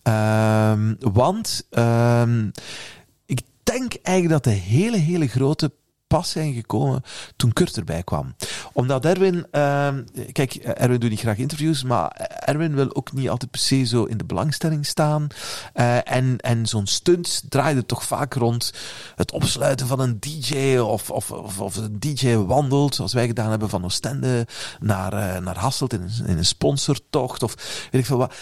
Um, 0.04 0.98
want 1.14 1.68
um, 1.72 2.52
ik 3.26 3.42
denk 3.64 3.94
eigenlijk 4.02 4.44
dat 4.44 4.54
de 4.54 4.60
hele, 4.60 4.98
hele 4.98 5.28
grote 5.28 5.72
pas 6.08 6.30
zijn 6.30 6.54
gekomen 6.54 7.04
toen 7.36 7.54
Kurt 7.54 7.78
erbij 7.78 8.04
kwam. 8.04 8.36
Omdat 8.74 9.06
Erwin, 9.06 9.36
uh, 9.52 9.94
kijk, 10.32 10.56
Erwin 10.56 11.00
doet 11.00 11.10
niet 11.10 11.20
graag 11.20 11.38
interviews, 11.38 11.84
maar 11.84 12.12
Erwin 12.46 12.76
wil 12.76 12.96
ook 12.96 13.14
niet 13.14 13.30
altijd 13.30 13.52
per 13.52 13.60
se 13.60 13.84
zo 13.84 14.04
in 14.04 14.18
de 14.18 14.26
belangstelling 14.26 14.86
staan. 14.86 15.28
Uh, 15.74 16.12
en 16.12 16.38
en 16.38 16.66
zo'n 16.66 16.88
stunt 16.88 17.44
draaide 17.50 17.86
toch 17.86 18.04
vaak 18.04 18.34
rond 18.34 18.74
het 19.16 19.32
opsluiten 19.32 19.88
van 19.88 20.00
een 20.00 20.20
DJ 20.20 20.78
of, 20.78 21.12
of, 21.12 21.32
of, 21.32 21.76
een 21.76 22.00
DJ 22.00 22.36
wandelt, 22.36 22.96
zoals 22.96 23.14
wij 23.14 23.28
gedaan 23.28 23.50
hebben 23.50 23.70
van 23.70 23.86
Oostende 23.86 24.48
naar, 24.80 25.14
uh, 25.14 25.38
naar 25.38 25.58
Hasselt 25.58 25.94
in 25.94 26.10
een 26.26 26.46
sponsortocht 26.46 27.44
of 27.44 27.56
weet 27.92 28.02
ik 28.02 28.06
veel 28.06 28.18
wat. 28.18 28.34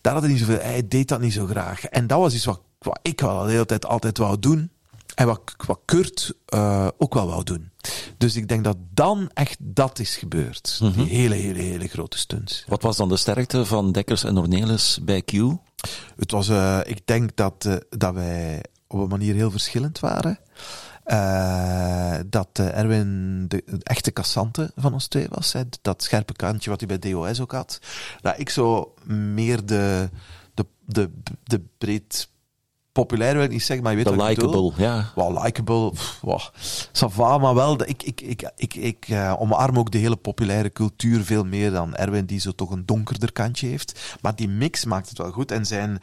Daar 0.00 0.12
had 0.12 0.22
hij 0.22 0.30
niet 0.30 0.40
zoveel, 0.40 0.60
hij 0.60 0.88
deed 0.88 1.08
dat 1.08 1.20
niet 1.20 1.32
zo 1.32 1.46
graag. 1.46 1.84
En 1.84 2.06
dat 2.06 2.18
was 2.18 2.34
iets 2.34 2.44
wat, 2.44 2.60
wat 2.78 2.98
ik 3.02 3.20
wel 3.20 3.44
de 3.44 3.50
hele 3.50 3.66
tijd 3.66 3.86
altijd 3.86 4.18
wou 4.18 4.38
doen. 4.38 4.70
En 5.20 5.26
wat, 5.26 5.54
wat 5.66 5.80
Kurt 5.84 6.34
uh, 6.54 6.88
ook 6.98 7.14
wel 7.14 7.26
wou 7.26 7.44
doen. 7.44 7.70
Dus 8.16 8.36
ik 8.36 8.48
denk 8.48 8.64
dat 8.64 8.76
dan 8.94 9.30
echt 9.34 9.56
dat 9.60 9.98
is 9.98 10.16
gebeurd. 10.16 10.78
Die 10.78 10.90
Mhm. 10.90 11.00
hele, 11.00 11.34
hele, 11.34 11.58
hele 11.58 11.88
grote 11.88 12.18
stunts. 12.18 12.64
Wat 12.66 12.82
was 12.82 12.96
dan 12.96 13.08
de 13.08 13.16
sterkte 13.16 13.66
van 13.66 13.92
Dekkers 13.92 14.24
en 14.24 14.38
Ornelis 14.38 14.98
bij 15.02 15.22
Q? 15.22 15.32
Het 16.16 16.30
was, 16.30 16.48
uh, 16.48 16.80
ik 16.84 17.06
denk 17.06 17.36
dat, 17.36 17.64
uh, 17.66 17.76
dat 17.88 18.14
wij 18.14 18.64
op 18.86 19.00
een 19.00 19.08
manier 19.08 19.34
heel 19.34 19.50
verschillend 19.50 20.00
waren. 20.00 20.38
Uh, 21.06 22.16
dat 22.26 22.48
Erwin 22.52 23.44
de, 23.48 23.62
de, 23.66 23.78
echte 23.82 24.10
kassante 24.10 24.72
van 24.76 24.92
ons 24.92 25.06
twee 25.06 25.26
was. 25.28 25.52
Hè. 25.52 25.62
Dat 25.82 26.02
scherpe 26.02 26.32
kantje 26.32 26.70
wat 26.70 26.80
hij 26.80 26.98
bij 26.98 27.10
DOS 27.12 27.40
ook 27.40 27.52
had. 27.52 27.78
Dat 28.20 28.34
ik 28.38 28.50
zo 28.50 28.94
meer 29.06 29.66
de, 29.66 30.10
de, 30.54 30.66
de, 30.84 31.10
de 31.44 31.60
breed 31.78 32.28
populair 32.92 33.34
wil 33.34 33.42
ik 33.42 33.50
niet 33.50 33.62
zeggen, 33.62 33.84
maar 33.84 33.96
je 33.96 34.04
weet 34.04 34.12
de 34.12 34.18
wat 34.18 34.28
likable, 34.28 34.72
ja. 34.76 35.12
Wel, 35.14 35.42
likable, 35.42 35.92
wow. 36.20 36.40
Sava, 36.92 37.38
maar 37.38 37.54
wel, 37.54 37.82
ik, 37.82 38.02
ik, 38.02 38.20
ik, 38.20 38.50
ik, 38.56 38.74
ik 38.74 39.08
uh, 39.08 39.34
omarm 39.38 39.78
ook 39.78 39.90
de 39.90 39.98
hele 39.98 40.16
populaire 40.16 40.70
cultuur 40.72 41.24
veel 41.24 41.44
meer 41.44 41.70
dan 41.70 41.94
Erwin, 41.94 42.26
die 42.26 42.40
zo 42.40 42.52
toch 42.52 42.70
een 42.70 42.86
donkerder 42.86 43.32
kantje 43.32 43.66
heeft. 43.66 44.16
Maar 44.20 44.36
die 44.36 44.48
mix 44.48 44.84
maakt 44.84 45.08
het 45.08 45.18
wel 45.18 45.30
goed. 45.30 45.50
En 45.50 45.66
zijn, 45.66 46.00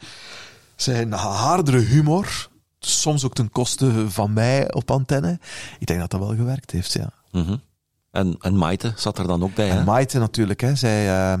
zijn 0.76 1.12
hardere 1.12 1.78
humor, 1.78 2.48
soms 2.78 3.24
ook 3.24 3.34
ten 3.34 3.50
koste 3.50 4.10
van 4.10 4.32
mij 4.32 4.72
op 4.72 4.90
antenne, 4.90 5.38
ik 5.78 5.86
denk 5.86 6.00
dat 6.00 6.10
dat 6.10 6.20
wel 6.20 6.36
gewerkt 6.36 6.70
heeft, 6.70 6.92
ja. 6.92 7.12
Mm 7.32 7.44
-hmm. 7.44 7.60
En, 8.18 8.36
en 8.40 8.56
Maite 8.56 8.92
zat 8.96 9.18
er 9.18 9.26
dan 9.26 9.42
ook 9.42 9.54
bij, 9.54 9.70
en 9.70 9.76
hè? 9.76 9.84
Maite 9.84 10.18
natuurlijk, 10.18 10.60
hè. 10.60 10.74
Zij, 10.74 11.32
uh, 11.32 11.38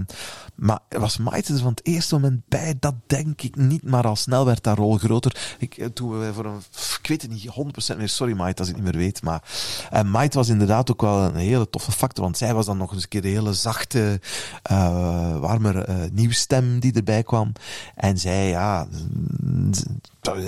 maar 0.54 0.78
was 0.88 1.16
Maite 1.16 1.52
er 1.52 1.58
van 1.58 1.70
het 1.70 1.86
eerste 1.86 2.14
moment 2.14 2.42
bij? 2.48 2.74
Dat 2.80 2.94
denk 3.06 3.42
ik 3.42 3.56
niet, 3.56 3.82
maar 3.82 4.06
al 4.06 4.16
snel 4.16 4.44
werd 4.44 4.62
dat 4.62 4.76
rol 4.76 4.96
groter. 4.96 5.56
Ik, 5.58 5.88
toen 5.94 6.18
we 6.18 6.32
voor 6.32 6.44
een, 6.44 6.62
ik 7.02 7.08
weet 7.08 7.22
het 7.22 7.30
niet 7.30 7.92
100% 7.94 7.96
meer, 7.96 8.08
sorry 8.08 8.32
Maite 8.32 8.58
als 8.58 8.68
ik 8.68 8.74
het 8.74 8.84
niet 8.84 8.92
meer 8.94 9.02
weet, 9.02 9.22
maar 9.22 9.42
en 9.90 10.10
Maite 10.10 10.36
was 10.36 10.48
inderdaad 10.48 10.90
ook 10.90 11.00
wel 11.00 11.18
een 11.18 11.34
hele 11.34 11.70
toffe 11.70 11.92
factor, 11.92 12.24
want 12.24 12.36
zij 12.38 12.54
was 12.54 12.66
dan 12.66 12.76
nog 12.76 12.92
eens 12.92 13.02
een 13.02 13.08
keer 13.08 13.22
de 13.22 13.28
hele 13.28 13.52
zachte, 13.52 14.20
uh, 14.70 15.38
warmer 15.38 15.88
uh, 15.88 15.96
nieuwstem 16.12 16.80
die 16.80 16.92
erbij 16.92 17.22
kwam. 17.22 17.52
En 17.94 18.18
zij, 18.18 18.48
ja, 18.48 18.86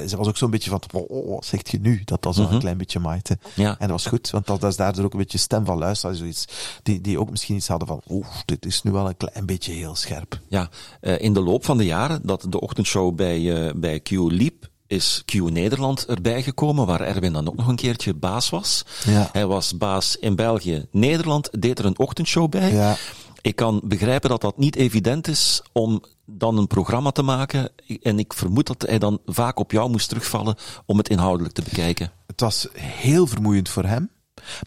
ze 0.06 0.16
was 0.16 0.28
ook 0.28 0.36
zo'n 0.36 0.50
beetje 0.50 0.70
van, 0.70 0.80
oh, 0.92 1.10
oh, 1.10 1.28
wat 1.34 1.44
zegt 1.44 1.70
je 1.70 1.80
nu? 1.80 2.02
Dat 2.04 2.24
wel 2.24 2.32
mm 2.32 2.44
-hmm. 2.44 2.54
een 2.54 2.60
klein 2.60 2.78
beetje 2.78 2.98
Maite. 2.98 3.38
Ja. 3.54 3.68
En 3.68 3.76
dat 3.78 3.90
was 3.90 4.06
goed, 4.06 4.30
want 4.30 4.46
dat, 4.46 4.60
dat 4.60 4.70
is 4.70 4.76
daardoor 4.76 5.04
ook 5.04 5.12
een 5.12 5.18
beetje 5.18 5.38
stem 5.38 5.64
van 5.64 5.78
luisteraars, 5.78 6.18
zoiets, 6.18 6.44
die, 6.82 7.00
die 7.00 7.20
ook 7.20 7.30
misschien 7.30 7.56
iets 7.56 7.68
hadden 7.68 7.88
van, 7.88 8.02
oeh, 8.08 8.26
dit 8.44 8.66
is 8.66 8.82
nu 8.82 8.90
wel 8.90 9.08
een 9.08 9.16
klein 9.16 9.46
beetje 9.46 9.72
heel 9.72 9.94
scherp. 9.94 10.40
Ja, 10.48 10.68
uh, 11.00 11.20
in 11.20 11.32
de 11.32 11.40
loop 11.40 11.64
van 11.64 11.76
de 11.76 11.84
jaren 11.84 12.20
dat 12.22 12.46
de 12.48 12.60
ochtendshow 12.60 13.14
bij, 13.14 13.40
uh, 13.40 13.72
bij 13.74 14.00
Q 14.00 14.10
liep, 14.10 14.68
is 14.86 15.22
Q 15.24 15.32
Nederland 15.34 16.06
erbij 16.06 16.42
gekomen, 16.42 16.86
waar 16.86 17.00
Erwin 17.00 17.32
dan 17.32 17.48
ook 17.48 17.56
nog 17.56 17.68
een 17.68 17.76
keertje 17.76 18.14
baas 18.14 18.50
was. 18.50 18.84
Ja. 19.04 19.28
Hij 19.32 19.46
was 19.46 19.76
baas 19.76 20.16
in 20.16 20.36
België. 20.36 20.86
Nederland 20.90 21.48
deed 21.62 21.78
er 21.78 21.84
een 21.84 21.98
ochtendshow 21.98 22.50
bij. 22.50 22.72
Ja. 22.72 22.96
Ik 23.40 23.56
kan 23.56 23.80
begrijpen 23.84 24.30
dat 24.30 24.40
dat 24.40 24.58
niet 24.58 24.76
evident 24.76 25.28
is 25.28 25.62
om 25.72 26.02
dan 26.30 26.56
een 26.56 26.66
programma 26.66 27.10
te 27.10 27.22
maken. 27.22 27.70
En 28.02 28.18
ik 28.18 28.32
vermoed 28.32 28.66
dat 28.66 28.82
hij 28.82 28.98
dan 28.98 29.20
vaak 29.24 29.58
op 29.58 29.72
jou 29.72 29.90
moest 29.90 30.08
terugvallen 30.08 30.56
om 30.86 30.98
het 30.98 31.08
inhoudelijk 31.08 31.54
te 31.54 31.62
bekijken. 31.62 32.12
Het 32.26 32.40
was 32.40 32.68
heel 32.72 33.26
vermoeiend 33.26 33.68
voor 33.68 33.84
hem. 33.84 34.10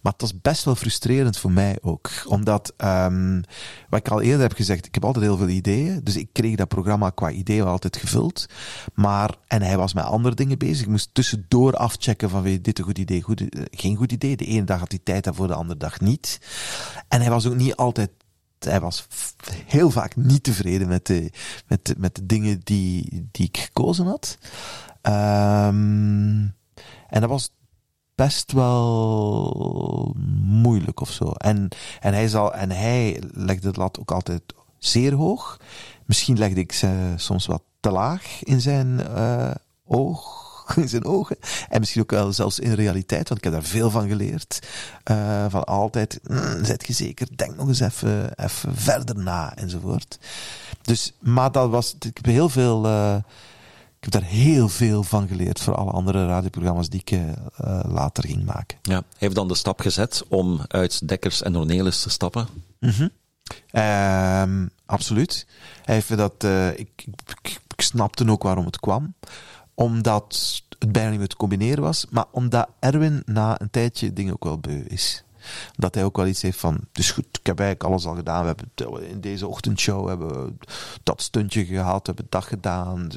Maar 0.01 0.11
het 0.11 0.22
was 0.22 0.41
best 0.41 0.64
wel 0.64 0.76
frustrerend 0.76 1.38
voor 1.38 1.51
mij 1.51 1.78
ook. 1.82 2.09
Omdat, 2.26 2.74
um, 2.78 3.43
wat 3.89 3.99
ik 3.99 4.07
al 4.07 4.22
eerder 4.22 4.41
heb 4.41 4.53
gezegd, 4.53 4.86
ik 4.86 4.93
heb 4.93 5.05
altijd 5.05 5.26
heel 5.26 5.38
veel 5.38 5.47
ideeën. 5.47 5.99
Dus 6.03 6.16
ik 6.16 6.30
kreeg 6.32 6.55
dat 6.55 6.68
programma 6.68 7.09
qua 7.09 7.32
ideeën 7.32 7.66
altijd 7.66 7.97
gevuld. 7.97 8.45
Maar, 8.93 9.36
en 9.47 9.61
hij 9.61 9.78
was 9.78 9.93
met 9.93 10.03
andere 10.03 10.36
dingen 10.36 10.57
bezig. 10.57 10.82
Ik 10.82 10.88
moest 10.88 11.09
tussendoor 11.14 11.76
afchecken 11.76 12.30
van, 12.30 12.41
weet 12.41 12.53
je, 12.53 12.61
dit 12.61 12.80
een 12.80 12.86
goed 12.86 12.97
idee, 12.97 13.22
goed, 13.22 13.43
geen 13.72 13.95
goed 13.95 14.11
idee. 14.11 14.38
De 14.38 14.45
ene 14.45 14.64
dag 14.64 14.80
had 14.80 14.91
hij 14.91 14.99
tijd 15.03 15.24
daarvoor, 15.24 15.47
de 15.47 15.53
andere 15.53 15.80
dag 15.80 15.99
niet. 15.99 16.39
En 17.07 17.22
hij 17.22 17.30
was 17.30 17.45
ook 17.45 17.55
niet 17.55 17.76
altijd 17.76 18.09
hij 18.66 18.80
was 18.80 19.07
heel 19.66 19.89
vaak 19.89 20.16
niet 20.16 20.43
tevreden 20.43 20.88
met 20.88 21.05
de, 21.05 21.32
met 21.68 21.86
de, 21.86 21.95
met 21.97 22.16
de 22.16 22.26
dingen 22.26 22.61
die, 22.64 23.28
die 23.32 23.47
ik 23.47 23.57
gekozen 23.57 24.05
had. 24.05 24.38
Um, 25.01 26.55
en 27.09 27.22
dat 27.22 27.30
was 27.30 27.51
best 28.16 28.51
wel 28.51 30.16
moeilijk 30.41 30.99
of 30.99 31.11
zo. 31.11 31.32
En, 31.32 31.70
en, 31.99 32.14
hij, 32.14 32.28
zal, 32.28 32.53
en 32.53 32.72
hij 32.72 33.22
legde 33.32 33.72
de 33.72 33.80
lat 33.80 33.99
ook 33.99 34.11
altijd 34.11 34.41
zeer 34.78 35.14
hoog. 35.14 35.59
Misschien 36.05 36.38
legde 36.38 36.59
ik 36.59 36.72
ze 36.72 37.14
soms 37.16 37.45
wat 37.45 37.64
te 37.80 37.91
laag 37.91 38.43
in 38.43 38.61
zijn 38.61 38.99
uh, 39.18 39.51
oog. 39.86 40.43
In 40.76 40.89
zijn 40.89 41.05
ogen. 41.05 41.38
En 41.70 41.80
misschien 41.80 42.01
ook 42.01 42.11
wel 42.11 42.34
zelfs 42.34 42.59
in 42.59 42.74
realiteit, 42.74 43.30
want 43.30 43.38
ik 43.38 43.51
heb 43.51 43.53
daar 43.53 43.70
veel 43.70 43.89
van 43.89 44.07
geleerd. 44.07 44.59
Uh, 45.11 45.45
van 45.49 45.64
altijd, 45.64 46.20
mm, 46.24 46.66
zet 46.66 46.88
je 46.88 46.93
zeker, 46.93 47.28
denk 47.36 47.55
nog 47.55 47.68
eens 47.68 47.80
even, 47.80 48.39
even 48.39 48.76
verder 48.76 49.18
na, 49.18 49.55
enzovoort. 49.55 50.20
Dus, 50.82 51.14
maar 51.20 51.51
dat 51.51 51.70
was, 51.70 51.95
ik 51.99 52.16
heb 52.16 52.26
heel 52.26 52.49
veel, 52.49 52.86
uh, 52.86 53.16
ik 53.97 54.14
heb 54.14 54.22
daar 54.22 54.30
heel 54.30 54.70
veel 54.70 55.03
van 55.03 55.28
geleerd 55.28 55.59
voor 55.59 55.76
alle 55.76 55.91
andere 55.91 56.28
radioprogramma's 56.28 56.89
die 56.89 57.01
ik 57.05 57.11
uh, 57.11 57.22
later 57.88 58.24
ging 58.24 58.45
maken. 58.45 58.78
Ja, 58.82 58.93
hij 58.93 59.03
heeft 59.18 59.36
dan 59.36 59.47
de 59.47 59.55
stap 59.55 59.80
gezet 59.80 60.24
om 60.28 60.61
uit 60.68 61.07
Dekkers 61.07 61.41
en 61.41 61.57
Ornelis 61.57 62.01
te 62.01 62.09
stappen? 62.09 62.47
Mm 62.80 62.89
-hmm. 62.89 63.09
uh, 63.72 64.68
absoluut. 64.86 65.47
Hij 65.84 65.95
heeft 65.95 66.18
dat, 66.18 66.43
uh, 66.43 66.70
ik, 66.70 67.05
ik, 67.41 67.59
ik, 67.76 67.82
snapte 67.82 68.30
ook 68.30 68.43
waarom 68.43 68.66
het 68.66 68.80
kwam. 68.80 69.14
Omdat 69.76 70.61
het 70.80 70.91
bijna 70.91 71.09
niet 71.09 71.19
meer 71.19 71.28
te 71.28 71.36
combineren 71.36 71.84
was, 71.84 72.05
maar 72.09 72.26
omdat 72.32 72.69
Erwin 72.80 73.21
na 73.26 73.61
een 73.61 73.69
tijdje 73.69 74.13
dingen 74.13 74.34
ook 74.34 74.43
wel 74.43 74.59
beu 74.59 74.84
is. 74.88 75.24
Dat 75.76 75.95
hij 75.95 76.03
ook 76.03 76.17
wel 76.17 76.28
iets 76.28 76.41
heeft 76.41 76.59
van, 76.59 76.80
is 76.93 77.11
goed, 77.11 77.26
ik 77.26 77.45
heb 77.45 77.59
eigenlijk 77.59 77.89
alles 77.89 78.05
al 78.05 78.15
gedaan. 78.15 78.41
We 78.41 78.47
hebben 78.47 79.09
in 79.09 79.21
deze 79.21 79.47
ochtendshow 79.47 80.07
hebben 80.07 80.59
dat 81.03 81.21
stuntje 81.21 81.65
gehad, 81.65 82.07
we 82.07 82.13
hebben 82.13 82.28
dat 82.30 82.43
gedaan. 82.43 83.09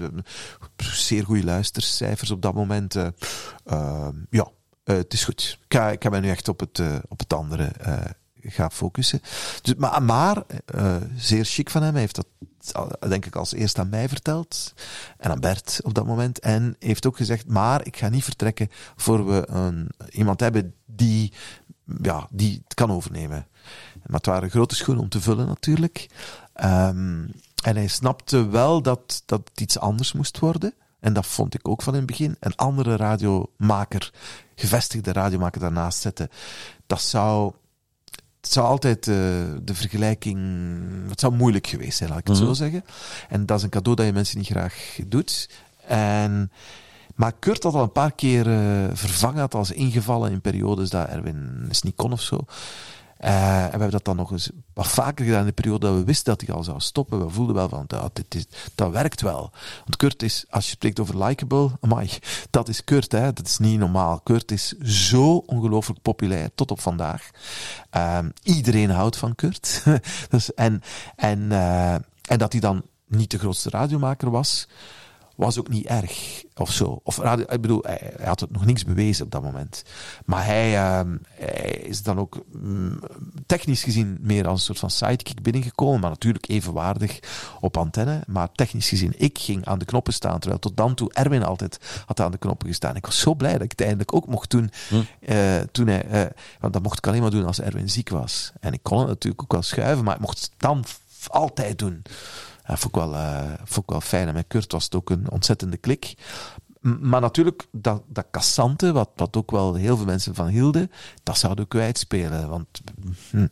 Zeer 0.77 1.25
goede 1.25 1.45
luistercijfers 1.45 2.31
op 2.31 2.43
dat 2.43 2.55
moment. 2.55 2.95
Uh, 2.95 3.07
uh, 3.67 4.09
ja, 4.31 4.49
uh, 4.85 4.97
het 4.97 5.13
is 5.13 5.25
goed. 5.25 5.59
Ik 5.69 5.77
ga, 5.77 5.91
ik 5.91 6.21
nu 6.21 6.29
echt 6.29 6.49
op 6.49 6.61
het, 6.61 6.81
op 7.09 7.19
het 7.19 7.33
andere 7.33 7.73
ga 8.49 8.71
focussen. 8.71 9.21
Dus, 9.63 9.75
maar 9.75 10.03
maar 10.03 10.43
zeer 11.17 11.45
chic 11.45 11.71
van 11.71 11.83
hem. 11.83 11.93
Hij 11.93 12.01
heeft 12.01 12.15
dat 12.15 12.27
denk 13.09 13.27
ik 13.27 13.37
als 13.37 13.53
eerst 13.53 13.79
aan 13.79 13.89
mij 13.89 14.09
verteld. 14.09 14.75
En 15.19 15.31
aan 15.31 15.41
Bert 15.41 15.81
op 15.83 15.95
dat 15.95 16.07
moment. 16.07 16.39
En 16.39 16.77
heeft 16.79 17.07
ook 17.07 17.17
gezegd, 17.17 17.49
maar 17.49 17.87
ik 17.87 17.97
ga 17.97 18.09
niet 18.09 18.25
vertrekken 18.25 18.69
voor 18.97 19.27
we 19.27 19.49
een, 19.49 19.91
iemand 20.11 20.41
hebben 20.41 20.75
die, 20.87 21.33
ja, 22.03 22.27
die 22.31 22.61
het 22.65 22.75
kan 22.75 22.93
overnemen. 22.93 23.47
Maar 24.07 24.17
het 24.17 24.27
waren 24.27 24.51
grote 24.51 24.75
schoenen 24.75 25.03
om 25.03 25.11
te 25.11 25.21
vullen 25.21 25.47
natuurlijk. 25.47 26.07
Um, 26.65 27.31
en 27.63 27.77
hij 27.77 27.87
snapte 27.87 28.49
wel 28.49 28.83
dat, 28.83 29.23
dat 29.27 29.49
het 29.49 29.61
iets 29.61 29.79
anders 29.79 30.13
moest 30.13 30.39
worden. 30.39 30.75
En 31.01 31.13
dat 31.13 31.27
vond 31.27 31.55
ik 31.55 31.69
ook 31.69 31.83
van 31.83 31.93
in 31.93 31.99
het 31.99 32.09
begin. 32.09 32.37
Een 32.41 32.57
andere 32.57 32.97
radiomaker, 32.97 34.13
gevestigde 34.55 35.13
radiomaker 35.13 35.61
daarnaast 35.61 36.01
zetten. 36.01 36.29
Dat 36.87 37.01
zou 37.01 37.53
het 38.47 38.55
zou 38.55 38.67
altijd 38.67 39.07
uh, 39.07 39.15
de 39.63 39.75
vergelijking. 39.75 40.39
Het 41.09 41.21
zou 41.21 41.35
moeilijk 41.35 41.67
geweest 41.67 41.97
zijn, 41.99 42.11
laat 42.11 42.19
ik 42.19 42.27
het 42.27 42.37
Mhm. 42.37 42.47
zo 42.47 42.53
zeggen. 42.53 42.85
En 43.29 43.47
dat 43.47 43.59
is 43.59 43.63
een 43.65 43.71
cadeau 43.71 43.97
dat 43.97 44.07
je 44.07 44.13
mensen 44.13 44.39
niet 44.39 44.47
graag 44.47 44.99
doet. 45.07 45.49
En, 45.87 46.53
maar 47.15 47.33
Kurt 47.39 47.63
had 47.63 47.75
al 47.75 47.83
een 47.83 47.93
paar 47.93 48.13
keer 48.13 48.47
uh, 48.47 48.85
vervangen, 48.93 49.41
had 49.41 49.55
als 49.55 49.71
ingevallen 49.71 50.33
in 50.33 50.41
periodes 50.41 50.91
dat 50.91 51.09
Erwin 51.09 51.71
kon 51.97 52.13
of 52.13 52.21
zo. 52.21 52.45
Uh, 53.21 53.63
en 53.63 53.65
we 53.65 53.71
hebben 53.71 53.91
dat 53.91 54.05
dan 54.05 54.17
nog 54.17 54.31
eens 54.31 54.51
wat 54.75 54.89
vaker 54.89 55.25
gedaan 55.25 55.41
in 55.41 55.47
de 55.47 55.53
periode 55.53 55.87
dat 55.87 55.95
we 55.95 56.05
wisten 56.05 56.37
dat 56.37 56.47
hij 56.47 56.57
al 56.57 56.65
zou 56.65 56.81
stoppen. 56.81 57.27
We 57.27 57.31
voelden 57.31 57.55
wel 57.55 57.69
van, 57.69 57.85
dat, 57.87 58.17
dit 58.17 58.35
is, 58.35 58.47
dat 58.75 58.91
werkt 58.91 59.21
wel. 59.21 59.51
Want 59.79 59.97
Kurt 59.97 60.23
is, 60.23 60.45
als 60.51 60.65
je 60.65 60.71
spreekt 60.71 61.01
over 61.01 61.25
likable, 61.25 61.71
amai, 61.81 62.11
dat 62.51 62.69
is 62.69 62.85
Kurt, 62.85 63.13
hè. 63.13 63.33
dat 63.33 63.47
is 63.47 63.59
niet 63.59 63.79
normaal. 63.79 64.21
Kurt 64.21 64.51
is 64.51 64.69
zo 64.83 65.37
ongelooflijk 65.37 66.03
populair, 66.03 66.51
tot 66.55 66.71
op 66.71 66.81
vandaag. 66.81 67.31
Um, 67.91 68.33
iedereen 68.43 68.91
houdt 68.91 69.17
van 69.17 69.35
Kurt. 69.35 69.83
dus, 70.31 70.55
en, 70.55 70.83
en, 71.17 71.39
uh, 71.39 71.95
en 72.23 72.39
dat 72.39 72.53
hij 72.53 72.61
dan 72.61 72.83
niet 73.07 73.31
de 73.31 73.39
grootste 73.39 73.71
radiomaker 73.71 74.31
was, 74.31 74.69
was 75.37 75.59
ook 75.59 75.69
niet 75.69 75.87
erg 75.87 76.45
of 76.55 76.73
zo. 76.73 77.01
Of 77.03 77.19
ik 77.19 77.61
bedoel, 77.61 77.83
hij, 77.83 78.13
hij, 78.17 78.27
had 78.27 78.41
het 78.41 78.51
nog 78.51 78.65
niks 78.65 78.85
bewezen 78.85 79.25
op 79.25 79.31
dat 79.31 79.43
moment. 79.43 79.83
Maar 80.25 80.45
hij, 80.45 80.73
uh, 80.73 81.01
hij 81.31 81.71
is 81.71 82.03
dan 82.03 82.19
ook 82.19 82.45
mm, 82.53 83.01
technisch 83.47 83.83
gezien 83.83 84.19
meer 84.21 84.47
als 84.47 84.59
een 84.59 84.65
soort 84.65 84.79
van 84.79 84.91
sidekick 84.91 85.43
binnengekomen, 85.43 86.01
maar 86.01 86.11
natuurlijk 86.11 86.49
evenwaardig 86.49 87.19
op 87.61 87.77
antenne. 87.77 88.23
Maar 88.27 88.53
technisch 88.53 88.89
gezien, 88.89 89.15
ik 89.17 89.39
ging 89.39 89.65
aan 89.65 89.79
de 89.79 89.85
knoppen 89.85 90.13
staan, 90.13 90.39
terwijl 90.39 90.61
tot 90.61 90.77
dan 90.77 90.95
toe 90.95 91.13
Erwin 91.13 91.45
altijd 91.45 92.03
had 92.07 92.21
aan 92.21 92.31
de 92.31 92.39
knoppen 92.39 92.69
gestaan. 92.69 92.97
Ik 92.97 93.07
was 93.07 93.21
zo 93.21 93.35
blij 93.35 93.53
dat 93.53 93.63
ik 93.63 93.71
het 93.71 93.81
eindelijk 93.81 94.15
ook 94.15 94.27
mocht 94.27 94.51
doen. 94.51 94.71
Hm. 94.89 94.95
Uh, 95.21 95.61
toen 95.73 95.87
hij, 95.87 96.07
uh, 96.07 96.31
want 96.61 96.73
dat 96.73 96.83
mocht 96.83 96.99
ik 96.99 97.07
alleen 97.07 97.23
maar 97.23 97.31
doen 97.31 97.47
als 97.47 97.61
Erwin 97.61 97.91
ziek 97.91 98.09
was. 98.09 98.53
En 98.61 98.73
ik 98.73 98.83
kon 98.83 98.99
het 98.99 99.09
natuurlijk 99.09 99.43
ook 99.43 99.53
wel 99.53 99.63
schuiven, 99.63 100.05
maar 100.05 100.15
ik 100.15 100.21
mocht 100.21 100.41
het 100.41 100.51
dan 100.57 100.85
altijd 101.29 101.79
doen. 101.79 102.03
Dat 102.67 102.79
vond 102.79 102.97
ik 102.97 103.01
wel, 103.01 103.15
ik 103.65 103.83
wel 103.87 104.01
fijn. 104.01 104.29
En 104.29 104.35
met 104.35 104.45
Kurt 104.49 104.73
was 104.73 104.85
het 104.85 104.95
ook 104.95 105.11
een 105.11 105.31
ontzettende 105.31 105.77
klik. 105.77 106.15
Maar 106.81 107.21
natuurlijk, 107.21 107.67
dat, 107.73 108.03
dat 108.07 108.27
cassante, 108.31 108.93
wat, 108.93 109.11
wat 109.17 109.37
ook 109.37 109.51
wel 109.51 109.75
heel 109.75 109.97
veel 109.97 110.07
mensen 110.07 110.35
van 110.35 110.47
hielden, 110.47 110.91
dat 111.23 111.39
zouden 111.39 111.65
we 111.65 111.71
kwijtspelen. 111.71 112.49
Want, 112.49 112.67
hm. 113.31 113.47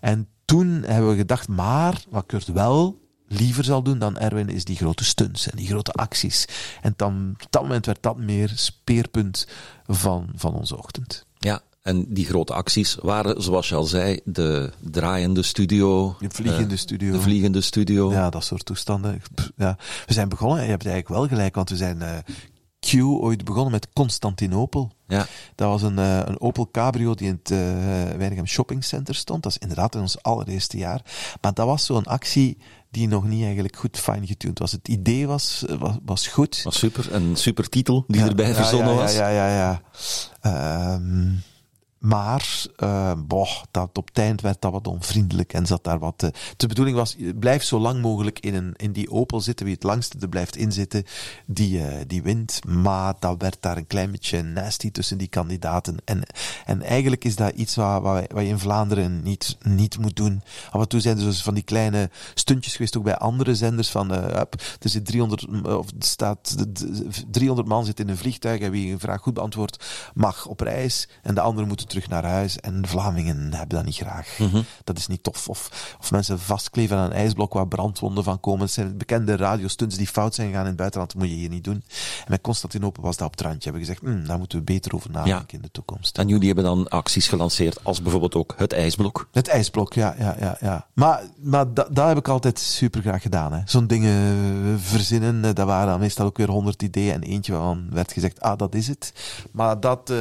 En 0.00 0.28
toen 0.44 0.82
hebben 0.86 1.10
we 1.10 1.16
gedacht, 1.16 1.48
maar 1.48 2.02
wat 2.08 2.26
Kurt 2.26 2.46
wel 2.46 2.98
liever 3.28 3.64
zal 3.64 3.82
doen 3.82 3.98
dan 3.98 4.18
Erwin, 4.18 4.48
is 4.48 4.64
die 4.64 4.76
grote 4.76 5.04
stunts 5.04 5.50
en 5.50 5.56
die 5.56 5.66
grote 5.66 5.92
acties. 5.92 6.44
En 6.82 6.94
dan, 6.96 7.34
op 7.42 7.46
dat 7.50 7.62
moment 7.62 7.86
werd 7.86 8.02
dat 8.02 8.16
meer 8.16 8.52
speerpunt 8.54 9.46
van, 9.86 10.28
van 10.34 10.54
onze 10.54 10.76
ochtend. 10.76 11.26
Ja, 11.38 11.60
en 11.86 12.06
die 12.08 12.26
grote 12.26 12.54
acties 12.54 12.96
waren, 13.02 13.42
zoals 13.42 13.68
je 13.68 13.74
al 13.74 13.84
zei, 13.84 14.20
de 14.24 14.72
draaiende 14.80 15.42
studio. 15.42 16.16
De 16.18 16.30
vliegende 16.30 16.74
eh, 16.74 16.80
studio. 16.80 17.12
De 17.12 17.20
vliegende 17.20 17.60
studio. 17.60 18.10
Ja, 18.10 18.30
dat 18.30 18.44
soort 18.44 18.64
toestanden. 18.64 19.22
Ja. 19.56 19.76
We 20.06 20.12
zijn 20.12 20.28
begonnen, 20.28 20.58
en 20.58 20.64
je 20.64 20.70
hebt 20.70 20.86
eigenlijk 20.86 21.18
wel 21.18 21.28
gelijk, 21.28 21.54
want 21.54 21.70
we 21.70 21.76
zijn 21.76 22.02
eh, 22.02 22.16
Q 22.80 23.02
ooit 23.02 23.44
begonnen 23.44 23.72
met 23.72 23.88
Constantinopel. 23.92 24.92
Ja. 25.06 25.26
Dat 25.54 25.68
was 25.68 25.82
een, 25.82 25.98
eh, 25.98 26.20
een 26.24 26.40
Opel 26.40 26.68
Cabrio 26.70 27.14
die 27.14 27.28
in 27.28 27.38
het 27.42 27.50
uh, 27.50 27.58
Weinigem 28.16 28.46
Shopping 28.46 28.84
Center 28.84 29.14
stond. 29.14 29.42
Dat 29.42 29.52
is 29.52 29.58
inderdaad 29.58 29.94
in 29.94 30.00
ons 30.00 30.22
allereerste 30.22 30.76
jaar. 30.76 31.00
Maar 31.40 31.54
dat 31.54 31.66
was 31.66 31.84
zo'n 31.84 32.04
actie 32.04 32.58
die 32.90 33.08
nog 33.08 33.24
niet 33.24 33.44
eigenlijk 33.44 33.76
goed 33.76 33.98
fine-getuned 33.98 34.58
was. 34.58 34.72
Het 34.72 34.88
idee 34.88 35.26
was, 35.26 35.64
was, 35.78 35.96
was 36.04 36.26
goed. 36.26 36.60
Was 36.62 36.78
super. 36.78 37.14
Een 37.14 37.36
super 37.36 37.68
titel 37.68 38.04
die 38.06 38.20
Ja, 38.20 38.26
erbij 38.26 38.48
ja, 38.48 38.54
verzonnen 38.54 38.94
was. 38.94 39.14
Ja, 39.14 39.28
ja, 39.28 39.48
ja. 39.48 39.82
ja. 40.42 40.94
Ehm, 40.94 41.32
maar, 42.06 42.64
eh, 42.76 43.12
boh, 43.26 43.50
dat, 43.70 43.98
op 43.98 44.08
het 44.08 44.18
eind 44.18 44.40
werd 44.40 44.60
dat 44.60 44.72
wat 44.72 44.86
onvriendelijk 44.86 45.52
en 45.52 45.66
zat 45.66 45.84
daar 45.84 45.98
wat... 45.98 46.22
eh, 46.22 46.30
de 46.56 46.66
bedoeling 46.66 46.96
was, 46.96 47.16
blijf 47.38 47.62
zo 47.62 47.78
lang 47.78 48.02
mogelijk 48.02 48.40
in, 48.40 48.54
een, 48.54 48.74
in 48.76 48.92
die 48.92 49.10
Opel 49.10 49.40
zitten. 49.40 49.66
Wie 49.66 49.74
het 49.74 49.82
langste 49.82 50.18
er 50.20 50.28
blijft 50.28 50.56
inzitten, 50.56 51.04
die, 51.46 51.82
eh, 51.86 52.04
die 52.06 52.22
wint. 52.22 52.60
Maar 52.66 53.14
dat 53.18 53.40
werd 53.40 53.56
daar 53.60 53.76
een 53.76 53.86
klein 53.86 54.10
beetje 54.10 54.42
nasty 54.42 54.90
tussen 54.90 55.18
die 55.18 55.28
kandidaten. 55.28 55.96
En, 56.04 56.22
en 56.64 56.82
eigenlijk 56.82 57.24
is 57.24 57.36
dat 57.36 57.54
iets 57.54 57.74
wat, 57.74 58.02
wat, 58.02 58.26
je 58.32 58.46
in 58.46 58.58
Vlaanderen 58.58 59.22
niet, 59.22 59.56
niet 59.62 59.98
moet 59.98 60.16
doen. 60.16 60.42
Af 60.70 60.80
en 60.80 60.88
toe 60.88 61.00
zijn 61.00 61.18
er 61.18 61.24
dus 61.24 61.42
van 61.42 61.54
die 61.54 61.62
kleine 61.62 62.10
stuntjes 62.34 62.72
geweest, 62.76 62.96
ook 62.96 63.04
bij 63.04 63.16
andere 63.16 63.54
zenders, 63.54 63.90
van 63.90 64.12
eh, 64.12 64.40
er 64.80 64.88
zit 64.88 65.06
300, 65.06 65.48
m- 65.50 65.66
of 65.66 65.86
staat 65.98 66.56
d- 66.56 66.74
d- 66.74 67.24
300 67.30 67.68
man 67.68 67.84
zit 67.84 68.00
in 68.00 68.08
een 68.08 68.16
vliegtuig 68.16 68.60
en 68.60 68.70
wie 68.70 68.92
een 68.92 68.98
vraag 69.00 69.20
goed 69.20 69.34
beantwoordt, 69.34 69.84
mag 70.14 70.46
op 70.46 70.60
reis 70.60 71.08
en 71.22 71.34
de 71.34 71.40
anderen 71.40 71.68
moeten 71.68 71.88
terug 71.96 72.22
naar 72.22 72.32
huis. 72.32 72.60
En 72.60 72.86
Vlamingen 72.86 73.54
hebben 73.54 73.76
dat 73.76 73.84
niet 73.84 73.96
graag. 73.96 74.38
Dat 74.84 74.98
is 74.98 75.06
niet 75.06 75.22
tof. 75.22 75.48
Of, 75.48 75.94
of 76.00 76.10
mensen 76.10 76.38
vastkleven 76.38 76.96
aan 76.96 77.04
een 77.04 77.16
ijsblok 77.16 77.52
waar 77.52 77.68
brandwonden 77.68 78.24
van 78.24 78.40
komen. 78.40 78.60
Het 78.60 78.70
zijn 78.70 78.96
bekende 78.96 79.36
radiostunts 79.36 79.96
die 79.96 80.06
fout 80.06 80.34
zijn 80.34 80.48
gegaan 80.48 80.62
in 80.62 80.68
het 80.68 80.76
buitenland. 80.76 81.12
Dat 81.12 81.22
moet 81.22 81.30
je 81.30 81.36
hier 81.36 81.48
niet 81.48 81.64
doen. 81.64 81.84
En 82.18 82.26
met 82.28 82.40
Constantinopel 82.40 83.02
was 83.02 83.16
dat 83.16 83.26
op 83.26 83.32
het 83.32 83.40
randje. 83.40 83.70
Hebben 83.70 83.80
gezegd, 83.80 84.00
hm, 84.00 84.26
daar 84.26 84.38
moeten 84.38 84.58
we 84.58 84.64
beter 84.64 84.94
over 84.94 85.10
nadenken 85.10 85.56
in 85.56 85.62
de 85.62 85.70
toekomst. 85.70 86.18
En 86.18 86.28
jullie 86.28 86.46
hebben 86.46 86.64
dan 86.64 86.88
acties 86.88 87.28
gelanceerd 87.28 87.84
als 87.84 88.02
bijvoorbeeld 88.02 88.34
ook 88.34 88.54
het 88.56 88.72
ijsblok. 88.72 89.28
Het 89.32 89.48
ijsblok, 89.48 89.92
ja, 89.92 90.14
ja, 90.18 90.36
ja. 90.40 90.56
ja. 90.60 90.86
Maar, 90.92 91.22
maar 91.42 91.74
dat, 91.74 91.88
dat 91.90 92.08
heb 92.08 92.16
ik 92.16 92.28
altijd 92.28 92.58
super 92.58 93.00
graag 93.00 93.22
gedaan. 93.22 93.52
hè. 93.52 93.60
Zo'n 93.64 93.86
dingen 93.86 94.36
eh, 94.64 94.72
verzinnen, 94.78 95.44
eh, 95.44 95.54
dat 95.54 95.66
waren 95.66 95.86
dan 95.88 96.00
meestal 96.00 96.26
ook 96.26 96.36
weer 96.36 96.50
honderd 96.50 96.82
ideeën. 96.82 97.12
En 97.12 97.22
eentje 97.22 97.52
waarvan 97.52 97.86
werd 97.90 98.12
gezegd, 98.12 98.40
ah, 98.40 98.58
dat 98.58 98.74
is 98.74 98.88
het. 98.88 99.12
Maar 99.50 99.80
dat, 99.80 100.10
eh, 100.10 100.16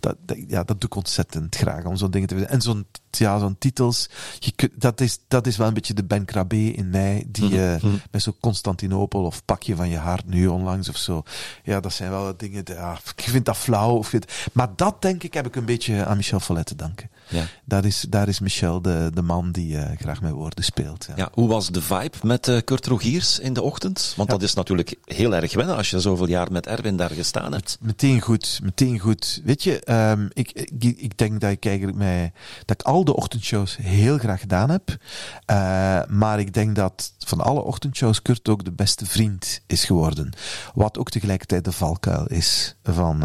dat, 0.00 0.16
dat- 0.20 0.36
ja, 0.48 0.64
dat 0.64 0.80
doe 0.80 0.90
ik 0.90 0.94
ontzettend 0.96 1.56
graag, 1.56 1.84
om 1.84 1.96
zo'n 1.96 2.10
dingen 2.10 2.28
te 2.28 2.34
verzinnen. 2.34 2.60
En 2.60 2.64
zo'n 2.72 2.86
ja, 3.10 3.38
zo'n 3.38 3.56
titels, 3.58 4.08
je 4.38 4.52
kunt, 4.52 4.72
dat, 4.80 5.00
is, 5.00 5.18
dat 5.28 5.46
is 5.46 5.56
wel 5.56 5.66
een 5.68 5.74
beetje 5.74 5.94
de 5.94 6.04
Ben 6.04 6.24
Krabbe 6.24 6.72
in 6.72 6.90
mij, 6.90 7.24
die 7.28 7.62
eh, 7.74 7.82
met 8.10 8.22
zo'n 8.22 8.36
Constantinopel 8.40 9.24
of 9.24 9.44
Pakje 9.44 9.76
van 9.76 9.88
je 9.88 9.96
hart 9.96 10.26
nu 10.26 10.46
onlangs 10.46 10.88
of 10.88 10.96
zo. 10.96 11.22
Ja, 11.62 11.80
dat 11.80 11.92
zijn 11.92 12.10
wel 12.10 12.36
dingen, 12.36 12.62
ja, 12.66 12.98
ik 13.16 13.22
vind 13.28 13.44
dat 13.44 13.56
flauw. 13.56 13.96
Of 13.96 14.12
maar 14.52 14.68
dat, 14.76 15.02
denk 15.02 15.22
ik, 15.22 15.34
heb 15.34 15.46
ik 15.46 15.56
een 15.56 15.64
beetje 15.64 16.04
aan 16.04 16.16
Michel 16.16 16.40
Follet 16.40 16.66
te 16.66 16.74
danken. 16.74 17.10
Ja. 17.28 17.44
Daar 17.64 17.84
is, 17.84 18.04
daar 18.08 18.28
is 18.28 18.40
Michel 18.40 18.82
de, 18.82 19.10
de 19.14 19.22
man 19.22 19.52
die 19.52 19.78
eh, 19.78 19.98
graag 19.98 20.20
met 20.20 20.32
woorden 20.32 20.64
speelt. 20.64 21.04
Ja. 21.08 21.14
Ja, 21.16 21.28
hoe 21.32 21.48
was 21.48 21.68
de 21.68 21.82
vibe 21.82 22.16
met 22.22 22.48
eh, 22.48 22.58
Kurt 22.64 22.86
Rogiers 22.86 23.38
in 23.38 23.52
de 23.52 23.62
ochtend? 23.62 24.14
Want 24.16 24.30
dat 24.30 24.42
is 24.42 24.54
natuurlijk 24.54 24.94
heel 25.04 25.34
erg 25.34 25.54
wennen 25.54 25.76
als 25.76 25.90
je 25.90 26.00
zoveel 26.00 26.28
jaar 26.28 26.52
met 26.52 26.66
Erwin 26.66 26.96
daar 26.96 27.10
gestaan 27.10 27.52
hebt. 27.52 27.78
Meteen 27.80 28.20
goed, 28.20 28.60
meteen 28.62 28.98
goed. 28.98 29.40
Weet 29.44 29.62
je, 29.62 29.80
ehm, 29.80 30.26
ik, 30.32 30.52
ik, 30.52 30.84
ik 30.96 31.18
denk 31.18 31.40
dat 31.40 31.50
ik 31.50 31.66
eigenlijk 31.66 31.96
mij, 31.96 32.32
dat 32.64 32.80
ik 32.80 32.86
al 32.86 33.04
de 33.04 33.16
ochtendshows 33.16 33.76
heel 33.76 34.18
graag 34.18 34.40
gedaan 34.40 34.70
heb. 34.70 34.96
Eh, 35.44 36.00
maar 36.08 36.40
ik 36.40 36.54
denk 36.54 36.76
dat 36.76 37.12
van 37.18 37.40
alle 37.40 37.60
ochtendshows 37.60 38.22
Kurt 38.22 38.48
ook 38.48 38.64
de 38.64 38.72
beste 38.72 39.06
vriend 39.06 39.60
is 39.66 39.84
geworden. 39.84 40.32
Wat 40.74 40.98
ook 40.98 41.10
tegelijkertijd 41.10 41.64
de 41.64 41.72
valkuil 41.72 42.26
is 42.26 42.76
van, 42.82 43.18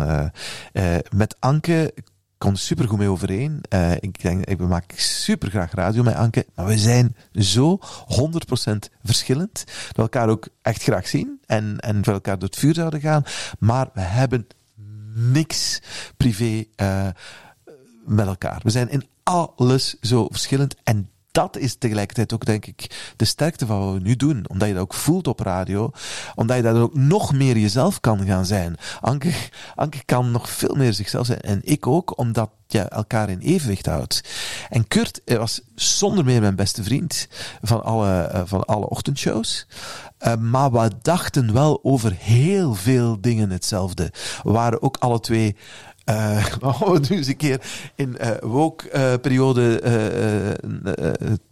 met 1.10 1.36
Anke 1.40 1.94
kon 2.44 2.56
super 2.56 2.88
goed 2.88 2.98
mee 2.98 3.10
overeen. 3.10 3.64
Eh, 3.70 3.92
ik 3.92 4.22
denk, 4.22 4.46
ik 4.46 4.60
maak 4.60 4.92
super 4.96 5.50
graag 5.50 5.72
radio 5.72 6.04
met 6.04 6.16
Anke, 6.16 6.46
maar 6.56 6.66
we 6.66 6.78
zijn 6.78 7.16
zo 7.34 7.80
100% 8.08 8.90
verschillend. 9.04 9.64
We 9.92 10.02
elkaar 10.02 10.30
ook 10.30 10.48
echt 10.62 10.84
graag 10.84 11.08
zien 11.08 11.40
en, 11.46 11.80
en 11.80 12.04
voor 12.04 12.14
elkaar 12.14 12.40
door 12.40 12.50
het 12.50 12.58
vuur 12.58 12.74
zouden 12.74 13.02
gaan. 13.02 13.24
Maar 13.60 13.90
we 13.94 14.02
hebben 14.02 14.48
niks 15.14 15.82
privé 16.18 16.66
eh, 16.76 17.08
met 18.06 18.28
elkaar. 18.28 18.60
We 18.64 18.70
zijn 18.70 18.90
in 18.90 19.08
alles 19.24 19.96
zo 20.02 20.28
verschillend 20.32 20.76
en 20.84 21.10
dat 21.34 21.58
is 21.58 21.76
tegelijkertijd 21.76 22.34
ook, 22.34 22.46
denk 22.46 22.66
ik, 22.66 23.14
de 23.16 23.26
sterkte 23.26 23.66
van 23.66 23.86
wat 23.86 23.94
we 23.94 24.00
nu 24.00 24.16
doen. 24.16 24.46
Omdat 24.48 24.68
je 24.68 24.74
dat 24.74 24.84
ook 24.84 24.94
voelt 24.94 25.28
op 25.28 25.40
radio. 25.40 25.92
Omdat 26.36 26.58
je 26.58 26.64
daar 26.64 26.82
ook 26.82 26.96
nog 26.96 27.34
meer 27.34 27.58
jezelf 27.58 28.00
kan 28.00 28.26
gaan 28.26 28.46
zijn. 28.46 28.78
Anke, 29.02 29.34
Anke 29.76 30.06
kan 30.06 30.32
nog 30.32 30.50
veel 30.50 30.76
meer 30.76 30.94
zichzelf 30.94 31.26
zijn. 31.26 31.42
En 31.42 31.60
ik 31.64 31.88
ook, 31.88 32.18
omdat 32.18 32.50
je 32.68 32.80
elkaar 32.80 33.30
in 33.30 33.40
evenwicht 33.40 33.86
houdt. 33.86 34.24
En 34.70 34.88
Kurt 34.88 35.22
was 35.26 35.62
zonder 35.76 36.26
meer 36.26 36.42
mijn 36.42 36.56
beste 36.56 36.84
vriend 36.84 37.28
van 37.62 37.84
alle, 37.84 38.22
eh, 38.22 38.42
van 38.46 38.66
alle 38.66 38.90
ochtendshows. 38.90 39.68
Eh, 40.18 40.36
maar 40.36 40.72
we 40.72 40.92
dachten 41.02 41.54
wel 41.54 41.80
over 41.84 42.12
heel 42.18 42.74
veel 42.74 43.22
dingen 43.22 43.50
hetzelfde. 43.50 44.12
We 44.44 44.52
waren 44.52 44.82
ook 44.82 44.98
alle 44.98 45.20
twee 45.20 45.56
oh, 46.62 46.98
nu 47.10 47.18
eens 47.18 47.28
een 47.28 47.38
keer 47.38 47.62
in 47.96 48.18
eh, 48.18 48.32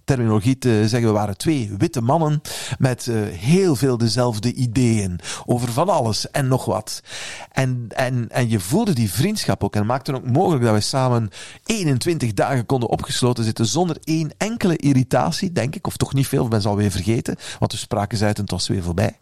terminologie 0.03 0.57
te 0.57 0.83
zeggen. 0.87 1.09
We 1.09 1.15
waren 1.15 1.37
twee 1.37 1.71
witte 1.77 2.01
mannen 2.01 2.41
met 2.77 3.11
heel 3.31 3.75
veel 3.75 3.97
dezelfde 3.97 4.53
ideeën 4.53 5.19
over 5.45 5.71
van 5.71 5.89
alles 5.89 6.31
en 6.31 6.47
nog 6.47 6.65
wat. 6.65 7.03
En, 7.51 7.85
en, 7.89 8.29
en 8.29 8.49
je 8.49 8.59
voelde 8.59 8.93
die 8.93 9.11
vriendschap 9.11 9.63
ook. 9.63 9.75
En 9.75 9.85
maakte 9.85 10.15
ook 10.15 10.31
mogelijk 10.31 10.63
dat 10.63 10.73
we 10.73 10.79
samen 10.79 11.29
21 11.65 12.33
dagen 12.33 12.65
konden 12.65 12.89
opgesloten 12.89 13.43
zitten 13.43 13.65
zonder 13.65 13.97
één 14.03 14.31
enkele 14.37 14.77
irritatie, 14.77 15.51
denk 15.51 15.75
ik. 15.75 15.87
Of 15.87 15.97
toch 15.97 16.13
niet 16.13 16.27
veel, 16.27 16.43
ik 16.43 16.49
ben 16.49 16.61
ze 16.61 16.67
alweer 16.67 16.91
vergeten. 16.91 17.35
Want 17.59 17.71
we 17.71 17.77
spraken 17.77 18.17
ze 18.17 18.25
uit 18.25 18.35
en 18.35 18.41
het 18.41 18.51
was 18.51 18.67
weer 18.67 18.83
voorbij. 18.83 19.19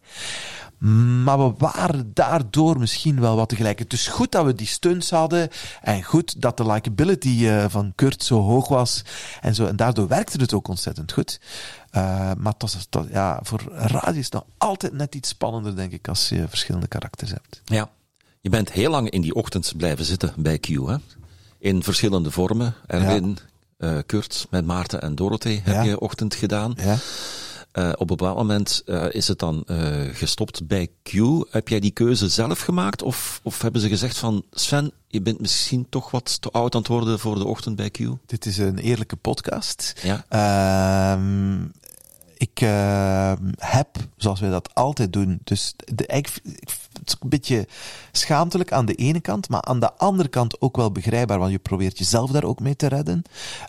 Maar 1.24 1.38
we 1.38 1.54
waren 1.58 2.12
daardoor 2.14 2.80
misschien 2.80 3.20
wel 3.20 3.36
wat 3.36 3.50
tegelijk. 3.50 3.80
Het 3.80 3.94
is 3.94 4.08
goed 4.08 4.32
dat 4.32 4.46
we 4.46 4.56
die 4.56 4.68
stunts 4.68 5.10
hadden. 5.10 5.50
En 5.82 6.04
goed 6.04 6.42
dat 6.42 6.58
de 6.58 6.66
likability 6.66 7.48
eh, 7.48 7.66
van 7.68 7.92
Kurt 7.96 8.24
zo 8.24 8.42
hoog 8.42 8.68
was. 8.68 9.02
En, 9.42 9.56
zo, 9.56 9.66
en 9.66 9.76
daardoor 9.76 10.08
werkte 10.08 10.38
het 10.42 10.54
ook 10.54 10.68
ontzettend 10.68 11.12
goed. 11.12 11.40
Eh, 11.90 12.02
maar 12.38 12.54
het 12.58 12.62
was- 12.90 13.08
ja, 13.12 13.40
voor 13.44 13.62
radio 13.74 14.20
is 14.20 14.26
het 14.26 14.34
nog 14.34 14.46
altijd 14.58 14.94
net 14.94 15.16
iets 15.16 15.30
spannender, 15.30 15.76
denk 15.76 15.92
ik, 15.92 16.08
als 16.08 16.30
je 16.30 16.46
verschillende 16.48 16.88
karakters 16.88 17.32
hebt. 17.32 17.62
Ja. 17.66 17.90
Je 18.42 18.50
bent 18.50 18.72
heel 18.72 18.92
lang 18.92 19.10
in 19.10 19.22
die 19.22 19.34
ochtend 19.36 19.74
blijven 19.78 20.06
zitten 20.06 20.34
bij 20.38 20.58
Q, 20.58 20.68
hè? 20.68 20.96
In 21.60 21.84
verschillende 21.84 22.32
vormen. 22.32 22.74
Erwin, 22.88 23.38
eh, 23.78 23.98
Kurt, 24.06 24.48
met 24.50 24.66
Maarten 24.66 25.02
en 25.02 25.16
Dorothee 25.16 25.62
heb 25.64 25.74
Ja. 25.74 25.82
je 25.82 26.00
ochtend 26.00 26.36
gedaan. 26.36 26.74
Ja. 26.78 26.96
Eh, 27.72 27.89
op 27.93 27.99
een 27.99 28.15
bepaald 28.17 28.38
moment 28.38 28.82
eh, 28.86 29.05
is 29.11 29.28
het 29.28 29.39
dan 29.39 29.63
eh, 29.65 30.01
gestopt 30.13 30.67
bij 30.67 30.88
Q. 31.03 31.11
Heb 31.49 31.67
jij 31.67 31.80
die 31.80 31.91
keuze 31.91 32.30
zelf 32.30 32.59
gemaakt? 32.59 33.01
Of, 33.01 33.39
of 33.43 33.61
hebben 33.61 33.82
ze 33.82 33.88
gezegd 33.88 34.17
van 34.17 34.43
Sven, 34.51 34.91
je 35.07 35.22
bent 35.22 35.39
misschien 35.39 35.86
toch 35.89 36.11
wat 36.11 36.41
te 36.41 36.49
oud 36.51 36.74
aan 36.76 36.80
het 36.82 36.89
worden 36.89 37.20
voor 37.20 37.36
de 37.36 37.45
ochtend 37.45 37.76
bij 37.76 37.89
Q? 37.89 37.99
Dit 38.26 38.45
is 38.45 38.57
een 38.57 38.78
eerlijke 38.78 39.15
podcast. 39.15 39.93
Ja. 40.03 40.26
Ehm, 40.30 41.63
ik 42.38 42.61
ehm, 42.61 43.51
heb, 43.57 43.88
zoals 44.17 44.39
wij 44.39 44.49
dat 44.49 44.76
altijd 44.76 45.13
doen, 45.13 45.39
dus 45.43 45.74
de, 45.93 46.05
ik, 46.05 46.30
ik- 46.43 46.78
het 46.94 47.08
is 47.08 47.16
een 47.20 47.30
beetje 47.30 47.68
schaamtelijk 48.12 48.72
aan 48.72 48.86
de 48.86 48.94
ene 48.94 49.20
kant, 49.20 49.50
maar 49.50 49.62
aan 49.62 49.80
de 49.80 49.94
andere 49.94 50.30
kant 50.30 50.62
ook 50.62 50.76
wel 50.76 50.92
begrijpbaar, 50.92 51.40
want 51.40 51.52
je 51.52 51.60
probeert 51.60 51.98
jezelf 51.98 52.32
daar 52.32 52.44
ook 52.44 52.60
mee 52.60 52.76
te 52.76 52.88
redden. 52.88 53.22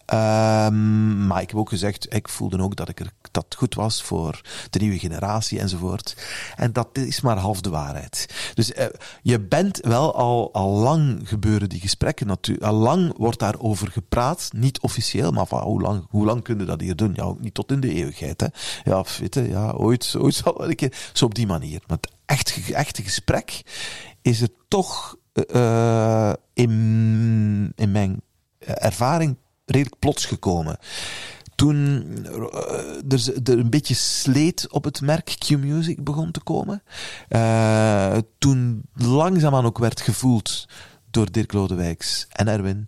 Ehm, 0.07 1.27
maar 1.27 1.43
ik 1.43 1.49
heb 1.49 1.59
ook 1.59 1.69
gezegd, 1.69 2.15
ik 2.15 2.29
voelde 2.29 2.63
ook 2.63 2.77
dat 2.77 2.89
ik 2.89 3.01
er, 3.01 3.13
dat 3.31 3.55
goed 3.57 3.75
was 3.75 4.03
voor 4.03 4.41
de 4.71 4.79
nieuwe 4.79 4.99
generatie 4.99 5.61
enzovoort. 5.61 6.17
En 6.57 6.73
dat 6.73 6.89
is 6.93 7.21
maar 7.21 7.39
half 7.39 7.61
de 7.61 7.71
waarheid. 7.71 8.27
Dus 8.55 8.73
eh, 8.73 8.87
je 9.23 9.41
bent 9.41 9.79
wel 9.83 10.15
al, 10.15 10.53
al 10.53 10.71
lang 10.71 11.29
gebeuren 11.29 11.69
die 11.69 11.81
gesprekken 11.81 12.27
natuurlijk. 12.27 12.67
Al 12.67 12.75
lang 12.75 13.13
wordt 13.17 13.39
daarover 13.39 13.91
gepraat, 13.91 14.51
niet 14.53 14.81
officieel, 14.81 15.31
maar 15.31 15.47
van 15.47 15.63
hoe 15.63 15.81
lang, 15.81 16.07
hoe 16.09 16.25
lang 16.25 16.43
kunnen 16.43 16.67
dat 16.67 16.81
hier 16.81 16.97
doen? 16.97 17.13
Ja, 17.15 17.23
ook 17.23 17.41
niet 17.41 17.55
tot 17.55 17.73
in 17.73 17.81
de 17.81 17.95
eeuwigheid. 17.95 18.41
Hè? 18.41 18.47
Ja, 18.85 19.05
weet 19.19 19.35
je, 19.35 19.49
ja, 19.49 19.71
ooit, 19.71 20.15
ooit 20.19 20.35
zal 20.35 20.55
wel 20.57 20.69
een 20.69 20.77
keer. 20.77 21.11
Zo 21.13 21.25
op 21.25 21.35
die 21.35 21.47
manier. 21.47 21.81
Maar 21.87 21.99
echt, 22.31 22.73
echte 22.73 23.03
gesprek, 23.03 23.63
is 24.23 24.41
er 24.41 24.49
toch 24.69 25.17
uh, 25.55 26.33
in, 26.53 27.73
in 27.77 27.93
mijn 27.93 28.21
ervaring 28.65 29.37
redelijk 29.65 29.99
plots 29.99 30.25
gekomen. 30.25 30.79
Toen 31.55 32.05
er, 33.09 33.51
er 33.51 33.59
een 33.59 33.71
beetje 33.71 33.95
sleet 33.95 34.71
op 34.71 34.85
het 34.85 35.01
merk 35.01 35.37
Q-Music 35.39 36.05
begon 36.05 36.31
te 36.31 36.41
komen. 36.41 36.83
Uh, 37.29 38.17
toen 38.39 38.83
langzaamaan 38.95 39.65
ook 39.65 39.79
werd 39.79 40.01
gevoeld 40.01 40.69
door 41.11 41.31
Dirk 41.31 41.53
Lodewijks 41.53 42.27
en 42.31 42.49
Erwin. 42.49 42.87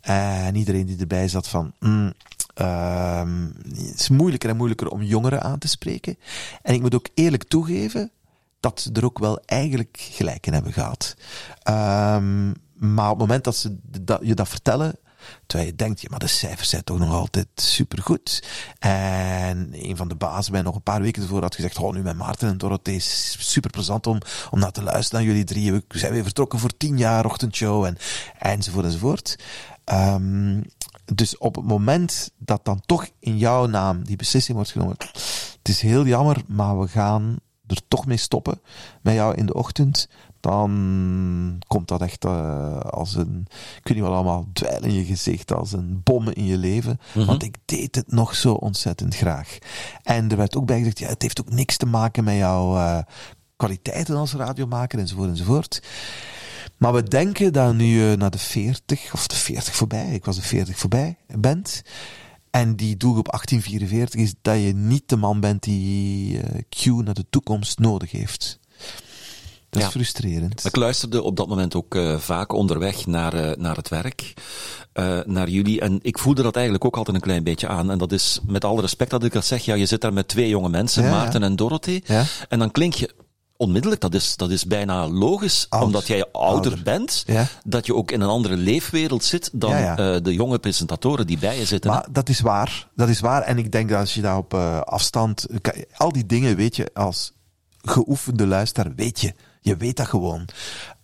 En 0.00 0.54
iedereen 0.54 0.86
die 0.86 0.98
erbij 0.98 1.28
zat 1.28 1.48
van... 1.48 1.72
Mm, 1.80 2.12
uh, 2.60 3.22
het 3.68 4.00
is 4.00 4.08
moeilijker 4.08 4.50
en 4.50 4.56
moeilijker 4.56 4.88
om 4.88 5.02
jongeren 5.02 5.42
aan 5.42 5.58
te 5.58 5.68
spreken. 5.68 6.16
En 6.62 6.74
ik 6.74 6.80
moet 6.80 6.94
ook 6.94 7.08
eerlijk 7.14 7.44
toegeven 7.44 8.10
dat 8.62 8.80
ze 8.80 8.92
er 8.92 9.04
ook 9.04 9.18
wel 9.18 9.40
eigenlijk 9.46 9.96
gelijk 10.10 10.46
in 10.46 10.52
hebben 10.52 10.72
gehad. 10.72 11.14
Um, 11.68 12.54
maar 12.74 13.10
op 13.10 13.18
het 13.18 13.26
moment 13.26 13.44
dat 13.44 13.56
ze 13.56 13.76
je 14.20 14.34
dat 14.34 14.48
vertellen, 14.48 14.94
Terwijl 15.46 15.70
je 15.70 15.76
denkt, 15.76 16.00
ja, 16.00 16.08
maar 16.10 16.18
de 16.18 16.26
cijfers 16.26 16.68
zijn 16.68 16.84
toch 16.84 16.98
nog 16.98 17.12
altijd 17.12 17.46
supergoed. 17.54 18.44
En 18.78 19.68
een 19.72 19.96
van 19.96 20.08
de 20.08 20.14
bazen 20.14 20.52
mij 20.52 20.62
nog 20.62 20.74
een 20.74 20.82
paar 20.82 21.00
weken 21.00 21.22
ervoor 21.22 21.42
had 21.42 21.54
gezegd, 21.54 21.78
oh, 21.78 21.92
nu 21.92 22.02
met 22.02 22.16
Maarten 22.16 22.48
en 22.48 22.58
Dorothee 22.58 22.94
is 22.94 23.36
super 23.38 23.70
plezant 23.70 24.06
om, 24.06 24.18
om 24.50 24.58
naar 24.58 24.72
te 24.72 24.82
luisteren 24.82 25.24
naar 25.24 25.34
jullie 25.34 25.46
drie. 25.46 25.72
We 25.72 25.82
zijn 25.88 26.12
weer 26.12 26.22
vertrokken 26.22 26.58
voor 26.58 26.76
tien 26.76 26.98
jaar 26.98 27.24
ochtendshow 27.24 27.84
en 27.84 27.96
enzovoort 28.38 28.84
enzovoort. 28.84 29.38
Um, 29.84 30.62
dus 31.14 31.38
op 31.38 31.54
het 31.54 31.64
moment 31.64 32.30
dat 32.38 32.64
dan 32.64 32.80
toch 32.86 33.08
in 33.18 33.38
jouw 33.38 33.66
naam 33.66 34.04
die 34.04 34.16
beslissing 34.16 34.56
wordt 34.56 34.72
genomen, 34.72 34.96
het 34.98 35.68
is 35.68 35.80
heel 35.80 36.06
jammer, 36.06 36.42
maar 36.46 36.80
we 36.80 36.88
gaan 36.88 37.38
er 37.66 37.80
toch 37.88 38.06
mee 38.06 38.16
stoppen 38.16 38.60
met 39.02 39.14
jou 39.14 39.34
in 39.34 39.46
de 39.46 39.54
ochtend, 39.54 40.08
dan 40.40 41.58
komt 41.66 41.88
dat 41.88 42.00
echt 42.02 42.24
uh, 42.24 42.80
als 42.80 43.14
een, 43.14 43.46
ik 43.50 43.88
weet 43.88 43.96
niet 43.96 44.06
wat 44.06 44.14
allemaal, 44.14 44.46
dweil 44.52 44.82
in 44.82 44.92
je 44.92 45.04
gezicht, 45.04 45.52
als 45.52 45.72
een 45.72 46.00
bom 46.02 46.28
in 46.28 46.44
je 46.44 46.58
leven. 46.58 47.00
Mm 47.14 47.26
Want 47.26 47.42
ik 47.42 47.56
deed 47.64 47.94
het 47.94 48.12
nog 48.12 48.34
zo 48.34 48.52
ontzettend 48.52 49.16
graag. 49.16 49.58
En 50.02 50.30
er 50.30 50.36
werd 50.36 50.56
ook 50.56 50.66
bij 50.66 50.78
gezegd, 50.78 50.98
ja, 50.98 51.08
het 51.08 51.22
heeft 51.22 51.40
ook 51.40 51.50
niks 51.50 51.76
te 51.76 51.86
maken 51.86 52.24
met 52.24 52.36
jouw 52.36 52.76
uh, 52.76 52.98
kwaliteiten 53.56 54.16
als 54.16 54.34
radiomaker, 54.34 54.98
enzovoort, 54.98 55.28
enzovoort. 55.28 55.82
Maar 56.76 56.92
we 56.92 57.02
denken 57.02 57.52
dat 57.52 57.74
nu 57.74 57.84
je 57.84 58.16
naar 58.16 58.30
de 58.30 58.38
40, 58.38 59.14
of 59.14 59.26
de 59.26 59.34
40 59.34 59.74
voorbij, 59.74 60.14
ik 60.14 60.24
was 60.24 60.36
de 60.36 60.42
40 60.42 60.78
voorbij, 60.78 61.16
bent. 61.26 61.82
En 62.52 62.76
die 62.76 62.96
doelgroep 62.96 63.30
1844 63.30 64.20
is 64.20 64.34
dat 64.42 64.56
je 64.56 64.74
niet 64.74 65.08
de 65.08 65.16
man 65.16 65.40
bent 65.40 65.62
die 65.62 66.32
uh, 66.32 66.42
Q 66.68 67.04
naar 67.04 67.14
de 67.14 67.24
toekomst 67.30 67.78
nodig 67.78 68.10
heeft. 68.10 68.58
Dat 69.70 69.80
is 69.80 69.86
ja. 69.86 69.90
frustrerend. 69.90 70.64
Ik 70.64 70.76
luisterde 70.76 71.22
op 71.22 71.36
dat 71.36 71.48
moment 71.48 71.74
ook 71.74 71.94
uh, 71.94 72.18
vaak 72.18 72.52
onderweg 72.52 73.06
naar, 73.06 73.34
uh, 73.34 73.56
naar 73.56 73.76
het 73.76 73.88
werk, 73.88 74.34
uh, 74.94 75.18
naar 75.24 75.48
jullie. 75.48 75.80
En 75.80 75.98
ik 76.02 76.18
voelde 76.18 76.42
dat 76.42 76.54
eigenlijk 76.54 76.84
ook 76.84 76.96
altijd 76.96 77.16
een 77.16 77.22
klein 77.22 77.44
beetje 77.44 77.68
aan. 77.68 77.90
En 77.90 77.98
dat 77.98 78.12
is 78.12 78.40
met 78.46 78.64
alle 78.64 78.80
respect 78.80 79.10
dat 79.10 79.24
ik 79.24 79.32
dat 79.32 79.44
zeg. 79.44 79.64
Ja, 79.64 79.74
je 79.74 79.86
zit 79.86 80.00
daar 80.00 80.12
met 80.12 80.28
twee 80.28 80.48
jonge 80.48 80.68
mensen, 80.68 81.02
ja, 81.02 81.10
Maarten 81.10 81.40
ja. 81.40 81.46
en 81.46 81.56
Dorothee. 81.56 82.04
En 82.48 82.58
dan 82.58 82.70
klink 82.70 82.94
je 82.94 83.14
onmiddellijk, 83.62 84.00
dat 84.00 84.14
is, 84.14 84.36
dat 84.36 84.50
is 84.50 84.64
bijna 84.64 85.08
logisch, 85.08 85.66
Oud. 85.68 85.82
omdat 85.82 86.06
jij 86.06 86.24
ouder, 86.32 86.70
ouder. 86.70 86.82
bent, 86.82 87.22
ja. 87.26 87.46
dat 87.64 87.86
je 87.86 87.94
ook 87.94 88.10
in 88.10 88.20
een 88.20 88.28
andere 88.28 88.56
leefwereld 88.56 89.24
zit 89.24 89.50
dan 89.52 89.70
ja, 89.70 89.78
ja. 89.78 90.14
Uh, 90.14 90.22
de 90.22 90.34
jonge 90.34 90.58
presentatoren 90.58 91.26
die 91.26 91.38
bij 91.38 91.58
je 91.58 91.64
zitten. 91.64 91.90
Maar 91.90 92.06
dat 92.10 92.28
is 92.28 92.40
waar, 92.40 92.88
dat 92.94 93.08
is 93.08 93.20
waar. 93.20 93.42
En 93.42 93.58
ik 93.58 93.72
denk 93.72 93.88
dat 93.88 93.98
als 93.98 94.14
je 94.14 94.20
daar 94.20 94.36
op 94.36 94.54
uh, 94.54 94.80
afstand, 94.80 95.46
al 95.96 96.12
die 96.12 96.26
dingen 96.26 96.56
weet 96.56 96.76
je 96.76 96.90
als 96.94 97.32
geoefende 97.82 98.46
luisteraar, 98.46 98.94
weet 98.94 99.20
je. 99.20 99.34
Je 99.60 99.76
weet 99.76 99.96
dat 99.96 100.06
gewoon. 100.06 100.48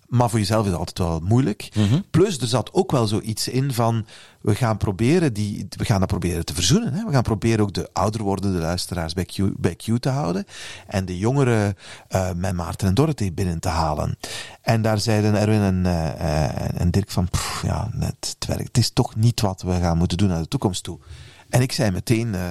Maar 0.09 0.31
voor 0.31 0.39
jezelf 0.39 0.65
is 0.65 0.71
het 0.71 0.79
altijd 0.79 0.99
wel 0.99 1.21
moeilijk. 1.21 1.69
Mhm. 1.71 1.85
Mm 1.85 1.91
-hmm. 1.91 2.05
Plus, 2.11 2.39
er 2.39 2.47
zat 2.47 2.73
ook 2.73 2.91
wel 2.91 3.07
zoiets 3.07 3.49
in 3.49 3.73
van, 3.73 4.07
we 4.49 4.55
gaan 4.55 4.77
proberen 4.77 5.33
die, 5.33 5.67
we 5.71 5.85
gaan 5.85 5.99
dat 5.99 6.09
proberen 6.09 6.45
te 6.45 6.55
verzoenen. 6.55 6.95
Hè? 6.95 7.05
We 7.05 7.13
gaan 7.13 7.23
proberen 7.23 7.61
ook 7.61 7.73
de 7.73 7.89
ouder 7.93 8.23
wordende 8.23 8.59
luisteraars 8.59 9.13
bij 9.15 9.25
Q, 9.25 9.37
bij 9.57 9.77
Q 9.77 9.99
te 10.01 10.09
houden. 10.09 10.45
En 10.87 11.05
de 11.05 11.19
jongeren 11.19 11.77
uh, 12.11 12.31
met 12.33 12.55
Maarten 12.55 12.89
en 12.89 12.95
Dorothy 12.95 13.33
binnen 13.33 13.61
te 13.61 13.69
halen. 13.69 14.19
En 14.63 14.83
daar 14.83 14.99
zeiden 14.99 15.35
Erwin 15.35 15.61
en, 15.61 15.85
uh, 15.85 16.81
en 16.81 16.91
Dirk 16.91 17.11
van, 17.11 17.29
pff, 17.31 17.63
ja, 17.63 17.91
net, 17.93 18.37
het 18.39 18.47
werkt. 18.47 18.67
Het 18.67 18.79
is 18.79 18.91
toch 18.91 19.17
niet 19.17 19.41
wat 19.41 19.63
we 19.63 19.73
gaan 19.73 19.99
moeten 19.99 20.19
doen 20.19 20.29
naar 20.29 20.43
de 20.43 20.49
toekomst 20.49 20.83
toe. 20.83 20.99
En 21.49 21.63
ik 21.63 21.73
zei 21.73 21.91
meteen, 21.91 22.29
uh, 22.35 22.51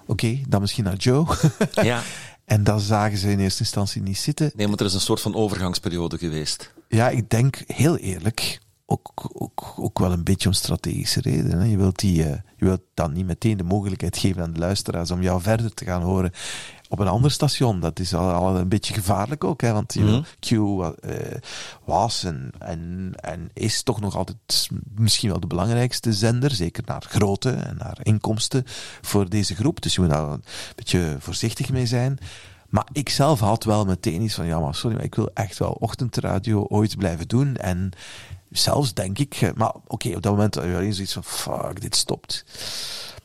oké, 0.00 0.12
okay, 0.12 0.44
dan 0.48 0.60
misschien 0.60 0.84
naar 0.84 0.96
Joe. 0.96 1.26
ja. 1.82 2.02
En 2.44 2.64
dat 2.64 2.82
zagen 2.82 3.18
ze 3.18 3.30
in 3.30 3.40
eerste 3.40 3.60
instantie 3.60 4.02
niet 4.02 4.18
zitten. 4.18 4.50
Nee, 4.54 4.66
want 4.66 4.80
er 4.80 4.86
is 4.86 4.94
een 4.94 5.00
soort 5.00 5.20
van 5.20 5.34
overgangsperiode 5.34 6.18
geweest. 6.18 6.72
Ja, 6.88 7.08
ik 7.08 7.30
denk 7.30 7.62
heel 7.66 7.96
eerlijk, 7.96 8.58
ook, 8.90 9.30
ook, 9.32 9.74
ook 9.76 9.98
wel 9.98 10.12
een 10.12 10.24
beetje 10.24 10.48
om 10.48 10.54
strategische 10.54 11.20
redenen. 11.20 11.68
Je 11.68 11.76
wilt, 11.76 11.98
die, 11.98 12.18
uh, 12.18 12.26
je 12.56 12.64
wilt 12.64 12.80
dan 12.94 13.12
niet 13.12 13.26
meteen 13.26 13.56
de 13.56 13.64
mogelijkheid 13.64 14.18
geven 14.18 14.42
aan 14.42 14.52
de 14.52 14.58
luisteraars 14.58 15.10
om 15.10 15.22
jou 15.22 15.40
verder 15.40 15.74
te 15.74 15.84
gaan 15.84 16.02
horen 16.02 16.32
op 16.88 16.98
een 16.98 17.08
ander 17.08 17.30
station. 17.30 17.80
Dat 17.80 17.98
is 17.98 18.14
al, 18.14 18.30
al 18.30 18.56
een 18.56 18.68
beetje 18.68 18.94
gevaarlijk 18.94 19.44
ook, 19.44 19.60
hè, 19.60 19.72
want 19.72 19.94
Mhm. 19.94 20.06
mm 20.06 20.12
-hmm. 20.12 20.24
Q 20.40 20.50
uh, 20.50 20.88
was 21.84 22.24
en, 22.24 22.50
en, 22.58 23.12
en 23.20 23.50
is 23.52 23.82
toch 23.82 24.00
nog 24.00 24.16
altijd 24.16 24.68
misschien 24.94 25.30
wel 25.30 25.40
de 25.40 25.46
belangrijkste 25.46 26.12
zender, 26.12 26.50
zeker 26.50 26.82
naar 26.86 27.04
grootte 27.08 27.50
en 27.50 27.76
naar 27.76 27.98
inkomsten 28.02 28.64
voor 29.00 29.28
deze 29.28 29.54
groep. 29.54 29.82
Dus 29.82 29.94
je 29.94 30.00
moet 30.00 30.10
daar 30.10 30.28
een 30.28 30.44
beetje 30.74 31.16
voorzichtig 31.18 31.70
mee 31.70 31.86
zijn. 31.86 32.18
Maar 32.68 32.86
ik 32.92 33.08
zelf 33.08 33.40
had 33.40 33.64
wel 33.64 33.84
meteen 33.84 34.22
iets 34.22 34.34
van, 34.34 34.46
ja 34.46 34.60
maar 34.60 34.74
sorry, 34.74 34.96
maar 34.96 35.04
ik 35.04 35.14
wil 35.14 35.30
echt 35.34 35.58
wel 35.58 35.70
ochtendradio 35.70 36.64
ooit 36.68 36.96
blijven 36.96 37.28
doen. 37.28 37.56
En 37.56 37.90
zelfs 38.50 38.94
denk 38.94 39.18
ik, 39.18 39.52
maar 39.54 39.74
oké, 39.86 40.08
op 40.08 40.22
dat 40.22 40.32
moment 40.32 40.54
had 40.54 40.64
je 40.64 40.92
zoiets 40.92 41.12
van, 41.12 41.24
fuck, 41.24 41.80
dit 41.80 41.96
stopt. 41.96 42.44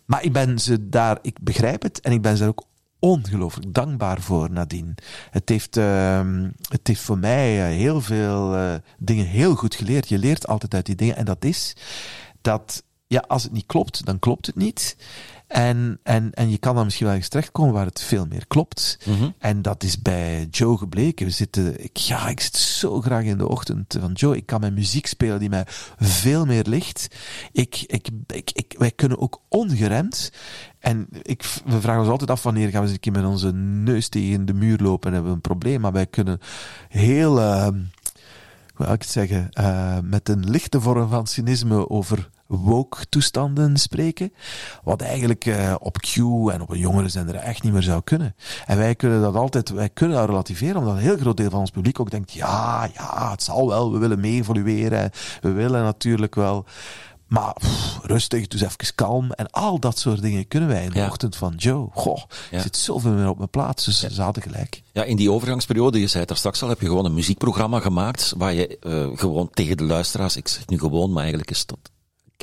Maar 0.05 0.23
ik 0.23 0.33
ben 0.33 0.59
ze 0.59 0.89
daar, 0.89 1.19
ik 1.21 1.37
begrijp 1.41 1.81
het 1.81 2.01
en 2.01 2.11
ik 2.11 2.21
ben 2.21 2.33
ze 2.33 2.39
daar 2.39 2.49
ook 2.49 2.65
ongelooflijk 2.99 3.73
dankbaar 3.73 4.21
voor 4.21 4.51
nadien. 4.51 4.95
Het 5.29 5.49
heeft, 5.49 5.77
uh, 5.77 6.21
het 6.69 6.87
heeft 6.87 7.01
voor 7.01 7.17
mij 7.17 7.71
uh, 7.71 7.77
heel 7.77 8.01
veel 8.01 8.55
uh, 8.55 8.73
dingen 8.97 9.25
heel 9.25 9.55
goed 9.55 9.75
geleerd. 9.75 10.09
Je 10.09 10.17
leert 10.17 10.47
altijd 10.47 10.73
uit 10.73 10.85
die 10.85 10.95
dingen 10.95 11.15
en 11.15 11.25
dat 11.25 11.45
is 11.45 11.75
dat, 12.41 12.83
ja, 13.13 13.23
als 13.27 13.43
het 13.43 13.51
niet 13.51 13.65
klopt, 13.65 14.05
dan 14.05 14.19
klopt 14.19 14.45
het 14.45 14.55
niet. 14.55 14.95
En, 15.47 15.99
en, 16.03 16.33
en 16.33 16.49
je 16.49 16.57
kan 16.57 16.75
dan 16.75 16.83
misschien 16.83 17.05
wel 17.05 17.15
eens 17.15 17.27
terechtkomen 17.27 17.73
waar 17.73 17.85
het 17.85 18.01
veel 18.01 18.25
meer 18.25 18.47
klopt. 18.47 18.99
Mm 19.05 19.17
-hmm. 19.17 19.33
En 19.37 19.61
dat 19.61 19.83
is 19.83 20.01
bij 20.01 20.47
Joe 20.51 20.77
gebleken. 20.77 21.25
We 21.25 21.31
zitten, 21.31 21.83
ik, 21.83 21.97
ja, 21.97 22.27
ik 22.27 22.39
zit 22.39 22.55
zo 22.55 23.01
graag 23.01 23.23
in 23.23 23.37
de 23.37 23.47
ochtend 23.47 23.97
van 23.99 24.11
Joe. 24.11 24.35
Ik 24.35 24.45
kan 24.45 24.59
mijn 24.59 24.73
muziek 24.73 25.05
spelen 25.05 25.39
die 25.39 25.49
mij 25.49 25.63
veel 25.97 26.45
meer 26.45 26.63
ligt. 26.67 27.07
Ik, 27.51 27.83
ik, 27.87 28.09
ik, 28.27 28.51
ik, 28.53 28.75
wij 28.77 28.91
kunnen 28.91 29.19
ook 29.19 29.41
ongeremd. 29.47 30.31
En 30.79 31.07
ik, 31.21 31.43
we 31.65 31.81
vragen 31.81 32.01
ons 32.01 32.09
altijd 32.09 32.29
af 32.29 32.43
wanneer 32.43 32.69
gaan 32.69 32.81
we 32.81 32.85
eens 32.85 32.95
een 32.95 32.99
keer 32.99 33.11
met 33.11 33.25
onze 33.25 33.51
neus 33.53 34.07
tegen 34.07 34.45
de 34.45 34.53
muur 34.53 34.77
lopen 34.77 35.07
en 35.07 35.13
hebben 35.13 35.31
we 35.31 35.37
een 35.37 35.41
probleem. 35.41 35.81
Maar 35.81 35.91
wij 35.91 36.07
kunnen 36.07 36.39
heel, 36.89 37.39
uh, 37.39 37.63
hoe 37.63 38.85
wil 38.85 38.93
ik 38.93 39.01
het 39.01 39.11
zeggen, 39.11 39.49
uh, 39.59 39.97
met 40.03 40.29
een 40.29 40.49
lichte 40.49 40.81
vorm 40.81 41.09
van 41.09 41.27
cynisme 41.27 41.89
over 41.89 42.29
woke-toestanden 42.57 43.77
spreken. 43.77 44.33
Wat 44.83 45.01
eigenlijk 45.01 45.45
uh, 45.45 45.75
op 45.79 45.97
Q 45.97 46.15
en 46.17 46.61
op 46.61 46.69
een 46.69 46.77
jongerenzender 46.79 47.35
echt 47.35 47.63
niet 47.63 47.73
meer 47.73 47.83
zou 47.83 48.01
kunnen. 48.03 48.35
En 48.65 48.77
wij 48.77 48.95
kunnen 48.95 49.21
dat 49.21 49.35
altijd, 49.35 49.69
wij 49.69 49.89
kunnen 49.89 50.17
dat 50.17 50.27
relativeren, 50.29 50.77
omdat 50.77 50.93
een 50.95 51.01
heel 51.01 51.17
groot 51.17 51.37
deel 51.37 51.49
van 51.49 51.59
ons 51.59 51.71
publiek 51.71 51.99
ook 51.99 52.11
denkt, 52.11 52.31
ja, 52.31 52.89
ja, 52.93 53.31
het 53.31 53.43
zal 53.43 53.67
wel, 53.67 53.91
we 53.91 53.97
willen 53.97 54.19
mee 54.19 54.33
evolueren, 54.33 55.11
we 55.41 55.51
willen 55.51 55.83
natuurlijk 55.83 56.35
wel. 56.35 56.65
Maar 57.27 57.53
pff, 57.53 57.99
rustig, 58.03 58.47
dus 58.47 58.61
even 58.61 58.95
kalm. 58.95 59.31
En 59.31 59.49
al 59.49 59.79
dat 59.79 59.99
soort 59.99 60.21
dingen 60.21 60.47
kunnen 60.47 60.69
wij 60.69 60.83
in 60.83 60.89
de 60.89 60.99
Ja. 60.99 61.07
ochtend 61.07 61.35
van 61.35 61.53
Joe. 61.55 61.87
Goh, 61.93 62.17
Ja. 62.51 62.61
zit 62.61 62.77
zoveel 62.77 63.11
meer 63.11 63.29
op 63.29 63.37
mijn 63.37 63.49
plaats. 63.49 63.85
Dus 63.85 63.99
ze 63.99 64.21
hadden 64.21 64.43
gelijk. 64.43 64.81
Ja, 64.91 65.03
in 65.03 65.15
die 65.15 65.31
overgangsperiode, 65.31 65.99
je 65.99 66.07
zei 66.07 66.19
het 66.19 66.27
daar 66.27 66.37
straks 66.37 66.61
al, 66.63 66.69
heb 66.69 66.79
je 66.81 66.87
gewoon 66.87 67.05
een 67.05 67.13
muziekprogramma 67.13 67.79
gemaakt 67.79 68.33
waar 68.37 68.53
je 68.53 68.77
eh, 68.79 69.07
gewoon 69.19 69.49
tegen 69.53 69.77
de 69.77 69.83
luisteraars, 69.83 70.35
ik 70.37 70.47
zeg 70.47 70.67
nu 70.67 70.79
gewoon, 70.79 71.09
maar 71.09 71.19
eigenlijk 71.21 71.51
is 71.51 71.65
dat 71.65 71.77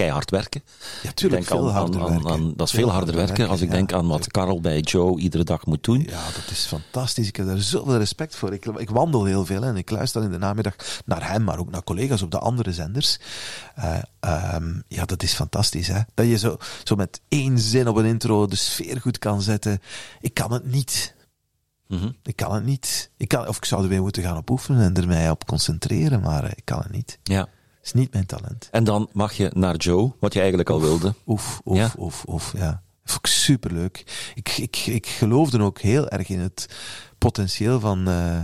keihard 0.01 0.31
werken. 0.31 0.63
Ja, 1.03 1.13
tuurlijk, 1.13 1.45
veel 1.45 1.69
aan, 1.69 1.75
harder 1.75 2.01
aan, 2.01 2.09
werken. 2.09 2.31
aan- 2.31 2.53
dat 2.57 2.67
is 2.67 2.75
Veel 2.75 2.83
veel 2.83 2.93
harder 2.93 3.15
werken, 3.15 3.49
als 3.49 3.61
ik 3.61 3.71
denk 3.71 3.93
aan 3.93 4.07
wat 4.07 4.27
Karel 4.27 4.61
bij 4.61 4.81
Joe 4.81 5.19
iedere 5.19 5.45
dag 5.45 5.67
moet 5.67 5.85
doen. 5.85 6.03
Ja, 6.03 6.25
dat 6.25 6.51
is 6.51 6.67
fantastisch. 6.67 7.29
Ik 7.29 7.37
heb 7.37 7.47
daar 7.47 7.59
zoveel 7.59 7.97
respect 7.97 8.37
voor. 8.37 8.53
Ik, 8.53 8.65
ik 8.65 8.91
wandel 8.91 9.25
heel 9.25 9.47
veel 9.47 9.63
en 9.63 9.77
ik 9.77 9.91
luister 9.91 10.23
in 10.23 10.31
de 10.31 10.39
namiddag 10.39 10.75
naar 11.05 11.31
hem, 11.31 11.45
maar 11.45 11.59
ook 11.59 11.71
naar 11.71 11.85
collega's 11.85 12.23
op 12.23 12.31
de 12.31 12.39
andere 12.39 12.73
zenders. 12.73 13.19
Uh, 13.79 13.99
um, 14.55 14.83
ja, 14.89 15.05
dat 15.05 15.23
is 15.23 15.33
fantastisch. 15.33 15.89
Hè? 15.89 16.01
Dat 16.15 16.27
je 16.27 16.39
zo, 16.39 16.57
zo 16.85 16.95
met 16.97 17.21
één 17.29 17.59
zin 17.59 17.89
op 17.89 17.97
een 17.97 18.05
intro 18.05 18.47
de 18.47 18.57
sfeer 18.57 19.01
goed 19.01 19.19
kan 19.19 19.43
zetten. 19.43 19.81
Ik 20.21 20.35
kan 20.35 20.53
het 20.53 20.65
niet. 20.65 21.15
Mhm. 21.87 22.11
Ik 22.23 22.37
kan 22.37 22.55
het 22.55 22.65
niet. 22.65 23.11
Ik 23.17 23.29
kan, 23.29 23.49
of 23.49 23.57
ik 23.57 23.65
zou 23.65 23.83
er 23.83 23.89
weer 23.89 24.03
moeten 24.03 24.23
gaan 24.23 24.37
op 24.37 24.51
oefenen 24.51 24.83
en 24.83 24.95
er 24.95 25.07
mij 25.07 25.31
op 25.31 25.47
concentreren, 25.47 26.21
maar 26.21 26.45
uh, 26.45 26.51
ik 26.55 26.65
kan 26.65 26.79
het 26.79 26.93
niet. 26.93 27.19
Ja. 27.23 27.49
Is 27.95 28.01
niet 28.01 28.13
mijn 28.13 28.27
talent. 28.27 28.69
En 28.71 28.85
dan 28.85 29.09
mag 29.13 29.33
je 29.33 29.51
naar 29.55 29.77
Joe, 29.77 30.13
wat 30.21 30.33
je 30.33 30.39
eigenlijk 30.39 30.71
al 30.71 30.81
wilde. 30.81 31.15
Oef, 31.27 31.61
oef, 31.65 31.77
Ja. 31.77 31.93
oef, 31.99 32.25
oef, 32.29 32.53
ja. 32.57 32.83
Vond 33.05 33.27
ik 33.27 33.33
superleuk. 33.33 34.05
Ik, 34.35 34.49
ik, 34.49 34.77
ik 34.77 35.07
geloofde 35.07 35.63
ook 35.63 35.81
heel 35.81 36.09
erg 36.09 36.29
in 36.29 36.39
het 36.39 36.69
potentieel 37.19 37.81
van, 37.81 38.09
uh, 38.09 38.41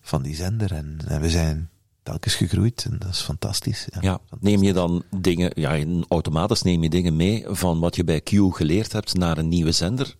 van 0.00 0.22
die 0.22 0.34
zender. 0.34 0.72
En, 0.72 0.98
en, 1.06 1.20
we 1.20 1.30
zijn 1.30 1.70
telkens 2.02 2.34
gegroeid 2.34 2.86
en 2.90 2.98
dat 2.98 3.08
is 3.08 3.20
fantastisch. 3.20 3.86
Ja, 3.90 3.98
ja 4.00 4.20
neem 4.40 4.62
je 4.62 4.72
dan 4.72 5.02
dingen, 5.16 5.50
ja, 5.54 5.84
automatisch 6.08 6.62
neem 6.62 6.82
je 6.82 6.90
dingen 6.90 7.16
mee 7.16 7.44
van 7.48 7.80
wat 7.80 7.96
je 7.96 8.04
bij 8.04 8.20
Q 8.20 8.30
geleerd 8.30 8.92
hebt 8.92 9.14
naar 9.14 9.38
een 9.38 9.48
nieuwe 9.48 9.72
zender? 9.72 10.16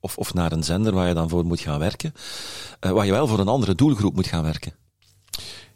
Of, 0.00 0.18
of 0.18 0.34
naar 0.34 0.52
een 0.52 0.64
zender 0.64 0.92
waar 0.92 1.08
je 1.08 1.14
dan 1.14 1.28
voor 1.28 1.44
moet 1.44 1.60
gaan 1.60 1.78
werken? 1.78 2.12
Uh, 2.80 2.90
waar 2.90 3.06
je 3.06 3.12
wel 3.12 3.26
voor 3.26 3.38
een 3.38 3.48
andere 3.48 3.74
doelgroep 3.74 4.14
moet 4.14 4.26
gaan 4.26 4.42
werken? 4.42 4.72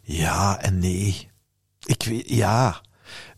Ja 0.02 0.60
en 0.60 0.78
nee. 0.78 1.35
Ik 1.86 2.02
weet, 2.02 2.28
ja. 2.28 2.80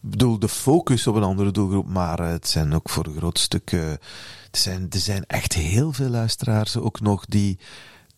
Ik 0.03 0.11
bedoel, 0.11 0.39
de 0.39 0.49
focus 0.49 1.07
op 1.07 1.15
een 1.15 1.23
andere 1.23 1.51
doelgroep, 1.51 1.89
maar 1.89 2.19
het 2.19 2.49
zijn 2.49 2.75
ook 2.75 2.89
voor 2.89 3.07
een 3.07 3.17
groot 3.17 3.39
stuk. 3.39 3.73
Er, 3.73 3.99
zijn, 4.51 4.87
er 4.91 4.99
zijn 4.99 5.27
echt 5.27 5.53
heel 5.53 5.93
veel 5.93 6.09
luisteraars 6.09 6.77
ook 6.77 7.01
nog 7.01 7.27
die 7.27 7.59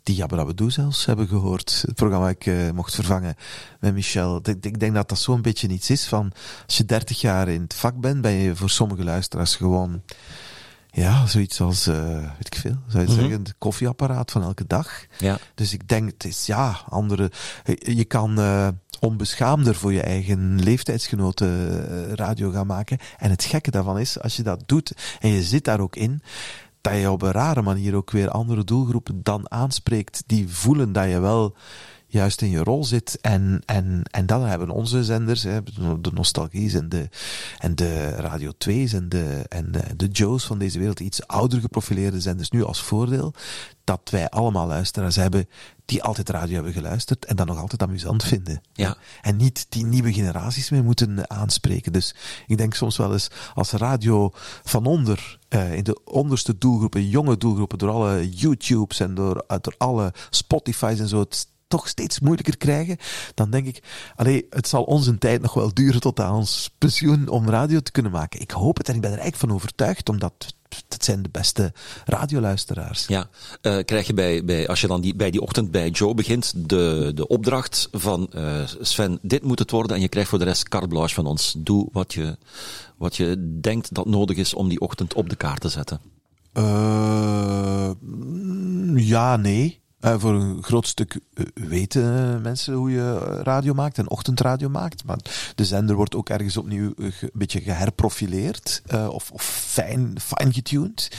die 0.02 0.14
Jabba 0.14 0.44
Doe 0.44 0.70
zelfs 0.70 1.06
hebben 1.06 1.28
gehoord. 1.28 1.82
Het 1.86 1.94
programma 1.94 2.28
ik 2.28 2.46
uh, 2.46 2.70
mocht 2.70 2.94
vervangen 2.94 3.36
met 3.80 3.94
Michel. 3.94 4.36
Ik, 4.42 4.64
ik 4.64 4.80
denk 4.80 4.94
dat 4.94 5.08
dat 5.08 5.18
zo'n 5.18 5.42
beetje 5.42 5.68
iets 5.68 5.90
is 5.90 6.06
van, 6.06 6.32
als 6.66 6.76
je 6.76 6.84
dertig 6.84 7.20
jaar 7.20 7.48
in 7.48 7.62
het 7.62 7.74
vak 7.74 8.00
bent, 8.00 8.20
ben 8.20 8.32
je 8.32 8.56
voor 8.56 8.70
sommige 8.70 9.04
luisteraars 9.04 9.56
gewoon, 9.56 10.02
ja, 10.90 11.26
zoiets 11.26 11.60
als, 11.60 11.88
uh, 11.88 11.94
weet 12.20 12.46
ik 12.46 12.54
veel, 12.54 12.76
zou 12.86 13.02
je 13.02 13.08
mm 13.08 13.14
-hmm. 13.14 13.22
zeggen, 13.22 13.42
het 13.42 13.54
koffieapparaat 13.58 14.30
van 14.30 14.42
elke 14.42 14.66
dag. 14.66 15.04
Ja. 15.18 15.38
Dus 15.54 15.72
ik 15.72 15.88
denk, 15.88 16.10
het 16.10 16.24
is, 16.24 16.46
ja, 16.46 16.80
andere, 16.88 17.30
je 17.78 18.04
kan 18.04 18.40
uh, 18.40 18.68
onbeschaamder 19.00 19.74
voor 19.74 19.92
je 19.92 20.02
eigen 20.02 20.62
leeftijdsgenoten 20.62 22.16
radio 22.16 22.50
gaan 22.50 22.66
maken. 22.66 22.98
En 23.18 23.30
het 23.30 23.44
gekke 23.44 23.70
daarvan 23.70 23.98
is, 23.98 24.20
als 24.20 24.36
je 24.36 24.42
dat 24.42 24.62
doet 24.66 24.92
en 25.20 25.28
je 25.28 25.42
zit 25.42 25.64
daar 25.64 25.80
ook 25.80 25.96
in, 25.96 26.22
dat 26.80 26.96
je 26.96 27.10
op 27.10 27.22
een 27.22 27.32
rare 27.32 27.62
manier 27.62 27.94
ook 27.94 28.10
weer 28.10 28.30
andere 28.30 28.64
doelgroepen 28.64 29.20
dan 29.22 29.50
aanspreekt, 29.50 30.22
die 30.26 30.48
voelen 30.48 30.92
dat 30.92 31.08
je 31.08 31.20
wel 31.20 31.56
juist 32.10 32.42
in 32.42 32.50
je 32.50 32.62
rol 32.62 32.84
zit. 32.84 33.18
En, 33.20 33.62
en, 33.66 34.02
en 34.10 34.26
dan 34.26 34.42
hebben 34.42 34.70
onze 34.70 35.04
zenders, 35.04 35.42
hè, 35.42 35.62
de 36.00 36.10
Nostalgie's 36.12 36.74
en 36.74 36.88
de, 36.88 37.08
en 37.58 37.74
de 37.74 38.10
Radio 38.10 38.50
2's 38.50 38.92
en 38.92 39.08
de, 39.08 39.44
en 39.48 39.72
de, 39.72 39.96
de 39.96 40.06
Joe's 40.06 40.44
van 40.44 40.58
deze 40.58 40.78
wereld, 40.78 41.00
iets 41.00 41.26
ouder 41.26 41.60
geprofileerde 41.60 42.20
zenders, 42.20 42.50
nu 42.50 42.64
als 42.64 42.82
voordeel 42.82 43.34
dat 43.84 44.10
wij 44.10 44.28
allemaal 44.28 44.66
luisteraars 44.66 45.16
hebben 45.16 45.48
die 45.84 46.02
altijd 46.02 46.28
radio 46.28 46.54
hebben 46.54 46.72
geluisterd 46.72 47.24
en 47.24 47.36
dat 47.36 47.46
nog 47.46 47.58
altijd 47.58 47.82
amusant 47.82 48.24
vinden. 48.24 48.60
Ja. 48.72 48.96
En 49.22 49.36
niet 49.36 49.66
die 49.68 49.84
nieuwe 49.84 50.12
generaties 50.12 50.70
meer 50.70 50.84
moeten 50.84 51.30
aanspreken. 51.30 51.92
Dus 51.92 52.14
ik 52.46 52.58
denk 52.58 52.74
soms 52.74 52.96
wel 52.96 53.12
eens 53.12 53.30
als 53.54 53.70
radio 53.70 54.30
van 54.62 54.86
onder, 54.86 55.38
uh, 55.48 55.74
in 55.74 55.84
de 55.84 56.04
onderste 56.04 56.58
doelgroepen, 56.58 57.08
jonge 57.08 57.36
doelgroepen, 57.36 57.78
door 57.78 57.90
alle 57.90 58.30
YouTubes 58.30 59.00
en 59.00 59.14
door, 59.14 59.44
door 59.60 59.74
alle 59.78 60.12
Spotify's 60.30 60.98
en 60.98 61.08
zo, 61.08 61.20
het 61.20 61.48
toch 61.70 61.88
steeds 61.88 62.20
moeilijker 62.20 62.56
krijgen, 62.56 62.96
dan 63.34 63.50
denk 63.50 63.66
ik, 63.66 63.82
allee, 64.16 64.46
het 64.50 64.68
zal 64.68 64.82
ons 64.82 65.06
een 65.06 65.18
tijd 65.18 65.42
nog 65.42 65.54
wel 65.54 65.74
duren 65.74 66.00
tot 66.00 66.20
aan 66.20 66.34
ons 66.34 66.70
pensioen 66.78 67.28
om 67.28 67.48
radio 67.48 67.80
te 67.80 67.92
kunnen 67.92 68.12
maken. 68.12 68.40
Ik 68.40 68.50
hoop 68.50 68.76
het 68.76 68.88
en 68.88 68.94
ik 68.94 69.00
ben 69.00 69.10
er 69.10 69.18
eigenlijk 69.18 69.46
van 69.46 69.56
overtuigd, 69.56 70.08
omdat 70.08 70.54
het 70.88 71.04
zijn 71.04 71.22
de 71.22 71.28
beste 71.28 71.72
radioluisteraars. 72.04 73.06
Ja, 73.06 73.28
uh, 73.62 73.78
krijg 73.84 74.06
je 74.06 74.14
bij, 74.14 74.44
bij, 74.44 74.68
als 74.68 74.80
je 74.80 74.86
dan 74.86 75.00
die, 75.00 75.14
bij 75.14 75.30
die 75.30 75.40
ochtend 75.40 75.70
bij 75.70 75.88
Joe 75.88 76.14
begint, 76.14 76.52
de, 76.56 77.12
de 77.14 77.28
opdracht 77.28 77.88
van 77.92 78.30
uh, 78.34 78.62
Sven, 78.80 79.18
dit 79.22 79.42
moet 79.42 79.58
het 79.58 79.70
worden 79.70 79.96
en 79.96 80.02
je 80.02 80.08
krijgt 80.08 80.30
voor 80.30 80.38
de 80.38 80.44
rest 80.44 80.68
carte 80.68 80.88
blanche 80.88 81.14
van 81.14 81.26
ons. 81.26 81.54
Doe 81.58 81.88
wat 81.92 82.14
je, 82.14 82.36
wat 82.96 83.16
je 83.16 83.58
denkt 83.60 83.94
dat 83.94 84.06
nodig 84.06 84.36
is 84.36 84.54
om 84.54 84.68
die 84.68 84.80
ochtend 84.80 85.14
op 85.14 85.28
de 85.28 85.36
kaart 85.36 85.60
te 85.60 85.68
zetten. 85.68 86.00
Uh, 86.54 87.90
ja, 88.94 89.36
nee. 89.36 89.79
Uh, 90.00 90.14
voor 90.18 90.34
een 90.34 90.62
groot 90.62 90.86
stuk 90.86 91.20
uh, 91.34 91.46
weten 91.54 92.40
mensen 92.42 92.74
hoe 92.74 92.90
je 92.90 93.18
radio 93.42 93.74
maakt 93.74 93.98
en 93.98 94.10
ochtendradio 94.10 94.68
maakt. 94.68 95.04
Maar 95.04 95.18
de 95.54 95.64
zender 95.64 95.96
wordt 95.96 96.14
ook 96.14 96.28
ergens 96.28 96.56
opnieuw 96.56 96.92
een 96.96 97.12
beetje 97.32 97.60
geherprofileerd 97.60 98.82
of, 99.10 99.30
of 99.30 99.42
fijn, 99.42 100.20
fijn 100.20 100.52
getuned. 100.52 101.10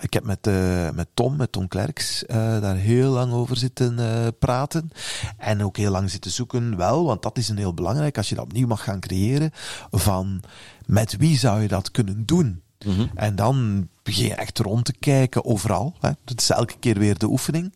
Ik 0.00 0.12
heb 0.12 0.24
met, 0.24 0.48
met 0.94 1.08
Tom, 1.14 1.36
met 1.36 1.52
Tom 1.52 1.68
Klerks, 1.68 2.24
daar 2.26 2.76
heel 2.76 3.10
lang 3.10 3.32
over 3.32 3.56
zitten 3.56 3.98
praten. 4.38 4.90
En 5.36 5.64
ook 5.64 5.76
heel 5.76 5.90
lang 5.90 6.10
zitten 6.10 6.30
zoeken, 6.30 6.76
wel, 6.76 7.04
want 7.04 7.22
dat 7.22 7.38
is 7.38 7.48
een 7.48 7.58
heel 7.58 7.74
belangrijk 7.74 8.16
als 8.16 8.28
je 8.28 8.34
dat 8.34 8.44
opnieuw 8.44 8.66
mag 8.66 8.84
gaan 8.84 9.00
creëren. 9.00 9.50
Van 9.90 10.42
met 10.86 11.16
wie 11.16 11.38
zou 11.38 11.62
je 11.62 11.68
dat 11.68 11.90
kunnen 11.90 12.26
doen? 12.26 12.62
-hmm. 12.84 13.10
En 13.14 13.36
dan 13.36 13.88
begin 14.02 14.26
je 14.26 14.34
echt 14.34 14.58
rond 14.58 14.84
te 14.84 14.94
kijken 14.98 15.44
overal. 15.44 15.94
Dat 16.00 16.40
is 16.40 16.50
elke 16.50 16.74
keer 16.80 16.98
weer 16.98 17.18
de 17.18 17.26
oefening. 17.26 17.74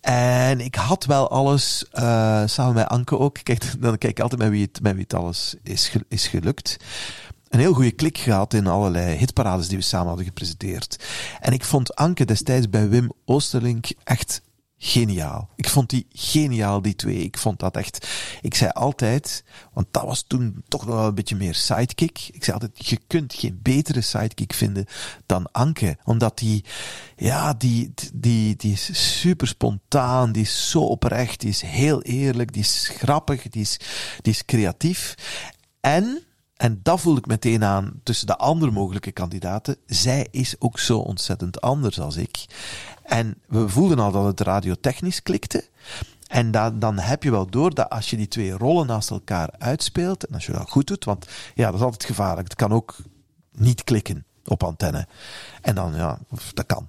En 0.00 0.60
ik 0.60 0.74
had 0.74 1.04
wel 1.04 1.30
alles, 1.30 1.84
uh, 1.92 2.42
samen 2.46 2.74
met 2.74 2.88
Anke 2.88 3.18
ook, 3.18 3.38
kijk, 3.42 3.64
dan 3.80 3.98
kijk 3.98 4.12
ik 4.12 4.20
altijd 4.20 4.40
met 4.40 4.50
wie 4.50 4.62
het, 4.62 4.82
met 4.82 4.92
wie 4.92 5.02
het 5.02 5.14
alles 5.14 5.54
is, 5.62 5.92
is 6.08 6.28
gelukt. 6.28 6.76
Een 7.48 7.58
heel 7.58 7.72
goede 7.72 7.92
klik 7.92 8.18
gehad 8.18 8.54
in 8.54 8.66
allerlei 8.66 9.16
hitparades 9.16 9.68
die 9.68 9.78
we 9.78 9.84
samen 9.84 10.06
hadden 10.06 10.24
gepresenteerd. 10.24 11.04
En 11.40 11.52
ik 11.52 11.64
vond 11.64 11.94
Anke 11.94 12.24
destijds 12.24 12.70
bij 12.70 12.88
Wim 12.88 13.12
Oosterlink 13.24 13.88
echt 14.04 14.42
geniaal. 14.78 15.48
Ik 15.56 15.68
vond 15.68 15.90
die 15.90 16.06
geniaal, 16.12 16.82
die 16.82 16.94
twee. 16.94 17.18
Ik 17.18 17.38
vond 17.38 17.58
dat 17.58 17.76
echt. 17.76 18.08
Ik 18.40 18.54
zei 18.54 18.70
altijd, 18.70 19.44
want 19.72 19.86
dat 19.90 20.04
was 20.04 20.24
toen 20.26 20.62
toch 20.68 20.86
nog 20.86 20.94
wel 20.94 21.06
een 21.06 21.14
beetje 21.14 21.36
meer 21.36 21.54
sidekick. 21.54 22.28
Ik 22.32 22.44
zei 22.44 22.58
altijd, 22.58 22.86
je 22.86 22.98
kunt 23.06 23.34
geen 23.34 23.60
betere 23.62 24.00
sidekick 24.00 24.52
vinden 24.52 24.86
dan 25.26 25.48
Anke. 25.52 25.96
Omdat 26.04 26.38
die, 26.38 26.64
ja, 27.16 27.54
die, 27.54 27.94
die, 28.14 28.56
die 28.56 28.72
is 28.72 29.20
super 29.20 29.46
spontaan, 29.46 30.32
die 30.32 30.42
is 30.42 30.70
zo 30.70 30.80
oprecht, 30.80 31.40
die 31.40 31.50
is 31.50 31.60
heel 31.60 32.02
eerlijk, 32.02 32.52
die 32.52 32.62
is 32.62 32.90
grappig, 32.92 33.42
die 33.42 33.62
is, 33.62 33.76
die 34.22 34.32
is 34.32 34.44
creatief. 34.44 35.14
En 35.80 36.26
en 36.56 36.80
dat 36.82 37.00
voel 37.00 37.16
ik 37.16 37.26
meteen 37.26 37.64
aan 37.64 38.00
tussen 38.02 38.26
de 38.26 38.36
andere 38.36 38.70
mogelijke 38.70 39.12
kandidaten. 39.12 39.76
Zij 39.86 40.28
is 40.30 40.54
ook 40.58 40.78
zo 40.78 40.98
ontzettend 40.98 41.60
anders 41.60 42.00
als 42.00 42.16
ik. 42.16 42.44
En 43.06 43.40
we 43.46 43.68
voelden 43.68 43.98
al 43.98 44.12
dat 44.12 44.24
het 44.24 44.40
radiotechnisch 44.40 45.22
klikte. 45.22 45.64
En 46.26 46.50
dan, 46.50 46.78
dan 46.78 46.98
heb 46.98 47.22
je 47.22 47.30
wel 47.30 47.46
door 47.46 47.74
dat 47.74 47.90
als 47.90 48.10
je 48.10 48.16
die 48.16 48.28
twee 48.28 48.52
rollen 48.52 48.86
naast 48.86 49.10
elkaar 49.10 49.50
uitspeelt, 49.58 50.26
en 50.26 50.34
als 50.34 50.46
je 50.46 50.52
dat 50.52 50.70
goed 50.70 50.86
doet, 50.86 51.04
want 51.04 51.26
ja, 51.54 51.66
dat 51.66 51.74
is 51.74 51.80
altijd 51.80 52.04
gevaarlijk. 52.04 52.48
Het 52.48 52.56
kan 52.56 52.72
ook 52.72 52.96
niet 53.52 53.84
klikken 53.84 54.24
op 54.44 54.62
antenne. 54.62 55.06
En 55.62 55.74
dan, 55.74 55.94
ja, 55.94 56.18
dat 56.54 56.66
kan. 56.66 56.88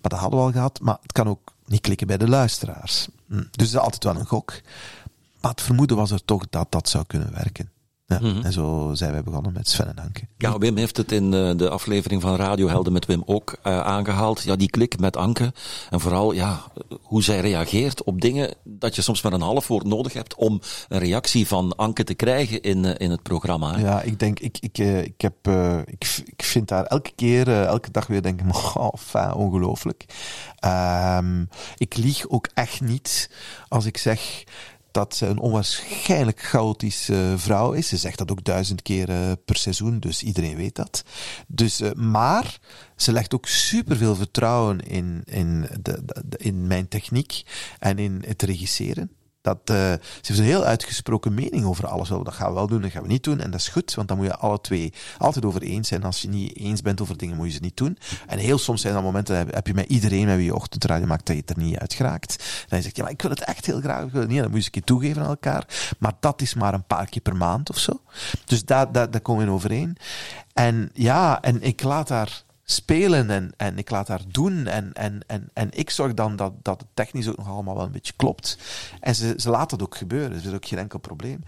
Maar 0.00 0.10
dat 0.10 0.18
hadden 0.18 0.38
we 0.38 0.44
al 0.44 0.52
gehad, 0.52 0.80
maar 0.80 0.98
het 1.02 1.12
kan 1.12 1.28
ook 1.28 1.52
niet 1.66 1.80
klikken 1.80 2.06
bij 2.06 2.18
de 2.18 2.28
luisteraars. 2.28 3.08
Hm. 3.26 3.36
Dus 3.36 3.50
dat 3.50 3.66
is 3.66 3.76
altijd 3.76 4.04
wel 4.04 4.16
een 4.16 4.26
gok. 4.26 4.60
Maar 5.40 5.50
het 5.50 5.60
vermoeden 5.60 5.96
was 5.96 6.10
er 6.10 6.24
toch 6.24 6.46
dat 6.50 6.72
dat 6.72 6.88
zou 6.88 7.04
kunnen 7.06 7.32
werken. 7.32 7.70
Ja, 8.12 8.18
mm-hmm. 8.28 8.42
En 8.42 8.52
zo 8.52 8.90
zijn 8.94 9.12
wij 9.12 9.22
begonnen 9.22 9.52
met 9.52 9.68
Sven 9.68 9.88
en 9.88 10.04
Anke. 10.04 10.26
Ja, 10.38 10.58
Wim 10.58 10.76
heeft 10.76 10.96
het 10.96 11.12
in 11.12 11.30
de, 11.30 11.54
de 11.56 11.68
aflevering 11.68 12.22
van 12.22 12.36
Radiohelden 12.36 12.92
met 12.92 13.06
Wim 13.06 13.22
ook 13.26 13.56
uh, 13.64 13.80
aangehaald. 13.80 14.42
Ja, 14.42 14.56
die 14.56 14.70
klik 14.70 14.98
met 14.98 15.16
Anke. 15.16 15.52
En 15.90 16.00
vooral, 16.00 16.32
ja, 16.32 16.62
hoe 17.02 17.22
zij 17.22 17.40
reageert 17.40 18.02
op 18.04 18.20
dingen 18.20 18.54
dat 18.64 18.94
je 18.94 19.02
soms 19.02 19.22
maar 19.22 19.32
een 19.32 19.40
half 19.40 19.66
woord 19.66 19.86
nodig 19.86 20.12
hebt 20.12 20.34
om 20.34 20.60
een 20.88 20.98
reactie 20.98 21.46
van 21.46 21.76
Anke 21.76 22.04
te 22.04 22.14
krijgen 22.14 22.62
in, 22.62 22.84
uh, 22.84 22.90
in 22.96 23.10
het 23.10 23.22
programma. 23.22 23.74
Hè? 23.74 23.80
Ja, 23.80 24.02
ik 24.02 24.18
denk, 24.18 24.40
ik, 24.40 24.58
ik, 24.60 24.78
uh, 24.78 25.02
ik 25.02 25.20
heb, 25.20 25.48
ik, 25.86 26.22
ik 26.24 26.42
vind 26.42 26.68
daar 26.68 26.84
elke 26.84 27.12
keer, 27.14 27.64
elke 27.64 27.90
dag 27.90 28.06
weer 28.06 28.22
denk 28.22 28.40
ik, 28.40 28.54
oh, 28.76 28.94
fijn, 28.98 29.34
ongelooflijk. 29.34 30.04
Um, 30.64 31.48
ik 31.76 31.96
lieg 31.96 32.28
ook 32.28 32.48
echt 32.54 32.80
niet 32.80 33.30
als 33.68 33.84
ik 33.84 33.96
zeg 33.96 34.44
dat 34.92 35.14
ze 35.14 35.26
een 35.26 35.38
onwaarschijnlijk 35.38 36.42
chaotische 36.42 37.34
vrouw 37.36 37.72
is. 37.72 37.88
Ze 37.88 37.96
zegt 37.96 38.18
dat 38.18 38.30
ook 38.30 38.44
duizend 38.44 38.82
keer 38.82 39.36
per 39.44 39.56
seizoen, 39.56 40.00
dus 40.00 40.22
iedereen 40.22 40.56
weet 40.56 40.74
dat. 40.74 41.04
Dus, 41.46 41.80
uh, 41.80 41.92
maar 41.92 42.58
ze 42.96 43.12
legt 43.12 43.34
ook 43.34 43.46
superveel 43.46 44.14
vertrouwen 44.14 44.80
in, 44.80 45.22
in, 45.24 45.68
de, 45.80 46.02
in 46.36 46.66
mijn 46.66 46.88
techniek 46.88 47.42
en 47.78 47.98
in 47.98 48.24
het 48.26 48.42
regisseren. 48.42 49.10
Dat, 49.42 49.58
uh, 49.70 49.76
ze 49.76 49.98
heeft 50.22 50.38
een 50.38 50.44
heel 50.44 50.64
uitgesproken 50.64 51.34
mening 51.34 51.64
over 51.64 51.86
alles. 51.86 52.08
Dat 52.08 52.32
gaan 52.32 52.48
we 52.48 52.54
wel 52.54 52.66
doen, 52.66 52.82
dat 52.82 52.90
gaan 52.90 53.02
we 53.02 53.08
niet 53.08 53.24
doen. 53.24 53.40
En 53.40 53.50
dat 53.50 53.60
is 53.60 53.68
goed, 53.68 53.94
want 53.94 54.08
dan 54.08 54.16
moet 54.16 54.26
je 54.26 54.36
alle 54.36 54.60
twee 54.60 54.92
altijd 55.18 55.44
over 55.44 55.62
eens 55.62 55.88
zijn. 55.88 56.04
Als 56.04 56.22
je 56.22 56.28
niet 56.28 56.56
eens 56.56 56.82
bent 56.82 57.00
over 57.00 57.16
dingen, 57.16 57.36
moet 57.36 57.46
je 57.46 57.52
ze 57.52 57.60
niet 57.60 57.76
doen. 57.76 57.98
En 58.26 58.38
heel 58.38 58.58
soms 58.58 58.80
zijn 58.80 58.94
er 58.94 59.02
momenten, 59.02 59.36
heb 59.36 59.66
je 59.66 59.74
met 59.74 59.88
iedereen 59.88 60.26
met 60.26 60.36
wie 60.36 60.44
je 60.44 60.54
ochtendradio 60.54 61.06
maakt, 61.06 61.26
dat 61.26 61.36
je 61.36 61.42
het 61.46 61.50
er 61.50 61.62
niet 61.62 61.78
uit 61.78 61.94
geraakt. 61.94 62.36
Dan 62.68 62.78
je 62.78 62.84
zegt, 62.84 62.96
ja, 62.96 63.02
maar 63.02 63.12
ik 63.12 63.22
wil 63.22 63.30
het 63.30 63.44
echt 63.44 63.66
heel 63.66 63.80
graag. 63.80 64.04
Ik 64.04 64.12
wil 64.12 64.20
het 64.20 64.30
niet, 64.30 64.40
dan 64.40 64.50
moet 64.50 64.58
je 64.58 64.64
een 64.64 64.70
keer 64.70 64.84
toegeven 64.84 65.22
aan 65.22 65.28
elkaar. 65.28 65.94
Maar 65.98 66.12
dat 66.20 66.40
is 66.40 66.54
maar 66.54 66.74
een 66.74 66.86
paar 66.86 67.06
keer 67.06 67.22
per 67.22 67.36
maand 67.36 67.70
of 67.70 67.78
zo. 67.78 68.00
Dus 68.44 68.64
daar, 68.64 68.92
daar, 68.92 69.10
daar 69.10 69.20
komen 69.20 69.42
we 69.44 69.48
in 69.48 69.54
overeen. 69.54 69.96
En 70.52 70.90
ja, 70.94 71.42
en 71.42 71.62
ik 71.62 71.82
laat 71.82 72.08
daar 72.08 72.44
spelen 72.74 73.30
en, 73.30 73.52
en 73.56 73.78
ik 73.78 73.90
laat 73.90 74.08
haar 74.08 74.22
doen. 74.28 74.66
En, 74.66 74.92
en, 74.92 75.20
en, 75.26 75.48
en 75.52 75.68
ik 75.72 75.90
zorg 75.90 76.14
dan 76.14 76.36
dat, 76.36 76.52
dat 76.62 76.80
het 76.80 76.88
technisch 76.94 77.28
ook 77.28 77.36
nog 77.36 77.48
allemaal 77.48 77.74
wel 77.74 77.84
een 77.84 77.92
beetje 77.92 78.12
klopt. 78.16 78.58
En 79.00 79.14
ze, 79.14 79.34
ze 79.36 79.50
laat 79.50 79.70
dat 79.70 79.82
ook 79.82 79.96
gebeuren. 79.96 80.30
Er 80.38 80.46
is 80.46 80.52
ook 80.52 80.66
geen 80.66 80.78
enkel 80.78 80.98
probleem. 80.98 81.44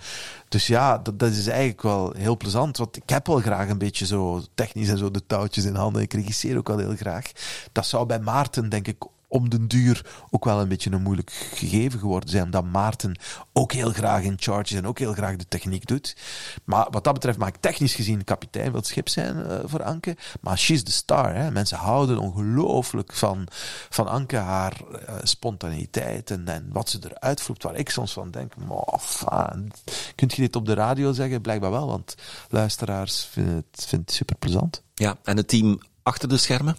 Dus 0.48 0.66
ja, 0.66 0.98
dat, 0.98 1.18
dat 1.18 1.30
is 1.30 1.46
eigenlijk 1.46 1.82
wel 1.82 2.12
heel 2.16 2.36
plezant. 2.36 2.76
Want 2.76 2.96
ik 2.96 3.08
heb 3.08 3.26
wel 3.26 3.40
graag 3.40 3.68
een 3.68 3.78
beetje 3.78 4.06
zo 4.06 4.42
technisch 4.54 4.88
en 4.88 4.98
zo 4.98 5.10
de 5.10 5.26
touwtjes 5.26 5.64
in 5.64 5.74
handen. 5.74 6.02
Ik 6.02 6.12
regisseer 6.12 6.56
ook 6.56 6.68
wel 6.68 6.78
heel 6.78 6.96
graag. 6.96 7.30
Dat 7.72 7.86
zou 7.86 8.06
bij 8.06 8.20
Maarten, 8.20 8.68
denk 8.68 8.88
ik, 8.88 9.04
om 9.34 9.48
den 9.48 9.68
duur 9.68 10.06
ook 10.30 10.44
wel 10.44 10.60
een 10.60 10.68
beetje 10.68 10.92
een 10.92 11.02
moeilijk 11.02 11.30
gegeven 11.54 11.98
geworden 11.98 12.28
zijn. 12.28 12.44
Omdat 12.44 12.64
Maarten 12.64 13.16
ook 13.52 13.72
heel 13.72 13.90
graag 13.90 14.22
in 14.22 14.36
charge 14.38 14.72
is 14.72 14.78
en 14.78 14.86
ook 14.86 14.98
heel 14.98 15.12
graag 15.12 15.36
de 15.36 15.48
techniek 15.48 15.86
doet. 15.86 16.16
Maar 16.64 16.86
wat 16.90 17.04
dat 17.04 17.12
betreft 17.12 17.38
mag 17.38 17.48
ik 17.48 17.56
technisch 17.60 17.94
gezien 17.94 18.24
kapitein 18.24 18.66
van 18.66 18.74
het 18.74 18.86
schip 18.86 19.08
zijn 19.08 19.36
uh, 19.36 19.58
voor 19.64 19.82
Anke. 19.82 20.16
Maar 20.40 20.58
she's 20.58 20.82
the 20.82 20.92
star. 20.92 21.34
Hè. 21.34 21.50
Mensen 21.50 21.78
houden 21.78 22.18
ongelooflijk 22.18 23.12
van, 23.12 23.46
van 23.90 24.08
Anke, 24.08 24.36
haar 24.36 24.80
uh, 24.92 25.14
spontaniteit 25.22 26.30
en, 26.30 26.48
en, 26.48 26.68
wat 26.72 26.88
ze 26.88 26.98
eruit 27.02 27.40
vloept. 27.40 27.62
Waar 27.62 27.76
ik 27.76 27.90
soms 27.90 28.12
van 28.12 28.30
denk, 28.30 28.52
man, 28.56 29.72
kunt 30.14 30.34
je 30.34 30.42
dit 30.42 30.56
op 30.56 30.66
de 30.66 30.74
radio 30.74 31.12
zeggen? 31.12 31.40
Blijkbaar 31.40 31.70
wel, 31.70 31.86
want 31.86 32.14
luisteraars 32.48 33.28
vinden 33.30 33.54
het, 33.54 33.84
vinden 33.84 34.06
het 34.06 34.16
super 34.16 34.36
plezant. 34.36 34.82
Ja, 34.94 35.16
en 35.22 35.36
het 35.36 35.48
team 35.48 35.80
achter 36.02 36.28
de 36.28 36.36
schermen? 36.36 36.76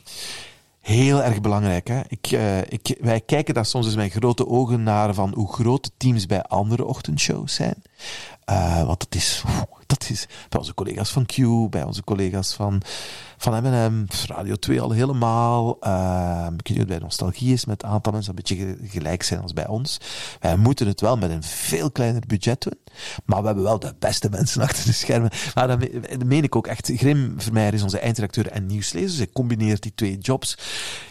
Heel 0.85 1.23
erg 1.23 1.41
belangrijk. 1.41 1.87
Hè? 1.87 2.01
Ik, 2.07 2.31
uh, 2.31 2.57
ik, 2.57 2.97
wij 2.99 3.21
kijken 3.21 3.53
daar 3.53 3.65
soms 3.65 3.85
eens 3.85 3.95
met 3.95 4.11
grote 4.11 4.47
ogen 4.47 4.83
naar 4.83 5.13
van 5.13 5.33
hoe 5.35 5.53
groot 5.53 5.91
teams 5.97 6.25
bij 6.25 6.43
andere 6.43 6.85
ochtendshows 6.85 7.53
zijn. 7.53 7.83
Uh, 8.49 8.83
want 8.83 8.99
dat 8.99 9.15
is, 9.15 9.43
dat 9.85 10.09
is 10.09 10.27
bij 10.49 10.59
onze 10.59 10.73
collega's 10.73 11.11
van 11.11 11.25
Q, 11.25 11.35
bij 11.69 11.83
onze 11.83 12.03
collega's 12.03 12.53
van, 12.53 12.81
van 13.37 13.63
M&M, 13.63 14.05
Radio 14.27 14.55
2 14.55 14.81
al 14.81 14.91
helemaal. 14.91 15.77
Uh, 15.81 16.47
ik 16.57 16.67
weet 16.67 16.77
niet 16.77 16.87
bij 16.87 16.99
Nostalgie 16.99 17.53
is 17.53 17.65
met 17.65 17.83
een 17.83 17.89
aantal 17.89 18.11
mensen 18.11 18.29
een 18.29 18.35
beetje 18.35 18.77
gelijk 18.89 19.23
zijn 19.23 19.41
als 19.41 19.53
bij 19.53 19.67
ons. 19.67 19.97
Wij 20.39 20.57
moeten 20.57 20.87
het 20.87 21.01
wel 21.01 21.17
met 21.17 21.29
een 21.29 21.43
veel 21.43 21.91
kleiner 21.91 22.23
budget 22.27 22.61
doen. 22.61 22.79
Maar 23.25 23.39
we 23.39 23.45
hebben 23.45 23.63
wel 23.63 23.79
de 23.79 23.95
beste 23.99 24.29
mensen 24.29 24.61
achter 24.67 24.85
de 24.85 24.93
schermen. 24.93 25.31
Maar 25.55 25.67
dat 25.67 26.23
meen 26.25 26.43
ik 26.43 26.55
ook 26.55 26.67
echt. 26.67 26.91
Grim 26.95 27.33
Vermeijer 27.37 27.73
is 27.73 27.83
onze 27.83 27.99
eindredacteur 27.99 28.47
en 28.47 28.65
nieuwslezer. 28.65 29.17
Hij 29.17 29.29
combineert 29.33 29.81
die 29.81 29.93
twee 29.95 30.17
jobs. 30.17 30.57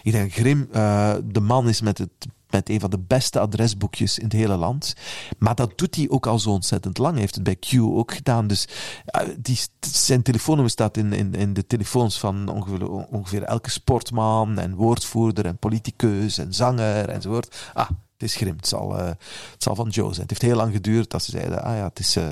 Ik 0.03 0.11
denk 0.11 0.33
Grim, 0.33 0.69
uh, 0.75 1.13
de 1.25 1.39
man 1.39 1.67
is 1.67 1.81
met 1.81 1.97
het 1.97 2.27
met 2.55 2.69
een 2.69 2.79
van 2.79 2.89
de 2.89 2.99
beste 2.99 3.39
adresboekjes 3.39 4.17
in 4.17 4.23
het 4.23 4.33
hele 4.33 4.55
land. 4.55 4.93
Maar 5.37 5.55
dat 5.55 5.77
doet 5.77 5.95
hij 5.95 6.09
ook 6.09 6.27
al 6.27 6.39
zo 6.39 6.49
ontzettend 6.49 6.97
lang. 6.97 7.11
Hij 7.11 7.21
heeft 7.21 7.35
het 7.35 7.43
bij 7.43 7.55
Q 7.55 7.73
ook 7.79 8.13
gedaan. 8.13 8.47
Dus 8.47 8.67
uh, 9.15 9.21
die, 9.37 9.59
zijn 9.79 10.21
telefoonnummer 10.21 10.71
staat 10.71 10.97
in, 10.97 11.13
in, 11.13 11.33
in 11.33 11.53
de 11.53 11.67
telefoons 11.67 12.19
van 12.19 12.49
ongeveer, 12.49 12.89
ongeveer 12.89 13.43
elke 13.43 13.69
sportman 13.69 14.59
en 14.59 14.75
woordvoerder 14.75 15.45
en 15.45 15.57
politicus 15.57 16.37
en 16.37 16.53
zanger 16.53 17.09
enzovoort. 17.09 17.69
Ah, 17.73 17.89
het 18.13 18.23
is 18.23 18.35
grim. 18.35 18.55
Het 18.55 18.67
zal, 18.67 18.99
uh, 18.99 19.05
het 19.05 19.63
van 19.63 19.89
Joe 19.89 20.13
zijn. 20.13 20.27
Het 20.27 20.29
heeft 20.29 20.41
heel 20.41 20.55
lang 20.55 20.73
geduurd 20.73 21.09
dat 21.09 21.23
ze 21.23 21.31
zeiden, 21.31 21.63
ah 21.63 21.75
ja, 21.75 21.83
het 21.83 21.99
is 21.99 22.17
uh, 22.17 22.27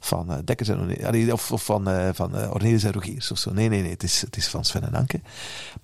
van 0.00 0.32
uh, 0.32 0.38
Dekkers 0.44 0.70
of, 1.32 1.52
of 1.52 1.64
van, 1.64 2.14
van 2.14 2.52
Ornelis 2.52 2.84
en 2.84 2.92
Rogiers 2.92 3.30
of 3.30 3.38
zo. 3.38 3.52
Nee, 3.52 3.68
nee, 3.68 3.82
nee, 3.82 3.90
het 3.90 4.02
is, 4.02 4.24
is 4.30 4.48
van 4.48 4.64
Sven 4.64 4.82
en 4.82 4.94
Anke. 4.94 5.20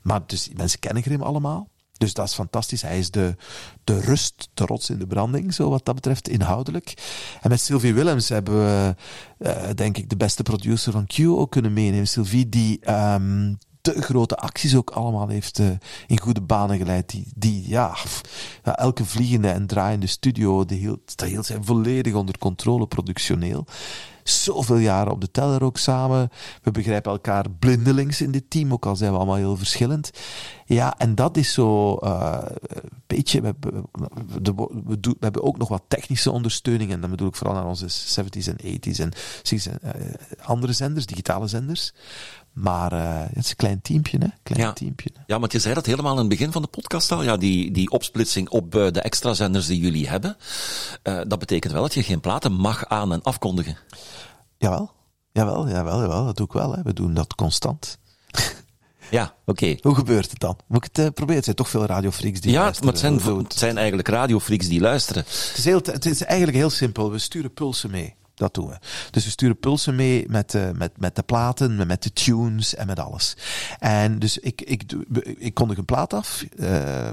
Maar 0.02 0.20
dus 0.26 0.50
mensen 0.56 0.78
kennen 0.78 1.02
Grim 1.02 1.22
allemaal. 1.22 1.68
Dus 2.00 2.14
dat 2.14 2.26
is 2.26 2.34
fantastisch. 2.34 2.82
Hij 2.82 2.98
is 2.98 3.10
de, 3.10 3.36
de 3.84 4.00
rust, 4.00 4.48
de 4.54 4.64
rots 4.66 4.90
in 4.90 4.98
de 4.98 5.06
branding, 5.06 5.54
zo 5.54 5.70
wat 5.70 5.84
dat 5.84 5.94
betreft, 5.94 6.28
inhoudelijk. 6.28 6.94
En 7.40 7.50
met 7.50 7.60
Sylvie 7.60 7.94
Willems 7.94 8.28
hebben 8.28 8.54
we, 8.54 8.94
uh, 9.38 9.68
denk 9.74 9.96
ik, 9.96 10.10
de 10.10 10.16
beste 10.16 10.42
producer 10.42 10.92
van 10.92 11.06
Q 11.06 11.18
ook 11.20 11.50
kunnen 11.50 11.72
meenemen. 11.72 12.08
Sylvie, 12.08 12.48
die 12.48 12.92
um, 12.92 13.58
de 13.80 14.02
grote 14.02 14.36
acties 14.36 14.76
ook 14.76 14.90
allemaal 14.90 15.28
heeft 15.28 15.58
uh, 15.58 15.68
in 16.06 16.20
goede 16.20 16.40
banen 16.40 16.78
geleid. 16.78 17.10
Die, 17.10 17.32
die 17.34 17.68
ja, 17.68 17.94
elke 18.62 19.04
vliegende 19.04 19.48
en 19.48 19.66
draaiende 19.66 20.06
studio, 20.06 20.64
die 20.64 20.78
hield, 20.78 21.16
zijn 21.40 21.64
volledig 21.64 22.14
onder 22.14 22.38
controle, 22.38 22.86
productioneel 22.86 23.66
zoveel 24.30 24.76
jaren 24.76 25.12
op 25.12 25.20
de 25.20 25.30
teller 25.30 25.62
ook 25.62 25.78
samen. 25.78 26.30
We 26.62 26.70
begrijpen 26.70 27.12
elkaar 27.12 27.50
blindelings 27.50 28.20
in 28.20 28.30
dit 28.30 28.50
team, 28.50 28.72
ook 28.72 28.86
al 28.86 28.96
zijn 28.96 29.10
we 29.10 29.16
allemaal 29.16 29.36
heel 29.36 29.56
verschillend. 29.56 30.10
Ja, 30.74 30.98
en 30.98 31.14
dat 31.14 31.36
is 31.36 31.52
zo 31.52 31.98
uh, 32.04 32.38
een 32.62 33.02
beetje. 33.06 33.40
We, 33.40 33.54
we, 33.60 33.82
we, 34.42 34.98
we, 35.00 35.16
hebben 35.20 35.42
ook 35.42 35.58
nog 35.58 35.68
wat 35.68 35.82
technische 35.88 36.30
ondersteuning. 36.30 36.92
En 36.92 37.00
dan 37.00 37.10
bedoel 37.10 37.28
ik 37.28 37.34
vooral 37.34 37.54
naar 37.54 37.66
onze 37.66 37.88
70s 37.88 38.46
en 38.46 38.56
80s 38.64 38.98
en 38.98 39.12
60s 39.14 39.70
en 39.70 39.78
uh, 39.82 39.92
andere 40.42 40.72
zenders, 40.72 41.06
digitale 41.06 41.46
zenders. 41.46 41.92
Maar 42.52 42.92
uh, 42.92 43.20
het 43.28 43.44
is 43.44 43.50
een 43.50 43.56
klein 43.56 43.80
teampje, 43.82 44.18
hè? 44.18 44.26
Klein 44.42 44.66
ja. 44.66 44.72
teampje. 44.72 45.10
Ja, 45.26 45.40
want 45.40 45.52
je 45.52 45.58
zei 45.58 45.74
dat 45.74 45.86
helemaal 45.86 46.12
in 46.12 46.18
het 46.18 46.28
begin 46.28 46.52
van 46.52 46.62
de 46.62 46.68
podcast 46.68 47.12
al. 47.12 47.22
Ja, 47.22 47.36
die, 47.36 47.70
die 47.70 47.90
opsplitsing 47.90 48.48
op 48.48 48.74
uh, 48.74 48.90
de 48.90 49.00
extra 49.00 49.34
zenders 49.34 49.66
die 49.66 49.80
jullie 49.80 50.08
hebben. 50.08 50.36
Uh, 51.02 51.20
dat 51.26 51.38
betekent 51.38 51.72
wel 51.72 51.82
dat 51.82 51.94
je 51.94 52.02
geen 52.02 52.20
platen 52.20 52.52
mag 52.52 52.86
aan- 52.86 53.12
en 53.12 53.22
afkondigen. 53.22 53.76
Jawel. 54.56 54.90
Jawel, 55.32 55.68
jawel, 55.68 56.00
jawel. 56.00 56.24
Dat 56.24 56.36
doe 56.36 56.46
ik 56.46 56.52
wel. 56.52 56.72
Hè. 56.72 56.82
We 56.82 56.92
doen 56.92 57.14
dat 57.14 57.34
constant. 57.34 57.98
Ja, 59.10 59.24
oké. 59.24 59.50
Okay. 59.50 59.78
Hoe 59.82 59.94
gebeurt 59.94 60.30
het 60.30 60.40
dan? 60.40 60.58
Moet 60.66 60.84
ik 60.84 60.90
het 60.92 60.98
uh, 60.98 61.04
proberen? 61.04 61.34
Het 61.34 61.44
zijn 61.44 61.56
toch 61.56 61.68
veel 61.68 61.86
radiofreaks 61.86 62.40
die 62.40 62.52
ja, 62.52 62.60
luisteren. 62.60 62.94
Ja, 62.94 63.00
maar 63.02 63.12
het 63.12 63.22
zijn, 63.22 63.36
het 63.38 63.58
zijn 63.58 63.76
eigenlijk 63.78 64.08
radiofreaks 64.08 64.68
die 64.68 64.80
luisteren. 64.80 65.22
Het 65.22 65.54
is, 65.56 65.64
heel, 65.64 65.80
het 65.84 66.06
is 66.06 66.22
eigenlijk 66.22 66.58
heel 66.58 66.70
simpel. 66.70 67.10
We 67.10 67.18
sturen 67.18 67.52
pulsen 67.52 67.90
mee. 67.90 68.14
Dat 68.40 68.54
doen 68.54 68.68
we. 68.68 68.78
Dus 69.10 69.24
we 69.24 69.30
sturen 69.30 69.58
pulsen 69.58 69.94
mee 69.94 70.24
met, 70.28 70.54
uh, 70.54 70.70
met, 70.70 70.92
met 70.98 71.16
de 71.16 71.22
platen, 71.22 71.86
met 71.86 72.02
de 72.02 72.12
tunes 72.12 72.74
en 72.74 72.86
met 72.86 72.98
alles. 72.98 73.36
En 73.78 74.18
dus 74.18 74.38
ik, 74.38 74.62
ik, 74.62 74.92
ik 75.38 75.54
kondig 75.54 75.78
een 75.78 75.84
plaat 75.84 76.12
af, 76.12 76.44
uh, 76.56 77.08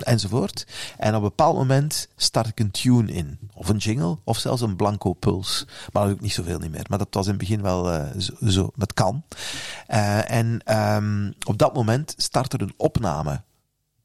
enzovoort. 0.00 0.66
En 0.98 1.08
op 1.08 1.14
een 1.14 1.28
bepaald 1.28 1.56
moment 1.56 2.08
start 2.16 2.46
ik 2.46 2.60
een 2.60 2.70
tune 2.70 3.12
in. 3.12 3.38
Of 3.54 3.68
een 3.68 3.76
jingle, 3.76 4.18
of 4.24 4.38
zelfs 4.38 4.62
een 4.62 4.76
blanco 4.76 5.12
puls. 5.12 5.64
Maar 5.66 6.02
dat 6.02 6.04
doe 6.04 6.14
ik 6.14 6.20
niet 6.20 6.32
zoveel 6.32 6.58
niet 6.58 6.70
meer. 6.70 6.86
Maar 6.88 6.98
dat 6.98 7.14
was 7.14 7.24
in 7.24 7.30
het 7.32 7.40
begin 7.40 7.62
wel 7.62 7.92
uh, 7.92 8.02
zo, 8.46 8.70
dat 8.76 8.94
kan. 8.94 9.22
en 9.86 10.60
um, 10.78 11.34
op 11.46 11.58
dat 11.58 11.74
moment 11.74 12.14
start 12.16 12.52
er 12.52 12.62
een 12.62 12.74
opname 12.76 13.42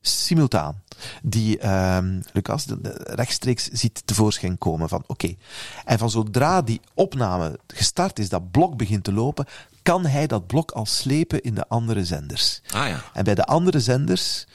simultaan 0.07 0.83
die 1.23 1.67
um, 1.67 2.23
Lucas 2.33 2.65
de, 2.65 2.81
de 2.81 2.97
rechtstreeks 3.03 3.69
ziet 3.71 4.01
tevoorschijn 4.05 4.57
komen 4.57 4.89
van 4.89 5.01
oké. 5.01 5.11
Okay. 5.11 5.37
En 5.85 5.97
van 5.97 6.09
zodra 6.09 6.61
die 6.61 6.81
opname 6.93 7.59
gestart 7.67 8.19
is, 8.19 8.29
dat 8.29 8.51
blok 8.51 8.77
begint 8.77 9.03
te 9.03 9.13
lopen, 9.13 9.45
kan 9.81 10.05
hij 10.05 10.27
dat 10.27 10.47
blok 10.47 10.71
al 10.71 10.85
slepen 10.85 11.41
in 11.41 11.55
de 11.55 11.67
andere 11.67 12.05
zenders. 12.05 12.61
Ah, 12.71 12.87
ja. 12.87 13.03
En 13.13 13.23
bij 13.23 13.35
de 13.35 13.45
andere 13.45 13.79
zenders 13.79 14.45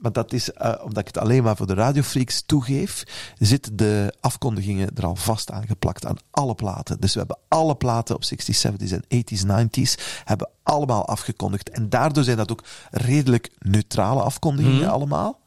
maar 0.00 0.12
dat 0.12 0.32
is, 0.32 0.50
uh, 0.62 0.74
omdat 0.82 0.98
ik 0.98 1.06
het 1.06 1.18
alleen 1.18 1.42
maar 1.42 1.56
voor 1.56 1.66
de 1.66 1.74
radiofreaks 1.74 2.42
toegeef, 2.46 3.04
zitten 3.38 3.76
de 3.76 4.14
afkondigingen 4.20 4.90
er 4.96 5.06
al 5.06 5.16
vast 5.16 5.50
aangeplakt 5.50 6.06
aan 6.06 6.16
alle 6.30 6.54
platen. 6.54 7.00
Dus 7.00 7.12
we 7.12 7.18
hebben 7.18 7.38
alle 7.48 7.74
platen 7.74 8.14
op 8.14 8.22
60s, 8.24 8.66
70s 8.66 8.92
en 8.92 9.24
80s, 9.24 9.46
90s, 9.46 10.02
hebben 10.24 10.48
allemaal 10.62 11.06
afgekondigd. 11.06 11.70
En 11.70 11.88
daardoor 11.88 12.24
zijn 12.24 12.36
dat 12.36 12.52
ook 12.52 12.64
redelijk 12.90 13.50
neutrale 13.58 14.22
afkondigingen 14.22 14.86
mm. 14.86 14.92
allemaal. 14.92 15.38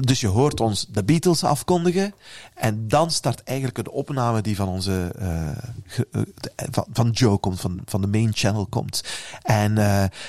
Dus 0.00 0.20
je 0.20 0.26
hoort 0.26 0.60
ons 0.60 0.86
de 0.90 1.04
Beatles 1.04 1.44
afkondigen. 1.44 2.14
En 2.54 2.88
dan 2.88 3.10
start 3.10 3.42
eigenlijk 3.42 3.78
een 3.78 3.90
opname 3.90 4.40
die 4.40 4.56
van 4.56 4.68
onze. 4.68 5.14
Uh, 5.20 5.50
van, 6.70 6.86
van 6.92 7.10
Joe 7.10 7.38
komt, 7.38 7.60
van, 7.60 7.80
van 7.84 8.00
de 8.00 8.06
main 8.06 8.30
channel 8.34 8.66
komt. 8.66 9.02
En, 9.42 9.78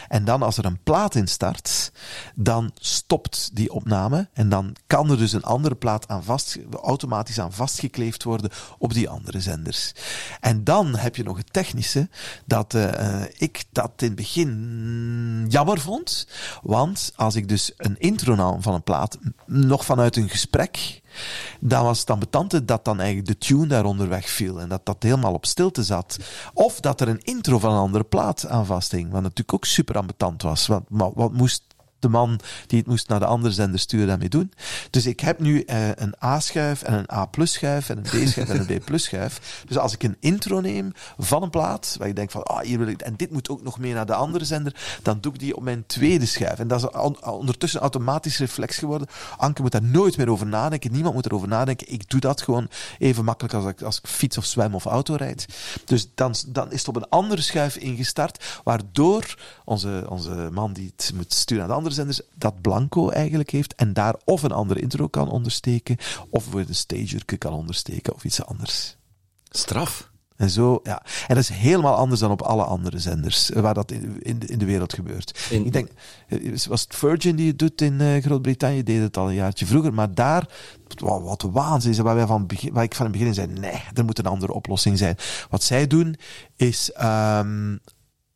en 0.08 0.26
dan 0.26 0.42
als 0.42 0.58
er 0.58 0.66
een 0.66 0.80
plaat 0.84 1.16
in 1.16 1.28
start, 1.28 1.92
dan 2.36 2.72
stopt 2.80 3.50
die 3.54 3.74
opname. 3.74 4.30
En 4.34 4.50
dan 4.50 4.76
kan 4.88 5.12
er 5.12 5.18
dus 5.18 5.34
een 5.34 5.44
andere 5.44 5.76
plaat 5.76 6.08
aan 6.08 6.24
vast, 6.24 6.58
automatisch 6.84 7.40
aan 7.40 7.54
vastgekleefd 7.54 8.24
worden 8.24 8.52
op 8.78 8.94
die 8.94 9.10
andere 9.10 9.40
zenders. 9.40 9.92
En 10.40 10.64
dan 10.64 10.96
heb 10.96 11.16
je 11.16 11.24
nog 11.24 11.38
het 11.38 11.54
technische, 11.54 12.10
dat 12.46 12.78
ik 13.38 13.66
dat 13.72 13.92
in 13.98 14.08
het 14.08 14.16
begin 14.16 15.46
jammer 15.50 15.80
vond. 15.80 16.28
Want 16.62 17.12
als 17.16 17.36
ik 17.36 17.50
dus 17.50 17.72
een 17.78 18.00
intro 18.00 18.36
nam 18.36 18.62
van 18.62 18.74
een 18.74 18.84
plaat 18.84 19.18
nog 19.46 19.86
vanuit 19.86 20.16
een 20.16 20.30
gesprek, 20.30 21.02
dan 21.60 21.84
was 21.84 22.00
het 22.00 22.10
ambetante 22.10 22.66
dat 22.66 22.86
dan 22.86 23.00
eigenlijk 23.00 23.28
de 23.28 23.38
tune 23.38 23.68
daaronder 23.68 24.10
wegviel 24.10 24.60
en 24.60 24.70
dat 24.70 24.86
dat 24.86 25.04
helemaal 25.04 25.34
op 25.34 25.46
stilte 25.46 25.84
zat. 25.84 26.18
Of 26.54 26.80
dat 26.80 27.02
er 27.02 27.08
een 27.08 27.24
intro 27.24 27.60
van 27.60 27.72
een 27.72 27.80
andere 27.80 28.04
plaat 28.04 28.48
aan 28.48 28.66
vasthing, 28.66 29.12
wat 29.12 29.22
natuurlijk 29.22 29.54
ook 29.54 29.66
super 29.66 29.98
ambetant 29.98 30.42
was. 30.42 30.68
Want, 30.68 30.86
wat 30.90 31.34
moest 31.34 31.64
de 32.00 32.10
man 32.10 32.40
die 32.68 32.80
het 32.80 32.88
moest 32.88 33.08
naar 33.08 33.20
de 33.20 33.26
andere 33.26 33.54
zender 33.54 33.80
sturen 33.80 34.08
daarmee 34.08 34.30
doen. 34.30 34.52
Dus 34.90 35.06
ik 35.06 35.20
heb 35.20 35.40
nu 35.40 35.64
uh, 35.66 35.90
een 35.90 36.16
A-schuif 36.24 36.82
en 36.82 36.94
een 36.94 37.12
A-plus-schuif 37.12 37.90
en 37.90 37.98
een 37.98 38.04
B-schuif 38.04 38.50
en 38.50 38.60
een 38.60 38.80
B-plus-schuif. 38.80 39.64
Dus 39.68 39.78
als 39.78 39.94
ik 39.94 40.04
een 40.04 40.18
intro 40.20 40.60
neem 40.60 40.92
van 41.18 41.44
een 41.44 41.50
plaat, 41.50 41.96
waar 42.00 42.08
ik 42.08 42.16
denk 42.16 42.32
van, 42.32 42.44
ah, 42.44 42.60
hier 42.60 42.78
wil 42.78 42.88
ik, 42.88 43.02
en 43.02 43.16
dit 43.16 43.32
moet 43.32 43.50
ook 43.50 43.64
nog 43.64 43.80
mee 43.80 43.94
naar 43.94 44.06
de 44.06 44.14
andere 44.14 44.46
zender, 44.46 45.00
dan 45.02 45.18
doe 45.22 45.34
ik 45.34 45.40
die 45.40 45.56
op 45.56 45.64
mijn 45.64 45.86
tweede 45.86 46.26
schuif. 46.26 46.60
En 46.60 46.68
dat 46.68 46.84
is 46.84 47.00
ondertussen 47.22 47.80
automatisch 47.80 48.38
reflex 48.38 48.78
geworden. 48.78 49.08
Anke 49.38 49.62
moet 49.62 49.72
daar 49.72 49.84
nooit 49.84 50.18
meer 50.18 50.30
over 50.30 50.48
nadenken. 50.48 50.92
Niemand 50.92 51.14
moet 51.14 51.26
erover 51.26 51.48
nadenken. 51.48 51.92
Ik 51.92 52.10
doe 52.10 52.20
dat 52.20 52.42
gewoon 52.42 52.70
even 52.98 53.24
makkelijk 53.24 53.54
als 53.54 53.66
ik, 53.66 53.82
als 53.82 53.98
ik 53.98 54.08
fiets 54.08 54.38
of 54.38 54.46
zwem 54.46 54.76
of 54.76 54.86
auto 54.86 55.16
rijd. 55.16 55.46
Dus 55.86 56.08
dan, 56.16 56.36
dan 56.48 56.72
is 56.72 56.80
het 56.80 56.88
op 56.88 56.96
een 56.96 57.10
andere 57.10 57.42
schuif 57.42 57.76
ingestart, 57.76 58.62
waardoor 58.64 59.36
onze, 59.68 60.06
onze 60.10 60.50
man 60.52 60.74
die 60.74 60.94
het 60.96 61.12
moet 61.16 61.34
sturen 61.34 61.58
naar 61.58 61.68
de 61.68 61.78
andere 61.78 61.96
zenders, 61.96 62.22
dat 62.36 62.62
blanco 62.62 63.10
eigenlijk 63.10 63.50
heeft 63.50 63.76
en 63.76 63.94
daar 63.94 64.16
of 64.26 64.44
een 64.44 64.52
andere 64.52 64.80
intro 64.80 65.08
kan 65.08 65.30
ondersteken, 65.30 65.98
of 66.30 66.54
een 66.54 66.76
stager 66.76 67.38
kan 67.38 67.54
ondersteken 67.54 68.14
of 68.14 68.24
iets 68.24 68.46
anders. 68.46 68.98
Straf. 69.50 70.12
En 70.36 70.50
zo, 70.50 70.80
ja. 70.84 71.04
En 71.28 71.36
dat 71.36 71.44
is 71.44 71.50
helemaal 71.50 71.96
anders 71.96 72.20
dan 72.20 72.32
op 72.32 72.42
alle 72.42 72.64
andere 72.64 73.00
zenders 73.00 73.52
eh, 73.52 73.62
waar 73.62 73.74
dat 73.74 73.92
in, 73.92 74.22
in, 74.22 74.40
de, 74.40 74.48
in 74.48 74.60
de 74.60 74.66
wereld 74.66 74.94
gebeurt. 74.94 75.48
Ik 75.50 75.74
denk, 75.74 75.90
eh, 76.28 76.58
was 76.68 76.82
het 76.82 76.96
Virgin 76.96 77.36
die 77.36 77.48
het 77.48 77.60
doet 77.60 77.82
in 77.82 78.02
uh, 78.02 78.24
Groot-Brittannië, 78.24 78.84
deed 78.84 79.02
het 79.02 79.18
al 79.18 79.28
een 79.28 79.36
jaartje 79.36 79.66
vroeger, 79.66 79.94
maar 79.94 80.14
daar, 80.14 80.50
wat, 80.98 81.22
wat 81.22 81.42
waanzin 81.42 81.92
is, 81.92 81.98
waar, 81.98 82.16
wij 82.16 82.26
van 82.26 82.48
begin, 82.48 82.74
waar 82.74 82.84
ik 82.84 82.96
van 82.96 83.06
het 83.06 83.18
begin 83.18 83.34
zei, 83.34 83.48
nee, 83.48 83.84
er 83.94 84.06
moet 84.06 84.20
een 84.20 84.26
andere 84.26 84.54
oplossing 84.54 84.98
zijn. 84.98 85.16
Wat 85.50 85.64
zij 85.64 85.88
doen, 85.88 86.16
is 86.56 86.92
um, 87.02 87.80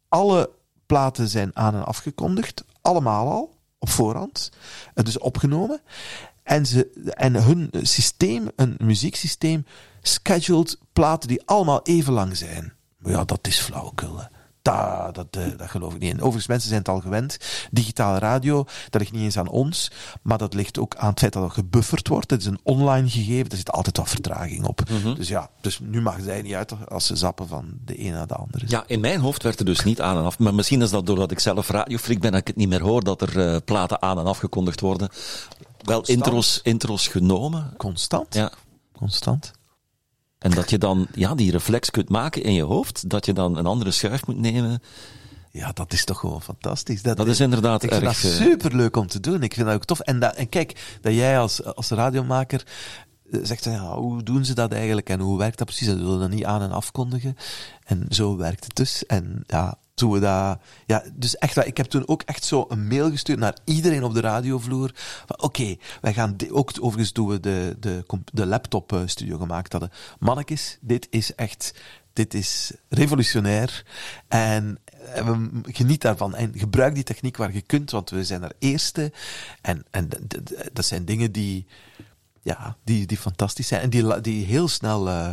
alle 0.07 0.49
platen 0.91 1.27
zijn 1.27 1.51
aan 1.53 1.75
en 1.75 1.85
afgekondigd, 1.85 2.63
allemaal 2.81 3.27
al, 3.31 3.55
op 3.79 3.89
voorhand, 3.89 4.51
dus 4.93 5.17
opgenomen. 5.17 5.81
En, 6.43 6.65
ze, 6.65 7.11
en 7.13 7.43
hun 7.43 7.69
systeem, 7.81 8.49
een 8.55 8.75
muzieksysteem, 8.79 9.65
scheduled 10.01 10.77
platen 10.93 11.27
die 11.27 11.41
allemaal 11.45 11.81
even 11.83 12.13
lang 12.13 12.37
zijn. 12.37 12.73
Maar 12.97 13.11
ja, 13.11 13.23
dat 13.23 13.47
is 13.47 13.59
flauwekul. 13.59 14.21
Dat, 14.61 15.15
dat, 15.15 15.27
eh, 15.31 15.57
dat 15.57 15.69
geloof 15.69 15.93
ik 15.93 15.99
niet. 15.99 16.11
En 16.11 16.17
overigens, 16.17 16.47
mensen 16.47 16.69
zijn 16.69 16.79
het 16.79 16.89
al 16.89 16.99
gewend. 16.99 17.37
Digitale 17.71 18.19
radio, 18.19 18.65
dat 18.89 19.01
ligt 19.01 19.13
niet 19.13 19.23
eens 19.23 19.37
aan 19.37 19.47
ons, 19.47 19.91
maar 20.21 20.37
dat 20.37 20.53
ligt 20.53 20.79
ook 20.79 20.95
aan 20.95 21.09
het 21.09 21.19
feit 21.19 21.33
dat 21.33 21.43
het 21.43 21.53
gebufferd 21.53 22.07
wordt. 22.07 22.31
Het 22.31 22.41
is 22.41 22.45
een 22.45 22.59
online 22.63 23.09
gegeven, 23.09 23.51
er 23.51 23.57
zit 23.57 23.71
altijd 23.71 23.97
wat 23.97 24.09
vertraging 24.09 24.65
op. 24.65 24.81
Mhm. 24.89 25.13
Dus 25.13 25.27
ja, 25.27 25.49
dus 25.61 25.79
nu 25.79 26.01
mag 26.01 26.15
zij 26.21 26.41
niet 26.41 26.53
uit 26.53 26.89
als 26.89 27.05
ze 27.05 27.15
zappen 27.15 27.47
van 27.47 27.65
de 27.85 28.05
een 28.05 28.11
naar 28.11 28.27
de 28.27 28.35
andere. 28.35 28.65
Ja, 28.67 28.83
in 28.87 28.99
mijn 28.99 29.19
hoofd 29.19 29.43
werd 29.43 29.59
er 29.59 29.65
dus 29.65 29.83
niet 29.83 30.01
aan 30.01 30.17
en 30.17 30.23
af. 30.23 30.39
Maar 30.39 30.55
misschien 30.55 30.81
is 30.81 30.89
dat 30.89 31.05
doordat 31.05 31.31
ik 31.31 31.39
zelf 31.39 31.69
radiofreak 31.69 32.19
ben, 32.19 32.31
dat 32.31 32.41
ik 32.41 32.47
het 32.47 32.55
niet 32.55 32.69
meer 32.69 32.81
hoor, 32.81 33.03
dat 33.03 33.21
er 33.21 33.37
uh, 33.37 33.57
platen 33.65 34.01
aan 34.01 34.19
en 34.19 34.25
afgekondigd 34.25 34.79
worden. 34.79 35.09
Wel 35.81 36.01
intros, 36.05 36.59
intros 36.63 37.07
genomen. 37.07 37.73
Constant? 37.77 38.33
Ja. 38.33 38.51
Constant. 38.97 39.51
En 40.41 40.51
dat 40.51 40.69
je 40.69 40.77
dan 40.77 41.07
ja, 41.13 41.35
die 41.35 41.51
reflex 41.51 41.89
kunt 41.89 42.09
maken 42.09 42.43
in 42.43 42.53
je 42.53 42.63
hoofd, 42.63 43.09
dat 43.09 43.25
je 43.25 43.33
dan 43.33 43.57
een 43.57 43.65
andere 43.65 43.91
schuif 43.91 44.27
moet 44.27 44.39
nemen. 44.39 44.81
Ja, 45.51 45.71
dat 45.71 45.93
is 45.93 46.05
toch 46.05 46.19
gewoon 46.19 46.41
fantastisch. 46.41 47.01
Dat, 47.01 47.17
dat 47.17 47.27
is 47.27 47.39
inderdaad 47.39 47.83
ik 47.83 47.91
vind 47.91 48.03
dat 48.03 48.13
eh, 48.13 48.31
superleuk 48.31 48.95
om 48.95 49.07
te 49.07 49.19
doen. 49.19 49.43
Ik 49.43 49.53
vind 49.53 49.65
dat 49.65 49.75
ook 49.75 49.85
tof. 49.85 49.99
En, 49.99 50.19
dat, 50.19 50.35
en 50.35 50.49
kijk, 50.49 50.97
dat 51.01 51.13
jij 51.13 51.39
als, 51.39 51.63
als 51.63 51.89
radiomaker 51.89 52.63
eh, 53.31 53.39
zegt, 53.43 53.63
ja, 53.63 53.95
hoe 53.95 54.23
doen 54.23 54.45
ze 54.45 54.53
dat 54.53 54.73
eigenlijk 54.73 55.09
en 55.09 55.19
hoe 55.19 55.37
werkt 55.37 55.57
dat 55.57 55.67
precies? 55.67 55.87
Dat 55.87 55.97
willen 55.97 56.19
dan 56.19 56.29
niet 56.29 56.45
aan 56.45 56.61
en 56.61 56.71
afkondigen. 56.71 57.37
En 57.83 58.05
zo 58.09 58.37
werkt 58.37 58.63
het 58.63 58.75
dus. 58.75 59.05
En 59.05 59.43
ja, 59.47 59.77
toen 59.93 60.11
we 60.11 60.19
dat, 60.19 60.59
ja, 60.85 61.03
dus 61.13 61.35
echt, 61.35 61.65
ik 61.65 61.77
heb 61.77 61.85
toen 61.85 62.07
ook 62.07 62.21
echt 62.21 62.43
zo 62.43 62.65
een 62.69 62.87
mail 62.87 63.09
gestuurd 63.09 63.39
naar 63.39 63.57
iedereen 63.63 64.03
op 64.03 64.13
de 64.13 64.21
radiovloer. 64.21 64.91
Oké, 65.37 65.75
wij 66.01 66.13
gaan, 66.13 66.35
ook 66.51 66.71
overigens 66.79 67.11
toen 67.11 67.27
we 67.27 67.39
de, 67.39 67.75
de, 67.79 68.03
de 68.33 68.45
laptop 68.45 68.93
eh, 68.93 69.01
studio 69.05 69.37
gemaakt 69.37 69.71
hadden. 69.71 69.91
Mannekes, 70.19 70.77
dit 70.81 71.07
is 71.09 71.35
echt, 71.35 71.73
dit 72.13 72.33
is 72.33 72.71
revolutionair. 72.89 73.85
En 74.27 74.79
we 75.13 75.49
geniet 75.63 76.01
daarvan. 76.01 76.35
En 76.35 76.53
gebruik 76.55 76.95
die 76.95 77.03
techniek 77.03 77.37
waar 77.37 77.53
je 77.53 77.61
kunt, 77.61 77.91
want 77.91 78.09
we 78.09 78.25
zijn 78.25 78.43
er 78.43 78.51
eerste. 78.59 79.11
En, 79.61 79.85
en 79.91 80.09
dat 80.73 80.85
zijn 80.85 81.05
dingen 81.05 81.31
die, 81.31 81.65
ja, 82.41 82.75
die, 82.83 83.05
die 83.05 83.17
fantastisch 83.17 83.67
zijn. 83.67 83.81
En 83.81 83.89
die, 83.89 84.21
die 84.21 84.45
heel 84.45 84.67
snel 84.67 85.07
uh, 85.07 85.29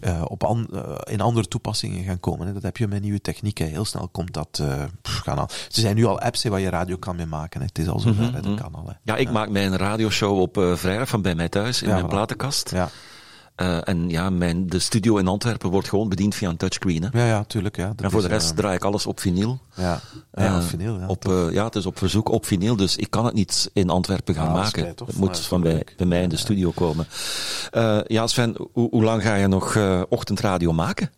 uh, 0.00 0.22
op 0.24 0.44
an, 0.44 0.68
uh, 0.72 0.80
in 1.04 1.20
andere 1.20 1.48
toepassingen 1.48 2.04
gaan 2.04 2.20
komen. 2.20 2.46
Hè. 2.46 2.52
Dat 2.52 2.62
heb 2.62 2.76
je 2.76 2.88
met 2.88 3.02
nieuwe 3.02 3.20
technieken. 3.20 3.66
Heel 3.66 3.84
snel 3.84 4.08
komt 4.08 4.32
dat 4.32 4.62
pff, 5.02 5.18
gaan 5.18 5.38
al. 5.38 5.48
Er 5.48 5.66
zijn 5.68 5.96
nu 5.96 6.04
al 6.04 6.20
apps 6.20 6.44
waar 6.44 6.60
je 6.60 6.70
radio 6.70 6.96
kan 6.96 7.16
mee 7.16 7.26
maken. 7.26 7.60
Hè. 7.60 7.66
Het 7.66 7.78
is 7.78 7.88
al 7.88 8.00
zover, 8.00 8.22
mm 8.22 8.32
-hmm. 8.32 8.42
dat 8.42 8.60
kan 8.60 8.74
al. 8.74 8.86
Hè. 8.86 8.92
Ja, 9.02 9.16
ik 9.16 9.30
maak 9.30 9.48
mijn 9.48 9.76
radioshow 9.76 10.40
op 10.40 10.60
vrijdag 10.74 11.08
van 11.08 11.22
bij 11.22 11.34
mij 11.34 11.48
thuis 11.48 11.82
in 11.82 11.88
ja, 11.88 11.94
mijn 11.94 12.06
platenkast. 12.06 12.70
Ja. 12.70 12.88
Uh, 13.62 13.88
en 13.88 14.08
ja, 14.08 14.30
mijn, 14.30 14.66
de 14.66 14.78
studio 14.78 15.16
in 15.16 15.26
Antwerpen 15.26 15.70
wordt 15.70 15.88
gewoon 15.88 16.08
bediend 16.08 16.34
via 16.34 16.48
een 16.48 16.56
touchscreen. 16.56 17.02
Hè? 17.02 17.18
Ja, 17.18 17.26
ja, 17.26 17.44
tuurlijk. 17.44 17.76
Ja. 17.76 17.88
Dat 17.88 18.00
en 18.00 18.10
voor 18.10 18.22
de 18.22 18.28
rest 18.28 18.50
uh, 18.50 18.56
draai 18.56 18.76
ik 18.76 18.84
alles 18.84 19.06
op 19.06 19.20
vinyl. 19.20 19.58
Ja, 19.74 20.00
ja 20.32 20.56
op 20.56 20.62
vinyl. 20.62 20.98
Ja, 20.98 21.06
op, 21.06 21.28
uh, 21.28 21.52
ja, 21.52 21.64
het 21.64 21.74
is 21.74 21.86
op 21.86 21.98
verzoek 21.98 22.28
op 22.28 22.46
vinyl, 22.46 22.76
dus 22.76 22.96
ik 22.96 23.10
kan 23.10 23.24
het 23.24 23.34
niet 23.34 23.70
in 23.72 23.90
Antwerpen 23.90 24.34
gaan 24.34 24.46
ja, 24.46 24.52
maken. 24.52 24.86
Het 24.86 25.16
moet 25.16 25.40
van 25.40 25.60
bij, 25.60 25.86
bij 25.96 26.06
mij 26.06 26.22
in 26.22 26.28
de 26.28 26.36
studio 26.36 26.70
komen. 26.70 27.06
ja, 28.06 28.26
Sven, 28.26 28.56
hoe 28.72 29.02
lang 29.02 29.22
ga 29.22 29.34
je 29.34 29.46
nog 29.46 29.78
ochtendradio 30.08 30.72
maken? 30.72 31.10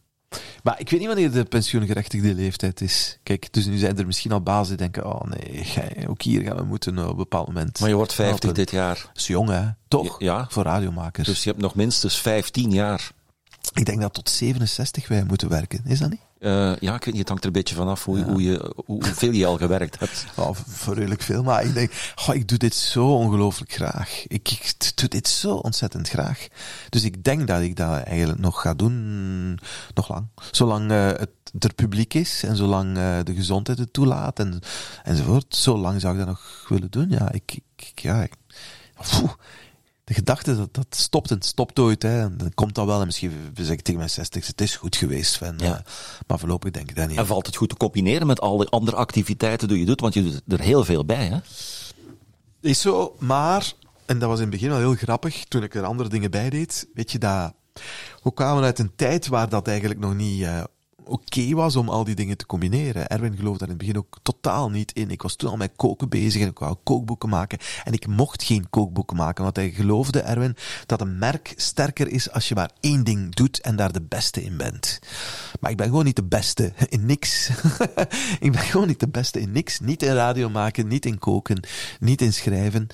Maar 0.62 0.80
ik 0.80 0.90
weet 0.90 1.00
niet 1.00 1.08
wanneer 1.08 1.30
de 1.30 1.44
pensioengerechtigde 1.44 2.34
leeftijd 2.34 2.80
is. 2.80 3.18
Kijk, 3.22 3.52
dus 3.52 3.66
nu 3.66 3.76
zijn 3.76 3.98
er 3.98 4.06
misschien 4.06 4.32
al 4.32 4.40
bazen 4.40 4.76
die 4.76 4.88
denken, 4.88 5.14
oh 5.14 5.22
nee, 5.22 6.08
ook 6.08 6.22
hier 6.22 6.42
gaan 6.42 6.56
we 6.56 6.62
moeten 6.62 6.98
op 6.98 7.10
een 7.10 7.16
bepaald 7.16 7.46
moment. 7.46 7.80
Maar 7.80 7.88
je 7.88 7.94
wordt 7.94 8.14
50 8.14 8.52
dit 8.52 8.70
jaar. 8.70 8.94
Dat 8.94 9.16
is 9.16 9.26
jong, 9.26 9.48
hè? 9.48 9.68
Toch? 9.88 10.20
Ja. 10.20 10.46
Voor 10.48 10.62
radiomakers. 10.62 11.28
Dus 11.28 11.42
je 11.44 11.50
hebt 11.50 11.62
nog 11.62 11.74
minstens 11.74 12.20
15 12.20 12.70
jaar. 12.70 13.10
Ik 13.74 13.84
denk 13.84 14.00
dat 14.00 14.14
tot 14.14 14.30
67 14.30 15.08
wij 15.08 15.24
moeten 15.24 15.48
werken. 15.48 15.82
Is 15.84 15.98
dat 15.98 16.10
niet? 16.10 16.20
Uh, 16.40 16.76
ja, 16.76 16.94
ik 16.94 17.04
weet 17.04 17.06
niet, 17.06 17.18
het 17.18 17.28
hangt 17.28 17.42
er 17.42 17.48
een 17.48 17.56
beetje 17.56 17.74
vanaf 17.74 18.04
hoe, 18.04 18.18
ja. 18.18 18.24
hoe 18.24 18.42
je, 18.42 18.72
hoe, 18.86 19.04
hoeveel 19.04 19.32
je 19.32 19.46
al 19.46 19.56
gewerkt 19.56 19.98
hebt. 19.98 20.26
Oh, 20.36 20.54
voor 20.66 20.94
redelijk 20.94 21.22
veel, 21.22 21.42
maar 21.42 21.64
ik 21.64 21.74
denk, 21.74 21.92
oh, 22.28 22.34
ik 22.34 22.48
doe 22.48 22.58
dit 22.58 22.74
zo 22.74 23.14
ongelooflijk 23.14 23.72
graag. 23.72 24.26
Ik, 24.26 24.50
ik, 24.50 24.92
doe 24.94 25.08
dit 25.08 25.28
zo 25.28 25.54
ontzettend 25.54 26.08
graag. 26.08 26.46
Dus 26.88 27.04
ik 27.04 27.24
denk 27.24 27.46
dat 27.46 27.60
ik 27.60 27.76
dat 27.76 28.02
eigenlijk 28.02 28.38
nog 28.38 28.60
ga 28.60 28.74
doen, 28.74 29.58
nog 29.94 30.08
lang. 30.08 30.26
Zolang 30.50 30.90
uh, 30.90 31.06
het 31.06 31.30
er 31.58 31.74
publiek 31.74 32.14
is 32.14 32.42
en 32.42 32.56
zolang 32.56 32.96
uh, 32.96 33.18
de 33.24 33.34
gezondheid 33.34 33.78
het 33.78 33.92
toelaat 33.92 34.38
en, 34.38 34.60
enzovoort. 35.02 35.56
Zo 35.56 35.78
lang 35.78 36.00
zou 36.00 36.12
ik 36.12 36.18
dat 36.18 36.28
nog 36.28 36.66
willen 36.68 36.90
doen, 36.90 37.10
ja. 37.10 37.32
Ik, 37.32 37.58
ik 37.76 38.00
ja, 38.00 38.22
ik, 38.22 38.32
de 40.08 40.14
gedachte 40.14 40.56
dat 40.56 40.74
dat 40.74 40.86
stopt 40.90 41.30
en 41.30 41.42
stopt 41.42 41.78
ooit. 41.78 42.02
Hè. 42.02 42.20
En 42.20 42.36
dan 42.36 42.54
komt 42.54 42.74
dat 42.74 42.86
wel. 42.86 43.00
En 43.00 43.06
misschien 43.06 43.32
zeg 43.54 43.70
ik 43.70 43.80
tegen 43.80 43.98
mijn 43.98 44.10
60, 44.10 44.46
het 44.46 44.60
is 44.60 44.76
goed 44.76 44.96
geweest. 44.96 45.36
Van, 45.36 45.54
ja. 45.56 45.72
uh, 45.72 45.78
maar 46.26 46.38
voorlopig 46.38 46.70
denk 46.70 46.90
ik 46.90 46.96
dat 46.96 47.08
niet. 47.08 47.18
En 47.18 47.26
valt 47.26 47.46
het 47.46 47.56
goed 47.56 47.68
te 47.68 47.76
combineren 47.76 48.26
met 48.26 48.40
al 48.40 48.56
die 48.56 48.68
andere 48.68 48.96
activiteiten 48.96 49.68
die 49.68 49.78
je 49.78 49.84
doet? 49.84 50.00
Want 50.00 50.14
je 50.14 50.22
doet 50.22 50.42
er 50.46 50.60
heel 50.60 50.84
veel 50.84 51.04
bij, 51.04 51.26
hè? 51.26 51.38
Is 52.60 52.80
zo, 52.80 53.16
maar, 53.18 53.72
en 54.06 54.18
dat 54.18 54.28
was 54.28 54.38
in 54.38 54.44
het 54.44 54.54
begin 54.54 54.68
wel 54.68 54.78
heel 54.78 54.94
grappig, 54.94 55.44
toen 55.44 55.62
ik 55.62 55.74
er 55.74 55.84
andere 55.84 56.08
dingen 56.08 56.30
bij 56.30 56.50
deed, 56.50 56.88
weet 56.94 57.12
je 57.12 57.18
dat... 57.18 57.52
We 58.22 58.34
kwamen 58.34 58.64
uit 58.64 58.78
een 58.78 58.92
tijd 58.96 59.26
waar 59.26 59.48
dat 59.48 59.68
eigenlijk 59.68 60.00
nog 60.00 60.14
niet 60.14 60.40
uh, 60.40 60.64
oké 61.08 61.54
was 61.54 61.76
om 61.76 61.88
al 61.88 62.04
die 62.04 62.14
dingen 62.14 62.36
te 62.36 62.46
combineren. 62.46 63.08
Erwin 63.08 63.36
geloofde 63.36 63.58
daar 63.58 63.68
in 63.68 63.74
het 63.74 63.86
begin 63.86 63.98
ook 63.98 64.18
totaal 64.22 64.70
niet 64.70 64.92
in. 64.92 65.10
Ik 65.10 65.22
was 65.22 65.36
toen 65.36 65.50
al 65.50 65.56
met 65.56 65.72
koken 65.76 66.08
bezig 66.08 66.42
en 66.42 66.48
ik 66.48 66.58
wou 66.58 66.76
kookboeken 66.82 67.28
maken. 67.28 67.58
En 67.84 67.92
ik 67.92 68.06
mocht 68.06 68.42
geen 68.42 68.70
kookboeken 68.70 69.16
maken, 69.16 69.44
want 69.44 69.56
hij 69.56 69.70
geloofde, 69.70 70.20
Erwin, 70.20 70.56
dat 70.86 71.00
een 71.00 71.18
merk 71.18 71.52
sterker 71.56 72.08
is 72.08 72.30
als 72.30 72.48
je 72.48 72.54
maar 72.54 72.70
één 72.80 73.04
ding 73.04 73.34
doet 73.34 73.60
en 73.60 73.76
daar 73.76 73.92
de 73.92 74.02
beste 74.02 74.42
in 74.44 74.56
bent. 74.56 74.98
Maar 75.60 75.70
ik 75.70 75.76
ben 75.76 75.86
gewoon 75.86 76.04
niet 76.04 76.16
de 76.16 76.24
beste 76.24 76.72
in 76.88 77.06
niks. 77.06 77.50
ik 78.40 78.52
ben 78.52 78.60
gewoon 78.60 78.86
niet 78.86 79.00
de 79.00 79.08
beste 79.08 79.40
in 79.40 79.52
niks. 79.52 79.80
Niet 79.80 80.02
in 80.02 80.14
radio 80.14 80.48
maken, 80.50 80.88
niet 80.88 81.06
in 81.06 81.18
koken, 81.18 81.62
niet 82.00 82.22
in 82.22 82.32
schrijven. 82.32 82.86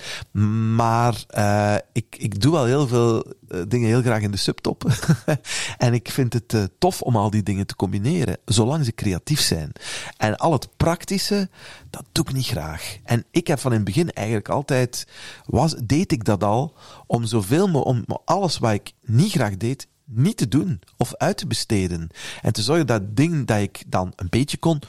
Maar 0.74 1.24
uh, 1.36 1.76
ik, 1.92 2.16
ik 2.18 2.40
doe 2.40 2.52
wel 2.52 2.64
heel 2.64 2.86
veel 2.88 3.34
dingen 3.68 3.88
heel 3.88 4.02
graag 4.02 4.22
in 4.22 4.30
de 4.30 4.36
subtop. 4.36 4.84
en 5.78 5.94
ik 5.94 6.10
vind 6.10 6.32
het 6.32 6.52
uh, 6.52 6.64
tof 6.78 7.02
om 7.02 7.16
al 7.16 7.30
die 7.30 7.42
dingen 7.42 7.66
te 7.66 7.76
combineren, 7.76 8.36
zolang 8.44 8.84
ze 8.84 8.94
creatief 8.94 9.40
zijn. 9.40 9.72
En 10.16 10.36
al 10.36 10.52
het 10.52 10.76
praktische, 10.76 11.48
dat 11.90 12.04
doe 12.12 12.24
ik 12.24 12.32
niet 12.32 12.46
graag. 12.46 12.96
En 13.04 13.24
ik 13.30 13.46
heb 13.46 13.58
van 13.58 13.70
in 13.70 13.76
het 13.76 13.86
begin 13.86 14.12
eigenlijk 14.12 14.48
altijd, 14.48 15.06
was, 15.44 15.74
deed 15.84 16.12
ik 16.12 16.24
dat 16.24 16.44
al, 16.44 16.76
om 17.06 17.24
zoveel 17.24 17.68
mogelijk, 17.68 18.08
om 18.08 18.18
alles 18.24 18.58
wat 18.58 18.72
ik 18.72 18.92
niet 19.02 19.32
graag 19.32 19.56
deed, 19.56 19.88
niet 20.04 20.36
te 20.36 20.48
doen 20.48 20.80
of 20.96 21.14
uit 21.14 21.36
te 21.36 21.46
besteden. 21.46 22.08
En 22.42 22.52
te 22.52 22.62
zorgen 22.62 22.86
dat 22.86 23.16
ding 23.16 23.46
dat 23.46 23.60
ik 23.60 23.82
dan 23.86 24.12
een 24.16 24.28
beetje 24.30 24.56
kon, 24.56 24.82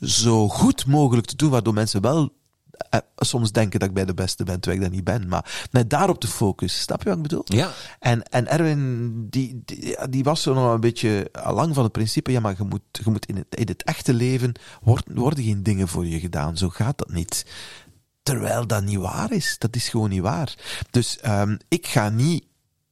zo 0.00 0.48
goed 0.48 0.86
mogelijk 0.86 1.26
te 1.26 1.36
doen, 1.36 1.50
waardoor 1.50 1.74
mensen 1.74 2.00
wel 2.00 2.32
soms 3.16 3.52
denken 3.52 3.78
dat 3.78 3.88
ik 3.88 3.94
bij 3.94 4.04
de 4.04 4.14
beste 4.14 4.44
ben, 4.44 4.60
terwijl 4.60 4.82
ik 4.82 4.88
dat 4.88 4.96
niet 4.96 5.04
ben. 5.04 5.28
Maar 5.28 5.66
net 5.70 5.90
daarop 5.90 6.20
te 6.20 6.26
focussen, 6.26 6.82
snap 6.82 7.02
je 7.02 7.08
wat 7.08 7.16
ik 7.16 7.22
bedoel? 7.22 7.42
Ja. 7.44 7.70
En, 7.98 8.22
en 8.22 8.48
Erwin, 8.48 9.26
die, 9.30 9.62
die, 9.64 9.96
die 10.10 10.24
was 10.24 10.42
zo 10.42 10.54
nog 10.54 10.72
een 10.72 10.80
beetje 10.80 11.30
lang 11.32 11.74
van 11.74 11.82
het 11.82 11.92
principe, 11.92 12.32
ja, 12.32 12.40
maar 12.40 12.54
je 12.58 12.64
moet, 12.64 12.82
je 12.92 13.10
moet 13.10 13.26
in, 13.26 13.36
het, 13.36 13.54
in 13.54 13.66
het 13.66 13.82
echte 13.82 14.14
leven, 14.14 14.52
worden, 14.82 15.14
worden 15.14 15.44
geen 15.44 15.62
dingen 15.62 15.88
voor 15.88 16.06
je 16.06 16.20
gedaan. 16.20 16.56
Zo 16.56 16.68
gaat 16.68 16.98
dat 16.98 17.12
niet. 17.12 17.46
Terwijl 18.22 18.66
dat 18.66 18.84
niet 18.84 18.98
waar 18.98 19.32
is. 19.32 19.56
Dat 19.58 19.76
is 19.76 19.88
gewoon 19.88 20.10
niet 20.10 20.20
waar. 20.20 20.54
Dus 20.90 21.18
um, 21.26 21.58
ik 21.68 21.86
ga 21.86 22.08
niet 22.08 22.44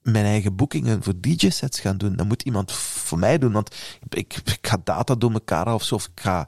mijn 0.03 0.25
eigen 0.25 0.57
boekingen 0.57 1.03
voor 1.03 1.15
DJ-sets 1.21 1.81
gaan 1.81 1.97
doen. 1.97 2.17
Dat 2.17 2.27
moet 2.27 2.43
iemand 2.43 2.73
voor 2.73 3.19
mij 3.19 3.39
doen, 3.39 3.53
want 3.53 3.75
ik, 4.09 4.37
ik 4.45 4.59
ga 4.67 4.77
data 4.85 5.15
door 5.15 5.33
elkaar 5.33 5.75
of 5.75 5.83
zo, 5.83 5.95
of 5.95 6.05
ik 6.05 6.21
ga, 6.21 6.47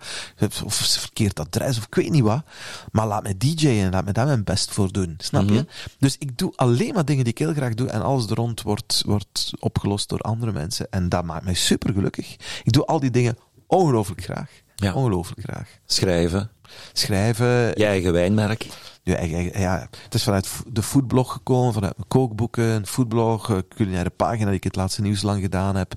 of 0.64 0.74
verkeerd 0.74 1.40
adres, 1.40 1.78
of 1.78 1.86
ik 1.86 1.94
weet 1.94 2.10
niet 2.10 2.22
wat. 2.22 2.44
Maar 2.92 3.06
laat 3.06 3.22
mij 3.22 3.36
DJ'en 3.36 3.84
en 3.84 3.90
laat 3.90 4.04
me 4.04 4.12
daar 4.12 4.26
mijn 4.26 4.44
best 4.44 4.70
voor 4.70 4.92
doen. 4.92 5.14
Snap 5.18 5.48
je? 5.48 5.52
Mhm. 5.52 5.64
Dus 5.98 6.16
ik 6.18 6.38
doe 6.38 6.52
alleen 6.56 6.94
maar 6.94 7.04
dingen 7.04 7.24
die 7.24 7.32
ik 7.32 7.38
heel 7.38 7.54
graag 7.54 7.74
doe 7.74 7.88
en 7.88 8.02
alles 8.02 8.26
er 8.26 8.36
rond 8.36 8.62
wordt, 8.62 9.02
wordt 9.06 9.52
opgelost 9.58 10.08
door 10.08 10.20
andere 10.20 10.52
mensen. 10.52 10.86
En 10.90 11.08
dat 11.08 11.24
maakt 11.24 11.44
mij 11.44 11.54
super 11.54 11.92
gelukkig. 11.92 12.36
Ik 12.64 12.72
doe 12.72 12.86
al 12.86 13.00
die 13.00 13.10
dingen 13.10 13.38
ongelooflijk 13.66 14.22
graag. 14.22 14.50
Ja. 14.74 14.94
Ongelooflijk 14.94 15.40
graag. 15.40 15.68
Schrijven. 15.86 16.50
Schrijven. 16.92 17.46
Je 17.46 17.84
eigen 17.84 18.12
wijnmerk. 18.12 18.66
Ja, 19.02 19.20
ja, 19.20 19.88
het 20.04 20.14
is 20.14 20.22
vanuit 20.22 20.48
de 20.66 20.82
foodblog 20.82 21.32
gekomen, 21.32 21.72
vanuit 21.72 21.96
mijn 21.96 22.08
kookboeken, 22.08 22.64
een 22.64 22.86
foodblog, 22.86 23.48
een 23.48 23.68
culinaire 23.68 24.10
pagina 24.10 24.46
die 24.46 24.56
ik 24.56 24.64
het 24.64 24.76
laatste 24.76 25.02
nieuws 25.02 25.22
lang 25.22 25.40
gedaan 25.40 25.76
heb. 25.76 25.94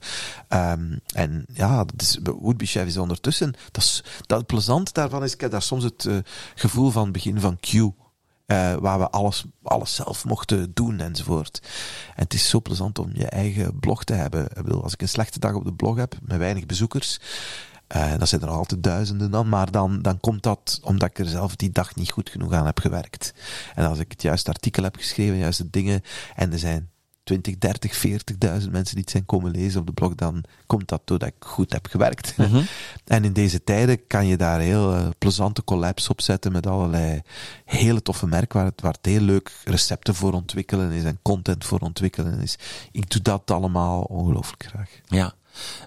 Um, 0.50 1.00
en 1.14 1.46
ja, 1.54 1.84
dat 1.84 2.02
is, 2.02 2.20
Woodby 2.24 2.66
Chef 2.66 2.86
is 2.86 2.98
ondertussen. 2.98 3.54
Dat, 3.72 3.84
is, 3.84 4.04
dat 4.26 4.38
het 4.38 4.48
plezant 4.48 4.94
daarvan 4.94 5.24
is, 5.24 5.34
ik 5.34 5.42
heb 5.42 5.52
daar 5.52 5.62
soms 5.62 5.84
het 5.84 6.04
uh, 6.04 6.18
gevoel 6.56 6.90
van 6.90 7.12
begin 7.12 7.40
van 7.40 7.60
Q. 7.60 7.74
Uh, 7.74 7.92
waar 8.74 9.00
we 9.00 9.10
alles, 9.10 9.46
alles 9.64 9.96
zelf 9.96 10.26
mochten 10.26 10.72
doen 10.74 11.00
enzovoort. 11.00 11.60
En 12.16 12.24
het 12.24 12.34
is 12.34 12.50
zo 12.50 12.62
plezant 12.62 13.00
om 13.00 13.10
je 13.14 13.26
eigen 13.26 13.80
blog 13.80 14.04
te 14.04 14.14
hebben. 14.14 14.46
Ik 14.46 14.64
bedoel, 14.64 14.84
als 14.84 14.94
ik 14.94 15.02
een 15.02 15.10
slechte 15.10 15.40
dag 15.40 15.54
op 15.54 15.64
de 15.64 15.74
blog 15.74 15.98
heb, 15.98 16.16
met 16.22 16.38
weinig 16.38 16.66
bezoekers, 16.66 17.20
uh, 17.96 18.18
dat 18.18 18.28
zijn 18.28 18.42
er 18.42 18.48
altijd 18.48 18.84
duizenden 18.84 19.32
dan, 19.32 19.50
maar 19.50 19.72
dan, 19.72 20.02
dan 20.02 20.20
komt 20.20 20.44
dat 20.44 20.80
omdat 20.84 21.10
ik 21.10 21.20
er 21.20 21.26
zelf 21.26 21.56
die 21.56 21.70
dag 21.70 21.96
niet 21.96 22.12
goed 22.12 22.30
genoeg 22.30 22.54
aan 22.54 22.66
heb 22.66 22.80
gewerkt. 22.80 23.34
En 23.76 23.86
als 23.86 24.00
ik 24.00 24.12
het 24.12 24.22
juiste 24.22 24.50
artikel 24.50 24.84
heb 24.84 24.96
geschreven, 24.96 25.38
juiste 25.38 25.70
dingen, 25.70 26.02
en 26.36 26.52
er 26.52 26.60
zijn 26.60 26.90
20, 27.28 27.58
30, 27.58 28.06
40.000 28.08 28.72
mensen 28.72 28.72
die 28.72 29.00
het 29.00 29.10
zijn 29.10 29.26
komen 29.26 29.52
lezen 29.52 29.80
op 29.80 29.86
de 29.86 29.94
blog, 29.94 30.16
dan 30.16 30.44
komt 30.66 30.88
dat 30.88 31.02
doordat 31.06 31.28
ik 31.28 31.36
goed 31.40 31.74
heb 31.74 31.88
gewerkt. 31.88 32.38
Mm 32.38 32.46
-hmm. 32.46 32.66
En 33.06 33.24
in 33.24 33.34
deze 33.34 33.64
tijden 33.64 34.08
kan 34.08 34.28
je 34.28 34.38
daar 34.38 34.60
heel 34.60 34.94
uh, 34.94 35.08
plezante 35.18 35.64
collabs 35.64 36.10
op 36.10 36.22
zetten 36.22 36.52
met 36.52 36.68
allerlei 36.68 37.22
hele 37.66 38.02
toffe 38.02 38.28
merken 38.28 38.58
waar 38.58 38.68
het, 38.68 38.82
waar 38.82 38.94
het 38.94 39.06
heel 39.06 39.22
leuk 39.22 39.52
recepten 39.66 40.16
voor 40.16 40.34
ontwikkelen 40.34 40.92
is 40.92 41.04
en 41.04 41.20
content 41.22 41.66
voor 41.66 41.80
ontwikkelen 41.80 42.40
is. 42.40 42.58
Ik 42.92 43.10
doe 43.10 43.22
dat 43.22 43.52
allemaal 43.52 44.02
ongelooflijk 44.02 44.64
graag. 44.64 44.90
Ja. 45.06 45.34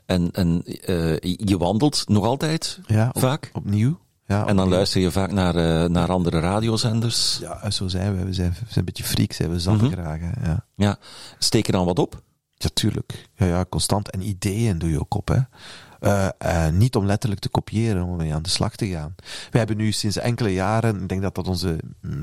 En, 0.06 0.30
en 0.32 0.62
uh, 0.64 1.16
je 1.20 1.58
wandelt 1.58 2.08
nog 2.08 2.24
altijd 2.24 2.78
ja, 2.86 3.10
vaak? 3.14 3.50
Opnieuw. 3.52 3.98
Ja, 4.26 4.46
en 4.46 4.56
dan 4.56 4.68
luister 4.68 5.00
je 5.00 5.10
vaak 5.10 5.32
naar, 5.32 5.56
uh, 5.56 5.88
naar 5.88 6.10
andere 6.10 6.40
radiozenders? 6.40 7.38
Ja, 7.40 7.70
zo 7.70 7.88
zijn 7.88 8.16
we. 8.16 8.24
We 8.24 8.32
zijn, 8.32 8.50
we 8.50 8.56
zijn 8.56 8.78
een 8.78 8.84
beetje 8.84 9.04
freaks, 9.04 9.38
hè. 9.38 9.48
we 9.48 9.60
zatten 9.60 9.86
mm 9.86 9.92
-hmm. 9.92 10.02
graag. 10.02 10.20
Hè. 10.20 10.50
Ja. 10.50 10.66
ja. 10.76 10.98
Steek 11.38 11.66
je 11.66 11.72
dan 11.72 11.84
wat 11.84 11.98
op? 11.98 12.22
Ja, 12.54 12.68
tuurlijk. 12.74 13.28
Ja, 13.34 13.46
ja, 13.46 13.64
constant. 13.68 14.10
En 14.10 14.22
ideeën 14.22 14.78
doe 14.78 14.90
je 14.90 15.00
ook 15.00 15.14
op, 15.14 15.28
hè. 15.28 15.38
Uh, 16.00 16.28
uh, 16.44 16.68
niet 16.68 16.96
om 16.96 17.06
letterlijk 17.06 17.40
te 17.40 17.48
kopiëren, 17.48 18.02
om 18.02 18.16
mee 18.16 18.34
aan 18.34 18.42
de 18.42 18.48
slag 18.48 18.76
te 18.76 18.86
gaan. 18.86 19.14
We 19.50 19.58
hebben 19.58 19.76
nu 19.76 19.92
sinds 19.92 20.16
enkele 20.16 20.52
jaren, 20.52 21.02
ik 21.02 21.08
denk 21.08 21.22
dat 21.22 21.34
dat 21.34 21.48
onze, 21.48 21.78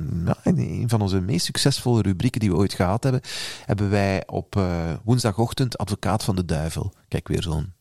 nou, 0.10 0.38
een 0.44 0.90
van 0.90 1.02
onze 1.02 1.22
meest 1.22 1.46
succesvolle 1.46 2.02
rubrieken 2.02 2.40
die 2.40 2.50
we 2.50 2.56
ooit 2.56 2.74
gehad 2.74 3.04
hebben, 3.04 3.22
hebben 3.66 3.90
wij 3.90 4.24
op 4.28 4.56
uh, 4.56 4.94
woensdagochtend 5.04 5.78
Advocaat 5.78 6.24
van 6.24 6.36
de 6.36 6.46
Duivel. 6.46 6.94
Kijk, 7.08 7.28
weer 7.28 7.44
zo'n 7.44 7.74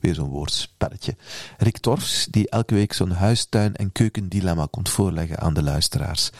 Weer 0.00 0.14
zo'n 0.14 0.28
woordspelletje. 0.28 1.16
Rick 1.58 1.78
Torfs, 1.78 2.26
die 2.30 2.48
elke 2.48 2.74
week 2.74 2.92
zo'n 2.92 3.10
huistuin- 3.10 3.76
en 3.76 3.92
keukendilemma 3.92 4.66
komt 4.70 4.88
voorleggen 4.88 5.40
aan 5.40 5.54
de 5.54 5.62
luisteraars. 5.62 6.30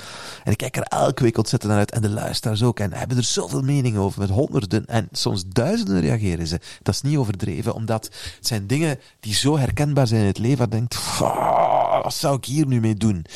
En 0.44 0.52
ik 0.52 0.58
kijk 0.58 0.76
er 0.76 0.82
elke 0.82 1.22
week 1.22 1.38
ontzettend 1.38 1.70
naar 1.70 1.80
uit, 1.80 1.90
en 1.90 2.02
de 2.02 2.08
luisteraars 2.08 2.62
ook. 2.62 2.80
En 2.80 2.92
hebben 2.92 3.16
er 3.16 3.24
zoveel 3.24 3.62
meningen 3.62 4.00
over, 4.00 4.20
met 4.20 4.30
honderden 4.30 4.86
en 4.86 5.08
soms 5.12 5.44
duizenden 5.46 6.00
reageren 6.00 6.46
ze. 6.46 6.60
Dat 6.82 6.94
is 6.94 7.02
niet 7.02 7.16
overdreven, 7.16 7.74
omdat 7.74 8.04
het 8.04 8.46
zijn 8.46 8.66
dingen 8.66 8.98
die 9.20 9.34
zo 9.34 9.58
herkenbaar 9.58 10.06
zijn 10.06 10.20
in 10.20 10.26
het 10.26 10.38
leven, 10.38 10.58
dat 10.58 10.70
denkt, 10.70 11.18
wat 12.02 12.14
zou 12.14 12.36
ik 12.36 12.44
hier 12.44 12.66
nu 12.66 12.80
mee 12.80 12.94
doen? 12.94 13.26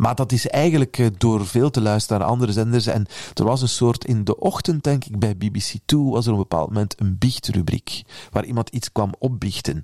Maar 0.00 0.14
dat 0.14 0.32
is 0.32 0.48
eigenlijk 0.48 0.98
eh, 0.98 1.06
door 1.16 1.46
veel 1.46 1.70
te 1.70 1.80
luisteren 1.80 2.20
naar 2.20 2.30
andere 2.30 2.52
zenders. 2.52 2.86
En 2.86 3.06
er 3.34 3.44
was 3.44 3.62
een 3.62 3.68
soort, 3.68 4.04
in 4.04 4.24
de 4.24 4.38
ochtend 4.38 4.84
denk 4.84 5.04
ik, 5.04 5.18
bij 5.18 5.36
BBC 5.36 5.72
2 5.84 6.00
was 6.00 6.26
er 6.26 6.32
op 6.32 6.38
een 6.38 6.46
bepaald 6.48 6.68
moment 6.68 7.00
een 7.00 7.18
biechtrubriek. 7.18 8.02
Waar 8.30 8.44
iemand 8.44 8.68
iets 8.68 8.92
kwam 8.92 9.14
opbiechten. 9.18 9.82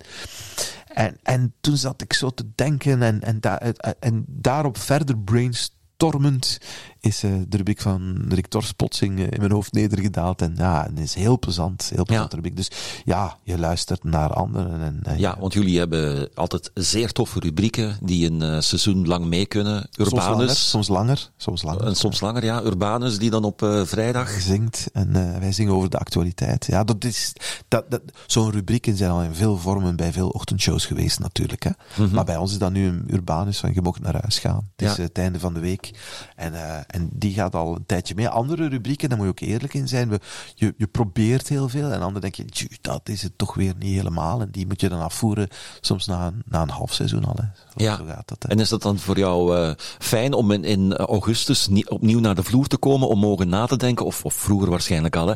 En, 0.87 1.17
en 1.23 1.55
toen 1.61 1.77
zat 1.77 2.03
ik 2.03 2.13
zo 2.13 2.31
te 2.31 2.45
denken 2.55 3.03
en, 3.03 3.23
en, 3.23 3.41
da, 3.41 3.59
en 3.99 4.25
daarop 4.29 4.79
verder 4.79 5.19
brainstormend 5.19 6.59
is 7.07 7.25
uh, 7.25 7.33
de 7.49 7.57
rubriek 7.57 7.81
van 7.81 8.25
Rick 8.29 8.47
Tors 8.47 8.73
plotsing 8.73 9.19
uh, 9.19 9.25
in 9.25 9.39
mijn 9.39 9.53
hoofd 9.53 9.73
nedergedaald. 9.73 10.43
En 10.43 10.55
ja, 10.57 10.87
het 10.91 10.99
is 10.99 11.15
heel 11.15 11.39
plezant. 11.39 11.91
Heel 11.95 12.05
plezant 12.05 12.31
ja. 12.31 12.37
rubriek. 12.37 12.57
Dus 12.57 12.71
ja, 13.05 13.37
je 13.43 13.59
luistert 13.59 14.05
naar 14.05 14.33
anderen. 14.33 14.81
En, 14.81 15.01
en 15.03 15.19
ja, 15.19 15.37
want 15.41 15.53
jullie 15.53 15.79
hebben 15.79 16.31
altijd 16.35 16.71
zeer 16.75 17.13
toffe 17.13 17.41
rubrieken 17.41 17.99
die 18.03 18.31
een 18.31 18.43
uh, 18.43 18.61
seizoen 18.61 19.07
lang 19.07 19.25
mee 19.25 19.47
kunnen. 19.47 19.89
Urbanus. 19.99 20.71
Soms 20.71 20.89
langer, 20.89 21.31
soms 21.37 21.63
langer. 21.63 21.87
En 21.87 21.97
soms 21.97 22.21
langer, 22.21 22.45
ja. 22.45 22.63
Urbanus 22.63 23.19
die 23.19 23.31
dan 23.31 23.45
op 23.45 23.81
vrijdag... 23.85 24.31
Zingt. 24.31 24.87
En 24.93 25.13
wij 25.41 25.53
zingen 25.53 25.73
over 25.73 25.91
de 25.91 25.99
actualiteit. 25.99 26.67
Ja, 26.67 26.85
dat 26.85 27.05
is... 27.05 27.33
Dat, 27.69 27.91
dat, 27.91 28.03
Zo'n 28.27 28.51
rubrieken 28.51 28.97
zijn 28.97 29.11
al 29.11 29.23
in 29.23 29.35
veel 29.35 29.59
vormen 29.59 29.97
bij 29.97 30.13
veel 30.13 30.29
ochtendshows 30.29 30.87
geweest 30.87 31.19
natuurlijk. 31.19 31.63
Hè. 31.63 31.71
Mm 31.71 31.77
-hmm. 31.95 32.15
Maar 32.15 32.25
bij 32.25 32.37
ons 32.37 32.53
is 32.53 32.59
dat 32.59 32.73
nu 32.73 32.87
een 32.87 33.05
Urbanus 33.11 33.59
van 33.59 33.75
je 33.75 33.83
mocht 33.83 34.01
naar 34.01 34.21
huis 34.21 34.39
gaan. 34.39 34.71
Het 34.77 34.91
is 34.91 34.97
het 34.97 35.19
einde 35.19 35.39
van 35.39 35.55
de 35.55 35.61
week. 35.61 35.91
En 36.37 36.53
en 36.97 37.09
die 37.13 37.35
gaat 37.35 37.55
al 37.55 37.75
een 37.75 37.87
tijdje 37.87 38.15
mee. 38.15 38.29
Andere 38.29 38.69
rubrieken, 38.69 39.09
daar 39.09 39.19
moet 39.19 39.27
je 39.27 39.33
ook 39.33 39.49
eerlijk 39.49 39.75
in 39.75 39.89
zijn. 39.89 40.09
We, 40.09 40.21
je, 40.55 40.75
je 40.77 40.87
probeert 40.87 41.49
heel 41.49 41.69
veel 41.69 41.91
en 41.91 42.01
dan 42.01 42.15
denk 42.15 42.35
je, 42.35 42.45
dat 42.81 43.09
is 43.09 43.23
het 43.23 43.39
toch 43.39 43.55
weer 43.55 43.75
niet 43.79 43.95
helemaal. 43.95 44.41
En 44.41 44.49
die 44.51 44.67
moet 44.67 44.81
je 44.81 44.89
dan 44.89 45.01
afvoeren, 45.01 45.49
soms 45.81 46.07
na, 46.07 46.33
na 46.45 46.63
een 46.63 46.69
half 46.69 46.93
seizoen 46.93 47.25
al. 47.25 47.37
Hè. 47.37 47.45
Ja. 47.85 47.97
Zo 47.97 48.05
gaat 48.05 48.29
dat, 48.29 48.43
hè. 48.43 48.49
En 48.49 48.61
is 48.61 48.69
dat 48.69 48.83
dan 48.83 48.99
voor 48.99 49.19
jou 49.19 49.57
uh, 49.57 49.73
fijn 49.99 50.33
om 50.33 50.51
in, 50.51 50.65
in 50.65 50.97
augustus 50.97 51.69
nie, 51.69 51.91
opnieuw 51.91 52.21
naar 52.21 52.35
de 52.35 52.43
vloer 52.43 52.67
te 52.67 52.77
komen, 52.77 53.09
om 53.09 53.19
mogen 53.19 53.49
na 53.49 53.67
te 53.67 53.77
denken, 53.77 54.07
of, 54.07 54.25
of 54.25 54.35
vroeger 54.35 54.71
waarschijnlijk 54.71 55.17
al, 55.17 55.27
hè, 55.27 55.35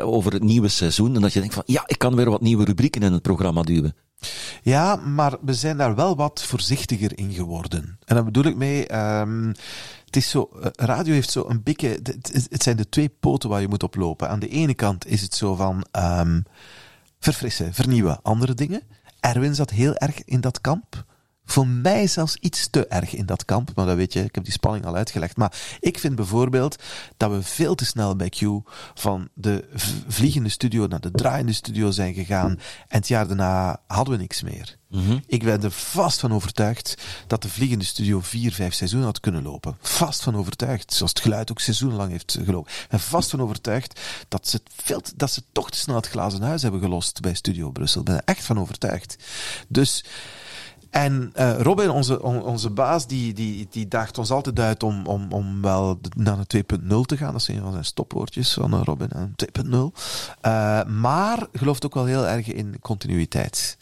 uh, 0.00 0.06
over 0.06 0.32
het 0.32 0.42
nieuwe 0.42 0.68
seizoen. 0.68 1.14
En 1.14 1.20
dat 1.20 1.32
je 1.32 1.40
denkt 1.40 1.54
van, 1.54 1.62
ja, 1.66 1.82
ik 1.86 1.98
kan 1.98 2.14
weer 2.14 2.30
wat 2.30 2.40
nieuwe 2.40 2.64
rubrieken 2.64 3.02
in 3.02 3.12
het 3.12 3.22
programma 3.22 3.62
duwen. 3.62 3.94
Ja, 4.62 4.96
maar 4.96 5.36
we 5.40 5.54
zijn 5.54 5.76
daar 5.76 5.94
wel 5.94 6.16
wat 6.16 6.42
voorzichtiger 6.42 7.18
in 7.18 7.32
geworden. 7.32 7.98
En 8.04 8.14
daar 8.14 8.24
bedoel 8.24 8.44
ik 8.44 8.56
mee, 8.56 8.96
um, 8.96 9.54
het 10.14 10.22
is 10.22 10.30
zo, 10.30 10.48
radio 10.76 11.12
heeft 11.12 11.30
zo 11.30 11.44
een 11.48 11.62
beetje, 11.62 11.88
het, 11.88 12.62
zijn 12.62 12.76
de 12.76 12.88
twee 12.88 13.08
poten 13.08 13.48
waar 13.48 13.60
je 13.60 13.68
moet 13.68 13.82
oplopen. 13.82 14.28
Aan 14.28 14.38
de 14.38 14.48
ene 14.48 14.74
kant 14.74 15.06
is 15.06 15.20
het 15.20 15.34
zo 15.34 15.54
van 15.54 15.84
um, 15.92 16.44
verfrissen, 17.18 17.74
vernieuwen, 17.74 18.22
andere 18.22 18.54
dingen. 18.54 18.82
Erwin 19.20 19.54
zat 19.54 19.70
heel 19.70 19.94
erg 19.94 20.24
in 20.24 20.40
dat 20.40 20.60
kamp. 20.60 21.04
Voor 21.44 21.66
mij 21.66 22.06
zelfs 22.06 22.36
iets 22.40 22.68
te 22.70 22.86
erg 22.86 23.14
in 23.14 23.26
dat 23.26 23.44
kamp, 23.44 23.70
maar 23.74 23.86
dat 23.86 23.96
weet 23.96 24.12
je, 24.12 24.24
ik 24.24 24.34
heb 24.34 24.44
die 24.44 24.52
spanning 24.52 24.84
al 24.84 24.96
uitgelegd. 24.96 25.36
Maar 25.36 25.52
ik 25.80 25.98
vind 25.98 26.14
bijvoorbeeld 26.14 26.82
dat 27.16 27.30
we 27.30 27.42
veel 27.42 27.74
te 27.74 27.84
snel 27.84 28.16
bij 28.16 28.28
Q 28.28 28.40
van 28.94 29.28
de 29.34 29.68
vliegende 30.06 30.48
studio 30.48 30.86
naar 30.86 31.00
de 31.00 31.10
draaiende 31.10 31.52
studio 31.52 31.90
zijn 31.90 32.14
gegaan. 32.14 32.50
En 32.50 32.98
het 32.98 33.08
jaar 33.08 33.26
daarna 33.26 33.80
hadden 33.86 34.14
we 34.14 34.20
niks 34.20 34.42
meer. 34.42 34.76
Mm 34.88 35.06
-hmm. 35.06 35.22
Ik 35.26 35.44
ben 35.44 35.62
er 35.62 35.70
vast 35.70 36.20
van 36.20 36.32
overtuigd 36.32 37.02
dat 37.26 37.42
de 37.42 37.48
vliegende 37.48 37.84
studio 37.84 38.20
vier, 38.20 38.52
vijf 38.52 38.74
seizoenen 38.74 39.08
had 39.08 39.20
kunnen 39.20 39.42
lopen. 39.42 39.76
Vast 39.80 40.22
van 40.22 40.36
overtuigd, 40.36 40.92
zoals 40.92 41.12
het 41.12 41.22
geluid 41.22 41.50
ook 41.50 41.60
seizoenlang 41.60 42.10
heeft 42.10 42.38
gelopen. 42.44 42.72
En 42.88 43.00
vast 43.00 43.30
van 43.30 43.42
overtuigd 43.42 44.00
dat 44.28 44.48
ze, 44.48 44.60
veel, 44.76 45.02
dat 45.16 45.30
ze 45.30 45.42
toch 45.52 45.70
te 45.70 45.78
snel 45.78 45.96
het 45.96 46.08
glazen 46.08 46.42
huis 46.42 46.62
hebben 46.62 46.80
gelost 46.80 47.20
bij 47.20 47.34
Studio 47.34 47.70
Brussel. 47.70 48.00
Ik 48.00 48.06
ben 48.06 48.16
er 48.16 48.22
echt 48.24 48.44
van 48.44 48.60
overtuigd. 48.60 49.16
Dus... 49.68 50.04
En 50.94 51.32
uh, 51.36 51.60
Robin, 51.60 51.90
onze, 51.90 52.22
on, 52.22 52.42
onze 52.42 52.70
baas, 52.70 53.06
die, 53.06 53.32
die, 53.32 53.66
die 53.70 53.88
daagt 53.88 54.18
ons 54.18 54.30
altijd 54.30 54.60
uit 54.60 54.82
om, 54.82 55.06
om, 55.06 55.32
om 55.32 55.62
wel 55.62 56.00
naar 56.16 56.38
een 56.38 56.64
2.0 56.80 57.00
te 57.06 57.16
gaan. 57.16 57.32
Dat 57.32 57.42
zijn 57.42 57.56
een 57.56 57.62
van 57.62 57.72
zijn 57.72 57.84
stopwoordjes 57.84 58.52
van 58.52 58.74
uh, 58.74 58.80
Robin, 58.84 59.08
een 59.10 59.34
2.0. 59.64 59.70
Uh, 59.70 60.84
maar 60.84 61.46
gelooft 61.52 61.84
ook 61.86 61.94
wel 61.94 62.04
heel 62.04 62.26
erg 62.26 62.52
in 62.52 62.76
continuïteit. 62.80 63.76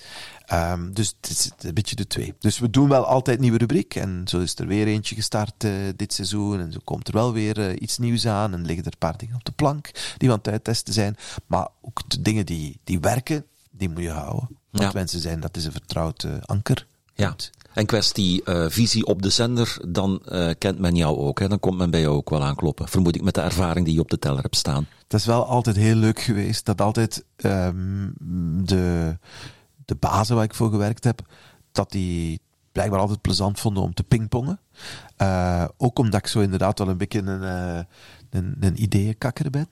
Um, 0.52 0.94
dus 0.94 1.14
het 1.20 1.30
is 1.30 1.51
een 1.59 1.74
beetje 1.74 1.97
de 1.97 2.06
twee. 2.06 2.34
Dus 2.39 2.59
we 2.59 2.70
doen 2.70 2.89
wel 2.89 3.05
altijd 3.05 3.40
nieuwe 3.40 3.59
rubriek. 3.59 3.94
En 3.94 4.22
zo 4.24 4.39
is 4.39 4.59
er 4.59 4.66
weer 4.66 4.86
eentje 4.86 5.14
gestart 5.14 5.64
uh, 5.64 5.72
dit 5.97 6.12
seizoen. 6.12 6.60
En 6.60 6.72
zo 6.72 6.78
komt 6.84 7.09
er 7.09 7.14
wel 7.14 7.32
weer 7.32 7.59
uh, 7.59 7.80
iets 7.80 7.98
nieuws 7.98 8.26
aan. 8.26 8.52
En 8.52 8.64
liggen 8.64 8.84
er 8.84 8.93
een 8.93 8.98
paar 8.98 9.16
dingen 9.16 9.34
op 9.34 9.44
de 9.44 9.52
plank 9.52 9.90
die 10.18 10.28
we 10.28 10.34
aan 10.34 10.40
het 10.43 10.48
uittesten 10.48 10.94
zijn. 10.94 11.16
Maar 11.47 11.68
ook 11.80 12.10
de 12.10 12.22
dingen 12.22 12.47
die, 12.47 12.78
die 12.84 13.01
werken, 13.01 13.44
die 13.70 13.89
moet 13.89 14.02
je 14.02 14.10
houden. 14.10 14.48
Want 14.70 14.84
ja. 14.84 14.90
mensen 14.94 15.20
zijn, 15.20 15.40
dat 15.40 15.56
is 15.56 15.64
een 15.64 15.72
vertrouwd 15.72 16.22
uh, 16.22 16.32
anker. 16.40 16.86
Ja. 17.14 17.36
En 17.72 17.86
kwestie 17.86 18.43
uh, 18.44 18.64
visie 18.68 19.06
op 19.06 19.22
de 19.22 19.30
zender, 19.30 19.76
dan 19.89 20.22
uh, 20.28 20.51
kent 20.59 20.78
men 20.78 20.97
jou 20.97 21.18
ook. 21.18 21.39
Hè? 21.40 21.48
Dan 21.48 21.60
komt 21.60 21.78
men 21.78 21.90
bij 21.90 22.01
jou 22.01 22.16
ook 22.16 22.30
wel 22.30 22.43
aankloppen. 22.43 22.89
Vermoed 22.89 23.14
ik 23.14 23.22
met 23.22 23.34
de 23.34 23.40
ervaring 23.40 23.86
die 23.86 23.94
je 23.94 24.01
op 24.01 24.10
de 24.10 24.18
teller 24.18 24.43
hebt 24.43 24.56
staan. 24.56 24.86
Dat 25.06 25.20
is 25.20 25.26
wel 25.26 25.47
altijd 25.47 25.76
heel 25.76 25.94
leuk 25.94 26.20
geweest. 26.20 26.64
Dat 26.64 26.80
altijd 26.80 27.24
um, 27.36 28.14
de, 28.64 29.16
de 29.84 29.94
bazen 29.94 30.34
waar 30.34 30.44
ik 30.44 30.55
voor 30.55 30.70
gewerkt 30.70 31.05
heb, 31.05 31.22
dat 31.72 31.90
die 31.90 32.40
blijkbaar 32.72 33.01
altijd 33.01 33.20
plezant 33.20 33.60
vonden 33.60 33.82
om 33.82 33.94
te 33.94 34.02
pingpongen. 34.02 34.60
Uh, 35.22 35.64
ook 35.76 35.98
omdat 35.98 36.20
ik 36.20 36.26
zo 36.26 36.40
inderdaad 36.40 36.78
wel 36.78 36.89
een 36.89 36.97
beetje 36.97 37.22
een, 37.22 37.43
een, 38.30 38.56
een 38.60 38.82
ideeënkakker 38.82 39.51
ben. 39.51 39.68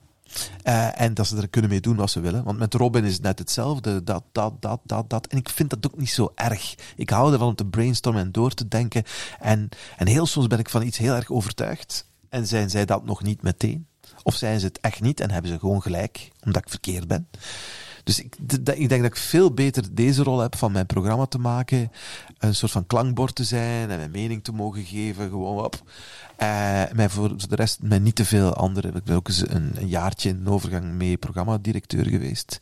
Uh, 0.63 1.01
en 1.01 1.13
dat 1.13 1.27
ze 1.27 1.37
er 1.37 1.49
kunnen 1.49 1.69
mee 1.69 1.81
doen 1.81 1.95
wat 1.95 2.11
ze 2.11 2.19
willen. 2.19 2.43
Want 2.43 2.59
met 2.59 2.73
Robin 2.73 3.03
is 3.03 3.13
het 3.13 3.21
net 3.21 3.39
hetzelfde. 3.39 4.03
Dat, 4.03 4.23
dat, 4.31 4.53
dat, 4.59 4.79
dat, 4.83 5.09
dat. 5.09 5.27
En 5.27 5.37
ik 5.37 5.49
vind 5.49 5.69
dat 5.69 5.85
ook 5.85 5.97
niet 5.97 6.09
zo 6.09 6.31
erg. 6.35 6.75
Ik 6.95 7.09
hou 7.09 7.33
ervan 7.33 7.47
om 7.47 7.55
te 7.55 7.65
brainstormen 7.65 8.21
en 8.21 8.31
door 8.31 8.53
te 8.53 8.67
denken. 8.67 9.03
En, 9.39 9.69
en 9.97 10.07
heel 10.07 10.25
soms 10.25 10.47
ben 10.47 10.59
ik 10.59 10.69
van 10.69 10.83
iets 10.83 10.97
heel 10.97 11.13
erg 11.13 11.29
overtuigd. 11.29 12.05
En 12.29 12.47
zijn 12.47 12.69
zij 12.69 12.85
dat 12.85 13.05
nog 13.05 13.23
niet 13.23 13.41
meteen? 13.41 13.87
Of 14.23 14.35
zijn 14.35 14.59
ze 14.59 14.65
het 14.65 14.79
echt 14.79 15.01
niet 15.01 15.19
en 15.19 15.31
hebben 15.31 15.51
ze 15.51 15.59
gewoon 15.59 15.81
gelijk, 15.81 16.31
omdat 16.43 16.61
ik 16.61 16.69
verkeerd 16.69 17.07
ben? 17.07 17.27
Dus 18.03 18.19
ik, 18.19 18.35
ik, 18.75 18.89
denk 18.89 19.01
dat 19.01 19.11
ik 19.11 19.15
veel 19.15 19.53
beter 19.53 19.95
deze 19.95 20.23
rol 20.23 20.39
heb 20.39 20.55
van 20.55 20.71
mijn 20.71 20.85
programma 20.85 21.25
te 21.25 21.37
maken. 21.37 21.91
Een 22.37 22.55
soort 22.55 22.71
van 22.71 22.87
klankbord 22.87 23.35
te 23.35 23.43
zijn 23.43 23.89
en 23.89 23.97
mijn 23.97 24.11
mening 24.11 24.43
te 24.43 24.51
mogen 24.51 24.83
geven. 24.83 25.29
Gewoon 25.29 25.63
op. 25.63 25.81
Uh, 26.43 26.83
mij 26.93 27.09
voor 27.09 27.37
de 27.47 27.55
rest 27.55 27.79
met 27.81 28.01
niet 28.01 28.15
te 28.15 28.25
veel 28.25 28.53
andere. 28.53 28.87
Ik 28.87 29.03
ben 29.03 29.15
ook 29.15 29.27
eens 29.27 29.49
een, 29.49 29.71
een 29.75 29.87
jaartje 29.87 30.29
in 30.29 30.47
overgang 30.47 30.83
mee 30.83 31.17
programmadirecteur 31.17 32.05
geweest. 32.07 32.57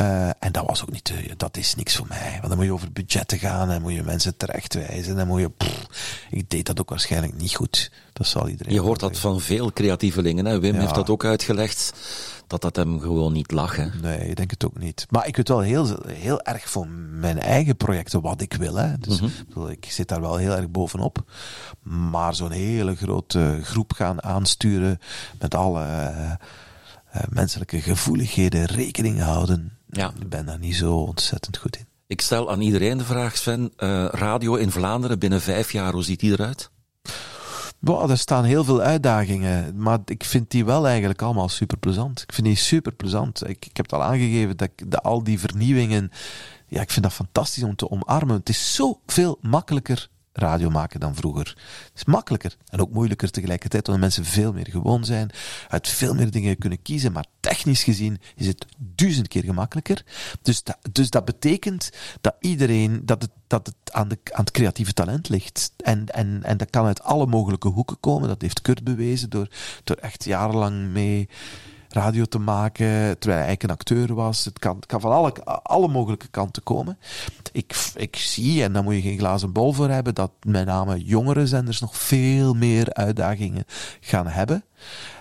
Uh, 0.00 0.26
en 0.26 0.52
dat 0.52 0.66
was 0.66 0.82
ook 0.82 0.90
niet, 0.90 1.10
uh, 1.10 1.32
dat 1.36 1.56
is 1.56 1.74
niks 1.74 1.96
voor 1.96 2.06
mij. 2.08 2.30
Want 2.32 2.48
dan 2.48 2.56
moet 2.56 2.64
je 2.64 2.72
over 2.72 2.92
budgetten 2.92 3.38
gaan 3.38 3.70
en 3.70 3.82
moet 3.82 3.94
je 3.94 4.02
mensen 4.02 4.36
terechtwijzen. 4.36 5.10
En 5.10 5.16
dan 5.16 5.26
moet 5.26 5.40
je, 5.40 5.50
pff, 5.50 5.86
ik 6.30 6.50
deed 6.50 6.66
dat 6.66 6.80
ook 6.80 6.88
waarschijnlijk 6.88 7.34
niet 7.36 7.54
goed. 7.54 7.90
Dat 8.12 8.26
zal 8.26 8.48
iedereen. 8.48 8.72
Je 8.72 8.80
hoort 8.80 9.00
dat 9.00 9.18
van 9.18 9.40
veel 9.40 9.72
creatievelingen. 9.72 10.44
Hè? 10.44 10.60
Wim 10.60 10.74
ja. 10.74 10.80
heeft 10.80 10.94
dat 10.94 11.10
ook 11.10 11.24
uitgelegd 11.24 11.92
dat 12.50 12.60
dat 12.60 12.76
hem 12.76 13.00
gewoon 13.00 13.32
niet 13.32 13.50
lag. 13.50 13.76
Hè? 13.76 13.86
Nee, 14.02 14.28
ik 14.28 14.36
denk 14.36 14.50
het 14.50 14.64
ook 14.64 14.78
niet. 14.78 15.06
Maar 15.10 15.26
ik 15.26 15.36
weet 15.36 15.48
wel 15.48 15.60
heel, 15.60 15.98
heel 16.06 16.42
erg 16.42 16.70
voor 16.70 16.88
mijn 17.10 17.38
eigen 17.38 17.76
projecten 17.76 18.20
wat 18.20 18.40
ik 18.40 18.54
wil. 18.54 18.74
Hè. 18.74 18.98
Dus 18.98 19.20
mm 19.20 19.30
-hmm. 19.52 19.68
ik 19.68 19.86
zit 19.90 20.08
daar 20.08 20.20
wel 20.20 20.36
heel 20.36 20.56
erg 20.56 20.70
bovenop. 20.70 21.24
Maar 21.82 22.34
zo'n 22.34 22.50
hele 22.50 22.96
grote 22.96 23.60
groep 23.62 23.92
gaan 23.92 24.22
aansturen 24.22 24.98
met 25.38 25.54
alle 25.54 25.80
uh, 25.80 26.32
uh, 27.16 27.22
menselijke 27.28 27.80
gevoeligheden 27.80 28.64
rekening 28.64 29.20
houden. 29.20 29.78
Ja. 29.88 30.12
Ik 30.20 30.28
ben 30.28 30.46
daar 30.46 30.58
niet 30.58 30.76
zo 30.76 30.96
ontzettend 30.96 31.56
goed 31.56 31.76
in. 31.76 31.86
Ik 32.06 32.20
stel 32.20 32.50
aan 32.50 32.60
iedereen 32.60 32.98
de 32.98 33.04
vraag, 33.04 33.36
Sven. 33.36 33.72
Uh, 33.76 34.06
radio 34.10 34.54
in 34.54 34.70
Vlaanderen 34.70 35.18
binnen 35.18 35.40
vijf 35.40 35.72
jaar, 35.72 35.92
hoe 35.92 36.04
ziet 36.04 36.20
die 36.20 36.32
eruit? 36.32 36.70
Er 37.82 38.18
staan 38.18 38.44
heel 38.44 38.64
veel 38.64 38.80
uitdagingen, 38.80 39.76
maar 39.76 39.98
ik 40.04 40.24
vind 40.24 40.50
die 40.50 40.64
wel 40.64 40.86
eigenlijk 40.86 41.22
allemaal 41.22 41.48
super 41.48 41.78
plezant. 41.78 42.22
Ik 42.22 42.32
vind 42.32 42.46
die 42.46 42.56
super 42.56 42.92
plezant. 42.92 43.48
Ik, 43.48 43.66
ik 43.66 43.76
heb 43.76 43.90
het 43.90 43.92
al 43.92 44.02
aangegeven 44.02 44.56
dat 44.56 44.68
ik 44.76 44.94
al 44.94 45.22
die 45.22 45.40
vernieuwingen, 45.40 46.10
ja, 46.66 46.80
ik 46.80 46.90
vind 46.90 47.04
dat 47.04 47.14
fantastisch 47.14 47.62
om 47.62 47.76
te 47.76 47.90
omarmen. 47.90 48.36
Het 48.36 48.48
is 48.48 48.74
zoveel 48.74 49.38
makkelijker 49.40 50.08
radio 50.32 50.70
maken 50.70 51.00
dan 51.00 51.14
vroeger. 51.14 51.46
Het 51.84 51.92
is 51.94 52.04
makkelijker 52.04 52.56
en 52.68 52.80
ook 52.80 52.90
moeilijker 52.90 53.30
tegelijkertijd, 53.30 53.86
omdat 53.86 54.02
mensen 54.02 54.24
veel 54.24 54.52
meer 54.52 54.66
gewoon 54.70 55.04
zijn, 55.04 55.30
uit 55.68 55.88
veel 55.88 56.14
meer 56.14 56.30
dingen 56.30 56.58
kunnen 56.58 56.82
kiezen, 56.82 57.12
maar 57.12 57.24
technisch 57.40 57.82
gezien 57.82 58.20
is 58.36 58.46
het 58.46 58.66
duizend 58.78 59.28
keer 59.28 59.44
gemakkelijker. 59.44 60.04
Dus 60.42 60.62
dat, 60.62 60.78
dus 60.92 61.10
dat 61.10 61.24
betekent 61.24 61.90
dat 62.20 62.34
iedereen, 62.40 63.00
dat 63.04 63.22
het, 63.22 63.30
dat 63.46 63.66
het 63.66 63.92
aan, 63.92 64.08
de, 64.08 64.18
aan 64.32 64.44
het 64.44 64.50
creatieve 64.50 64.92
talent 64.92 65.28
ligt. 65.28 65.72
En, 65.76 66.06
en, 66.06 66.42
en 66.42 66.56
dat 66.56 66.70
kan 66.70 66.86
uit 66.86 67.02
alle 67.02 67.26
mogelijke 67.26 67.68
hoeken 67.68 68.00
komen. 68.00 68.28
Dat 68.28 68.42
heeft 68.42 68.62
Kurt 68.62 68.84
bewezen 68.84 69.30
door, 69.30 69.48
door 69.84 69.96
echt 69.96 70.24
jarenlang 70.24 70.88
mee 70.88 71.28
radio 71.92 72.24
te 72.24 72.38
maken, 72.38 73.18
terwijl 73.18 73.40
hij 73.40 73.46
eigenlijk 73.46 73.62
een 73.62 73.70
acteur 73.70 74.14
was. 74.14 74.44
Het 74.44 74.58
kan, 74.58 74.82
van 74.86 75.32
alle, 75.62 75.88
mogelijke 75.88 76.28
kanten 76.28 76.62
komen. 76.62 76.98
Ik, 77.52 77.90
ik 77.94 78.16
zie, 78.16 78.62
en 78.62 78.72
daar 78.72 78.82
moet 78.82 78.94
je 78.94 79.00
geen 79.00 79.18
glazen 79.18 79.52
bol 79.52 79.72
voor 79.72 79.88
hebben, 79.88 80.14
dat 80.14 80.32
met 80.42 80.66
name 80.66 81.04
jongere 81.04 81.46
zenders 81.46 81.80
nog 81.80 81.96
veel 81.96 82.54
meer 82.54 82.92
uitdagingen 82.92 83.64
gaan 84.00 84.26
hebben. 84.26 84.64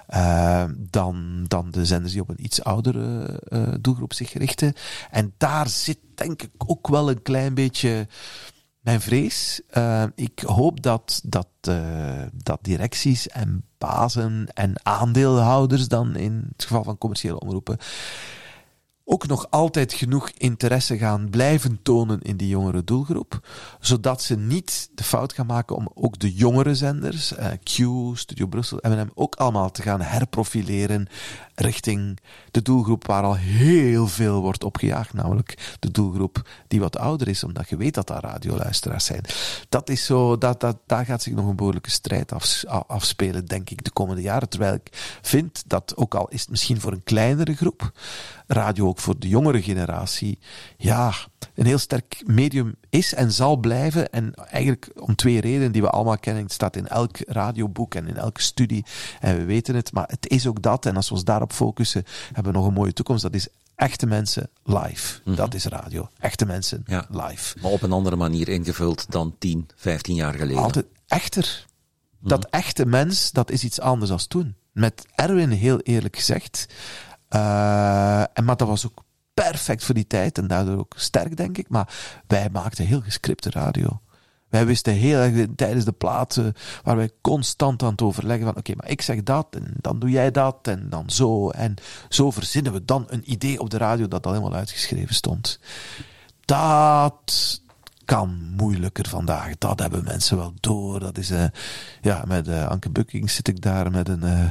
Uh, 0.09 0.63
dan, 0.77 1.45
dan 1.47 1.71
de 1.71 1.85
zenders 1.85 2.13
die 2.13 2.21
op 2.21 2.29
een 2.29 2.43
iets 2.43 2.63
oudere 2.63 3.39
uh, 3.49 3.73
doelgroep 3.81 4.13
zich 4.13 4.33
richten. 4.33 4.73
En 5.11 5.33
daar 5.37 5.67
zit 5.67 5.99
denk 6.15 6.41
ik 6.41 6.51
ook 6.57 6.87
wel 6.87 7.09
een 7.09 7.21
klein 7.21 7.53
beetje 7.53 8.07
mijn 8.79 9.01
vrees. 9.01 9.61
Uh, 9.77 10.03
ik 10.15 10.39
hoop 10.39 10.81
dat, 10.83 11.21
dat, 11.23 11.47
dat 12.33 12.59
directies 12.61 13.27
en 13.27 13.68
bazen 13.79 14.47
en 14.53 14.73
aandeelhouders 14.83 15.87
dan 15.87 16.15
in 16.15 16.47
het 16.51 16.63
geval 16.63 16.83
van 16.83 16.97
commerciële 16.97 17.39
omroepen 17.39 17.77
ook 19.11 19.27
nog 19.27 19.47
altijd 19.49 19.93
genoeg 19.93 20.29
interesse 20.37 20.97
gaan 20.97 21.29
blijven 21.29 21.79
tonen 21.83 22.21
in 22.21 22.37
die 22.37 22.47
jongere 22.47 22.83
doelgroep, 22.83 23.47
zodat 23.79 24.21
ze 24.21 24.37
niet 24.37 24.89
de 24.95 25.03
fout 25.03 25.33
gaan 25.33 25.45
maken 25.45 25.75
om 25.75 25.91
ook 25.93 26.19
de 26.19 26.33
jongere 26.33 26.75
zenders, 26.75 27.33
uh, 27.33 27.47
Q, 27.63 27.77
Studio 28.17 28.47
Brussel, 28.47 28.79
M&M, 28.81 29.09
ook 29.13 29.35
allemaal 29.35 29.71
te 29.71 29.81
gaan 29.81 30.01
herprofileren 30.01 31.07
richting 31.55 32.19
de 32.51 32.61
doelgroep 32.61 33.07
waar 33.07 33.23
al 33.23 33.35
heel 33.35 34.07
veel 34.07 34.41
wordt 34.41 34.63
opgejaagd, 34.63 35.13
namelijk 35.13 35.75
de 35.79 35.91
doelgroep 35.91 36.49
die 36.67 36.79
wat 36.79 36.97
ouder 36.97 37.27
is, 37.27 37.43
omdat 37.43 37.69
je 37.69 37.77
weet 37.77 37.93
dat 37.93 38.07
daar 38.07 38.23
radioluisteraars 38.23 39.05
zijn. 39.05 39.23
Dat 39.69 39.89
is 39.89 40.05
zo, 40.05 40.37
dat, 40.37 40.59
dat, 40.59 40.77
daar 40.85 41.05
gaat 41.05 41.23
zich 41.23 41.33
nog 41.33 41.47
een 41.47 41.55
behoorlijke 41.55 41.89
strijd 41.89 42.33
af, 42.33 42.63
afspelen, 42.87 43.45
denk 43.45 43.69
ik, 43.69 43.83
de 43.83 43.91
komende 43.91 44.21
jaren. 44.21 44.49
Terwijl 44.49 44.73
ik 44.73 45.17
vind 45.21 45.63
dat, 45.67 45.93
ook 45.95 46.15
al 46.15 46.27
is 46.29 46.41
het 46.41 46.49
misschien 46.49 46.79
voor 46.79 46.91
een 46.91 47.03
kleinere 47.03 47.55
groep, 47.55 47.91
radio 48.47 48.87
ook 48.87 48.98
voor 49.01 49.19
de 49.19 49.27
jongere 49.27 49.61
generatie, 49.61 50.39
ja, 50.77 51.13
een 51.55 51.65
heel 51.65 51.77
sterk 51.77 52.21
medium 52.25 52.75
is 52.89 53.13
en 53.13 53.31
zal 53.31 53.57
blijven. 53.57 54.11
En 54.11 54.33
eigenlijk 54.33 54.89
om 54.95 55.15
twee 55.15 55.41
redenen 55.41 55.71
die 55.71 55.81
we 55.81 55.89
allemaal 55.89 56.17
kennen. 56.17 56.43
Het 56.43 56.51
staat 56.51 56.75
in 56.75 56.87
elk 56.87 57.17
radioboek 57.27 57.95
en 57.95 58.07
in 58.07 58.17
elke 58.17 58.41
studie. 58.41 58.85
En 59.19 59.37
we 59.37 59.43
weten 59.43 59.75
het. 59.75 59.91
Maar 59.91 60.07
het 60.07 60.29
is 60.29 60.47
ook 60.47 60.61
dat. 60.61 60.85
En 60.85 60.95
als 60.95 61.07
we 61.07 61.13
ons 61.13 61.23
daarop 61.23 61.53
focussen, 61.53 62.03
hebben 62.33 62.51
we 62.51 62.57
nog 62.59 62.67
een 62.67 62.73
mooie 62.73 62.93
toekomst. 62.93 63.23
Dat 63.23 63.33
is 63.33 63.47
echte 63.75 64.05
mensen 64.05 64.49
live. 64.63 65.15
Mm 65.17 65.21
-hmm. 65.23 65.35
Dat 65.35 65.53
is 65.53 65.65
radio. 65.65 66.09
Echte 66.19 66.45
mensen 66.45 66.83
ja. 66.87 67.05
live. 67.09 67.57
Maar 67.61 67.71
op 67.71 67.81
een 67.81 67.91
andere 67.91 68.15
manier 68.15 68.49
ingevuld 68.49 69.11
dan 69.11 69.35
10, 69.39 69.67
15 69.75 70.15
jaar 70.15 70.33
geleden. 70.33 70.63
Altijd 70.63 70.85
echter. 71.07 71.65
Dat 72.19 72.43
-hmm. 72.43 72.59
echte 72.59 72.85
mens, 72.85 73.31
dat 73.31 73.51
is 73.51 73.63
iets 73.63 73.79
anders 73.79 74.09
dan 74.09 74.27
toen. 74.27 74.55
Met 74.71 75.05
Erwin, 75.15 75.49
heel 75.49 75.79
eerlijk 75.79 76.15
gezegd. 76.15 76.65
Uh, 77.35 78.19
en, 78.19 78.43
maar 78.43 78.57
dat 78.57 78.67
was 78.67 78.85
ook 78.85 79.03
perfect 79.33 79.83
voor 79.83 79.95
die 79.95 80.07
tijd 80.07 80.37
en 80.37 80.47
daardoor 80.47 80.77
ook 80.77 80.93
sterk, 80.97 81.37
denk 81.37 81.57
ik. 81.57 81.69
Maar 81.69 81.93
wij 82.27 82.49
maakten 82.51 82.85
heel 82.85 83.01
gescripte 83.01 83.49
radio. 83.49 84.01
Wij 84.49 84.65
wisten 84.65 84.93
heel 84.93 85.19
erg 85.19 85.45
tijdens 85.55 85.85
de 85.85 85.91
platen 85.91 86.53
waar 86.83 86.95
wij 86.95 87.09
constant 87.21 87.83
aan 87.83 87.91
het 87.91 88.01
overleggen 88.01 88.45
van 88.45 88.57
oké, 88.57 88.73
maar 88.75 88.89
ik 88.89 89.01
zeg 89.01 89.23
dat 89.23 89.47
en 89.55 89.73
dan 89.75 89.99
doe 89.99 90.09
jij 90.09 90.31
dat 90.31 90.57
en 90.61 90.89
dan 90.89 91.09
zo. 91.09 91.49
En 91.49 91.75
zo 92.09 92.31
verzinnen 92.31 92.73
we 92.73 92.85
dan 92.85 93.05
een 93.07 93.31
idee 93.31 93.59
op 93.59 93.69
de 93.69 93.77
radio 93.77 94.07
dat 94.07 94.25
al 94.25 94.33
helemaal 94.33 94.59
uitgeschreven 94.59 95.15
stond. 95.15 95.59
Dat, 96.45 97.61
kan 98.09 98.53
moeilijker 98.55 99.07
vandaag. 99.07 99.57
Dat 99.57 99.79
hebben 99.79 100.03
mensen 100.03 100.37
wel 100.37 100.53
door. 100.59 100.99
Dat 100.99 101.17
is, 101.17 101.31
uh, 101.31 101.43
ja, 102.01 102.23
met 102.27 102.47
uh, 102.47 102.67
Anke 102.67 102.89
Bukking 102.89 103.31
zit 103.31 103.47
ik 103.47 103.61
daar 103.61 103.91
met 103.91 104.09
een, 104.09 104.23
uh, 104.23 104.49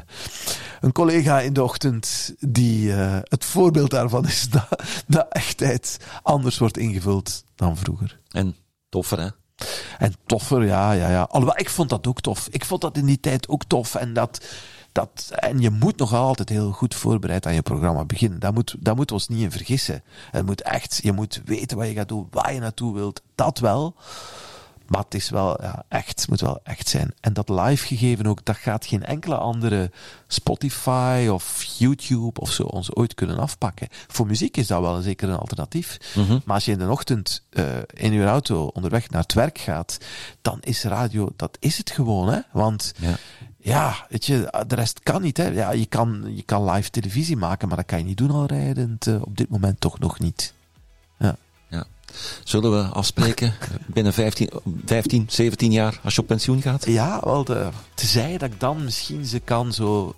een 0.80 0.92
collega 0.92 1.40
in 1.40 1.52
de 1.52 1.62
ochtend 1.62 2.34
die 2.38 2.90
het 2.92 3.44
voorbeeld 3.44 3.90
daarvan 3.90 4.26
is 4.26 4.48
dat, 4.50 4.68
dat 5.06 5.26
echtheid 5.28 5.98
anders 6.22 6.58
wordt 6.58 6.78
ingevuld 6.78 7.44
dan 7.54 7.76
vroeger. 7.76 8.20
En 8.30 8.56
toffer, 8.88 9.20
hè? 9.20 9.28
En 9.98 10.14
toffer, 10.26 10.64
ja, 10.64 10.92
ja, 10.92 11.10
ja. 11.10 11.22
Alhoewel, 11.22 11.58
ik 11.58 11.70
vond 11.70 11.88
dat 11.88 12.06
ook 12.06 12.20
tof. 12.20 12.48
Ik 12.50 12.64
vond 12.64 12.80
dat 12.80 12.96
in 12.96 13.06
die 13.06 13.20
tijd 13.20 13.48
ook 13.48 13.64
tof. 13.64 13.94
En 13.94 14.12
dat, 14.12 14.46
dat, 14.92 15.30
en 15.34 15.60
je 15.60 15.70
moet 15.70 15.96
nog 15.96 16.14
altijd 16.14 16.48
heel 16.48 16.72
goed 16.72 16.94
voorbereid 16.94 17.46
aan 17.46 17.54
je 17.54 17.62
programma 17.62 18.04
beginnen. 18.04 18.40
Daar, 18.40 18.52
moet, 18.52 18.76
daar 18.78 18.96
moeten 18.96 19.16
we 19.16 19.22
ons 19.22 19.30
niet 19.30 19.42
in 19.42 19.50
vergissen. 19.50 20.02
Het 20.30 20.46
moet 20.46 20.62
echt, 20.62 21.00
je 21.02 21.12
moet 21.12 21.42
weten 21.44 21.76
wat 21.76 21.86
je 21.86 21.94
gaat 21.94 22.08
doen, 22.08 22.26
waar 22.30 22.54
je 22.54 22.60
naartoe 22.60 22.94
wilt. 22.94 23.22
Dat 23.34 23.58
wel. 23.58 23.94
Maar 24.88 25.02
het 25.02 25.14
is 25.14 25.30
wel 25.30 25.62
ja, 25.62 25.84
echt, 25.88 26.20
het 26.20 26.28
moet 26.28 26.40
wel 26.40 26.60
echt 26.62 26.88
zijn. 26.88 27.14
En 27.20 27.32
dat 27.32 27.48
live 27.48 27.86
gegeven 27.86 28.26
ook, 28.26 28.44
dat 28.44 28.56
gaat 28.56 28.86
geen 28.86 29.04
enkele 29.04 29.36
andere 29.36 29.90
Spotify 30.26 31.28
of 31.32 31.62
YouTube 31.62 32.40
of 32.40 32.52
zo 32.52 32.62
ons 32.62 32.94
ooit 32.94 33.14
kunnen 33.14 33.38
afpakken. 33.38 33.88
Voor 33.90 34.26
muziek 34.26 34.56
is 34.56 34.66
dat 34.66 34.80
wel 34.80 35.00
zeker 35.00 35.28
een 35.28 35.38
alternatief. 35.38 35.98
Mm 36.14 36.24
-hmm. 36.24 36.42
Maar 36.44 36.54
als 36.54 36.64
je 36.64 36.72
in 36.72 36.78
de 36.78 36.90
ochtend 36.90 37.44
uh, 37.50 37.64
in 37.86 38.12
je 38.12 38.24
auto 38.24 38.66
onderweg 38.66 39.10
naar 39.10 39.22
het 39.22 39.34
werk 39.34 39.58
gaat, 39.58 39.98
dan 40.42 40.58
is 40.60 40.82
radio, 40.82 41.30
dat 41.36 41.56
is 41.60 41.78
het 41.78 41.90
gewoon. 41.90 42.28
Hè? 42.28 42.40
Want 42.52 42.92
ja 42.96 43.16
ja, 43.60 44.06
weet 44.08 44.26
je, 44.26 44.64
de 44.66 44.74
rest 44.74 45.00
kan 45.02 45.22
niet. 45.22 45.36
Hè. 45.36 45.46
Ja, 45.46 45.70
je, 45.70 45.86
kan, 45.86 46.24
je 46.34 46.42
kan 46.42 46.70
live 46.70 46.90
televisie 46.90 47.36
maken, 47.36 47.68
maar 47.68 47.76
dat 47.76 47.86
kan 47.86 47.98
je 47.98 48.04
niet 48.04 48.16
doen 48.16 48.30
al 48.30 48.46
rijdend. 48.46 49.06
Uh, 49.06 49.22
op 49.22 49.36
dit 49.36 49.48
moment 49.48 49.80
toch 49.80 49.98
nog 49.98 50.18
niet. 50.18 50.52
Ja. 51.18 51.36
ja. 51.68 51.84
Zullen 52.44 52.70
we 52.70 52.88
afspreken 52.88 53.54
binnen 53.86 54.12
15, 54.12 54.50
15, 54.84 55.26
17 55.28 55.72
jaar 55.72 56.00
als 56.02 56.14
je 56.14 56.20
op 56.20 56.26
pensioen 56.26 56.62
gaat? 56.62 56.86
Ja, 56.86 57.20
wel, 57.24 57.44
de, 57.44 57.68
tezij 57.94 58.38
dat 58.38 58.52
ik 58.52 58.60
dan 58.60 58.84
misschien 58.84 59.24
ze 59.24 59.40
kan 59.40 59.72
zo 59.72 60.14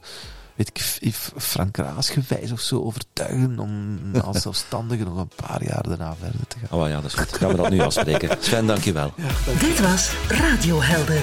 weet 0.60 1.00
ik, 1.00 1.14
Frank 1.36 1.76
Raas 1.76 2.10
gewijs 2.10 2.52
of 2.52 2.60
zo 2.60 2.82
overtuigen 2.82 3.58
om 3.58 3.98
als 4.24 4.42
zelfstandige 4.42 5.04
nog 5.04 5.16
een 5.16 5.30
paar 5.36 5.64
jaar 5.64 5.82
daarna 5.82 6.14
verder 6.20 6.46
te 6.48 6.56
gaan. 6.58 6.80
Oh 6.80 6.88
ja, 6.88 6.94
dat 6.94 7.04
is 7.04 7.14
goed. 7.14 7.32
Gaan 7.32 7.48
we 7.48 7.56
dat 7.56 7.70
nu 7.70 7.80
afspreken. 7.80 8.36
Sven, 8.40 8.66
dankjewel. 8.66 9.12
Dit 9.60 9.80
was 9.80 10.10
Radiohelden. 10.28 11.22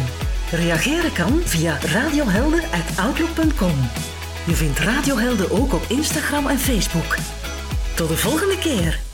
Reageren 0.52 1.14
kan 1.14 1.40
via 1.44 1.78
radiohelden.outlook.com. 1.82 3.90
Je 4.46 4.54
vindt 4.54 4.80
Radiohelden 4.80 5.52
ook 5.52 5.74
op 5.74 5.86
Instagram 5.88 6.48
en 6.48 6.60
Facebook. 6.60 7.18
Tot 7.96 8.08
de 8.08 8.18
volgende 8.18 8.60
keer. 8.60 9.07